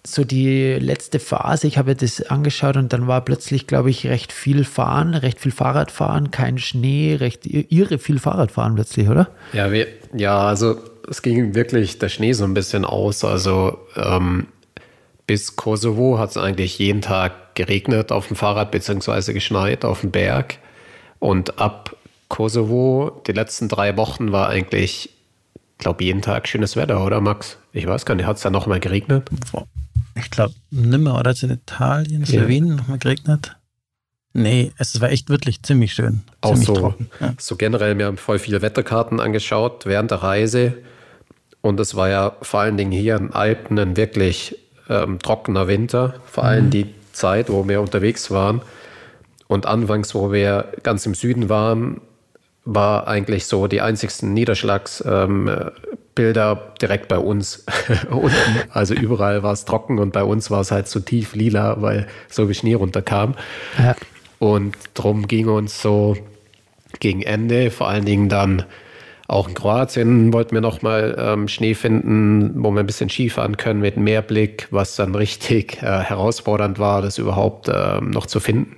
so 0.06 0.22
die 0.22 0.74
letzte 0.74 1.18
Phase? 1.18 1.66
Ich 1.66 1.78
habe 1.78 1.96
das 1.96 2.22
angeschaut 2.22 2.76
und 2.76 2.92
dann 2.92 3.08
war 3.08 3.22
plötzlich, 3.22 3.66
glaube 3.66 3.90
ich, 3.90 4.06
recht 4.06 4.32
viel 4.32 4.62
Fahren, 4.62 5.14
recht 5.14 5.40
viel 5.40 5.50
Fahrradfahren, 5.50 6.30
kein 6.30 6.58
Schnee, 6.58 7.16
recht 7.16 7.44
irre 7.44 7.98
viel 7.98 8.20
Fahrradfahren 8.20 8.76
plötzlich, 8.76 9.08
oder? 9.08 9.28
Ja, 9.52 9.72
wir, 9.72 9.88
ja, 10.14 10.38
also 10.38 10.80
es 11.08 11.22
ging 11.22 11.54
wirklich 11.54 11.98
der 11.98 12.08
Schnee 12.08 12.32
so 12.32 12.44
ein 12.44 12.54
bisschen 12.54 12.84
aus. 12.84 13.24
Also 13.24 13.78
ähm, 13.96 14.48
bis 15.26 15.56
Kosovo 15.56 16.18
hat 16.18 16.30
es 16.30 16.36
eigentlich 16.36 16.78
jeden 16.78 17.02
Tag 17.02 17.54
geregnet 17.54 18.12
auf 18.12 18.28
dem 18.28 18.36
Fahrrad 18.36 18.70
beziehungsweise 18.70 19.34
geschneit 19.34 19.84
auf 19.84 20.02
dem 20.02 20.10
Berg. 20.10 20.58
Und 21.18 21.58
ab 21.58 21.96
Kosovo, 22.28 23.22
die 23.26 23.32
letzten 23.32 23.68
drei 23.68 23.96
Wochen 23.96 24.32
war 24.32 24.48
eigentlich, 24.48 25.10
glaube 25.78 26.04
jeden 26.04 26.22
Tag 26.22 26.48
schönes 26.48 26.76
Wetter, 26.76 27.04
oder 27.04 27.20
Max? 27.20 27.58
Ich 27.72 27.86
weiß 27.86 28.04
gar 28.04 28.14
nicht, 28.14 28.26
hat 28.26 28.36
es 28.36 28.42
da 28.42 28.50
nochmal 28.50 28.80
geregnet? 28.80 29.28
Ich 30.14 30.30
glaube 30.30 30.54
nimmer, 30.70 31.18
oder? 31.18 31.30
Ist 31.32 31.42
in 31.42 31.50
Italien, 31.50 32.24
Slowenien 32.24 32.70
ja. 32.70 32.76
nochmal 32.76 32.98
geregnet? 32.98 33.56
Nee, 34.32 34.72
es 34.76 35.00
war 35.00 35.10
echt 35.10 35.30
wirklich 35.30 35.62
ziemlich 35.62 35.94
schön. 35.94 36.20
Auch 36.42 36.50
ziemlich 36.50 36.66
so, 36.66 36.74
trocken. 36.74 37.10
Ja. 37.20 37.34
so 37.38 37.56
generell, 37.56 37.96
wir 37.96 38.06
haben 38.06 38.18
voll 38.18 38.38
viele 38.38 38.60
Wetterkarten 38.60 39.18
angeschaut 39.18 39.86
während 39.86 40.10
der 40.10 40.18
Reise. 40.18 40.74
Und 41.66 41.80
es 41.80 41.96
war 41.96 42.08
ja 42.08 42.36
vor 42.42 42.60
allen 42.60 42.76
Dingen 42.76 42.92
hier 42.92 43.16
in 43.16 43.32
Alpen 43.32 43.78
ein 43.78 43.96
wirklich 43.96 44.56
ähm, 44.88 45.18
trockener 45.18 45.66
Winter, 45.66 46.14
vor 46.26 46.44
allem 46.44 46.66
mhm. 46.66 46.70
die 46.70 46.94
Zeit, 47.12 47.50
wo 47.50 47.66
wir 47.66 47.80
unterwegs 47.80 48.30
waren. 48.30 48.62
Und 49.48 49.66
anfangs, 49.66 50.14
wo 50.14 50.32
wir 50.32 50.72
ganz 50.84 51.04
im 51.06 51.14
Süden 51.14 51.48
waren, 51.48 52.00
war 52.64 53.08
eigentlich 53.08 53.46
so 53.46 53.66
die 53.66 53.80
einzigsten 53.80 54.32
Niederschlagsbilder 54.32 55.72
ähm, 56.16 56.58
direkt 56.80 57.08
bei 57.08 57.18
uns 57.18 57.64
unten. 58.10 58.60
Also 58.70 58.94
überall 58.94 59.42
war 59.42 59.52
es 59.52 59.64
trocken 59.64 59.98
und 59.98 60.12
bei 60.12 60.22
uns 60.22 60.50
war 60.50 60.60
es 60.60 60.70
halt 60.70 60.86
so 60.88 61.00
tief 61.00 61.34
lila, 61.34 61.82
weil 61.82 62.06
so 62.28 62.48
wie 62.48 62.54
Schnee 62.54 62.74
runterkam. 62.74 63.34
Ja. 63.78 63.96
Und 64.38 64.76
darum 64.94 65.26
ging 65.26 65.48
uns 65.48 65.82
so 65.82 66.16
gegen 67.00 67.22
Ende, 67.22 67.70
vor 67.70 67.88
allen 67.88 68.04
Dingen 68.04 68.28
dann 68.28 68.64
auch 69.28 69.48
in 69.48 69.54
Kroatien 69.54 70.32
wollten 70.32 70.54
wir 70.54 70.60
nochmal 70.60 71.16
ähm, 71.18 71.48
Schnee 71.48 71.74
finden, 71.74 72.52
wo 72.62 72.70
wir 72.70 72.80
ein 72.80 72.86
bisschen 72.86 73.08
Skifahren 73.08 73.56
können 73.56 73.80
mit 73.80 73.96
Meerblick, 73.96 74.68
was 74.70 74.94
dann 74.96 75.14
richtig 75.14 75.82
äh, 75.82 76.00
herausfordernd 76.00 76.78
war, 76.78 77.02
das 77.02 77.18
überhaupt 77.18 77.68
äh, 77.68 78.00
noch 78.00 78.26
zu 78.26 78.38
finden. 78.38 78.76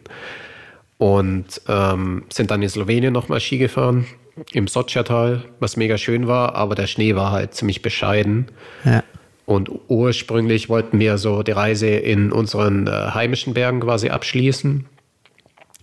Und 0.96 1.60
ähm, 1.68 2.24
sind 2.32 2.50
dann 2.50 2.62
in 2.62 2.68
Slowenien 2.68 3.12
nochmal 3.12 3.40
Ski 3.40 3.58
gefahren, 3.58 4.06
im 4.52 4.66
Sotschertal, 4.68 5.44
was 5.60 5.76
mega 5.76 5.98
schön 5.98 6.26
war, 6.26 6.54
aber 6.54 6.74
der 6.74 6.86
Schnee 6.86 7.14
war 7.14 7.30
halt 7.30 7.54
ziemlich 7.54 7.82
bescheiden. 7.82 8.46
Ja. 8.84 9.04
Und 9.44 9.70
ursprünglich 9.88 10.68
wollten 10.68 10.98
wir 10.98 11.18
so 11.18 11.42
die 11.42 11.52
Reise 11.52 11.88
in 11.88 12.32
unseren 12.32 12.86
äh, 12.86 12.90
heimischen 12.90 13.54
Bergen 13.54 13.80
quasi 13.80 14.08
abschließen, 14.08 14.86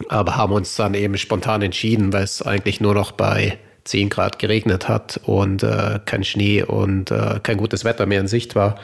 aber 0.10 0.38
haben 0.38 0.54
uns 0.54 0.76
dann 0.76 0.96
eben 0.96 1.18
spontan 1.18 1.62
entschieden, 1.62 2.12
weil 2.14 2.24
es 2.24 2.42
eigentlich 2.42 2.82
nur 2.82 2.96
noch 2.96 3.12
bei 3.12 3.60
10 3.86 4.10
Grad 4.10 4.40
geregnet 4.40 4.90
hat 4.90 5.22
und 5.24 5.64
äh, 5.64 6.00
kein 6.06 6.24
Schnee 6.24 6.64
und 6.64 7.12
äh, 7.12 7.40
kein 7.42 7.58
gutes 7.58 7.86
Wetter 7.86 8.06
mehr 8.06 8.20
in 8.20 8.28
Sicht 8.28 8.56
war, 8.56 8.78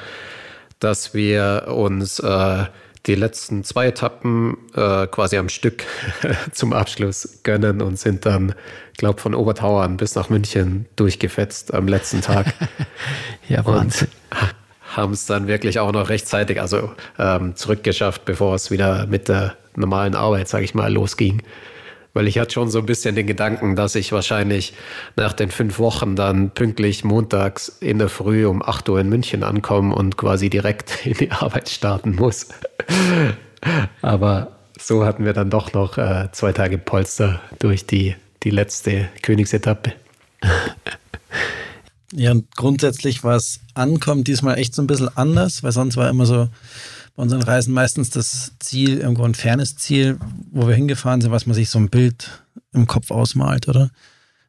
dass 0.79 1.13
wir 1.13 1.67
uns 1.67 2.19
äh, 2.19 2.65
die 3.07 3.15
letzten 3.15 3.63
zwei 3.63 3.87
Etappen 3.87 4.57
äh, 4.75 5.07
quasi 5.07 5.37
am 5.37 5.49
Stück 5.49 5.83
zum 6.51 6.71
Abschluss 6.71 7.39
gönnen 7.43 7.81
und 7.81 7.97
sind 7.97 8.25
dann, 8.27 8.53
glaube 8.97 9.19
von 9.19 9.33
Obertauern 9.33 9.97
bis 9.97 10.13
nach 10.13 10.29
München 10.29 10.85
durchgefetzt 10.95 11.73
am 11.73 11.87
letzten 11.87 12.21
Tag. 12.21 12.53
ja, 13.49 13.65
Wahnsinn. 13.65 14.09
Haben 14.95 15.13
es 15.13 15.25
dann 15.25 15.47
wirklich 15.47 15.79
auch 15.79 15.91
noch 15.91 16.09
rechtzeitig, 16.09 16.61
also 16.61 16.91
ähm, 17.17 17.55
zurückgeschafft, 17.55 18.25
bevor 18.25 18.53
es 18.55 18.69
wieder 18.69 19.07
mit 19.07 19.29
der 19.29 19.55
normalen 19.75 20.13
Arbeit, 20.13 20.47
sage 20.47 20.65
ich 20.65 20.75
mal, 20.75 20.93
losging 20.93 21.41
weil 22.13 22.27
ich 22.27 22.37
hatte 22.37 22.53
schon 22.53 22.69
so 22.69 22.79
ein 22.79 22.85
bisschen 22.85 23.15
den 23.15 23.27
Gedanken, 23.27 23.75
dass 23.75 23.95
ich 23.95 24.11
wahrscheinlich 24.11 24.73
nach 25.15 25.33
den 25.33 25.51
fünf 25.51 25.79
Wochen 25.79 26.15
dann 26.15 26.51
pünktlich 26.51 27.03
montags 27.03 27.69
in 27.79 27.99
der 27.99 28.09
Früh 28.09 28.45
um 28.45 28.61
8 28.61 28.89
Uhr 28.89 28.99
in 28.99 29.09
München 29.09 29.43
ankomme 29.43 29.95
und 29.95 30.17
quasi 30.17 30.49
direkt 30.49 31.05
in 31.05 31.13
die 31.13 31.31
Arbeit 31.31 31.69
starten 31.69 32.15
muss. 32.15 32.49
Aber 34.01 34.51
so 34.79 35.05
hatten 35.05 35.25
wir 35.25 35.33
dann 35.33 35.49
doch 35.49 35.73
noch 35.73 35.97
äh, 35.97 36.29
zwei 36.31 36.51
Tage 36.51 36.77
Polster 36.77 37.41
durch 37.59 37.85
die, 37.85 38.15
die 38.43 38.49
letzte 38.49 39.09
Königsetappe. 39.21 39.93
Ja, 42.13 42.31
und 42.31 42.53
grundsätzlich 42.55 43.23
war 43.23 43.35
es 43.37 43.61
ankommt 43.73 44.27
diesmal 44.27 44.57
echt 44.57 44.75
so 44.75 44.81
ein 44.81 44.87
bisschen 44.87 45.15
anders, 45.15 45.63
weil 45.63 45.71
sonst 45.71 45.95
war 45.95 46.09
immer 46.09 46.25
so, 46.25 46.49
bei 47.15 47.23
unseren 47.23 47.41
Reisen 47.41 47.73
meistens 47.73 48.09
das 48.09 48.53
Ziel, 48.59 48.99
irgendwo 48.99 49.23
ein 49.23 49.35
fernes 49.35 49.75
Ziel, 49.75 50.17
wo 50.51 50.67
wir 50.67 50.75
hingefahren 50.75 51.21
sind, 51.21 51.31
was 51.31 51.45
man 51.45 51.55
sich 51.55 51.69
so 51.69 51.79
ein 51.79 51.89
Bild 51.89 52.43
im 52.73 52.87
Kopf 52.87 53.11
ausmalt, 53.11 53.67
oder? 53.67 53.89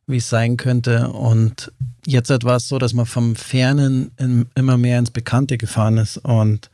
Wie 0.07 0.19
es 0.19 0.29
sein 0.29 0.57
könnte. 0.57 1.09
Und 1.09 1.73
jetzt 2.07 2.31
war 2.31 2.57
es 2.57 2.69
so, 2.69 2.79
dass 2.79 2.93
man 2.93 3.07
vom 3.07 3.37
Fernen 3.37 4.13
in, 4.17 4.47
immer 4.55 4.79
mehr 4.79 4.99
ins 4.99 5.11
Bekannte 5.11 5.59
gefahren 5.59 5.99
ist. 5.99 6.19
Und 6.19 6.71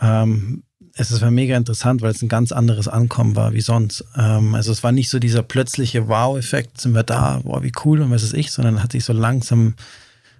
ähm, 0.00 0.62
es 0.94 1.20
war 1.20 1.30
mega 1.30 1.56
interessant, 1.56 2.02
weil 2.02 2.10
es 2.10 2.22
ein 2.22 2.28
ganz 2.28 2.52
anderes 2.52 2.88
Ankommen 2.88 3.36
war 3.36 3.52
wie 3.52 3.60
sonst. 3.60 4.04
Ähm, 4.16 4.54
also 4.54 4.72
es 4.72 4.82
war 4.82 4.92
nicht 4.92 5.08
so 5.08 5.18
dieser 5.18 5.42
plötzliche 5.42 6.08
Wow-Effekt, 6.08 6.80
sind 6.80 6.94
wir 6.94 7.04
da, 7.04 7.40
wow, 7.44 7.62
wie 7.62 7.72
cool 7.84 8.00
und 8.00 8.10
was 8.10 8.22
ist 8.22 8.34
ich, 8.34 8.50
sondern 8.50 8.82
hat 8.82 8.92
sich 8.92 9.04
so 9.04 9.12
langsam 9.12 9.74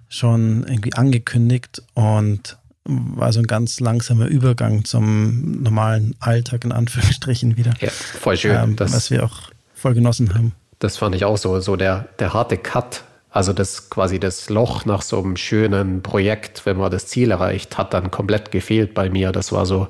schon 0.09 0.65
irgendwie 0.67 0.93
angekündigt 0.93 1.81
und 1.93 2.57
war 2.85 3.31
so 3.31 3.39
ein 3.39 3.47
ganz 3.47 3.79
langsamer 3.79 4.27
Übergang 4.27 4.85
zum 4.85 5.61
normalen 5.61 6.15
Alltag 6.19 6.65
in 6.65 6.71
Anführungsstrichen 6.71 7.57
wieder. 7.57 7.73
Ja, 7.79 7.89
voll 7.89 8.37
schön. 8.37 8.55
Ähm, 8.55 8.75
das, 8.75 8.93
was 8.93 9.11
wir 9.11 9.23
auch 9.23 9.51
voll 9.73 9.93
genossen 9.93 10.33
haben. 10.33 10.53
Das 10.79 10.97
fand 10.97 11.15
ich 11.15 11.25
auch 11.25 11.37
so, 11.37 11.59
so 11.59 11.75
der, 11.75 12.07
der 12.19 12.33
harte 12.33 12.57
Cut. 12.57 13.03
Also 13.29 13.53
das 13.53 13.89
quasi 13.89 14.19
das 14.19 14.49
Loch 14.49 14.85
nach 14.85 15.01
so 15.01 15.19
einem 15.19 15.37
schönen 15.37 16.01
Projekt, 16.01 16.65
wenn 16.65 16.77
man 16.77 16.91
das 16.91 17.07
Ziel 17.07 17.31
erreicht, 17.31 17.77
hat 17.77 17.93
dann 17.93 18.11
komplett 18.11 18.51
gefehlt 18.51 18.93
bei 18.93 19.09
mir. 19.09 19.31
Das 19.31 19.51
war 19.51 19.65
so, 19.65 19.87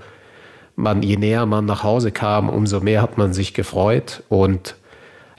man, 0.76 1.02
je 1.02 1.18
näher 1.18 1.46
man 1.46 1.66
nach 1.66 1.84
Hause 1.84 2.12
kam, 2.12 2.50
umso 2.50 2.82
mehr 2.82 3.02
hat 3.02 3.18
man 3.18 3.34
sich 3.34 3.54
gefreut. 3.54 4.24
Und 4.30 4.76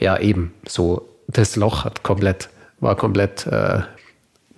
ja, 0.01 0.19
eben, 0.19 0.53
so 0.67 1.09
das 1.29 1.55
Loch 1.55 1.85
hat 1.85 2.03
komplett, 2.03 2.49
war 2.81 2.97
komplett 2.97 3.47
äh, 3.47 3.83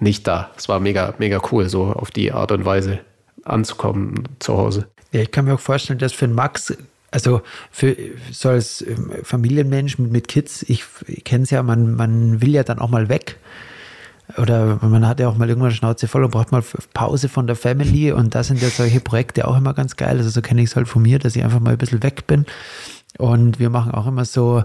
nicht 0.05 0.27
da. 0.29 0.51
Es 0.57 0.69
war 0.69 0.79
mega, 0.79 1.15
mega 1.19 1.41
cool, 1.51 1.69
so 1.69 1.87
auf 1.87 2.13
die 2.13 2.31
Art 2.31 2.53
und 2.53 2.65
Weise 2.65 3.01
anzukommen 3.45 4.29
zu 4.39 4.57
Hause. 4.57 4.87
Ja, 5.11 5.21
ich 5.21 5.31
kann 5.31 5.45
mir 5.47 5.55
auch 5.55 5.61
vorstellen, 5.61 5.99
dass 5.99 6.13
für 6.13 6.29
Max, 6.29 6.77
also 7.11 7.43
für 7.71 7.97
so 8.31 8.49
als 8.49 8.83
ähm, 8.83 9.11
Familienmensch 9.23 9.99
mit, 9.99 10.13
mit 10.13 10.29
Kids, 10.29 10.63
ich, 10.69 10.85
ich 11.07 11.25
kenne 11.25 11.45
es 11.45 11.51
ja, 11.51 11.63
man, 11.63 11.95
man 11.95 12.41
will 12.41 12.51
ja 12.51 12.63
dann 12.63 12.79
auch 12.79 12.91
mal 12.91 13.09
weg. 13.09 13.39
Oder 14.39 14.79
man 14.81 15.07
hat 15.07 15.21
ja 15.21 15.29
auch 15.29 15.37
mal 15.37 15.49
irgendwann 15.49 15.71
Schnauze 15.71 16.09
voll 16.09 16.25
und 16.25 16.31
braucht 16.31 16.51
mal 16.51 16.65
Pause 16.95 17.29
von 17.29 17.47
der 17.47 17.57
Family 17.57 18.11
und 18.11 18.35
da 18.35 18.43
sind 18.43 18.63
ja 18.63 18.71
solche 18.71 19.01
Projekte 19.01 19.47
auch 19.47 19.57
immer 19.57 19.75
ganz 19.75 19.97
geil. 19.97 20.17
Also 20.17 20.31
so 20.31 20.41
kenne 20.41 20.63
ich 20.63 20.71
es 20.71 20.77
halt 20.77 20.89
von 20.89 21.03
mir, 21.03 21.19
dass 21.19 21.37
ich 21.37 21.45
einfach 21.45 21.61
mal 21.61 21.73
ein 21.73 21.79
bisschen 21.79 22.03
weg 22.03 22.27
bin. 22.27 22.47
Und 23.19 23.59
wir 23.59 23.69
machen 23.69 23.93
auch 23.93 24.07
immer 24.07 24.25
so 24.25 24.65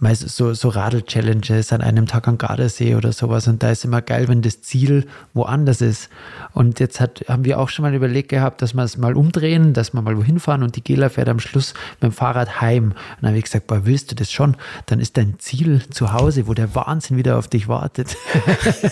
so, 0.00 0.52
so 0.52 0.68
Radl-Challenges 0.68 1.72
an 1.72 1.80
einem 1.80 2.06
Tag 2.06 2.28
am 2.28 2.38
Gardasee 2.38 2.94
oder 2.94 3.12
sowas. 3.12 3.48
Und 3.48 3.62
da 3.62 3.70
ist 3.70 3.84
immer 3.84 4.02
geil, 4.02 4.28
wenn 4.28 4.42
das 4.42 4.60
Ziel 4.60 5.06
woanders 5.32 5.80
ist. 5.80 6.10
Und 6.52 6.80
jetzt 6.80 7.00
hat, 7.00 7.24
haben 7.28 7.44
wir 7.44 7.58
auch 7.58 7.68
schon 7.68 7.82
mal 7.82 7.94
überlegt 7.94 8.28
gehabt, 8.28 8.62
dass 8.62 8.74
wir 8.74 8.82
es 8.82 8.98
mal 8.98 9.16
umdrehen, 9.16 9.72
dass 9.72 9.94
wir 9.94 10.02
mal 10.02 10.16
wohin 10.16 10.38
fahren 10.38 10.62
und 10.62 10.76
die 10.76 10.84
Gela 10.84 11.08
fährt 11.08 11.28
am 11.28 11.40
Schluss 11.40 11.74
mit 12.00 12.10
dem 12.10 12.12
Fahrrad 12.12 12.60
heim. 12.60 12.84
Und 12.84 12.96
dann 13.22 13.28
habe 13.30 13.38
ich 13.38 13.44
gesagt, 13.44 13.66
boah, 13.66 13.86
willst 13.86 14.10
du 14.10 14.14
das 14.14 14.30
schon? 14.30 14.56
Dann 14.86 15.00
ist 15.00 15.16
dein 15.16 15.38
Ziel 15.38 15.82
zu 15.90 16.12
Hause, 16.12 16.46
wo 16.46 16.54
der 16.54 16.74
Wahnsinn 16.74 17.16
wieder 17.16 17.38
auf 17.38 17.48
dich 17.48 17.68
wartet. 17.68 18.16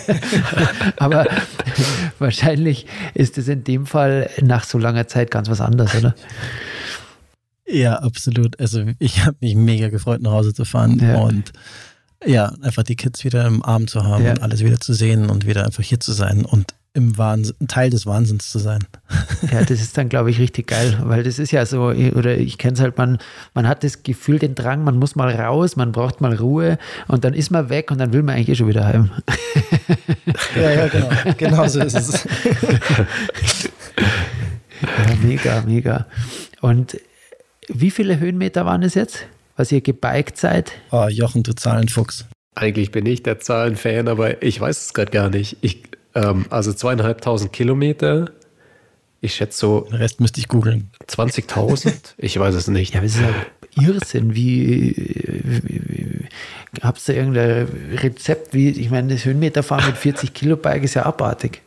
Aber 0.97 1.27
wahrscheinlich 2.19 2.87
ist 3.13 3.37
es 3.37 3.49
in 3.49 3.65
dem 3.65 3.87
Fall 3.87 4.31
nach 4.41 4.65
so 4.65 4.79
langer 4.79 5.07
Zeit 5.07 5.31
ganz 5.31 5.51
was 5.51 5.61
anderes, 5.61 5.95
oder? 5.95 6.15
Ja, 7.67 7.97
absolut. 7.97 8.61
Also 8.61 8.85
ich 8.99 9.25
habe 9.25 9.37
mich 9.41 9.55
mega 9.55 9.89
gefreut, 9.89 10.21
nach 10.23 10.33
Hause 10.33 10.53
zu 10.53 10.65
fahren 10.65 10.99
ja. 10.99 11.17
und 11.19 11.53
ja, 12.27 12.53
einfach 12.63 12.83
die 12.83 12.97
Kids 12.97 13.25
wieder 13.25 13.47
im 13.47 13.65
Arm 13.65 13.87
zu 13.87 14.05
haben 14.05 14.25
ja. 14.25 14.33
und 14.33 14.43
alles 14.43 14.65
wieder 14.65 14.81
zu 14.81 14.95
sehen 14.95 15.31
und 15.31 15.47
wieder 15.47 15.65
einfach 15.65 15.83
hier 15.83 16.01
zu 16.01 16.13
sein 16.13 16.45
und 16.45 16.75
im 16.95 17.19
Wahnsinn, 17.19 17.57
Teil 17.67 17.91
des 17.91 18.07
Wahnsinns 18.07 18.51
zu 18.51 18.59
sein. 18.59 18.81
Ja, 19.53 19.61
das 19.63 19.83
ist 19.83 19.99
dann, 19.99 20.09
glaube 20.09 20.31
ich, 20.31 20.39
richtig 20.39 20.69
geil, 20.69 20.99
weil 21.03 21.23
das 21.23 21.39
ist 21.39 21.51
ja 21.51 21.67
so, 21.67 21.89
oder 21.89 22.39
ich 22.39 22.57
kenne 22.57 22.75
es 22.75 22.81
halt, 22.81 22.97
man, 22.97 23.19
man 23.53 23.69
hat 23.69 23.85
das 23.85 24.03
Gefühl, 24.03 24.39
den 24.39 24.55
Drang, 24.55 24.83
man 24.83 24.99
muss 24.99 25.17
mal 25.17 25.31
raus, 25.35 25.77
man 25.77 25.93
braucht 25.93 26.23
mal 26.23 26.35
Ruhe 26.35 26.79
und 27.09 27.25
dann 27.25 27.35
ist 27.35 27.51
man 27.51 27.69
weg 27.69 27.91
und 27.91 27.99
dann 27.99 28.15
will 28.15 28.23
man 28.23 28.37
eigentlich 28.37 28.49
eh 28.49 28.55
schon 28.55 28.69
wieder 28.69 28.87
heim. 28.87 29.11
Ja, 30.57 30.71
ja, 30.71 30.89
genau. 30.89 31.09
Genau 31.37 31.69
so 31.69 31.81
ist 31.81 31.95
es. 31.95 32.27
Ja, 34.83 35.15
mega, 35.23 35.63
mega. 35.67 36.07
Und 36.61 36.99
wie 37.69 37.91
viele 37.91 38.19
Höhenmeter 38.19 38.67
waren 38.67 38.83
es 38.83 38.95
jetzt, 38.95 39.27
was 39.57 39.73
ihr 39.73 39.81
gebiked 39.81 40.37
seid? 40.37 40.73
Oh, 40.91 41.07
Jochen, 41.09 41.43
du 41.43 41.55
Zahlenfuchs. 41.55 42.27
Eigentlich 42.55 42.93
bin 42.93 43.07
ich 43.07 43.23
der 43.23 43.41
Zahlenfan, 43.41 44.09
aber 44.09 44.43
ich 44.43 44.61
weiß 44.61 44.87
es 44.87 44.95
gerade 44.95 45.11
gar 45.11 45.29
nicht. 45.29 45.57
Ich, 45.61 45.83
ähm, 46.15 46.47
also 46.51 46.73
zweieinhalbtausend 46.73 47.53
Kilometer. 47.53 48.31
Ich 49.21 49.35
schätze 49.35 49.59
so. 49.59 49.81
Den 49.81 49.97
Rest 49.97 50.21
müsste 50.21 50.39
ich 50.39 50.49
googeln. 50.49 50.91
20.000? 51.09 51.93
Ich 52.19 52.39
weiß 52.39 52.55
es 52.55 52.69
nicht. 52.69 52.95
Ja, 52.95 53.01
aber 53.01 53.07
es 53.07 53.17
ist 53.17 53.23
ja 53.23 53.83
Irrsinn. 53.83 54.35
Wie, 54.35 54.95
wie, 54.97 56.29
wie 56.73 56.83
habt 56.83 57.09
ihr 57.09 57.17
irgendein 57.17 57.69
Rezept? 57.97 58.55
Wie, 58.55 58.69
ich 58.69 58.91
meine, 58.91 59.15
das 59.15 59.25
Höhenmeterfahren 59.25 59.87
mit 59.87 59.97
40 59.97 60.35
Kilo 60.35 60.57
Bike 60.57 60.85
ist 60.85 60.95
ja 60.95 61.07
abartig. 61.07 61.63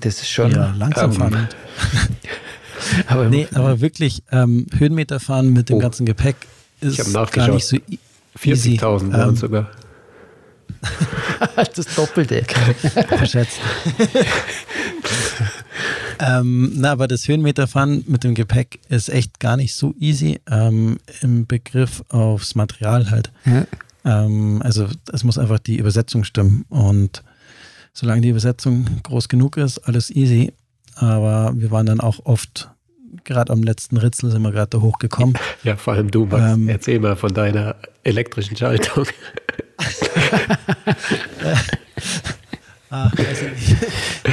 Das 0.00 0.16
ist 0.16 0.30
schon. 0.30 0.52
Ja, 0.52 0.74
langsam 0.76 1.10
ähm, 1.12 1.16
fahren. 1.16 1.48
aber, 3.06 3.28
nee, 3.28 3.48
aber 3.54 3.80
wirklich 3.80 4.22
ähm, 4.30 4.66
Höhenmeter 4.76 5.20
fahren 5.20 5.52
mit 5.52 5.68
dem 5.68 5.76
oh. 5.76 5.80
ganzen 5.80 6.06
Gepäck 6.06 6.36
ist 6.80 7.12
gar 7.12 7.48
nicht 7.48 7.66
so 7.66 7.76
40.000 8.38 9.12
waren 9.12 9.28
ähm, 9.30 9.36
sogar. 9.36 9.70
das 11.54 11.94
Doppelte. 11.94 12.44
Verschätzt. 13.08 13.58
ähm, 16.18 16.72
na, 16.74 16.92
aber 16.92 17.08
das 17.08 17.28
Höhenmeterfahren 17.28 18.04
mit 18.06 18.24
dem 18.24 18.34
Gepäck 18.34 18.80
ist 18.88 19.08
echt 19.08 19.40
gar 19.40 19.56
nicht 19.56 19.74
so 19.74 19.94
easy 19.98 20.40
ähm, 20.50 20.98
im 21.20 21.46
Begriff 21.46 22.02
aufs 22.08 22.54
Material 22.54 23.10
halt. 23.10 23.30
Ja. 23.44 23.66
Ähm, 24.04 24.60
also 24.62 24.88
es 25.12 25.24
muss 25.24 25.38
einfach 25.38 25.58
die 25.58 25.78
Übersetzung 25.78 26.24
stimmen 26.24 26.64
und 26.68 27.22
solange 27.92 28.22
die 28.22 28.28
Übersetzung 28.28 28.86
groß 29.02 29.28
genug 29.28 29.56
ist, 29.56 29.78
alles 29.78 30.10
easy. 30.10 30.52
Aber 30.96 31.52
wir 31.54 31.70
waren 31.70 31.86
dann 31.86 32.00
auch 32.00 32.20
oft, 32.24 32.70
gerade 33.24 33.52
am 33.52 33.62
letzten 33.62 33.96
Ritzel 33.96 34.30
sind 34.30 34.42
wir 34.42 34.52
gerade 34.52 34.70
da 34.70 34.80
hochgekommen. 34.80 35.36
Ja, 35.62 35.76
vor 35.76 35.94
allem 35.94 36.10
du, 36.10 36.26
Max. 36.26 36.54
Ähm, 36.54 36.68
Erzähl 36.68 37.00
mal 37.00 37.16
von 37.16 37.32
deiner 37.32 37.76
elektrischen 38.02 38.56
Schaltung. 38.56 39.06
Ach, 42.90 43.12
also, 43.16 43.46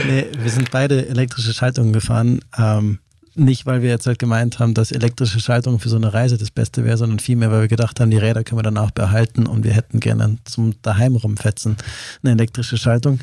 nee, 0.08 0.28
wir 0.38 0.52
sind 0.52 0.70
beide 0.70 1.08
elektrische 1.08 1.54
Schaltungen 1.54 1.94
gefahren. 1.94 2.42
Ähm, 2.58 3.00
nicht, 3.34 3.66
weil 3.66 3.82
wir 3.82 3.90
jetzt 3.90 4.08
halt 4.08 4.20
gemeint 4.20 4.60
haben, 4.60 4.74
dass 4.74 4.92
elektrische 4.92 5.40
Schaltung 5.40 5.80
für 5.80 5.90
so 5.90 5.96
eine 5.96 6.14
Reise 6.14 6.38
das 6.38 6.52
Beste 6.52 6.84
wäre, 6.84 6.98
sondern 6.98 7.20
vielmehr, 7.20 7.50
weil 7.50 7.62
wir 7.62 7.68
gedacht 7.70 8.00
haben, 8.00 8.12
die 8.12 8.18
Räder 8.18 8.44
können 8.44 8.60
wir 8.60 8.64
danach 8.64 8.92
behalten 8.92 9.48
und 9.48 9.64
wir 9.64 9.72
hätten 9.72 10.00
gerne 10.00 10.38
zum 10.44 10.76
daheim 10.82 11.16
rumfetzen 11.16 11.78
eine 12.24 12.34
elektrische 12.34 12.78
Schaltung. 12.78 13.20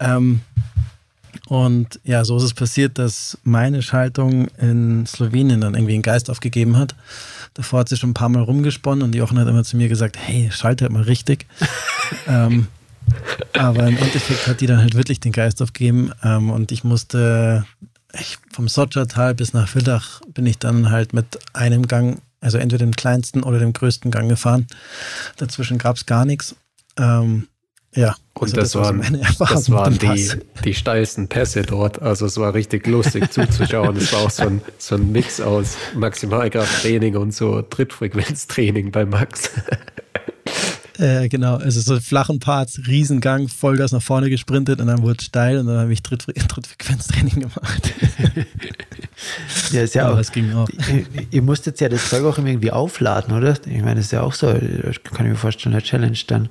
Ähm, 0.00 0.40
und 1.48 2.00
ja, 2.04 2.24
so 2.24 2.36
ist 2.36 2.42
es 2.42 2.54
passiert, 2.54 2.98
dass 2.98 3.38
meine 3.42 3.82
Schaltung 3.82 4.48
in 4.58 5.06
Slowenien 5.06 5.60
dann 5.60 5.74
irgendwie 5.74 5.94
einen 5.94 6.02
Geist 6.02 6.30
aufgegeben 6.30 6.76
hat. 6.76 6.94
Davor 7.54 7.80
hat 7.80 7.88
sie 7.88 7.96
schon 7.96 8.10
ein 8.10 8.14
paar 8.14 8.28
Mal 8.28 8.42
rumgesponnen 8.42 9.02
und 9.02 9.14
Jochen 9.14 9.38
hat 9.38 9.48
immer 9.48 9.64
zu 9.64 9.76
mir 9.76 9.88
gesagt, 9.88 10.16
hey, 10.18 10.50
schalte 10.52 10.84
halt 10.84 10.92
mal 10.92 11.02
richtig. 11.02 11.46
ähm, 12.28 12.68
aber 13.52 13.86
im 13.86 13.96
Endeffekt 13.96 14.46
hat 14.46 14.60
die 14.60 14.66
dann 14.66 14.80
halt 14.80 14.94
wirklich 14.94 15.20
den 15.20 15.32
Geist 15.32 15.62
aufgegeben 15.62 16.12
ähm, 16.22 16.50
und 16.50 16.72
ich 16.72 16.84
musste 16.84 17.64
ich, 18.20 18.38
vom 18.52 18.68
Sotschertal 18.68 19.34
bis 19.34 19.52
nach 19.52 19.68
Villach 19.68 20.20
bin 20.32 20.46
ich 20.46 20.58
dann 20.58 20.90
halt 20.90 21.12
mit 21.12 21.38
einem 21.52 21.86
Gang, 21.86 22.20
also 22.40 22.58
entweder 22.58 22.84
dem 22.84 22.96
kleinsten 22.96 23.42
oder 23.42 23.58
dem 23.58 23.72
größten 23.72 24.10
Gang 24.10 24.28
gefahren. 24.28 24.66
Dazwischen 25.36 25.78
gab 25.78 25.96
es 25.96 26.06
gar 26.06 26.24
nichts. 26.24 26.56
Ähm, 26.98 27.48
ja, 27.96 28.14
und 28.34 28.56
also 28.56 28.56
das, 28.56 28.72
das, 28.72 28.82
waren, 28.82 29.24
das 29.38 29.70
waren 29.70 29.98
die, 29.98 30.30
die 30.64 30.74
steilsten 30.74 31.26
Pässe 31.28 31.62
dort. 31.62 32.02
Also 32.02 32.26
es 32.26 32.36
war 32.36 32.52
richtig 32.52 32.86
lustig 32.86 33.30
zuzuschauen. 33.32 33.96
es 33.96 34.12
war 34.12 34.20
auch 34.20 34.30
so 34.30 34.42
ein, 34.42 34.60
so 34.78 34.96
ein 34.96 35.10
Mix 35.10 35.40
aus 35.40 35.76
Maximalkrafttraining 35.94 37.16
und 37.16 37.34
so 37.34 37.62
Trittfrequenztraining 37.62 38.92
bei 38.92 39.06
Max. 39.06 39.50
Äh, 40.98 41.28
genau, 41.28 41.56
also 41.56 41.80
so 41.80 42.00
flachen 42.00 42.40
Parts, 42.40 42.80
Riesengang, 42.86 43.48
Vollgas 43.48 43.92
nach 43.92 44.00
vorne 44.00 44.30
gesprintet 44.30 44.80
und 44.80 44.86
dann 44.86 45.02
wurde 45.02 45.16
es 45.18 45.26
steil 45.26 45.58
und 45.58 45.66
dann 45.66 45.78
habe 45.78 45.92
ich 45.92 46.02
Trittfre 46.02 46.32
Trittfrequenztraining 46.32 47.40
gemacht. 47.40 47.92
ja, 49.72 49.82
ist 49.82 49.94
ja, 49.94 50.04
ja 50.04 50.12
auch, 50.12 50.16
das 50.16 50.32
ging 50.32 50.54
auch. 50.54 50.68
Ihr, 50.70 51.04
ihr, 51.30 51.42
musstet 51.42 51.80
ja 51.80 51.90
das 51.90 52.08
Zeug 52.08 52.24
auch 52.24 52.38
irgendwie 52.38 52.70
aufladen, 52.70 53.36
oder? 53.36 53.58
Ich 53.66 53.82
meine, 53.82 53.96
das 53.96 54.06
ist 54.06 54.12
ja 54.12 54.22
auch 54.22 54.32
so, 54.32 54.46
kann 54.46 55.26
ich 55.26 55.32
mir 55.32 55.34
vorstellen, 55.34 55.74
eine 55.74 55.82
Challenge 55.82 56.18
dann. 56.28 56.48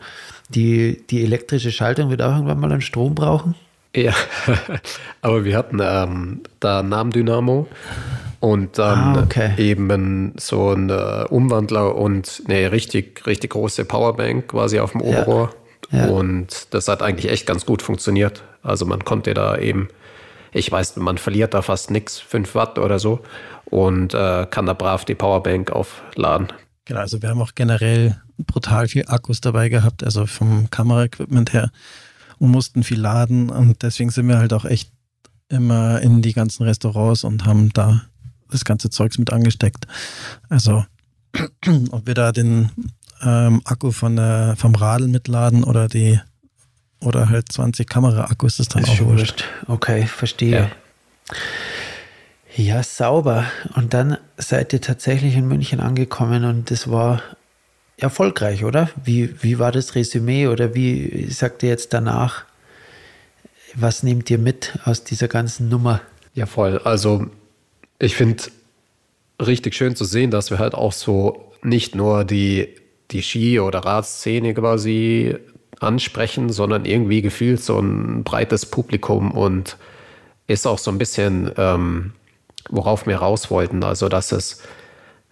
Die, 0.49 1.03
die 1.09 1.23
elektrische 1.23 1.71
Schaltung 1.71 2.09
wird 2.09 2.21
auch 2.21 2.33
irgendwann 2.33 2.59
mal 2.59 2.71
einen 2.71 2.81
Strom 2.81 3.15
brauchen? 3.15 3.55
Ja, 3.95 4.13
aber 5.21 5.45
wir 5.45 5.57
hatten 5.57 5.79
ähm, 5.81 6.41
da 6.59 6.83
Namendynamo 6.83 7.67
und 8.41 8.77
dann 8.77 9.17
ah, 9.17 9.23
okay. 9.23 9.53
eben 9.57 10.33
so 10.37 10.73
ein 10.73 10.89
äh, 10.89 11.25
Umwandler 11.29 11.95
und 11.95 12.43
eine 12.47 12.71
richtig, 12.71 13.25
richtig 13.25 13.51
große 13.51 13.85
Powerbank 13.85 14.49
quasi 14.49 14.79
auf 14.79 14.91
dem 14.91 15.01
Oberrohr. 15.01 15.49
Ja. 15.91 16.05
Ja. 16.05 16.07
Und 16.07 16.73
das 16.73 16.87
hat 16.87 17.01
eigentlich 17.01 17.31
echt 17.31 17.45
ganz 17.45 17.65
gut 17.65 17.81
funktioniert. 17.81 18.43
Also 18.63 18.85
man 18.85 19.05
konnte 19.05 19.33
da 19.33 19.57
eben, 19.57 19.87
ich 20.51 20.71
weiß, 20.71 20.97
man 20.97 21.17
verliert 21.17 21.53
da 21.53 21.61
fast 21.61 21.91
nichts, 21.91 22.19
5 22.19 22.55
Watt 22.55 22.79
oder 22.79 22.99
so 22.99 23.21
und 23.65 24.13
äh, 24.13 24.45
kann 24.49 24.65
da 24.65 24.73
brav 24.73 25.05
die 25.05 25.15
Powerbank 25.15 25.71
aufladen. 25.71 26.47
Genau, 26.85 26.99
also 26.99 27.21
wir 27.21 27.29
haben 27.29 27.41
auch 27.41 27.53
generell 27.55 28.21
brutal 28.37 28.87
viel 28.87 29.05
Akkus 29.07 29.41
dabei 29.41 29.69
gehabt, 29.69 30.03
also 30.03 30.25
vom 30.25 30.69
Kameraequipment 30.69 31.53
her 31.53 31.71
und 32.39 32.51
mussten 32.51 32.83
viel 32.83 32.99
laden 32.99 33.49
und 33.49 33.81
deswegen 33.83 34.09
sind 34.09 34.27
wir 34.27 34.37
halt 34.37 34.53
auch 34.53 34.65
echt 34.65 34.91
immer 35.49 36.01
in 36.01 36.21
die 36.21 36.33
ganzen 36.33 36.63
Restaurants 36.63 37.23
und 37.23 37.45
haben 37.45 37.71
da 37.73 38.01
das 38.49 38.65
ganze 38.65 38.89
Zeugs 38.89 39.17
mit 39.17 39.31
angesteckt. 39.31 39.87
Also 40.49 40.85
ob 41.91 42.07
wir 42.07 42.13
da 42.13 42.31
den 42.31 42.71
ähm, 43.21 43.61
Akku 43.65 43.91
von 43.91 44.15
der, 44.15 44.55
vom 44.57 44.75
Radl 44.75 45.07
mitladen 45.07 45.63
oder 45.63 45.87
die 45.87 46.19
oder 47.01 47.29
halt 47.29 47.51
20 47.51 47.87
Kamera-Akkus, 47.87 48.59
ist 48.59 48.75
dann 48.75 48.83
ist 48.83 48.89
auch 48.89 48.99
wurscht. 49.01 49.43
Okay, 49.67 50.07
verstehe. 50.07 50.71
Ja. 52.55 52.77
ja, 52.77 52.83
sauber. 52.83 53.45
Und 53.75 53.93
dann 53.93 54.17
seid 54.37 54.73
ihr 54.73 54.81
tatsächlich 54.81 55.35
in 55.35 55.47
München 55.47 55.79
angekommen 55.79 56.45
und 56.45 56.71
das 56.71 56.89
war 56.89 57.21
erfolgreich, 57.97 58.63
oder? 58.63 58.89
Wie, 59.03 59.41
wie 59.41 59.59
war 59.59 59.71
das 59.71 59.95
Resümee 59.95 60.47
oder 60.47 60.75
wie 60.75 61.27
sagt 61.29 61.63
ihr 61.63 61.69
jetzt 61.69 61.93
danach? 61.93 62.45
Was 63.73 64.03
nehmt 64.03 64.29
ihr 64.29 64.37
mit 64.37 64.77
aus 64.85 65.03
dieser 65.03 65.27
ganzen 65.27 65.69
Nummer? 65.69 66.01
Ja, 66.33 66.45
voll. 66.45 66.79
Also 66.79 67.27
ich 67.99 68.15
finde 68.15 68.43
richtig 69.41 69.75
schön 69.75 69.95
zu 69.95 70.05
sehen, 70.05 70.31
dass 70.31 70.49
wir 70.49 70.59
halt 70.59 70.73
auch 70.73 70.93
so 70.93 71.51
nicht 71.61 71.95
nur 71.95 72.23
die, 72.23 72.69
die 73.11 73.21
Ski- 73.21 73.59
oder 73.59 73.79
Radszene 73.79 74.53
quasi 74.53 75.35
ansprechen, 75.79 76.51
sondern 76.51 76.85
irgendwie 76.85 77.21
gefühlt 77.21 77.61
so 77.61 77.79
ein 77.79 78.23
breites 78.23 78.65
Publikum 78.65 79.31
und 79.31 79.77
ist 80.47 80.67
auch 80.67 80.77
so 80.77 80.91
ein 80.91 80.97
bisschen, 80.97 81.51
ähm, 81.57 82.13
worauf 82.69 83.07
wir 83.07 83.17
raus 83.17 83.49
wollten. 83.51 83.83
Also, 83.83 84.09
dass 84.09 84.31
es 84.31 84.61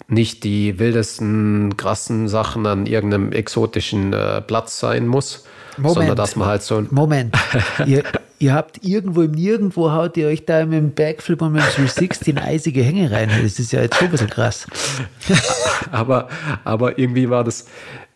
nicht 0.08 0.44
die 0.44 0.80
wildesten, 0.80 1.78
krassen 1.78 2.28
Sachen 2.28 2.66
an 2.66 2.86
irgendeinem 2.86 3.32
exotischen 3.32 4.14
äh, 4.14 4.42
Platz 4.42 4.80
sein 4.80 5.08
muss, 5.08 5.46
Moment. 5.78 5.96
sondern 5.96 6.16
dass 6.16 6.36
man 6.36 6.48
halt 6.48 6.62
so 6.62 6.78
ein. 6.78 6.88
Moment. 6.92 7.36
ihr, 7.86 8.04
ihr 8.40 8.54
habt 8.54 8.84
irgendwo 8.84 9.22
im 9.22 9.32
Nirgendwo 9.32 9.92
haut 9.92 10.18
ihr 10.18 10.28
euch 10.28 10.46
da 10.46 10.66
mit 10.66 10.78
dem 10.78 10.94
Backflip 10.94 11.42
und 11.42 11.54
mit 11.54 11.62
dem 11.62 11.86
360 11.86 12.28
in 12.28 12.38
eisige 12.38 12.84
Hänge 12.84 13.12
rein. 13.12 13.30
Das 13.42 13.60
ist 13.60 13.72
ja 13.72 13.82
jetzt 13.82 13.96
schon 13.96 14.08
ein 14.08 14.12
bisschen 14.12 14.30
krass. 14.30 14.68
aber, 15.92 16.28
aber 16.64 17.00
irgendwie 17.00 17.30
war 17.30 17.44
das, 17.44 17.68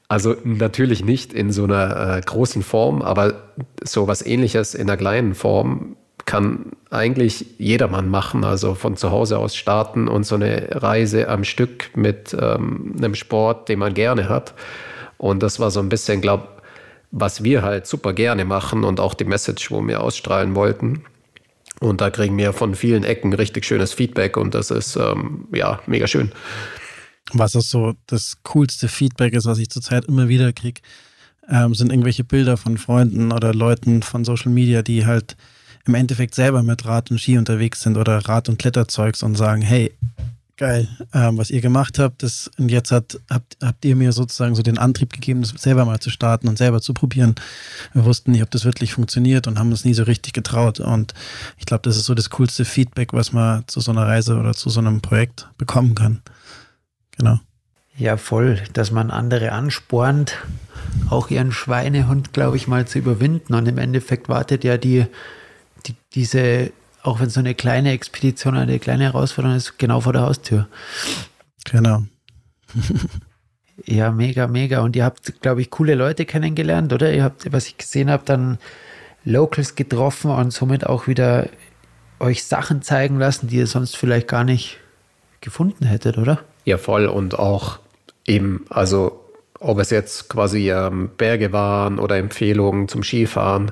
also 0.08 0.36
natürlich 0.44 1.04
nicht 1.04 1.34
in 1.34 1.52
so 1.52 1.64
einer 1.64 2.18
äh, 2.18 2.22
großen 2.22 2.64
Form, 2.64 3.02
aber 3.02 3.54
so 3.84 4.08
was 4.08 4.26
ähnliches 4.26 4.76
in 4.76 4.90
einer 4.90 4.98
kleinen 4.98 5.36
Form 5.36 5.95
kann 6.28 6.74
eigentlich 6.91 7.45
jedermann 7.58 8.10
machen. 8.10 8.44
Also 8.44 8.76
von 8.76 8.95
zu 8.98 9.10
Hause 9.10 9.40
aus 9.40 9.56
starten 9.56 10.08
und 10.08 10.26
so 10.26 10.36
eine 10.36 10.68
Reise 10.72 11.30
am 11.30 11.44
Stück 11.44 11.90
mit 11.95 12.38
ähm, 12.40 12.94
einem 12.98 13.16
Sport, 13.16 13.70
den 13.70 13.80
man 13.80 13.95
gerne 13.95 14.30
hat. 14.30 14.54
Und 15.18 15.41
das 15.41 15.60
war 15.60 15.72
so 15.72 15.80
ein 15.80 15.90
bisschen, 15.90 16.22
glaube 16.22 16.49
was 17.10 17.41
wir 17.41 17.64
halt 17.64 17.88
super 17.88 18.12
gerne 18.12 18.44
machen 18.44 18.84
und 18.84 18.99
auch 18.99 19.14
die 19.14 19.24
Message, 19.24 19.72
wo 19.72 19.86
wir 19.88 20.04
ausstrahlen 20.04 20.56
wollten. 20.56 21.06
Und 21.80 22.02
da 22.02 22.10
kriegen 22.10 22.38
wir 22.38 22.52
von 22.52 22.76
vielen 22.76 23.06
Ecken 23.06 23.34
richtig 23.34 23.66
schönes 23.66 23.94
Feedback 23.94 24.36
und 24.36 24.54
das 24.54 24.72
ist 24.72 24.98
ähm, 24.98 25.48
ja 25.54 25.80
mega 25.88 26.06
schön. 26.06 26.34
Was 27.32 27.56
auch 27.56 27.62
so 27.62 27.94
das 28.08 28.38
coolste 28.44 28.90
Feedback 28.90 29.34
ist, 29.34 29.45
was 29.45 29.58
ich 29.58 29.70
zurzeit 29.70 30.06
immer 30.06 30.28
wieder 30.28 30.52
kriege, 30.52 30.82
ähm, 31.49 31.74
sind 31.74 31.91
irgendwelche 31.91 32.26
Bilder 32.26 32.58
von 32.58 32.78
Freunden 32.78 33.32
oder 33.32 33.54
Leuten 33.54 34.04
von 34.04 34.26
Social 34.26 34.52
Media, 34.52 34.82
die 34.82 35.06
halt 35.06 35.38
im 35.88 35.95
Endeffekt 35.95 36.35
selber 36.35 36.64
mit 36.64 36.85
Rad 36.85 37.11
und 37.11 37.19
Ski 37.19 37.38
unterwegs 37.38 37.81
sind 37.81 37.97
oder 37.97 38.18
Rad- 38.27 38.49
und 38.49 38.59
Kletterzeugs 38.59 39.23
und 39.23 39.35
sagen, 39.35 39.61
hey, 39.61 39.93
Geil, 40.57 40.88
ähm, 41.14 41.38
was 41.38 41.51
ihr 41.51 41.61
gemacht 41.61 41.99
habt. 41.99 42.23
Das, 42.23 42.49
und 42.57 42.69
jetzt 42.69 42.91
hat, 42.91 43.19
habt, 43.30 43.57
habt 43.61 43.85
ihr 43.85 43.95
mir 43.95 44.11
sozusagen 44.11 44.55
so 44.55 44.64
den 44.64 44.80
Antrieb 44.80 45.14
gegeben, 45.14 45.41
das 45.41 45.51
selber 45.51 45.85
mal 45.85 45.99
zu 45.99 46.09
starten 46.09 46.47
und 46.47 46.57
selber 46.57 46.81
zu 46.81 46.95
probieren. 46.95 47.35
Wir 47.93 48.05
wussten 48.05 48.31
nicht, 48.31 48.41
ob 48.41 48.49
das 48.49 48.65
wirklich 48.65 48.93
funktioniert 48.93 49.45
und 49.45 49.59
haben 49.59 49.69
uns 49.69 49.85
nie 49.85 49.93
so 49.93 50.01
richtig 50.01 50.34
getraut. 50.34 50.80
Und 50.80 51.14
ich 51.59 51.68
glaube, 51.68 51.84
das 51.84 51.95
ist 51.95 52.05
so 52.05 52.15
das 52.15 52.31
coolste 52.31 52.65
Feedback, 52.65 53.14
was 53.14 53.34
man 53.34 53.68
zu 53.68 53.81
so 53.81 53.91
einer 53.91 54.07
Reise 54.07 54.35
oder 54.35 54.55
zu 54.55 54.72
so 54.72 54.80
einem 54.80 54.99
Projekt 54.99 55.47
bekommen 55.59 55.93
kann. 55.93 56.23
Genau. 57.15 57.39
Ja, 57.95 58.18
voll, 58.18 58.59
dass 58.73 58.89
man 58.89 59.11
andere 59.11 59.51
anspornt, 59.51 60.38
auch 61.11 61.30
ihren 61.30 61.51
Schweinehund, 61.51 62.34
glaube 62.34 62.57
ich, 62.57 62.68
mal 62.68 62.88
zu 62.88 62.97
überwinden. 62.97 63.53
Und 63.53 63.68
im 63.68 63.77
Endeffekt 63.77 64.27
wartet 64.27 64.64
ja 64.64 64.77
die, 64.77 65.05
die 65.86 65.95
diese 66.14 66.72
auch 67.08 67.22
wenn 67.22 67.30
so 67.30 67.40
eine 67.40 67.56
kleine 67.56 67.91
Expedition, 67.91 68.58
eine 68.58 68.80
kleine 68.80 69.06
Herausforderung 69.06 69.56
ist, 69.56 69.80
genau 69.80 70.02
vor 70.02 70.12
der 70.12 70.24
Haustür. 70.24 70.68
Genau. 71.72 72.04
ja, 73.86 74.12
mega, 74.12 74.48
mega. 74.48 74.82
Und 74.82 74.95
ihr 74.98 75.06
habt, 75.06 75.41
glaube 75.41 75.62
ich, 75.62 75.70
coole 75.70 75.95
Leute 75.95 76.26
kennengelernt, 76.26 76.91
oder? 76.91 77.14
Ihr 77.14 77.24
habt, 77.24 77.52
was 77.54 77.68
ich 77.68 77.78
gesehen 77.78 78.12
habe, 78.12 78.24
dann 78.26 78.58
Locals 79.24 79.76
getroffen 79.76 80.32
und 80.32 80.52
somit 80.52 80.86
auch 80.86 81.08
wieder 81.08 81.48
euch 82.20 82.44
Sachen 82.44 82.82
zeigen 82.82 83.20
lassen, 83.20 83.48
die 83.48 83.58
ihr 83.58 83.68
sonst 83.68 83.95
vielleicht 83.95 84.28
gar 84.28 84.44
nicht 84.44 84.78
gefunden 85.40 85.86
hättet, 85.86 86.18
oder? 86.18 86.41
Ja, 86.66 86.78
voll. 86.78 87.06
Und 87.06 87.40
auch 87.40 87.80
eben, 88.26 88.66
also 88.70 89.24
ob 89.60 89.80
es 89.80 89.91
jetzt 89.91 90.28
quasi 90.28 90.72
ähm, 90.72 91.10
Berge 91.18 91.54
waren 91.54 91.99
oder 91.99 92.18
Empfehlungen 92.18 92.90
zum 92.90 93.02
Skifahren, 93.02 93.72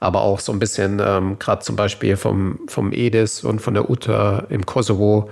aber 0.00 0.22
auch 0.22 0.40
so 0.40 0.52
ein 0.52 0.58
bisschen, 0.58 1.00
ähm, 1.04 1.38
gerade 1.38 1.62
zum 1.62 1.76
Beispiel 1.76 2.16
vom, 2.16 2.60
vom 2.68 2.92
Edis 2.92 3.44
und 3.44 3.60
von 3.60 3.74
der 3.74 3.88
Uta 3.90 4.44
im 4.48 4.66
Kosovo, 4.66 5.30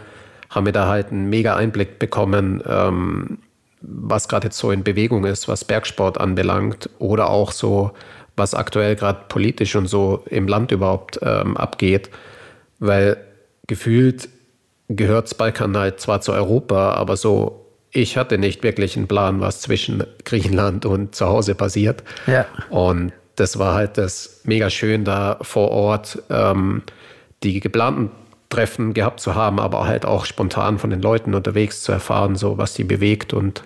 haben 0.51 0.66
wir 0.66 0.73
da 0.73 0.86
halt 0.86 1.11
einen 1.11 1.28
mega 1.28 1.57
Einblick 1.57 1.99
bekommen, 1.99 2.62
ähm, 2.66 3.39
was 3.81 4.28
gerade 4.28 4.47
jetzt 4.47 4.59
so 4.59 4.70
in 4.70 4.85
Bewegung 4.85 5.24
ist, 5.24 5.49
was 5.49 5.65
Bergsport 5.65 6.19
anbelangt 6.19 6.89
oder 6.99 7.28
auch 7.28 7.53
so 7.53 7.93
was 8.36 8.55
aktuell 8.55 8.97
gerade 8.97 9.20
politisch 9.28 9.77
und 9.77 9.86
so 9.86 10.24
im 10.27 10.49
Land 10.49 10.73
überhaupt 10.73 11.20
ähm, 11.23 11.57
abgeht, 11.57 12.11
weil 12.78 13.16
gefühlt 13.66 14.28
gehört 14.89 15.36
Balkan 15.39 15.77
halt 15.77 16.01
zwar 16.01 16.20
zu 16.20 16.32
Europa, 16.32 16.95
aber 16.95 17.16
so 17.16 17.61
ich 17.91 18.16
hatte 18.16 18.39
nicht 18.39 18.65
wirklich 18.65 18.97
einen 18.97 19.07
Plan, 19.07 19.41
was 19.41 19.61
zwischen 19.61 20.03
Griechenland 20.24 20.85
und 20.85 21.15
zu 21.15 21.27
Hause 21.27 21.55
passiert. 21.55 22.03
Ja. 22.27 22.45
Und 22.69 23.12
das 23.36 23.59
war 23.59 23.74
halt 23.74 23.98
das 23.98 24.40
mega 24.44 24.70
schön, 24.70 25.05
da 25.05 25.39
vor 25.43 25.70
Ort 25.70 26.23
ähm, 26.31 26.82
die 27.43 27.61
geplanten 27.61 28.11
Treffen 28.48 28.94
gehabt 28.94 29.20
zu 29.20 29.35
haben, 29.35 29.59
aber 29.59 29.86
halt 29.86 30.06
auch 30.06 30.24
spontan 30.24 30.78
von 30.78 30.90
den 30.90 31.02
Leuten 31.02 31.35
unterwegs 31.35 31.82
zu 31.82 31.93
erfahren, 31.93 32.36
so 32.36 32.59
was 32.59 32.74
die 32.74 32.85
bewegt 32.85 33.32
und 33.32 33.65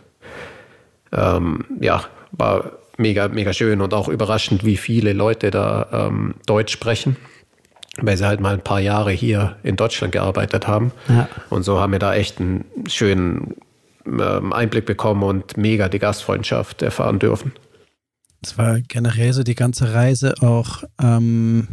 ähm, 1.13 1.65
ja, 1.81 2.05
war 2.33 2.73
mega, 2.97 3.29
mega 3.29 3.53
schön 3.53 3.81
und 3.81 3.95
auch 3.95 4.09
überraschend, 4.09 4.65
wie 4.65 4.77
viele 4.77 5.13
Leute 5.13 5.51
da 5.51 5.87
ähm, 5.93 6.35
Deutsch 6.47 6.73
sprechen, 6.73 7.17
weil 8.01 8.17
sie 8.17 8.27
halt 8.27 8.41
mal 8.41 8.55
ein 8.55 8.63
paar 8.63 8.81
Jahre 8.81 9.11
hier 9.11 9.57
in 9.63 9.77
Deutschland 9.77 10.13
gearbeitet 10.13 10.67
haben. 10.67 10.93
Ja. 11.09 11.29
Und 11.51 11.63
so 11.63 11.81
haben 11.81 11.93
wir 11.93 11.99
da 11.99 12.15
echt 12.15 12.41
einen 12.41 12.65
schönen 12.87 13.55
ähm, 14.07 14.53
Einblick 14.53 14.87
bekommen 14.87 15.23
und 15.23 15.57
mega 15.57 15.89
die 15.89 15.99
Gastfreundschaft 15.99 16.83
erfahren 16.83 17.19
dürfen. 17.19 17.53
Es 18.41 18.57
war 18.57 18.81
generell 18.81 19.33
so 19.33 19.43
die 19.43 19.57
ganze 19.57 19.93
Reise 19.95 20.35
auch 20.43 20.85
ähm, 21.01 21.69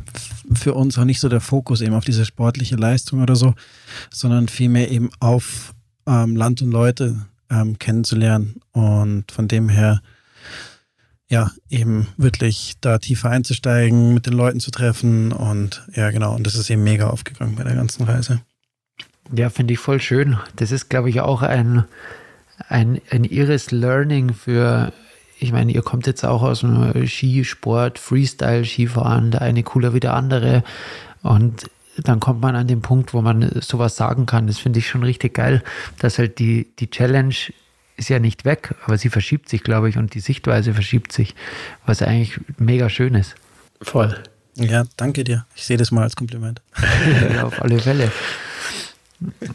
für 0.54 0.74
uns 0.74 0.98
auch 0.98 1.06
nicht 1.06 1.20
so 1.20 1.30
der 1.30 1.42
Fokus 1.42 1.82
eben 1.82 1.94
auf 1.94 2.06
diese 2.06 2.26
sportliche 2.26 2.76
Leistung 2.76 3.22
oder 3.22 3.36
so, 3.36 3.54
sondern 4.12 4.48
vielmehr 4.48 4.90
eben 4.90 5.10
auf 5.20 5.74
ähm, 6.08 6.36
Land 6.36 6.62
und 6.64 6.72
Leute 6.72 7.26
ähm, 7.52 7.78
kennenzulernen 7.78 8.62
und 8.72 9.32
von 9.32 9.48
dem 9.48 9.70
her 9.70 10.02
ja 11.28 11.52
eben 11.70 12.08
wirklich 12.18 12.74
da 12.82 12.98
tiefer 12.98 13.30
einzusteigen, 13.30 14.14
mit 14.14 14.26
den 14.26 14.34
Leuten 14.34 14.60
zu 14.60 14.72
treffen 14.72 15.32
und 15.32 15.88
ja 15.94 16.10
genau 16.10 16.36
und 16.36 16.48
das 16.48 16.56
ist 16.56 16.70
eben 16.70 16.84
mega 16.84 17.10
aufgegangen 17.10 17.56
bei 17.56 17.64
der 17.64 17.76
ganzen 17.76 18.06
Reise. 18.06 18.42
Ja, 19.34 19.50
finde 19.50 19.74
ich 19.74 19.80
voll 19.80 20.00
schön. 20.02 20.38
Das 20.56 20.72
ist, 20.72 20.90
glaube 20.90 21.10
ich, 21.10 21.22
auch 21.22 21.42
ein, 21.42 21.86
ein, 22.70 23.02
ein 23.10 23.24
irres 23.24 23.72
Learning 23.72 24.34
für 24.34 24.94
ich 25.40 25.52
meine, 25.52 25.72
ihr 25.72 25.82
kommt 25.82 26.08
jetzt 26.08 26.24
auch 26.24 26.42
aus 26.42 26.62
dem 26.62 27.08
Skisport, 27.08 28.00
Freestyle-Skifahren, 28.00 29.32
der 29.32 29.42
eine 29.42 29.64
cooler 29.64 29.94
wie 29.94 30.00
der 30.00 30.14
andere. 30.14 30.64
Und 31.24 31.70
dann 31.98 32.20
kommt 32.20 32.42
man 32.42 32.56
an 32.56 32.68
den 32.68 32.82
Punkt, 32.82 33.14
wo 33.14 33.22
man 33.22 33.50
sowas 33.62 33.96
sagen 33.96 34.26
kann. 34.26 34.48
Das 34.48 34.60
finde 34.60 34.80
ich 34.80 34.88
schon 34.88 35.04
richtig 35.04 35.34
geil, 35.34 35.64
dass 36.00 36.18
halt 36.18 36.40
die, 36.40 36.68
die 36.80 36.90
Challenge 36.90 37.36
ist 37.98 38.10
ja 38.10 38.20
nicht 38.20 38.44
weg, 38.46 38.76
aber 38.86 38.98
sie 38.98 39.10
verschiebt 39.10 39.48
sich, 39.50 39.64
glaube 39.64 39.90
ich, 39.90 39.98
und 39.98 40.14
die 40.14 40.20
Sichtweise 40.20 40.74
verschiebt 40.74 41.12
sich, 41.12 41.34
was 41.86 42.02
eigentlich 42.02 42.40
mega 42.58 42.90
schön 42.90 43.16
ist. 43.16 43.36
Voll. 43.82 44.22
Ja, 44.56 44.86
danke 44.98 45.24
dir. 45.24 45.46
Ich 45.56 45.66
sehe 45.66 45.78
das 45.78 45.92
mal 45.92 46.04
als 46.04 46.16
Kompliment. 46.16 46.62
ja, 47.34 47.44
auf 47.44 47.62
alle 47.62 47.80
Fälle. 47.80 48.12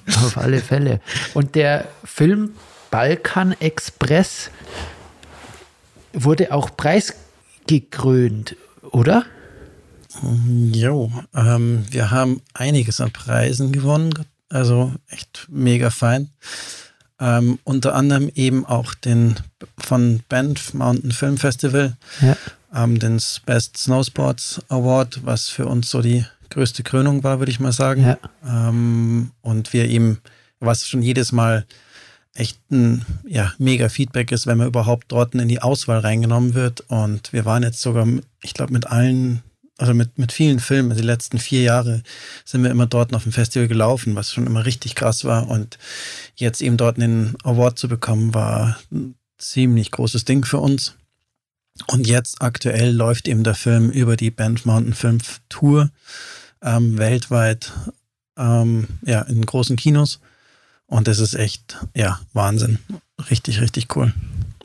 Auf 0.06 0.36
alle 0.38 0.58
Fälle. 0.60 1.00
Und 1.34 1.54
der 1.54 1.88
Film 2.04 2.52
Balkan 2.90 3.54
Express, 3.60 4.50
wurde 6.12 6.52
auch 6.52 6.76
preisgekrönt, 6.76 8.56
oder? 8.90 9.24
Jo, 10.72 11.12
ähm, 11.34 11.84
wir 11.90 12.10
haben 12.10 12.42
einiges 12.54 13.00
an 13.00 13.12
Preisen 13.12 13.72
gewonnen, 13.72 14.12
also 14.48 14.92
echt 15.08 15.46
mega 15.48 15.90
fein. 15.90 16.30
Ähm, 17.20 17.58
unter 17.64 17.94
anderem 17.94 18.30
eben 18.34 18.64
auch 18.64 18.94
den 18.94 19.36
von 19.78 20.20
Banff 20.28 20.74
Mountain 20.74 21.12
Film 21.12 21.36
Festival, 21.36 21.96
ja. 22.22 22.36
ähm, 22.74 22.98
den 22.98 23.20
Best 23.46 23.76
Snowsports 23.76 24.60
Award, 24.68 25.20
was 25.24 25.48
für 25.48 25.66
uns 25.66 25.90
so 25.90 26.00
die 26.00 26.24
größte 26.48 26.82
Krönung 26.82 27.22
war, 27.22 27.38
würde 27.38 27.52
ich 27.52 27.60
mal 27.60 27.72
sagen. 27.72 28.02
Ja. 28.02 28.18
Ähm, 28.44 29.30
und 29.42 29.72
wir 29.72 29.88
eben, 29.88 30.18
was 30.60 30.88
schon 30.88 31.02
jedes 31.02 31.30
Mal 31.30 31.66
echt 32.34 32.58
ein 32.70 33.04
ja, 33.26 33.52
mega 33.58 33.88
Feedback 33.88 34.32
ist, 34.32 34.46
wenn 34.46 34.58
man 34.58 34.68
überhaupt 34.68 35.06
dort 35.08 35.34
in 35.34 35.48
die 35.48 35.62
Auswahl 35.62 35.98
reingenommen 35.98 36.54
wird. 36.54 36.82
Und 36.88 37.32
wir 37.32 37.44
waren 37.44 37.62
jetzt 37.62 37.80
sogar, 37.80 38.06
ich 38.42 38.54
glaube, 38.54 38.72
mit 38.72 38.86
allen, 38.86 39.42
also 39.78 39.94
mit, 39.94 40.18
mit 40.18 40.32
vielen 40.32 40.60
Filmen, 40.60 40.96
die 40.96 41.02
letzten 41.02 41.38
vier 41.38 41.62
Jahre 41.62 42.02
sind 42.44 42.62
wir 42.62 42.70
immer 42.70 42.86
dort 42.86 43.14
auf 43.14 43.24
dem 43.24 43.32
Festival 43.32 43.68
gelaufen, 43.68 44.14
was 44.14 44.32
schon 44.32 44.46
immer 44.46 44.64
richtig 44.64 44.94
krass 44.94 45.24
war. 45.24 45.48
Und 45.48 45.78
jetzt 46.36 46.62
eben 46.62 46.76
dort 46.76 46.98
einen 46.98 47.36
Award 47.42 47.78
zu 47.78 47.88
bekommen, 47.88 48.32
war 48.34 48.78
ein 48.92 49.16
ziemlich 49.38 49.90
großes 49.90 50.24
Ding 50.24 50.44
für 50.44 50.58
uns. 50.58 50.94
Und 51.86 52.06
jetzt 52.06 52.42
aktuell 52.42 52.94
läuft 52.94 53.26
eben 53.26 53.42
der 53.42 53.54
Film 53.54 53.90
über 53.90 54.16
die 54.16 54.30
Band 54.30 54.66
Mountain 54.66 54.94
Film 54.94 55.18
Tour 55.48 55.90
ähm, 56.62 56.98
weltweit 56.98 57.72
ähm, 58.36 58.86
ja, 59.02 59.22
in 59.22 59.44
großen 59.44 59.76
Kinos. 59.76 60.20
Und 60.90 61.06
das 61.06 61.20
ist 61.20 61.34
echt, 61.34 61.78
ja, 61.94 62.20
Wahnsinn. 62.32 62.78
Richtig, 63.30 63.60
richtig 63.60 63.96
cool. 63.96 64.12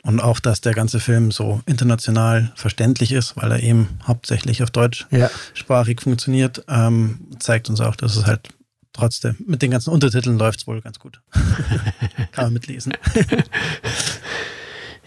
Und 0.02 0.20
auch, 0.20 0.40
dass 0.40 0.60
der 0.60 0.74
ganze 0.74 1.00
Film 1.00 1.30
so 1.30 1.60
international 1.66 2.52
verständlich 2.56 3.12
ist, 3.12 3.36
weil 3.36 3.50
er 3.52 3.62
eben 3.62 3.88
hauptsächlich 4.06 4.62
auf 4.62 4.70
deutschsprachig 4.70 6.00
ja. 6.00 6.02
funktioniert, 6.02 6.64
ähm, 6.68 7.28
zeigt 7.38 7.70
uns 7.70 7.80
auch, 7.80 7.94
dass 7.94 8.16
es 8.16 8.26
halt 8.26 8.48
trotzdem 8.92 9.36
mit 9.46 9.62
den 9.62 9.70
ganzen 9.70 9.90
Untertiteln 9.90 10.36
läuft 10.36 10.60
es 10.60 10.66
wohl 10.66 10.80
ganz 10.80 10.98
gut. 10.98 11.20
Kann 12.32 12.46
man 12.46 12.52
mitlesen. 12.52 12.94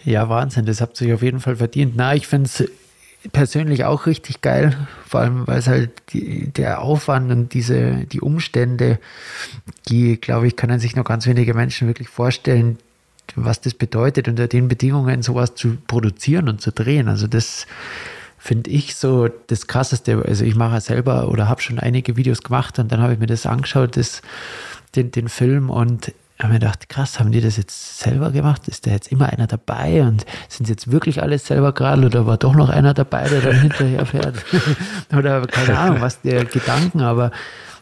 ja, 0.04 0.28
Wahnsinn, 0.28 0.64
das 0.64 0.80
habt 0.80 1.00
ihr 1.00 1.06
sich 1.06 1.14
auf 1.14 1.22
jeden 1.22 1.40
Fall 1.40 1.56
verdient. 1.56 1.94
Na, 1.96 2.14
ich 2.14 2.26
finde 2.26 2.46
es 2.46 2.64
persönlich 3.32 3.84
auch 3.84 4.06
richtig 4.06 4.40
geil, 4.40 4.76
vor 5.06 5.20
allem 5.20 5.46
weil 5.46 5.58
es 5.58 5.68
halt 5.68 5.90
die, 6.12 6.48
der 6.48 6.80
Aufwand 6.80 7.30
und 7.30 7.52
diese, 7.52 8.06
die 8.06 8.20
Umstände, 8.20 8.98
die, 9.88 10.18
glaube 10.18 10.46
ich, 10.46 10.56
können 10.56 10.80
sich 10.80 10.96
noch 10.96 11.04
ganz 11.04 11.26
wenige 11.26 11.54
Menschen 11.54 11.88
wirklich 11.88 12.08
vorstellen, 12.08 12.78
was 13.36 13.60
das 13.60 13.74
bedeutet, 13.74 14.26
unter 14.28 14.48
den 14.48 14.68
Bedingungen 14.68 15.22
sowas 15.22 15.54
zu 15.54 15.76
produzieren 15.86 16.48
und 16.48 16.60
zu 16.60 16.72
drehen. 16.72 17.08
Also 17.08 17.26
das 17.26 17.66
finde 18.38 18.70
ich 18.70 18.96
so 18.96 19.28
das 19.28 19.66
Krasseste. 19.66 20.24
Also 20.26 20.44
ich 20.44 20.56
mache 20.56 20.80
selber 20.80 21.28
oder 21.28 21.48
habe 21.48 21.60
schon 21.60 21.78
einige 21.78 22.16
Videos 22.16 22.42
gemacht 22.42 22.78
und 22.78 22.90
dann 22.90 23.00
habe 23.00 23.12
ich 23.12 23.18
mir 23.18 23.26
das 23.26 23.46
angeschaut, 23.46 23.96
das, 23.96 24.22
den, 24.96 25.12
den 25.12 25.28
Film 25.28 25.70
und 25.70 26.12
habe 26.42 26.54
mir 26.54 26.58
gedacht, 26.58 26.88
krass, 26.88 27.20
haben 27.20 27.32
die 27.32 27.40
das 27.40 27.56
jetzt 27.56 27.98
selber 27.98 28.30
gemacht? 28.30 28.66
Ist 28.68 28.86
da 28.86 28.90
jetzt 28.90 29.12
immer 29.12 29.28
einer 29.28 29.46
dabei? 29.46 30.02
Und 30.02 30.24
sind 30.48 30.66
sie 30.66 30.72
jetzt 30.72 30.90
wirklich 30.90 31.22
alles 31.22 31.46
selber 31.46 31.72
gerade 31.72 32.06
oder 32.06 32.26
war 32.26 32.36
doch 32.36 32.54
noch 32.54 32.68
einer 32.68 32.94
dabei, 32.94 33.28
der 33.28 33.40
dann 33.40 33.56
hinterher 33.60 34.06
fährt? 34.06 34.44
oder 35.12 35.46
keine 35.46 35.78
Ahnung, 35.78 36.00
was 36.00 36.20
der 36.22 36.44
Gedanken, 36.44 37.02
aber, 37.02 37.30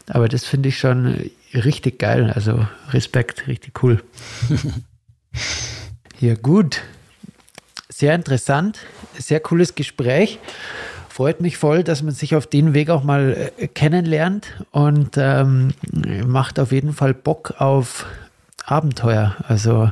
aber 0.09 0.28
das 0.28 0.44
finde 0.44 0.70
ich 0.70 0.78
schon 0.78 1.30
richtig 1.55 1.98
geil. 1.98 2.32
Also 2.35 2.66
Respekt, 2.90 3.47
richtig 3.47 3.82
cool. 3.82 4.02
ja, 6.20 6.35
gut. 6.35 6.82
Sehr 7.89 8.14
interessant, 8.14 8.78
sehr 9.18 9.40
cooles 9.40 9.74
Gespräch 9.74 10.39
freut 11.18 11.40
mich 11.40 11.56
voll, 11.56 11.82
dass 11.82 12.05
man 12.05 12.14
sich 12.14 12.36
auf 12.36 12.47
den 12.47 12.74
Weg 12.74 12.90
auch 12.90 13.02
mal 13.02 13.51
äh, 13.56 13.66
kennenlernt 13.66 14.52
und 14.70 15.16
ähm, 15.16 15.74
macht 16.24 16.60
auf 16.60 16.70
jeden 16.70 16.93
Fall 16.93 17.12
Bock 17.12 17.55
auf 17.59 18.06
Abenteuer. 18.70 19.36
Also 19.47 19.90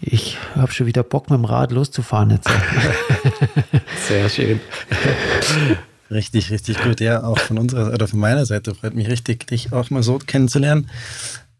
ich 0.00 0.36
habe 0.56 0.72
schon 0.72 0.86
wieder 0.86 1.02
Bock 1.02 1.30
mit 1.30 1.38
dem 1.38 1.44
Rad 1.44 1.72
loszufahren 1.72 2.30
jetzt. 2.30 2.48
Sehr 4.08 4.28
schön. 4.28 4.60
Richtig, 6.10 6.50
richtig 6.50 6.78
gut. 6.82 7.00
Ja, 7.00 7.24
auch 7.24 7.38
von 7.38 7.56
unserer 7.56 7.90
oder 7.94 8.06
von 8.06 8.18
meiner 8.18 8.44
Seite 8.44 8.74
freut 8.74 8.94
mich 8.94 9.08
richtig, 9.08 9.46
dich 9.46 9.72
auch 9.72 9.88
mal 9.88 10.02
so 10.02 10.18
kennenzulernen. 10.18 10.90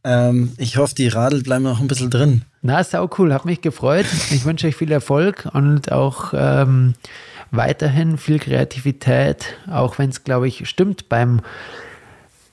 Ähm, 0.05 0.53
ich 0.59 0.77
hoffe, 0.77 0.95
die 0.95 1.09
Radl 1.09 1.43
bleiben 1.43 1.65
noch 1.65 1.81
ein 1.81 1.89
bisschen 1.89 2.11
drin. 2.11 2.43
Na, 2.61 2.85
sau 2.85 3.09
cool, 3.17 3.33
hat 3.33 3.47
mich 3.47 3.63
gefreut. 3.63 4.05
Ich 4.31 4.45
wünsche 4.45 4.67
euch 4.67 4.77
viel 4.77 4.93
Erfolg 4.93 5.49
und 5.55 5.91
auch 5.91 6.35
ähm, 6.37 6.93
weiterhin 7.51 8.19
viel 8.19 8.39
Kreativität, 8.39 9.55
auch 9.71 9.99
wenn 9.99 10.11
es, 10.11 10.23
glaube 10.23 10.49
ich, 10.49 10.69
stimmt 10.69 11.09
beim 11.09 11.41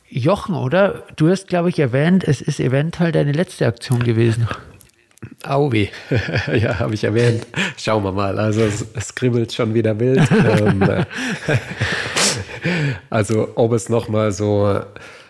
Jochen, 0.09 0.55
oder? 0.55 1.03
Du 1.15 1.29
hast, 1.29 1.47
glaube 1.47 1.69
ich, 1.69 1.79
erwähnt, 1.79 2.23
es 2.23 2.41
ist 2.41 2.59
eventuell 2.59 3.11
deine 3.11 3.31
letzte 3.31 3.67
Aktion 3.67 4.03
gewesen. 4.03 4.47
Auwi, 5.43 5.89
ja, 6.53 6.79
habe 6.79 6.93
ich 6.93 7.03
erwähnt. 7.03 7.45
Schauen 7.77 8.03
wir 8.03 8.11
mal. 8.11 8.39
Also 8.39 8.61
es, 8.61 8.85
es 8.93 9.15
kribbelt 9.15 9.53
schon 9.53 9.73
wieder 9.73 9.99
wild. 9.99 10.27
ähm, 10.31 10.83
also 13.09 13.49
ob 13.55 13.73
es 13.73 13.89
nochmal 13.89 14.31
so, 14.31 14.81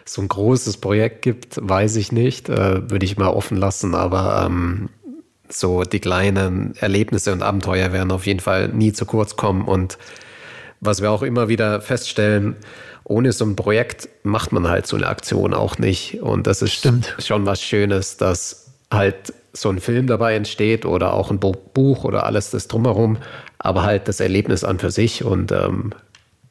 so 0.05 0.21
ein 0.21 0.27
großes 0.27 0.77
Projekt 0.77 1.23
gibt, 1.23 1.59
weiß 1.61 1.95
ich 1.97 2.11
nicht. 2.11 2.49
Äh, 2.49 2.89
Würde 2.89 3.05
ich 3.05 3.17
mal 3.17 3.29
offen 3.29 3.57
lassen. 3.57 3.95
Aber 3.95 4.45
ähm, 4.45 4.89
so 5.49 5.83
die 5.83 5.99
kleinen 5.99 6.75
Erlebnisse 6.77 7.33
und 7.33 7.41
Abenteuer 7.41 7.91
werden 7.91 8.11
auf 8.11 8.25
jeden 8.27 8.39
Fall 8.39 8.69
nie 8.69 8.93
zu 8.93 9.05
kurz 9.05 9.35
kommen. 9.35 9.63
Und 9.63 9.97
was 10.79 11.01
wir 11.01 11.11
auch 11.11 11.23
immer 11.23 11.49
wieder 11.49 11.81
feststellen, 11.81 12.55
ohne 13.09 13.33
so 13.33 13.43
ein 13.43 13.57
Projekt 13.57 14.07
macht 14.23 14.53
man 14.53 14.69
halt 14.69 14.87
so 14.87 14.95
eine 14.95 15.07
Aktion 15.07 15.53
auch 15.53 15.77
nicht. 15.77 16.21
Und 16.21 16.47
das 16.47 16.61
ist 16.61 16.73
Stimmt. 16.73 17.15
schon 17.19 17.45
was 17.45 17.61
Schönes, 17.61 18.15
dass 18.15 18.71
halt 18.89 19.33
so 19.51 19.69
ein 19.69 19.81
Film 19.81 20.07
dabei 20.07 20.35
entsteht 20.35 20.85
oder 20.85 21.13
auch 21.13 21.29
ein 21.29 21.39
Buch 21.39 22.05
oder 22.05 22.25
alles 22.25 22.51
das 22.51 22.67
drumherum 22.67 23.17
aber 23.59 23.83
halt 23.83 24.07
das 24.07 24.21
Erlebnis 24.21 24.63
an 24.63 24.79
für 24.79 24.89
sich 24.89 25.23
und 25.23 25.51
ähm, 25.51 25.91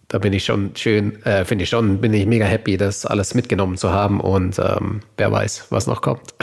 da 0.09 0.19
bin 0.19 0.33
ich 0.33 0.45
schon 0.45 0.75
schön, 0.75 1.23
äh, 1.25 1.45
finde 1.45 1.65
ich 1.65 1.71
schon, 1.71 2.01
bin 2.01 2.15
ich 2.15 2.27
mega 2.27 2.45
happy, 2.45 2.77
das 2.77 3.05
alles 3.05 3.35
mitgenommen 3.35 3.77
zu 3.77 3.93
haben 3.93 4.21
und 4.21 4.59
ähm, 4.59 5.01
wer 5.17 5.33
weiß, 5.33 5.67
was 5.71 5.87
noch 5.87 6.01
kommt. 6.01 6.35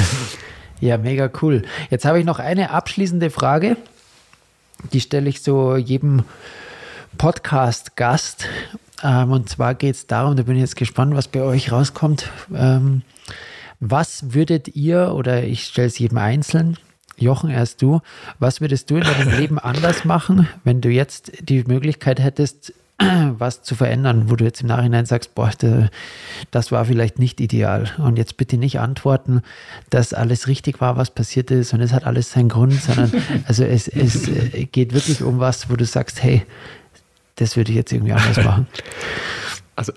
ja, 0.80 0.96
mega 0.98 1.30
cool. 1.42 1.62
Jetzt 1.90 2.04
habe 2.04 2.18
ich 2.18 2.24
noch 2.24 2.38
eine 2.38 2.70
abschließende 2.70 3.30
Frage, 3.30 3.76
die 4.92 5.00
stelle 5.00 5.28
ich 5.28 5.42
so 5.42 5.76
jedem 5.76 6.24
Podcast-Gast. 7.18 8.46
Ähm, 9.04 9.30
und 9.30 9.48
zwar 9.48 9.74
geht 9.74 9.94
es 9.94 10.06
darum, 10.06 10.34
da 10.34 10.42
bin 10.42 10.56
ich 10.56 10.62
jetzt 10.62 10.76
gespannt, 10.76 11.14
was 11.14 11.28
bei 11.28 11.42
euch 11.42 11.70
rauskommt. 11.70 12.30
Ähm, 12.52 13.02
was 13.78 14.32
würdet 14.32 14.74
ihr, 14.74 15.14
oder 15.14 15.44
ich 15.44 15.64
stelle 15.66 15.88
es 15.88 15.98
jedem 15.98 16.18
einzeln, 16.18 16.78
Jochen, 17.16 17.50
erst 17.50 17.80
du, 17.80 18.00
was 18.38 18.60
würdest 18.60 18.90
du 18.90 18.96
in 18.96 19.02
deinem 19.02 19.30
Leben 19.38 19.58
anders 19.58 20.04
machen, 20.04 20.48
wenn 20.64 20.80
du 20.80 20.88
jetzt 20.88 21.32
die 21.48 21.62
Möglichkeit 21.64 22.18
hättest, 22.18 22.72
was 23.38 23.62
zu 23.62 23.74
verändern, 23.74 24.30
wo 24.30 24.36
du 24.36 24.44
jetzt 24.44 24.62
im 24.62 24.68
Nachhinein 24.68 25.04
sagst, 25.04 25.34
boah, 25.34 25.50
das 26.50 26.72
war 26.72 26.84
vielleicht 26.84 27.18
nicht 27.18 27.40
ideal. 27.40 27.90
Und 27.98 28.16
jetzt 28.16 28.36
bitte 28.36 28.56
nicht 28.56 28.80
antworten, 28.80 29.42
dass 29.90 30.14
alles 30.14 30.48
richtig 30.48 30.80
war, 30.80 30.96
was 30.96 31.10
passiert 31.10 31.50
ist 31.50 31.74
und 31.74 31.80
es 31.80 31.92
hat 31.92 32.04
alles 32.04 32.32
seinen 32.32 32.48
Grund, 32.48 32.74
sondern 32.74 33.12
also 33.46 33.64
es, 33.64 33.86
es 33.88 34.28
äh, 34.28 34.64
geht 34.64 34.94
wirklich 34.94 35.22
um 35.22 35.40
was, 35.40 35.68
wo 35.70 35.76
du 35.76 35.84
sagst, 35.84 36.22
hey, 36.22 36.46
das 37.36 37.56
würde 37.56 37.70
ich 37.70 37.76
jetzt 37.76 37.92
irgendwie 37.92 38.12
anders 38.12 38.36
machen. 38.44 38.66
Also 39.76 39.92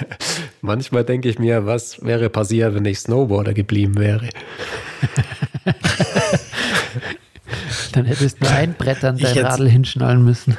manchmal 0.62 1.04
denke 1.04 1.28
ich 1.28 1.38
mir, 1.38 1.64
was 1.66 2.04
wäre 2.04 2.28
passiert, 2.28 2.74
wenn 2.74 2.84
ich 2.84 2.98
Snowboarder 2.98 3.54
geblieben 3.54 3.96
wäre? 3.96 4.28
Dann 7.92 8.06
hättest 8.06 8.42
du 8.42 8.48
ein 8.48 8.74
Brett 8.74 9.04
an 9.04 9.18
dein 9.18 9.38
Radl 9.38 9.68
hinschnallen 9.68 10.24
müssen. 10.24 10.56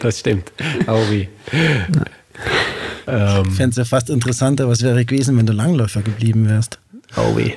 das 0.00 0.20
stimmt. 0.20 0.52
Aui. 0.86 1.28
Ähm, 3.08 3.44
ich 3.48 3.54
fände 3.56 3.70
es 3.70 3.76
ja 3.76 3.84
fast 3.84 4.08
interessanter, 4.08 4.68
was 4.68 4.82
wäre 4.82 5.04
gewesen, 5.04 5.36
wenn 5.36 5.46
du 5.46 5.52
Langläufer 5.52 6.02
geblieben 6.02 6.48
wärst. 6.48 6.78
Aui. 7.16 7.56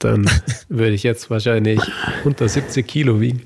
Dann 0.00 0.28
würde 0.68 0.92
ich 0.92 1.04
jetzt 1.04 1.30
wahrscheinlich 1.30 1.80
unter 2.24 2.48
70 2.48 2.86
Kilo 2.86 3.20
wiegen. 3.20 3.42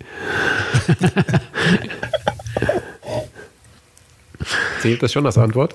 Zählt 4.85 5.03
das 5.03 5.15
schon 5.15 5.25
als 5.25 5.39
Antwort? 5.39 5.75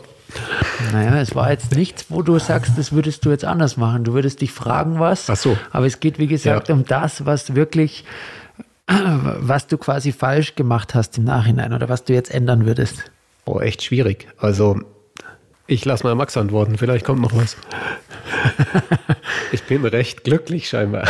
Naja, 0.94 1.20
es 1.20 1.34
war 1.34 1.50
jetzt 1.50 1.76
nichts, 1.76 2.06
wo 2.10 2.22
du 2.22 2.38
sagst, 2.38 2.74
das 2.78 2.92
würdest 2.92 3.26
du 3.26 3.32
jetzt 3.32 3.44
anders 3.44 3.76
machen. 3.76 4.04
Du 4.04 4.14
würdest 4.14 4.40
dich 4.40 4.52
fragen, 4.52 5.00
was. 5.00 5.32
Ach 5.32 5.36
so. 5.36 5.58
Aber 5.72 5.88
es 5.88 6.00
geht, 6.00 6.20
wie 6.20 6.28
gesagt, 6.28 6.70
ja. 6.70 6.76
um 6.76 6.86
das, 6.86 7.26
was 7.26 7.56
wirklich, 7.56 8.06
was 8.86 9.66
du 9.66 9.80
quasi 9.80 10.12
falsch 10.12 10.54
gemacht 10.54 10.94
hast 10.94 11.18
im 11.18 11.24
Nachhinein 11.24 11.74
oder 11.74 11.90
was 11.90 12.04
du 12.04 12.14
jetzt 12.14 12.32
ändern 12.32 12.68
würdest. 12.68 13.10
Oh, 13.46 13.60
echt 13.60 13.82
schwierig. 13.82 14.28
Also, 14.38 14.80
ich 15.66 15.84
lasse 15.86 16.04
mal 16.04 16.14
Max 16.14 16.38
antworten. 16.38 16.78
Vielleicht 16.78 17.04
kommt 17.04 17.22
noch 17.24 17.36
was. 17.36 17.58
ich 19.52 19.64
bin 19.64 19.84
recht 19.86 20.24
glücklich 20.24 20.70
scheinbar. 20.70 21.08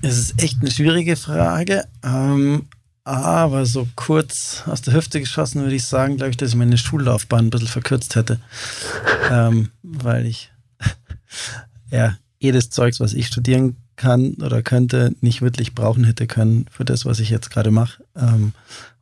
Es 0.00 0.16
ist 0.16 0.42
echt 0.42 0.62
eine 0.62 0.70
schwierige 0.70 1.14
Frage. 1.16 1.84
Ähm, 2.02 2.68
aber 3.10 3.66
so 3.66 3.88
kurz 3.96 4.62
aus 4.66 4.82
der 4.82 4.94
Hüfte 4.94 5.20
geschossen 5.20 5.62
würde 5.62 5.74
ich 5.74 5.84
sagen, 5.84 6.16
glaube 6.16 6.30
ich, 6.30 6.36
dass 6.36 6.50
ich 6.50 6.56
meine 6.56 6.78
Schullaufbahn 6.78 7.46
ein 7.46 7.50
bisschen 7.50 7.68
verkürzt 7.68 8.14
hätte. 8.16 8.40
ähm, 9.30 9.70
weil 9.82 10.26
ich 10.26 10.52
ja 11.90 12.16
jedes 12.38 12.70
Zeugs, 12.70 13.00
was 13.00 13.12
ich 13.12 13.26
studieren 13.26 13.76
kann 13.96 14.34
oder 14.34 14.62
könnte, 14.62 15.12
nicht 15.20 15.42
wirklich 15.42 15.74
brauchen 15.74 16.04
hätte 16.04 16.26
können 16.26 16.66
für 16.70 16.84
das, 16.84 17.04
was 17.04 17.20
ich 17.20 17.30
jetzt 17.30 17.50
gerade 17.50 17.70
mache. 17.70 18.02
Ähm, 18.16 18.52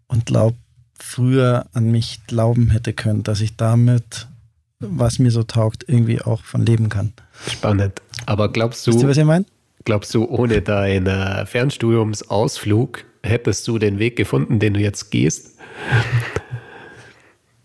und 0.08 0.26
glaube, 0.26 0.56
früher 0.98 1.66
an 1.72 1.90
mich 1.90 2.20
glauben 2.26 2.70
hätte 2.70 2.92
können, 2.92 3.22
dass 3.22 3.40
ich 3.40 3.56
damit, 3.56 4.26
was 4.80 5.18
mir 5.18 5.30
so 5.30 5.42
taugt, 5.42 5.84
irgendwie 5.86 6.20
auch 6.20 6.42
von 6.42 6.64
leben 6.64 6.88
kann. 6.88 7.12
Spannend. 7.48 8.02
Aber 8.26 8.50
glaubst 8.50 8.86
du, 8.86 8.92
Wisst 8.92 9.02
ihr, 9.02 9.08
was 9.08 9.16
ich 9.16 9.24
meine? 9.24 9.44
glaubst 9.84 10.12
du, 10.14 10.24
ohne 10.26 10.60
deinen 10.60 11.46
Fernstudiumsausflug 11.46 13.04
hättest 13.22 13.66
du 13.68 13.78
den 13.78 13.98
Weg 13.98 14.16
gefunden, 14.16 14.58
den 14.58 14.74
du 14.74 14.80
jetzt 14.80 15.10
gehst? 15.10 15.56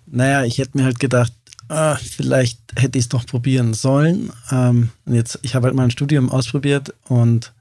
Naja, 0.05 0.43
ich 0.43 0.57
hätte 0.57 0.77
mir 0.77 0.83
halt 0.83 0.99
gedacht, 0.99 1.33
ah, 1.69 1.95
vielleicht 1.95 2.59
hätte 2.75 2.97
ich 2.97 3.05
es 3.05 3.09
doch 3.09 3.25
probieren 3.25 3.73
sollen. 3.73 4.31
Ähm, 4.51 4.89
jetzt, 5.05 5.39
ich 5.41 5.55
habe 5.55 5.67
halt 5.67 5.75
mal 5.75 5.83
ein 5.83 5.91
Studium 5.91 6.29
ausprobiert 6.29 6.93
und 7.07 7.53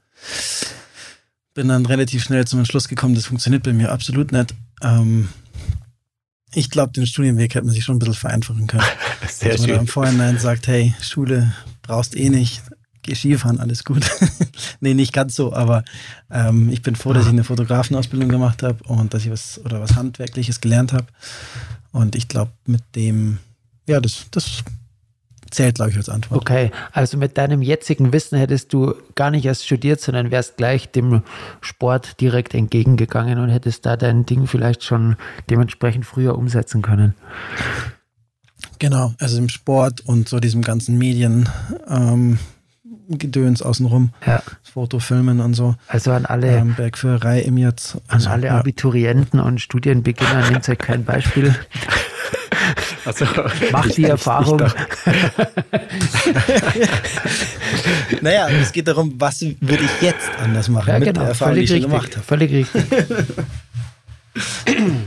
bin 1.53 1.67
dann 1.67 1.85
relativ 1.85 2.23
schnell 2.23 2.45
zum 2.45 2.59
Entschluss 2.59 2.87
gekommen, 2.87 3.15
das 3.15 3.25
funktioniert 3.25 3.63
bei 3.63 3.73
mir 3.73 3.91
absolut 3.91 4.31
nicht. 4.31 4.53
Ähm, 4.81 5.29
ich 6.55 6.69
glaube, 6.69 6.93
den 6.93 7.07
Studienweg 7.07 7.55
hätte 7.55 7.65
man 7.65 7.73
sich 7.73 7.83
schon 7.83 7.95
ein 7.95 7.99
bisschen 7.99 8.13
vereinfachen 8.13 8.67
können. 8.67 8.83
Sehr 9.27 9.51
Dass 9.51 9.61
man 9.61 9.69
schön. 9.69 9.79
im 9.79 9.87
Vorhinein 9.87 10.37
sagt, 10.39 10.67
hey, 10.67 10.93
Schule 11.01 11.53
brauchst 11.81 12.15
eh 12.15 12.29
nicht, 12.29 12.61
geh 13.03 13.15
Skifahren, 13.15 13.59
alles 13.59 13.83
gut. 13.83 14.09
nee, 14.79 14.93
nicht 14.93 15.13
ganz 15.13 15.35
so, 15.35 15.53
aber 15.53 15.83
ähm, 16.31 16.69
ich 16.69 16.81
bin 16.81 16.95
froh, 16.95 17.13
dass 17.13 17.25
ich 17.25 17.31
eine 17.31 17.43
Fotografenausbildung 17.43 18.29
gemacht 18.29 18.63
habe 18.63 18.83
und 18.85 19.13
dass 19.13 19.25
ich 19.25 19.31
was 19.31 19.61
oder 19.63 19.81
was 19.81 19.95
Handwerkliches 19.95 20.61
gelernt 20.61 20.93
habe. 20.93 21.05
Und 21.91 22.15
ich 22.15 22.27
glaube, 22.27 22.51
mit 22.65 22.81
dem, 22.95 23.37
ja, 23.87 23.99
das, 23.99 24.25
das 24.31 24.63
zählt, 25.53 25.75
glaube 25.75 25.91
ich, 25.91 25.97
als 25.97 26.09
Antwort. 26.09 26.41
Okay, 26.41 26.71
also 26.91 27.17
mit 27.17 27.37
deinem 27.37 27.61
jetzigen 27.61 28.11
Wissen 28.11 28.37
hättest 28.37 28.73
du 28.73 28.95
gar 29.15 29.31
nicht 29.31 29.45
erst 29.45 29.65
studiert, 29.65 30.01
sondern 30.01 30.31
wärst 30.31 30.57
gleich 30.57 30.91
dem 30.91 31.23
Sport 31.61 32.19
direkt 32.19 32.53
entgegengegangen 32.53 33.39
und 33.39 33.49
hättest 33.49 33.85
da 33.85 33.95
dein 33.95 34.25
Ding 34.25 34.47
vielleicht 34.47 34.83
schon 34.83 35.15
dementsprechend 35.49 36.05
früher 36.05 36.37
umsetzen 36.37 36.81
können. 36.81 37.13
Genau, 38.79 39.13
also 39.19 39.37
im 39.37 39.49
Sport 39.49 40.01
und 40.01 40.27
so 40.27 40.39
diesem 40.39 40.61
ganzen 40.61 40.97
Medien. 40.97 41.47
Ähm, 41.87 42.39
Gedöns 43.09 43.61
außenrum. 43.61 44.11
Ja. 44.25 44.41
Fotofilmen 44.63 45.39
und 45.39 45.53
so. 45.53 45.75
Also 45.87 46.11
an 46.11 46.25
alle 46.25 46.47
ähm, 46.57 46.75
Bergführerei 46.75 47.41
im 47.41 47.57
jetzt. 47.57 47.97
Also, 48.07 48.27
an 48.27 48.33
alle 48.33 48.47
ja. 48.47 48.59
Abiturienten 48.59 49.39
und 49.39 49.61
Studienbeginner 49.61 50.49
nehmt 50.49 50.67
euch 50.67 50.77
kein 50.77 51.03
Beispiel. 51.03 51.55
Also, 53.05 53.25
Macht 53.71 53.97
die 53.97 54.05
Erfahrung. 54.05 54.59
naja, 58.21 58.47
es 58.49 58.71
geht 58.71 58.87
darum, 58.87 59.13
was 59.17 59.41
würde 59.41 59.83
ich 59.83 60.01
jetzt 60.01 60.31
anders 60.41 60.69
machen 60.69 60.87
ja, 60.87 60.99
mit 60.99 61.09
genau, 61.09 61.19
der 61.21 61.29
Erfahrung, 61.29 61.55
völlig 61.55 61.69
die 61.69 61.75
ich 61.75 61.83
richtig, 61.83 61.91
gemacht 61.91 62.17
Völlig 62.25 62.53
richtig. 62.53 62.85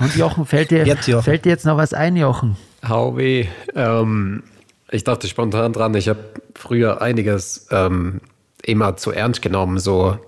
und 0.00 0.16
Jochen, 0.16 0.46
fällt 0.46 0.72
dir, 0.72 0.84
jetzt, 0.86 1.06
Jochen. 1.06 1.22
fällt 1.22 1.44
dir 1.44 1.50
jetzt 1.50 1.64
noch 1.64 1.76
was 1.76 1.94
ein, 1.94 2.16
Jochen? 2.16 2.56
Hau 2.86 3.16
weh. 3.16 3.46
Ähm, 3.74 4.42
ich 4.90 5.04
dachte 5.04 5.28
spontan 5.28 5.72
dran, 5.72 5.94
ich 5.94 6.08
habe 6.08 6.20
früher 6.54 7.00
einiges 7.02 7.66
ähm, 7.70 8.20
immer 8.62 8.96
zu 8.96 9.12
ernst 9.12 9.42
genommen. 9.42 9.78
So, 9.78 10.18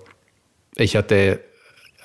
ich 0.75 0.95
hatte 0.95 1.39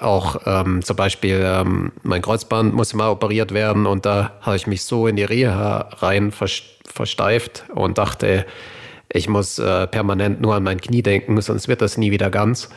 auch 0.01 0.43
ähm, 0.47 0.83
zum 0.83 0.97
Beispiel 0.97 1.41
ähm, 1.45 1.93
mein 2.03 2.23
Kreuzband 2.23 2.75
musste 2.75 2.97
mal 2.97 3.11
operiert 3.11 3.55
werden 3.55 3.87
und 3.87 4.05
da 4.05 4.33
habe 4.41 4.57
ich 4.57 4.67
mich 4.67 4.83
so 4.83 5.07
in 5.07 5.17
die 5.17 5.25
Reha 5.25 5.89
rein 5.99 6.33
versteift 6.33 7.65
und 7.75 7.99
dachte, 7.99 8.45
ich 9.09 9.29
muss 9.29 9.59
äh, 9.59 9.87
permanent 9.87 10.41
nur 10.41 10.55
an 10.55 10.65
mein 10.65 10.81
Knie 10.81 11.03
denken, 11.03 11.41
sonst 11.41 11.69
wird 11.69 11.81
das 11.81 11.97
nie 11.97 12.11
wieder 12.11 12.31
ganz. 12.31 12.69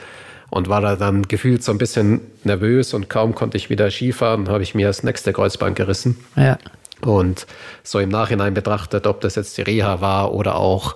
Und 0.49 0.69
war 0.69 0.79
da 0.79 0.95
dann 0.95 1.23
gefühlt 1.23 1.61
so 1.61 1.73
ein 1.73 1.77
bisschen 1.77 2.21
nervös 2.45 2.93
und 2.93 3.09
kaum 3.09 3.35
konnte 3.35 3.57
ich 3.57 3.69
wieder 3.69 3.91
Skifahren, 3.91 4.47
habe 4.47 4.63
ich 4.63 4.75
mir 4.75 4.87
das 4.87 5.03
nächste 5.03 5.33
Kreuzband 5.33 5.75
gerissen. 5.75 6.17
Ja. 6.37 6.57
Und 7.01 7.45
so 7.83 7.99
im 7.99 8.09
Nachhinein 8.09 8.53
betrachtet, 8.53 9.07
ob 9.07 9.21
das 9.21 9.35
jetzt 9.35 9.57
die 9.57 9.61
Reha 9.61 10.01
war 10.01 10.33
oder 10.33 10.55
auch 10.55 10.95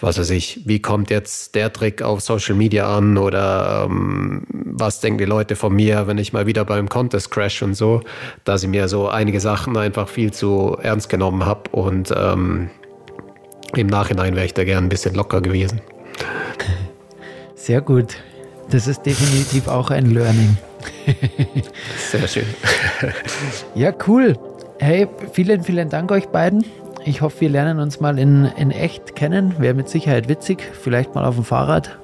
was 0.00 0.18
weiß 0.18 0.30
ich, 0.30 0.62
wie 0.64 0.82
kommt 0.82 1.10
jetzt 1.10 1.54
der 1.54 1.72
Trick 1.72 2.02
auf 2.02 2.20
Social 2.20 2.56
Media 2.56 2.96
an 2.96 3.16
oder 3.16 3.86
ähm, 3.88 4.42
was 4.50 5.00
denken 5.00 5.18
die 5.18 5.24
Leute 5.24 5.54
von 5.54 5.72
mir, 5.72 6.08
wenn 6.08 6.18
ich 6.18 6.32
mal 6.32 6.46
wieder 6.46 6.64
beim 6.64 6.88
Contest 6.88 7.30
crash 7.30 7.62
und 7.62 7.74
so, 7.74 8.00
dass 8.44 8.64
ich 8.64 8.68
mir 8.68 8.88
so 8.88 9.08
einige 9.08 9.40
Sachen 9.40 9.76
einfach 9.76 10.08
viel 10.08 10.32
zu 10.32 10.76
ernst 10.82 11.08
genommen 11.08 11.44
habe 11.44 11.70
und 11.70 12.12
ähm, 12.16 12.70
im 13.76 13.86
Nachhinein 13.86 14.34
wäre 14.34 14.46
ich 14.46 14.54
da 14.54 14.64
gern 14.64 14.84
ein 14.84 14.88
bisschen 14.88 15.14
locker 15.14 15.40
gewesen. 15.40 15.80
Sehr 17.54 17.80
gut. 17.80 18.16
Das 18.70 18.88
ist 18.88 19.02
definitiv 19.02 19.68
auch 19.68 19.90
ein 19.90 20.10
Learning. 20.10 20.56
Sehr 22.10 22.28
schön. 22.28 22.46
ja, 23.74 23.92
cool. 24.06 24.36
Hey, 24.78 25.06
vielen, 25.32 25.62
vielen 25.62 25.88
Dank 25.90 26.10
euch 26.10 26.28
beiden. 26.28 26.64
Ich 27.04 27.20
hoffe, 27.22 27.40
wir 27.42 27.48
lernen 27.50 27.80
uns 27.80 28.00
mal 28.00 28.18
in, 28.18 28.46
in 28.56 28.70
echt 28.70 29.14
kennen. 29.16 29.54
Wäre 29.58 29.74
mit 29.74 29.88
Sicherheit 29.88 30.28
witzig. 30.28 30.62
Vielleicht 30.72 31.14
mal 31.14 31.24
auf 31.24 31.34
dem 31.34 31.44
Fahrrad, 31.44 31.98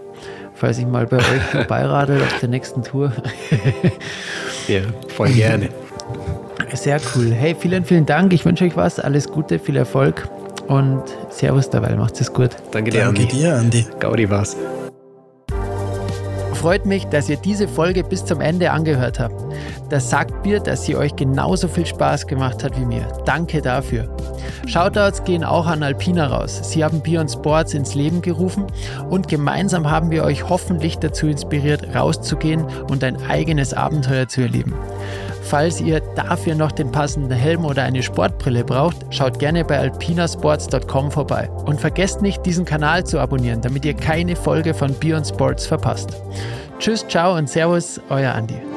falls 0.54 0.78
ich 0.78 0.86
mal 0.86 1.06
bei 1.06 1.18
euch 1.18 1.42
vorbeiradel 1.52 2.20
auf 2.22 2.40
der 2.40 2.48
nächsten 2.48 2.82
Tour. 2.82 3.12
ja, 4.68 4.80
voll 5.08 5.30
gerne. 5.30 5.68
Sehr 6.72 7.00
cool. 7.14 7.30
Hey, 7.32 7.54
vielen, 7.58 7.84
vielen 7.84 8.06
Dank. 8.06 8.32
Ich 8.32 8.44
wünsche 8.44 8.64
euch 8.64 8.76
was. 8.76 8.98
Alles 8.98 9.28
Gute, 9.28 9.58
viel 9.58 9.76
Erfolg 9.76 10.28
und 10.68 11.02
Servus 11.30 11.70
dabei. 11.70 11.94
Macht 11.96 12.20
es 12.20 12.32
gut. 12.32 12.50
Danke 12.72 12.90
dir, 12.90 13.04
Danke 13.04 13.22
Andi. 13.22 13.36
dir, 13.36 13.54
Andi. 13.54 13.86
Gaudi 14.00 14.28
war's. 14.28 14.56
Freut 16.60 16.86
mich, 16.86 17.04
dass 17.06 17.28
ihr 17.28 17.36
diese 17.36 17.68
Folge 17.68 18.02
bis 18.02 18.24
zum 18.24 18.40
Ende 18.40 18.70
angehört 18.70 19.20
habt. 19.20 19.34
Das 19.90 20.08
sagt 20.08 20.44
mir, 20.44 20.58
dass 20.58 20.84
sie 20.84 20.96
euch 20.96 21.14
genauso 21.14 21.68
viel 21.68 21.86
Spaß 21.86 22.26
gemacht 22.26 22.64
hat 22.64 22.80
wie 22.80 22.84
mir. 22.84 23.06
Danke 23.24 23.60
dafür. 23.60 24.08
Shoutouts 24.66 25.22
gehen 25.24 25.44
auch 25.44 25.66
an 25.66 25.82
Alpina 25.82 26.26
raus. 26.26 26.60
Sie 26.72 26.82
haben 26.82 27.02
Beyond 27.02 27.30
Sports 27.30 27.74
ins 27.74 27.94
Leben 27.94 28.22
gerufen 28.22 28.66
und 29.10 29.28
gemeinsam 29.28 29.90
haben 29.90 30.10
wir 30.10 30.24
euch 30.24 30.48
hoffentlich 30.48 30.98
dazu 30.98 31.26
inspiriert, 31.28 31.94
rauszugehen 31.94 32.64
und 32.90 33.04
ein 33.04 33.22
eigenes 33.28 33.74
Abenteuer 33.74 34.26
zu 34.26 34.40
erleben. 34.40 34.74
Falls 35.46 35.80
ihr 35.80 36.00
dafür 36.16 36.56
noch 36.56 36.72
den 36.72 36.90
passenden 36.90 37.30
Helm 37.30 37.64
oder 37.64 37.84
eine 37.84 38.02
Sportbrille 38.02 38.64
braucht, 38.64 38.96
schaut 39.14 39.38
gerne 39.38 39.64
bei 39.64 39.78
alpinasports.com 39.78 41.12
vorbei. 41.12 41.48
Und 41.66 41.80
vergesst 41.80 42.20
nicht, 42.20 42.44
diesen 42.44 42.64
Kanal 42.64 43.04
zu 43.04 43.20
abonnieren, 43.20 43.60
damit 43.60 43.84
ihr 43.84 43.94
keine 43.94 44.34
Folge 44.34 44.74
von 44.74 44.92
Beyond 44.98 45.28
Sports 45.28 45.66
verpasst. 45.66 46.20
Tschüss, 46.80 47.06
ciao 47.06 47.36
und 47.36 47.48
Servus, 47.48 48.00
euer 48.10 48.34
Andi. 48.34 48.75